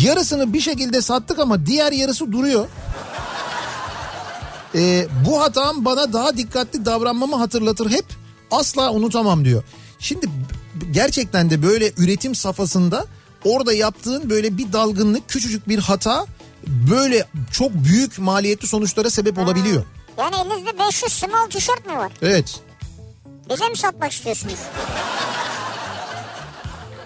Yarısını 0.03 0.53
bir 0.53 0.61
şekilde 0.61 1.01
sattık 1.01 1.39
ama 1.39 1.65
diğer 1.65 1.91
yarısı 1.91 2.31
duruyor. 2.31 2.67
Ee, 4.75 5.07
bu 5.27 5.41
hatam 5.41 5.85
bana 5.85 6.13
daha 6.13 6.37
dikkatli 6.37 6.85
davranmamı 6.85 7.35
hatırlatır 7.35 7.89
hep 7.91 8.05
asla 8.51 8.91
unutamam 8.91 9.45
diyor. 9.45 9.63
Şimdi 9.99 10.29
gerçekten 10.91 11.49
de 11.49 11.63
böyle 11.63 11.91
üretim 11.97 12.35
safhasında 12.35 13.05
orada 13.45 13.73
yaptığın 13.73 14.29
böyle 14.29 14.57
bir 14.57 14.73
dalgınlık 14.73 15.29
küçücük 15.29 15.67
bir 15.69 15.79
hata 15.79 16.25
böyle 16.67 17.25
çok 17.51 17.73
büyük 17.73 18.19
maliyetli 18.19 18.67
sonuçlara 18.67 19.09
sebep 19.09 19.37
olabiliyor. 19.37 19.83
Yani 20.17 20.35
elinizde 20.35 20.79
500 20.79 21.13
small 21.13 21.47
tişört 21.49 21.85
mü 21.87 21.93
var? 21.93 22.11
Evet 22.21 22.59
Bize 23.49 23.69
mi 23.69 23.77
satmak 23.77 24.11
istiyorsunuz? 24.11 24.59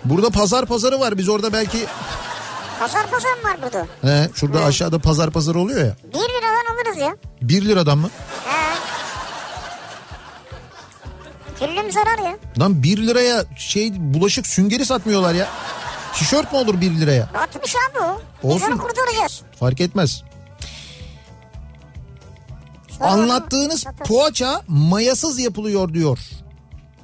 burada 0.05 0.29
pazar 0.29 0.65
pazarı 0.65 0.99
var 0.99 1.17
biz 1.17 1.29
orada 1.29 1.53
belki 1.53 1.85
Pazar 2.79 3.07
pazar 3.11 3.29
mı 3.33 3.43
var 3.43 3.57
burada? 3.63 3.87
he, 4.01 4.29
şurada 4.35 4.63
aşağıda 4.65 4.99
pazar 4.99 5.31
pazarı 5.31 5.59
oluyor 5.59 5.79
ya 5.85 5.95
1 6.03 6.13
liradan 6.13 6.75
alırız 6.75 6.97
ya. 7.01 7.15
1 7.41 7.65
liradan 7.65 7.97
mı? 7.97 8.09
He. 11.59 11.65
Küllüm 11.65 11.91
zarar 11.91 12.29
ya. 12.29 12.37
Lan 12.59 12.83
1 12.83 12.97
liraya 12.97 13.45
şey 13.57 13.91
bulaşık 13.97 14.47
süngeri 14.47 14.85
satmıyorlar 14.85 15.33
ya. 15.33 15.47
Tişört 16.13 16.51
mü 16.53 16.57
olur 16.59 16.81
1 16.81 16.91
liraya? 16.91 17.29
Batmış 17.33 17.75
abi 17.75 17.99
o. 17.99 18.21
Biz 18.43 18.51
Olsun. 18.51 18.71
onu 18.71 18.77
kurtaracağız. 18.77 19.41
Fark 19.59 19.81
etmez. 19.81 20.23
Sonra 22.97 23.09
Anlattığınız 23.09 23.85
poğaça 24.07 24.61
mayasız 24.67 25.39
yapılıyor 25.39 25.93
diyor. 25.93 26.19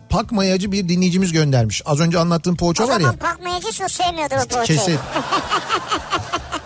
Pak 0.09 0.31
mayacı 0.31 0.71
bir 0.71 0.89
dinleyicimiz 0.89 1.31
göndermiş. 1.31 1.81
Az 1.85 1.99
önce 1.99 2.19
anlattığım 2.19 2.55
poğaça 2.55 2.85
O 2.85 2.87
var 2.89 2.99
ya. 2.99 3.15
o 3.85 3.87
sevmiyordur 3.87 4.35
o 4.35 4.47
poğaçayı. 4.47 4.79
Kesin. 4.79 4.99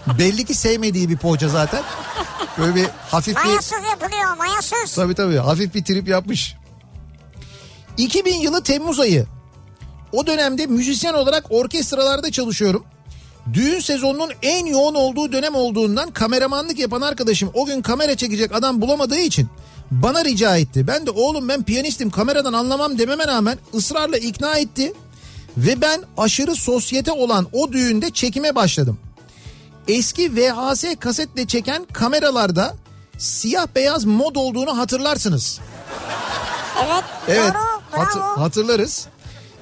Belli 0.20 0.45
ki 0.45 0.53
sevmediği 0.53 1.10
bir 1.10 1.18
poğaça 1.18 1.49
zaten. 1.49 1.84
Böyle 2.57 2.76
bir 2.76 2.88
hafif 3.12 3.38
bir... 3.38 3.44
Mayasız 3.44 3.84
yapılıyor 3.90 4.38
mayasız. 4.38 4.95
Tabii 4.95 5.16
tabii 5.16 5.38
hafif 5.38 5.76
bir 5.76 5.84
trip 5.84 6.07
yapmış. 6.07 6.56
2000 7.97 8.35
yılı 8.35 8.63
Temmuz 8.63 8.99
ayı. 8.99 9.26
O 10.11 10.27
dönemde 10.27 10.67
müzisyen 10.67 11.13
olarak 11.13 11.45
orkestralarda 11.49 12.31
çalışıyorum. 12.31 12.85
Düğün 13.53 13.80
sezonunun 13.80 14.31
en 14.41 14.65
yoğun 14.65 14.95
olduğu 14.95 15.31
dönem 15.31 15.55
olduğundan 15.55 16.11
kameramanlık 16.11 16.80
yapan 16.80 17.01
arkadaşım 17.01 17.51
o 17.53 17.65
gün 17.65 17.81
kamera 17.81 18.15
çekecek 18.15 18.55
adam 18.55 18.81
bulamadığı 18.81 19.19
için 19.19 19.49
bana 19.91 20.26
rica 20.26 20.57
etti. 20.57 20.88
Ben 20.88 21.05
de 21.05 21.11
oğlum 21.11 21.49
ben 21.49 21.63
piyanistim 21.63 22.09
kameradan 22.09 22.53
anlamam 22.53 22.97
dememe 22.97 23.27
rağmen 23.27 23.57
ısrarla 23.73 24.17
ikna 24.17 24.57
etti. 24.57 24.93
Ve 25.57 25.81
ben 25.81 26.01
aşırı 26.17 26.55
sosyete 26.55 27.11
olan 27.11 27.47
o 27.53 27.72
düğünde 27.72 28.09
çekime 28.09 28.55
başladım. 28.55 28.97
Eski 29.88 30.35
VHS 30.35 30.85
kasetle 30.99 31.47
çeken 31.47 31.85
kameralarda 31.93 32.76
siyah 33.17 33.67
beyaz 33.76 34.05
mod 34.05 34.35
olduğunu 34.35 34.77
hatırlarsınız. 34.77 35.59
Evet, 36.85 37.03
Evet 37.27 37.53
doğru 37.53 37.74
bravo. 37.97 38.41
hatırlarız. 38.41 39.07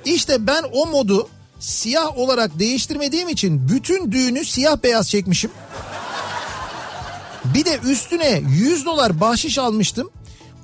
İşte 0.05 0.47
ben 0.47 0.63
o 0.73 0.85
modu 0.85 1.29
siyah 1.59 2.17
olarak 2.17 2.59
değiştirmediğim 2.59 3.29
için 3.29 3.69
bütün 3.69 4.11
düğünü 4.11 4.45
siyah 4.45 4.83
beyaz 4.83 5.09
çekmişim. 5.09 5.51
Bir 7.45 7.65
de 7.65 7.79
üstüne 7.83 8.41
100 8.49 8.85
dolar 8.85 9.19
bahşiş 9.19 9.57
almıştım. 9.57 10.09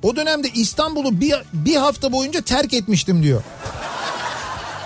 O 0.03 0.15
dönemde 0.15 0.49
İstanbul'u 0.49 1.21
bir, 1.21 1.35
bir 1.53 1.75
hafta 1.75 2.11
boyunca 2.11 2.41
terk 2.41 2.73
etmiştim 2.73 3.23
diyor. 3.23 3.43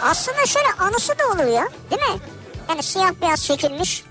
Aslında 0.04 0.46
şöyle 0.46 0.68
anısı 0.80 1.14
da 1.20 1.28
olur 1.34 1.54
ya 1.54 1.68
değil 1.92 2.02
mi? 2.02 2.20
Yani 2.70 2.84
siyah 2.84 3.12
beyaz 3.22 3.46
çekilmiş. 3.46 4.04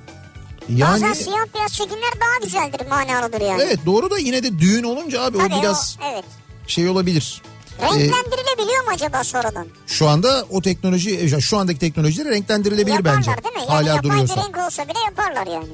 Yani 0.69 1.03
Bazen 1.03 1.13
siyah 1.13 1.47
beyaz 1.55 1.73
çekimler 1.73 2.13
daha 2.21 2.45
güzeldir 2.45 2.87
manalıdır 2.89 3.41
yani. 3.41 3.63
evet 3.63 3.79
doğru 3.87 4.11
da 4.11 4.19
yine 4.19 4.43
de 4.43 4.59
düğün 4.59 4.83
olunca 4.83 5.23
abi 5.23 5.39
Tabii 5.39 5.55
o 5.55 5.63
biraz 5.63 5.99
o, 6.03 6.05
evet. 6.13 6.25
şey 6.67 6.89
olabilir. 6.89 7.43
Ee, 7.79 7.85
Renklendirilebiliyor 7.85 8.85
mu 8.85 8.91
acaba 8.95 9.25
sonradan? 9.25 9.67
şu 9.87 10.09
anda 10.09 10.45
o 10.51 10.63
teknoloji 10.63 11.41
şu 11.41 11.59
andaki 11.59 11.79
teknolojileri 11.79 12.31
renklendirilebilir 12.31 12.95
Yaparlar 12.97 13.17
bence. 13.17 13.31
değil 13.45 13.55
mi? 13.55 13.61
Yani 13.61 13.89
Hala 13.89 14.03
duruyorsa. 14.03 14.37
bir 14.37 14.41
renk 14.43 14.59
olsa 14.59 14.85
bile 14.89 14.99
yaparlar 15.07 15.47
yani. 15.47 15.69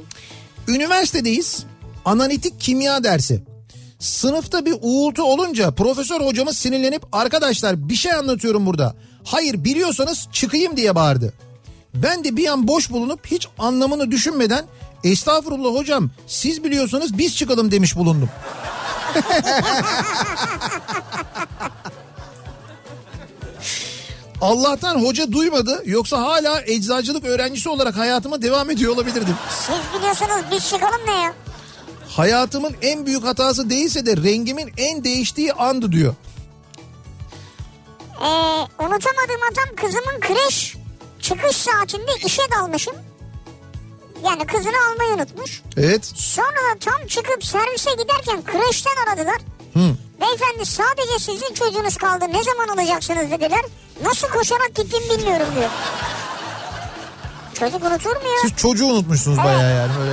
Üniversitedeyiz. 0.69 1.65
Analitik 2.05 2.61
kimya 2.61 3.05
dersi. 3.05 3.43
Sınıfta 3.99 4.65
bir 4.67 4.75
uğultu 4.81 5.23
olunca 5.23 5.71
profesör 5.71 6.21
hocamız 6.21 6.59
sinirlenip 6.59 7.03
arkadaşlar 7.13 7.89
bir 7.89 7.95
şey 7.95 8.13
anlatıyorum 8.13 8.67
burada. 8.67 8.95
Hayır 9.25 9.65
biliyorsanız 9.65 10.29
çıkayım 10.33 10.77
diye 10.77 10.95
bağırdı. 10.95 11.33
Ben 11.95 12.25
de 12.25 12.37
bir 12.37 12.47
an 12.49 12.69
boş 12.69 12.91
bulunup 12.91 13.27
hiç 13.27 13.49
anlamını 13.59 14.11
düşünmeden 14.11 14.65
estağfurullah 15.05 15.81
hocam 15.81 16.11
siz 16.27 16.65
biliyorsanız 16.65 17.19
biz 17.19 17.37
çıkalım 17.37 17.71
demiş 17.71 17.97
bulundum. 17.97 18.29
Allah'tan 24.41 25.05
hoca 25.05 25.33
duymadı 25.33 25.83
yoksa 25.85 26.19
hala 26.23 26.63
eczacılık 26.67 27.25
öğrencisi 27.25 27.69
olarak 27.69 27.97
hayatıma 27.97 28.43
devam 28.43 28.71
ediyor 28.71 28.95
olabilirdim. 28.95 29.35
Siz 29.51 29.99
biliyorsanız 29.99 30.45
biz 30.51 30.69
çıkalım 30.71 31.01
ne 31.07 31.23
ya? 31.23 31.35
Hayatımın 32.09 32.77
en 32.83 33.07
büyük 33.07 33.25
hatası 33.25 33.71
değilse 33.71 34.07
de 34.07 34.17
rengimin 34.17 34.73
en 34.77 35.05
değiştiği 35.05 35.53
andı 35.53 35.93
diyor. 35.93 36.15
Ee, 38.21 38.27
unutamadığım 38.79 39.43
adam 39.53 39.77
kızımın 39.77 40.21
kreş 40.21 40.77
çıkış 41.21 41.57
saatinde 41.57 42.11
işe 42.27 42.43
dalmışım. 42.51 42.95
Yani 44.25 44.47
kızını 44.47 44.77
almayı 44.91 45.15
unutmuş. 45.15 45.63
Evet. 45.77 46.05
Sonra 46.15 46.47
da 46.47 46.79
tam 46.81 47.07
çıkıp 47.07 47.45
servise 47.45 47.91
giderken 47.91 48.45
kreşten 48.45 48.97
aradılar. 49.07 49.39
Hı. 49.75 49.95
Beyefendi 50.21 50.67
sadece 50.67 51.19
sizin 51.19 51.55
çocuğunuz 51.55 51.97
kaldı 51.97 52.25
ne 52.33 52.43
zaman 52.45 52.69
alacaksınız 52.69 53.31
dediler. 53.31 53.65
Nasıl 54.03 54.29
koşarak 54.29 54.75
gittim 54.75 55.01
bilmiyorum 55.11 55.47
diyor. 55.57 55.71
Çocuk 57.55 57.85
unutur 57.85 58.11
mu 58.17 58.23
ya? 58.29 58.43
Siz 58.43 58.57
çocuğu 58.57 58.87
unutmuşsunuz 58.87 59.39
bayağı 59.39 59.75
yani 59.75 59.93
böyle. 59.99 60.13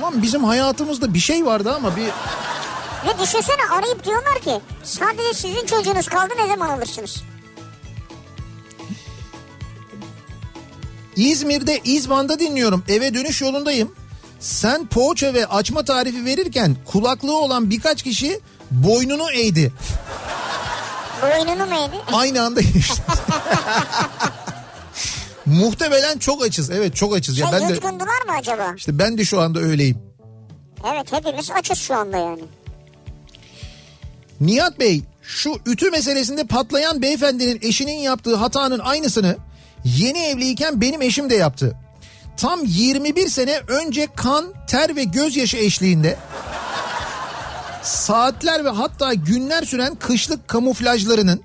Ulan 0.00 0.22
bizim 0.22 0.44
hayatımızda 0.44 1.14
bir 1.14 1.18
şey 1.18 1.46
vardı 1.46 1.72
ama 1.76 1.96
bir 1.96 2.06
Ve 3.06 3.18
düşünsene 3.22 3.62
arayıp 3.78 4.04
diyorlar 4.04 4.38
ki 4.38 4.60
sadece 4.82 5.34
sizin 5.34 5.66
çocuğunuz 5.66 6.08
kaldı 6.08 6.34
ne 6.38 6.46
zaman 6.48 6.68
alırsınız? 6.68 7.22
İzmir'de 11.16 11.80
İzban'da 11.84 12.38
dinliyorum. 12.40 12.84
Eve 12.88 13.14
dönüş 13.14 13.42
yolundayım. 13.42 13.94
Sen 14.40 14.86
poğaça 14.86 15.34
ve 15.34 15.46
açma 15.46 15.84
tarifi 15.84 16.24
verirken 16.24 16.76
kulaklığı 16.86 17.36
olan 17.38 17.70
birkaç 17.70 18.02
kişi 18.02 18.40
boynunu 18.70 19.30
eğdi. 19.30 19.72
Boynunu 21.22 21.66
mu 21.66 21.74
yedi? 21.82 21.96
Aynı 22.12 22.42
anda 22.42 22.60
işte. 22.60 23.02
Muhtemelen 25.46 26.18
çok 26.18 26.44
açız. 26.44 26.70
Evet 26.70 26.96
çok 26.96 27.16
açız. 27.16 27.38
Ya 27.38 27.46
Şey 27.46 27.60
ben 27.60 27.68
de 27.68 27.72
yutkundular 27.72 28.22
mı 28.26 28.32
acaba? 28.38 28.72
işte 28.76 28.98
ben 28.98 29.18
de 29.18 29.24
şu 29.24 29.40
anda 29.40 29.60
öyleyim. 29.60 29.98
Evet 30.94 31.12
hepimiz 31.12 31.50
açız 31.50 31.78
şu 31.78 31.94
anda 31.94 32.16
yani. 32.16 32.42
Nihat 34.40 34.78
Bey 34.80 35.02
şu 35.22 35.58
ütü 35.66 35.90
meselesinde 35.90 36.44
patlayan 36.44 37.02
beyefendinin 37.02 37.58
eşinin 37.62 37.98
yaptığı 37.98 38.36
hatanın 38.36 38.78
aynısını 38.78 39.36
yeni 39.84 40.18
evliyken 40.18 40.80
benim 40.80 41.02
eşim 41.02 41.30
de 41.30 41.34
yaptı. 41.34 41.76
Tam 42.36 42.60
21 42.64 43.28
sene 43.28 43.60
önce 43.68 44.08
kan, 44.16 44.52
ter 44.66 44.96
ve 44.96 45.04
gözyaşı 45.04 45.56
eşliğinde 45.56 46.16
saatler 47.84 48.64
ve 48.64 48.68
hatta 48.68 49.14
günler 49.14 49.62
süren 49.62 49.94
kışlık 49.94 50.48
kamuflajlarının 50.48 51.40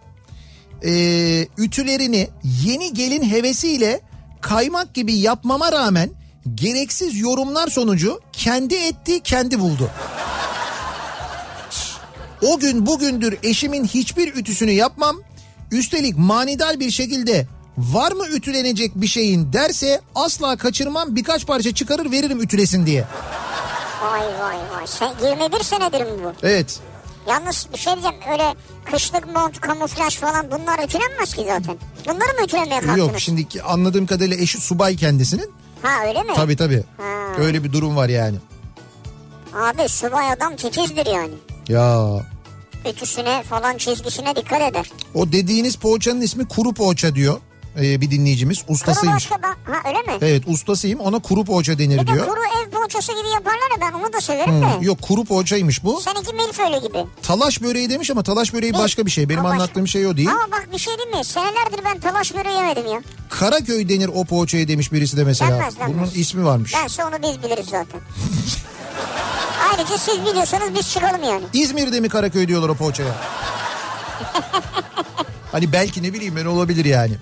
eee, 0.83 1.47
ütülerini 1.57 2.29
yeni 2.65 2.93
gelin 2.93 3.29
hevesiyle 3.29 4.01
kaymak 4.41 4.93
gibi 4.93 5.13
yapmama 5.13 5.71
rağmen 5.71 6.09
gereksiz 6.55 7.19
yorumlar 7.19 7.67
sonucu 7.67 8.19
kendi 8.33 8.75
etti 8.75 9.19
kendi 9.23 9.59
buldu. 9.59 9.89
O 12.41 12.59
gün 12.59 12.85
bugündür 12.85 13.37
eşimin 13.43 13.85
hiçbir 13.85 14.35
ütüsünü 14.35 14.71
yapmam. 14.71 15.15
Üstelik 15.71 16.17
manidar 16.17 16.79
bir 16.79 16.91
şekilde 16.91 17.47
var 17.77 18.11
mı 18.11 18.27
ütülenecek 18.27 18.95
bir 18.95 19.07
şeyin 19.07 19.53
derse 19.53 20.01
asla 20.15 20.57
kaçırmam 20.57 21.15
birkaç 21.15 21.45
parça 21.47 21.73
çıkarır 21.73 22.11
veririm 22.11 22.41
ütülesin 22.41 22.85
diye. 22.85 23.05
Vay 24.03 24.21
vay 24.39 24.57
vay. 24.76 24.88
Sen 24.88 25.13
21 25.23 25.63
senedir 25.63 26.01
mi 26.01 26.23
bu? 26.23 26.34
Evet. 26.43 26.80
Yalnız 27.30 27.67
bir 27.73 27.77
şey 27.77 27.93
diyeceğim 27.93 28.15
öyle 28.31 28.55
kışlık 28.85 29.35
mont, 29.35 29.59
kamuflaj 29.61 30.15
falan 30.17 30.51
bunlar 30.51 30.80
ütülenmez 30.84 31.34
ki 31.34 31.43
zaten. 31.47 31.77
Bunları 32.05 32.38
mı 32.39 32.43
ütülemeye 32.43 32.80
kalktınız? 32.81 32.97
Yok 32.97 33.19
şimdiki 33.19 33.63
anladığım 33.63 34.05
kadarıyla 34.05 34.38
eşi 34.38 34.61
subay 34.61 34.95
kendisinin. 34.95 35.51
Ha 35.81 36.07
öyle 36.07 36.23
mi? 36.23 36.34
Tabii 36.35 36.55
tabii. 36.55 36.84
Ha. 36.97 37.03
Öyle 37.38 37.63
bir 37.63 37.73
durum 37.73 37.95
var 37.95 38.09
yani. 38.09 38.38
Abi 39.53 39.89
subay 39.89 40.31
adam 40.31 40.55
titizdir 40.55 41.05
yani. 41.05 41.34
Ya 41.67 42.05
Ütüsüne 42.89 43.43
falan 43.43 43.77
çizgisine 43.77 44.35
dikkat 44.35 44.61
eder. 44.61 44.91
o 45.13 45.31
dediğiniz 45.31 45.76
poğaçanın 45.76 46.21
ismi 46.21 46.47
kuru 46.47 46.73
poğaça 46.73 47.15
diyor. 47.15 47.38
Ee, 47.81 48.01
bir 48.01 48.11
dinleyicimiz 48.11 48.61
Kuru 48.61 48.73
ustasıymış. 48.73 49.15
başka 49.31 49.43
ben... 49.43 49.73
Ha 49.73 49.80
öyle 49.89 49.97
mi? 50.01 50.18
Evet 50.22 50.43
ustasıyım 50.47 50.99
ona 50.99 51.19
kuru 51.19 51.45
poğaça 51.45 51.80
denir 51.80 51.99
Bir 52.01 52.07
de 52.07 52.14
diyor. 52.14 52.27
kuru 52.27 52.39
ev 52.39 52.69
poğaçası 52.69 53.11
gibi 53.11 53.27
yaparlar 53.30 53.72
ya 53.76 53.81
ben 53.81 53.91
onu 53.99 54.14
da 54.14 54.22
severim 54.22 54.61
de. 54.61 54.85
Yok 54.85 55.01
kuru 55.01 55.26
poğaçaymış 55.26 55.84
bu. 55.84 56.01
Seninki 56.01 56.34
milföylü 56.34 56.88
gibi. 56.88 57.06
Talaş 57.23 57.61
böreği 57.61 57.89
demiş 57.89 58.11
ama 58.11 58.23
talaş 58.23 58.53
böreği 58.53 58.73
Değil. 58.73 58.84
başka 58.84 59.06
bir 59.06 59.11
şey. 59.11 59.30
Benim 59.30 59.41
O 59.41 59.43
başka. 59.43 59.53
anlattığım 59.56 59.88
şey 59.88 60.07
o 60.07 60.18
değil. 60.18 60.30
Ama 60.30 60.51
bak 60.51 60.68
bir 60.73 60.77
şey 60.77 60.97
diyeyim 60.97 61.18
mi? 61.18 61.26
Senelerdir 61.26 61.80
ben 61.85 61.99
talaş 61.99 62.35
böreği 62.35 62.56
yemedim 62.56 62.85
ya. 62.93 63.01
Karaköy 63.30 63.89
denir 63.89 64.10
o 64.15 64.26
poğaçaya 64.26 64.68
demiş 64.68 64.91
birisi 64.91 65.18
de 65.18 65.23
mesela. 65.23 65.51
Denmez, 65.51 65.80
denmez. 65.80 65.97
Bunun 65.97 66.10
ismi 66.22 66.45
varmış. 66.45 66.73
Bense 66.73 67.06
onu 67.06 67.15
biz 67.22 67.43
biliriz 67.43 67.65
zaten. 67.65 68.01
Ayrıca 69.72 69.97
siz 69.97 70.26
biliyorsanız 70.26 70.76
biz 70.76 70.91
çıkalım 70.93 71.23
yani. 71.23 71.43
İzmir'de 71.53 71.99
mi 71.99 72.10
Karaköy 72.10 72.47
diyorlar 72.47 72.69
o 72.69 72.76
poğaçaya? 72.76 73.14
hani 75.51 75.73
belki 75.73 76.03
ne 76.03 76.14
bileyim 76.14 76.35
ben 76.35 76.45
olabilir 76.45 76.85
yani. 76.85 77.14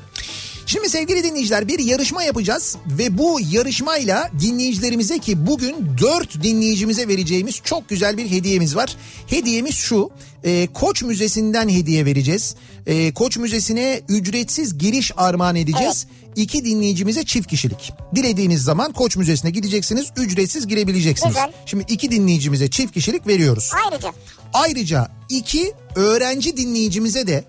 Şimdi 0.67 0.89
sevgili 0.89 1.23
dinleyiciler 1.23 1.67
bir 1.67 1.79
yarışma 1.79 2.23
yapacağız 2.23 2.77
ve 2.85 3.17
bu 3.17 3.39
yarışmayla 3.51 4.29
dinleyicilerimize 4.39 5.19
ki 5.19 5.47
bugün 5.47 5.75
4 6.01 6.43
dinleyicimize 6.43 7.07
vereceğimiz 7.07 7.61
çok 7.63 7.89
güzel 7.89 8.17
bir 8.17 8.31
hediyemiz 8.31 8.75
var. 8.75 8.95
Hediyemiz 9.27 9.75
şu 9.75 10.09
e, 10.43 10.67
Koç 10.67 11.03
Müzesi'nden 11.03 11.69
hediye 11.69 12.05
vereceğiz. 12.05 12.55
E, 12.85 13.13
Koç 13.13 13.37
Müzesi'ne 13.37 14.01
ücretsiz 14.09 14.77
giriş 14.77 15.11
armağan 15.17 15.55
edeceğiz. 15.55 16.07
İki 16.35 16.65
dinleyicimize 16.65 17.23
çift 17.23 17.47
kişilik. 17.47 17.91
Dilediğiniz 18.15 18.63
zaman 18.63 18.93
Koç 18.93 19.17
Müzesi'ne 19.17 19.51
gideceksiniz 19.51 20.07
ücretsiz 20.17 20.67
girebileceksiniz. 20.67 21.35
Güzel. 21.35 21.51
Şimdi 21.65 21.85
iki 21.87 22.11
dinleyicimize 22.11 22.69
çift 22.69 22.93
kişilik 22.93 23.27
veriyoruz. 23.27 23.71
Ayrıca 23.85 24.13
Ayrıca 24.53 25.11
iki 25.29 25.73
öğrenci 25.95 26.57
dinleyicimize 26.57 27.27
de 27.27 27.43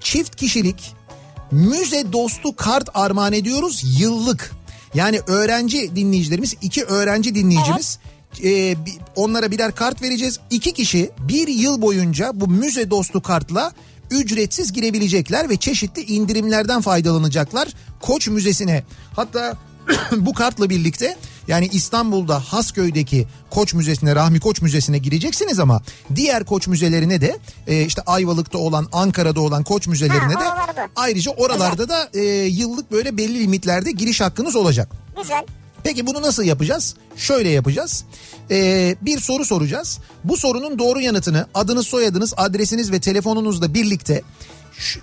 çift 0.00 0.36
kişilik 0.36 0.97
müze 1.52 2.12
dostu 2.12 2.56
kart 2.56 2.88
armağan 2.94 3.32
ediyoruz 3.32 3.82
yıllık. 4.00 4.50
Yani 4.94 5.20
öğrenci 5.26 5.96
dinleyicilerimiz 5.96 6.54
iki 6.62 6.84
öğrenci 6.84 7.34
dinleyicimiz 7.34 7.98
e, 8.44 8.44
bi- 8.86 8.98
onlara 9.16 9.50
birer 9.50 9.74
kart 9.74 10.02
vereceğiz. 10.02 10.38
İki 10.50 10.72
kişi 10.72 11.10
bir 11.28 11.48
yıl 11.48 11.82
boyunca 11.82 12.30
bu 12.34 12.48
müze 12.48 12.90
dostu 12.90 13.22
kartla 13.22 13.72
ücretsiz 14.10 14.72
girebilecekler 14.72 15.48
ve 15.48 15.56
çeşitli 15.56 16.02
indirimlerden 16.02 16.80
faydalanacaklar 16.80 17.68
Koç 18.00 18.28
Müzesi'ne. 18.28 18.84
Hatta 19.16 19.56
bu 20.16 20.34
kartla 20.34 20.70
birlikte 20.70 21.16
yani 21.48 21.68
İstanbul'da 21.72 22.40
Hasköy'deki 22.40 23.26
Koç 23.50 23.74
Müzesi'ne, 23.74 24.14
Rahmi 24.14 24.40
Koç 24.40 24.62
Müzesi'ne 24.62 24.98
gireceksiniz 24.98 25.58
ama 25.58 25.82
diğer 26.14 26.44
Koç 26.44 26.66
müzelerine 26.66 27.20
de 27.20 27.38
e, 27.66 27.82
işte 27.84 28.02
Ayvalık'ta 28.06 28.58
olan, 28.58 28.88
Ankara'da 28.92 29.40
olan 29.40 29.64
Koç 29.64 29.86
müzelerine 29.86 30.34
Ha, 30.34 30.40
de 30.40 30.44
oralarda. 30.48 30.88
ayrıca 30.96 31.30
oralarda 31.30 31.88
da 31.88 32.08
e, 32.14 32.20
yıllık 32.46 32.92
böyle 32.92 33.16
belli 33.16 33.40
limitlerde 33.40 33.90
giriş 33.90 34.20
hakkınız 34.20 34.56
olacak. 34.56 34.88
güzel. 35.22 35.44
Peki 35.84 36.06
bunu 36.06 36.22
nasıl 36.22 36.42
yapacağız? 36.42 36.94
Şöyle 37.16 37.48
yapacağız. 37.48 38.04
Ee, 38.50 38.96
bir 39.02 39.20
soru 39.20 39.44
soracağız. 39.44 39.98
Bu 40.24 40.36
sorunun 40.36 40.78
doğru 40.78 41.00
yanıtını 41.00 41.46
adınız, 41.54 41.86
soyadınız, 41.86 42.34
adresiniz 42.36 42.92
ve 42.92 43.00
telefonunuzla 43.00 43.74
birlikte 43.74 44.22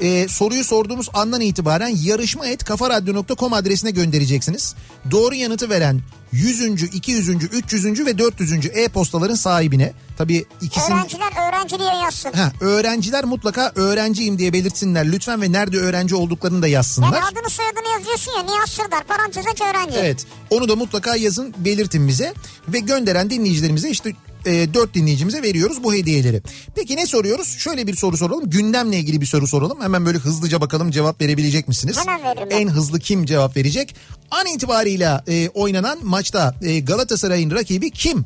e, 0.02 0.28
soruyu 0.28 0.64
sorduğumuz 0.64 1.10
andan 1.14 1.42
itibaren 1.42 1.96
yarışma 2.04 2.48
et 2.48 2.64
kafaradyo.com 2.64 3.54
adresine 3.54 3.92
göndereceksiniz. 3.92 4.76
Doğru 5.12 5.36
yanıtı 5.36 5.70
veren 5.70 6.02
100. 6.36 6.84
200. 6.84 7.30
300. 7.30 8.06
ve 8.06 8.18
400. 8.18 8.66
e-postaların 8.74 9.36
sahibine 9.36 9.94
tabii 10.18 10.46
ikisinin... 10.62 10.98
Öğrenciler 10.98 11.50
öğrenci 11.50 11.80
diye 11.80 11.94
yazsın. 12.04 12.32
Ha, 12.32 12.52
öğrenciler 12.62 13.26
mutlaka 13.26 13.72
öğrenciyim 13.76 14.40
diye 14.40 14.54
belirtsinler 14.54 15.12
lütfen 15.12 15.42
ve 15.42 15.52
nerede 15.52 15.78
öğrenci 15.78 16.16
olduklarını 16.16 16.62
da 16.62 16.68
yazsınlar. 16.68 17.14
Yani 17.14 17.26
adını 17.26 17.50
soyadını 17.50 17.88
yazıyorsun 17.94 18.32
ya 18.32 18.44
Nihat 18.44 18.70
Sırdar 18.70 19.04
parantez 19.04 19.46
aç 19.48 19.62
öğrenci. 19.62 19.98
Evet 19.98 20.26
onu 20.50 20.70
da 20.70 20.76
mutlaka 20.76 21.16
yazın 21.16 21.54
belirtin 21.58 22.08
bize 22.08 22.34
ve 22.68 22.80
gönderen 22.80 23.30
dinleyicilerimize 23.30 23.90
işte 23.90 24.14
e, 24.46 24.74
4 24.74 24.94
dinleyicimize 24.94 25.42
veriyoruz 25.42 25.84
bu 25.84 25.94
hediyeleri. 25.94 26.42
Peki 26.76 26.96
ne 26.96 27.06
soruyoruz? 27.06 27.48
Şöyle 27.48 27.88
bir 27.88 27.96
soru 27.96 28.18
soralım. 28.18 28.50
Gündemle 28.50 28.98
ilgili 28.98 29.22
bir 29.22 29.26
soru 29.26 29.48
soralım. 29.48 29.82
Hemen 29.82 30.06
böyle 30.06 30.18
hızlıca 30.18 30.62
bakalım 30.62 30.92
cevap 30.92 31.22
verebilecek 31.22 31.68
misiniz? 31.68 31.98
Hemen 31.98 32.24
veririm. 32.24 32.48
En 32.52 32.68
hızlı 32.68 33.00
kim 33.00 33.26
cevap 33.26 33.58
verecek? 33.58 33.96
An 34.32 34.46
itibarıyla 34.48 35.24
e, 35.28 35.50
oynanan 35.50 36.00
maçta 36.04 36.56
e, 36.62 36.80
Galatasaray'ın 36.80 37.52
rakibi 37.52 37.92
kim? 37.92 38.26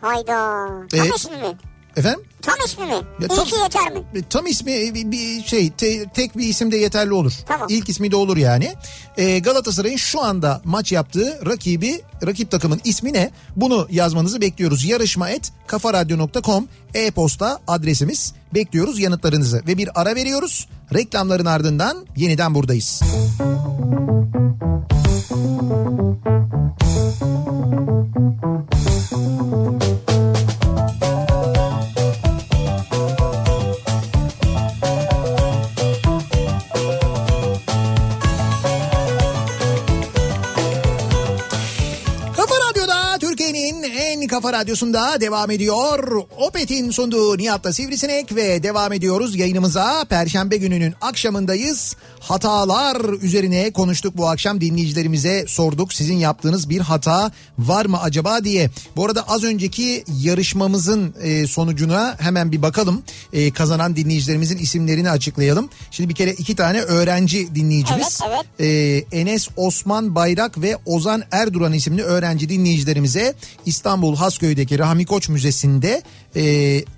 Hayda. 0.00 0.68
Evet. 0.94 1.12
İsmi 1.16 1.36
mi? 1.36 1.58
Efendim? 2.00 2.20
Tam 2.42 2.54
ismi 2.66 2.84
mi? 2.84 2.92
Ya 2.92 3.02
İlki 3.20 3.34
tam- 3.50 3.62
yeter 3.62 3.92
mi? 3.92 3.98
E, 4.14 4.22
Tam 4.30 4.46
ismi 4.46 4.72
e, 4.72 4.94
bir, 4.94 5.44
şey 5.44 5.70
te- 5.70 6.08
tek 6.08 6.38
bir 6.38 6.48
isim 6.48 6.72
de 6.72 6.76
yeterli 6.76 7.12
olur. 7.12 7.32
Tamam. 7.46 7.66
İlk 7.70 7.88
ismi 7.88 8.10
de 8.10 8.16
olur 8.16 8.36
yani. 8.36 8.74
E, 9.16 9.38
Galatasaray'ın 9.38 9.96
şu 9.96 10.20
anda 10.22 10.60
maç 10.64 10.92
yaptığı 10.92 11.46
rakibi 11.46 12.00
rakip 12.26 12.50
takımın 12.50 12.80
ismi 12.84 13.12
ne? 13.12 13.30
Bunu 13.56 13.86
yazmanızı 13.90 14.40
bekliyoruz. 14.40 14.84
Yarışma 14.84 15.30
et 15.30 15.52
kafaradyo.com 15.66 16.68
e-posta 16.94 17.58
adresimiz. 17.66 18.32
Bekliyoruz 18.54 18.98
yanıtlarınızı 18.98 19.62
ve 19.66 19.78
bir 19.78 20.00
ara 20.00 20.14
veriyoruz. 20.14 20.68
Reklamların 20.94 21.46
ardından 21.46 22.06
yeniden 22.16 22.54
buradayız. 22.54 23.00
Kafa 30.10 30.39
kafa 44.40 44.52
radyosunda 44.52 45.20
devam 45.20 45.50
ediyor. 45.50 46.22
Opet'in 46.36 46.90
sunduğu 46.90 47.38
Nihat'la 47.38 47.72
Sivrisinek 47.72 48.36
ve 48.36 48.62
devam 48.62 48.92
ediyoruz 48.92 49.36
yayınımıza. 49.36 50.04
Perşembe 50.04 50.56
gününün 50.56 50.94
akşamındayız. 51.00 51.96
Hatalar 52.20 53.22
üzerine 53.22 53.70
konuştuk 53.70 54.16
bu 54.16 54.28
akşam 54.28 54.60
dinleyicilerimize 54.60 55.44
sorduk. 55.48 55.92
Sizin 55.92 56.14
yaptığınız 56.14 56.70
bir 56.70 56.80
hata 56.80 57.32
var 57.58 57.86
mı 57.86 58.00
acaba 58.00 58.44
diye. 58.44 58.70
Bu 58.96 59.04
arada 59.04 59.28
az 59.28 59.44
önceki 59.44 60.04
yarışmamızın 60.20 61.14
e, 61.22 61.46
sonucuna 61.46 62.16
hemen 62.20 62.52
bir 62.52 62.62
bakalım. 62.62 63.02
E, 63.32 63.50
kazanan 63.50 63.96
dinleyicilerimizin 63.96 64.58
isimlerini 64.58 65.10
açıklayalım. 65.10 65.68
Şimdi 65.90 66.08
bir 66.08 66.14
kere 66.14 66.32
iki 66.32 66.56
tane 66.56 66.80
öğrenci 66.80 67.54
dinleyicimiz. 67.54 68.20
Evet, 68.28 68.46
evet. 68.58 69.04
Ee, 69.12 69.18
Enes 69.20 69.48
Osman 69.56 70.14
Bayrak 70.14 70.62
ve 70.62 70.76
Ozan 70.86 71.22
Erduran 71.30 71.72
isimli 71.72 72.02
öğrenci 72.02 72.48
dinleyicilerimize 72.48 73.34
İstanbul 73.66 74.16
Hasköy'deki 74.30 74.78
Rahmi 74.78 75.06
Koç 75.06 75.28
Müzesi'nde 75.28 76.02
e, 76.36 76.42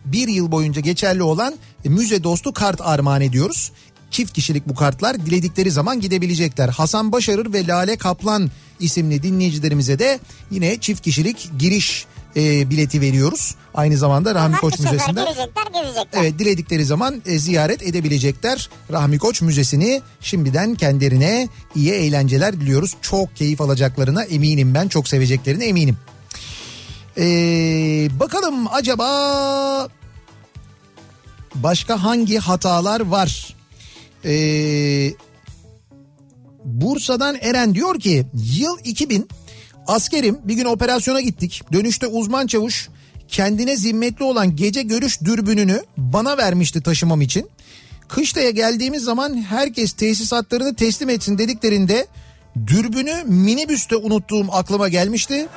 bir 0.04 0.28
yıl 0.28 0.52
boyunca 0.52 0.80
geçerli 0.80 1.22
olan 1.22 1.54
müze 1.84 2.24
dostu 2.24 2.52
kart 2.52 2.80
armağan 2.80 3.20
ediyoruz. 3.20 3.72
Çift 4.10 4.32
kişilik 4.32 4.68
bu 4.68 4.74
kartlar 4.74 5.26
diledikleri 5.26 5.70
zaman 5.70 6.00
gidebilecekler. 6.00 6.68
Hasan 6.68 7.12
Başarır 7.12 7.52
ve 7.52 7.66
Lale 7.66 7.96
Kaplan 7.96 8.50
isimli 8.80 9.22
dinleyicilerimize 9.22 9.98
de 9.98 10.20
yine 10.50 10.76
çift 10.76 11.02
kişilik 11.02 11.50
giriş 11.58 12.06
e, 12.36 12.70
bileti 12.70 13.00
veriyoruz. 13.00 13.54
Aynı 13.74 13.96
zamanda 13.96 14.34
Rahmi 14.34 14.48
Onlar 14.48 14.60
Koç 14.60 14.78
Müzesi'nde. 14.78 15.20
gelecekler. 15.20 15.64
Evet 16.12 16.38
diledikleri 16.38 16.84
zaman 16.84 17.22
e, 17.26 17.38
ziyaret 17.38 17.82
edebilecekler. 17.82 18.68
Rahmi 18.92 19.18
Koç 19.18 19.42
Müzesi'ni 19.42 20.02
şimdiden 20.20 20.74
kendilerine 20.74 21.48
iyi 21.74 21.92
eğlenceler 21.92 22.60
diliyoruz. 22.60 22.94
Çok 23.02 23.36
keyif 23.36 23.60
alacaklarına 23.60 24.22
eminim 24.22 24.74
ben. 24.74 24.88
Çok 24.88 25.08
seveceklerine 25.08 25.64
eminim. 25.66 25.96
Ee, 27.18 28.08
bakalım 28.20 28.66
acaba 28.70 29.88
başka 31.54 32.02
hangi 32.04 32.38
hatalar 32.38 33.00
var? 33.00 33.56
Ee, 34.24 35.12
Bursa'dan 36.64 37.36
Eren 37.40 37.74
diyor 37.74 38.00
ki 38.00 38.26
yıl 38.34 38.78
2000 38.84 39.28
askerim 39.86 40.38
bir 40.44 40.54
gün 40.54 40.64
operasyona 40.64 41.20
gittik. 41.20 41.62
Dönüşte 41.72 42.06
uzman 42.06 42.46
çavuş 42.46 42.88
kendine 43.28 43.76
zimmetli 43.76 44.24
olan 44.24 44.56
gece 44.56 44.82
görüş 44.82 45.20
dürbününü 45.20 45.82
bana 45.96 46.36
vermişti 46.36 46.82
taşımam 46.82 47.20
için. 47.20 47.50
Kışlaya 48.08 48.50
geldiğimiz 48.50 49.04
zaman 49.04 49.42
herkes 49.42 49.92
tesisatlarını 49.92 50.74
teslim 50.74 51.08
etsin 51.10 51.38
dediklerinde 51.38 52.06
dürbünü 52.66 53.24
minibüste 53.24 53.96
unuttuğum 53.96 54.46
aklıma 54.52 54.88
gelmişti. 54.88 55.48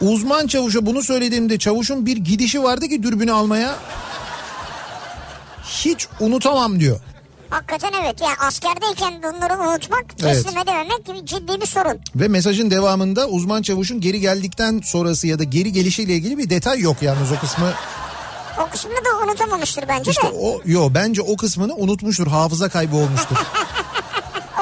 Uzman 0.00 0.46
çavuşa 0.46 0.86
bunu 0.86 1.02
söylediğimde 1.02 1.58
çavuşun 1.58 2.06
bir 2.06 2.16
gidişi 2.16 2.62
vardı 2.62 2.88
ki 2.88 3.02
dürbünü 3.02 3.32
almaya. 3.32 3.76
Hiç 5.64 6.06
unutamam 6.20 6.80
diyor. 6.80 7.00
hakikaten 7.50 7.92
evet. 8.02 8.20
Yani 8.20 8.34
askerdeyken 8.40 9.22
bunları 9.22 9.58
unutmak, 9.70 10.18
teslim 10.18 10.58
edememek 10.58 11.04
gibi 11.06 11.26
ciddi 11.26 11.60
bir 11.60 11.66
sorun. 11.66 11.98
Ve 12.16 12.28
mesajın 12.28 12.70
devamında 12.70 13.28
uzman 13.28 13.62
çavuşun 13.62 14.00
geri 14.00 14.20
geldikten 14.20 14.80
sonrası 14.84 15.26
ya 15.26 15.38
da 15.38 15.44
geri 15.44 15.72
gelişiyle 15.72 16.12
ilgili 16.14 16.38
bir 16.38 16.50
detay 16.50 16.80
yok 16.80 16.96
yalnız 17.02 17.32
o 17.32 17.38
kısmı. 17.40 17.72
O 18.66 18.70
kısmını 18.70 18.96
da 18.96 19.24
unutamamıştır 19.24 19.84
bence 19.88 20.10
İşte 20.10 20.22
de. 20.26 20.30
o 20.40 20.60
yo 20.64 20.88
bence 20.94 21.22
o 21.22 21.36
kısmını 21.36 21.74
unutmuştur. 21.74 22.26
Hafıza 22.26 22.68
kaybı 22.68 22.96
olmuştur. 22.96 23.36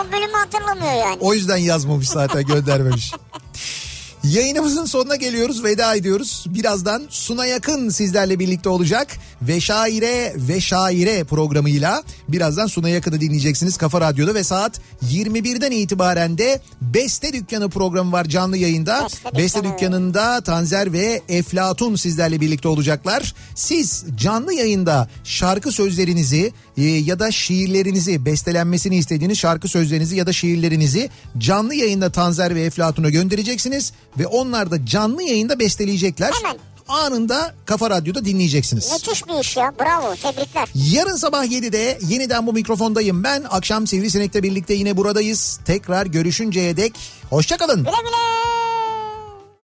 O 0.01 0.13
bölümü 0.13 0.33
hatırlamıyor 0.33 0.93
yani. 0.93 1.17
O 1.21 1.35
yüzden 1.35 1.57
yazmamış 1.57 2.09
zaten 2.09 2.47
göndermemiş. 2.47 3.13
Yayınımızın 4.25 4.85
sonuna 4.85 5.17
geliyoruz 5.17 5.65
veda 5.65 5.95
ediyoruz. 5.95 6.45
Birazdan 6.49 7.03
Suna 7.11 7.47
Yakın 7.47 7.89
sizlerle 7.89 8.39
birlikte 8.39 8.69
olacak. 8.69 9.09
Ve 9.43 9.61
Şaire 9.61 10.33
ve 10.37 10.61
Şaire 10.61 11.25
programıyla 11.25 12.03
birazdan 12.29 12.67
Suna 12.67 12.89
Yakın'ı 12.89 13.21
dinleyeceksiniz 13.21 13.77
Kafa 13.77 14.01
Radyo'da 14.01 14.35
ve 14.35 14.45
saat 14.45 14.81
21'den 15.13 15.71
itibaren 15.71 16.39
de 16.39 16.61
Beste 16.81 17.33
Dükkanı 17.33 17.71
programı 17.71 18.13
var 18.13 18.25
canlı 18.25 18.57
yayında. 18.57 19.05
Beste 19.05 19.37
Beste 19.37 19.59
Dükkanı. 19.59 19.79
Dükkanı'nda 19.79 20.41
Tanzer 20.41 20.93
ve 20.93 21.23
Eflatun 21.29 21.97
sizlerle 21.97 22.41
birlikte 22.41 22.69
olacaklar. 22.69 23.35
Siz 23.55 24.05
canlı 24.17 24.55
yayında 24.55 25.09
şarkı 25.25 25.73
sözlerinizi 25.73 26.53
ya 26.83 27.19
da 27.19 27.31
şiirlerinizi 27.31 28.25
bestelenmesini 28.25 28.97
istediğiniz 28.97 29.39
şarkı 29.39 29.69
sözlerinizi 29.69 30.17
ya 30.17 30.27
da 30.27 30.33
şiirlerinizi 30.33 31.11
canlı 31.39 31.75
yayında 31.75 32.13
Tanzer 32.13 32.55
ve 32.55 32.63
Eflatun'a 32.63 33.11
göndereceksiniz 33.11 33.93
ve 34.19 34.27
onlar 34.27 34.71
da 34.71 34.87
canlı 34.87 35.23
yayında 35.23 35.59
besteleyecekler. 35.59 36.33
Hemen. 36.33 36.59
Anında 36.89 37.55
Kafa 37.67 37.91
Radyo'da 37.91 38.25
dinleyeceksiniz. 38.25 38.93
Müthiş 38.93 39.27
bir 39.27 39.41
iş 39.41 39.57
ya. 39.57 39.73
Bravo. 39.81 40.15
Tebrikler. 40.15 40.69
Yarın 40.75 41.17
sabah 41.17 41.45
7'de 41.45 41.99
yeniden 42.09 42.47
bu 42.47 42.53
mikrofondayım 42.53 43.25
ben. 43.25 43.45
Akşam 43.51 43.87
Sivrisinek'le 43.87 44.43
birlikte 44.43 44.75
yine 44.75 44.97
buradayız. 44.97 45.61
Tekrar 45.65 46.07
görüşünceye 46.07 46.77
dek 46.77 46.93
hoşçakalın. 47.31 47.79
Güle 47.79 47.91
güle. 47.91 48.68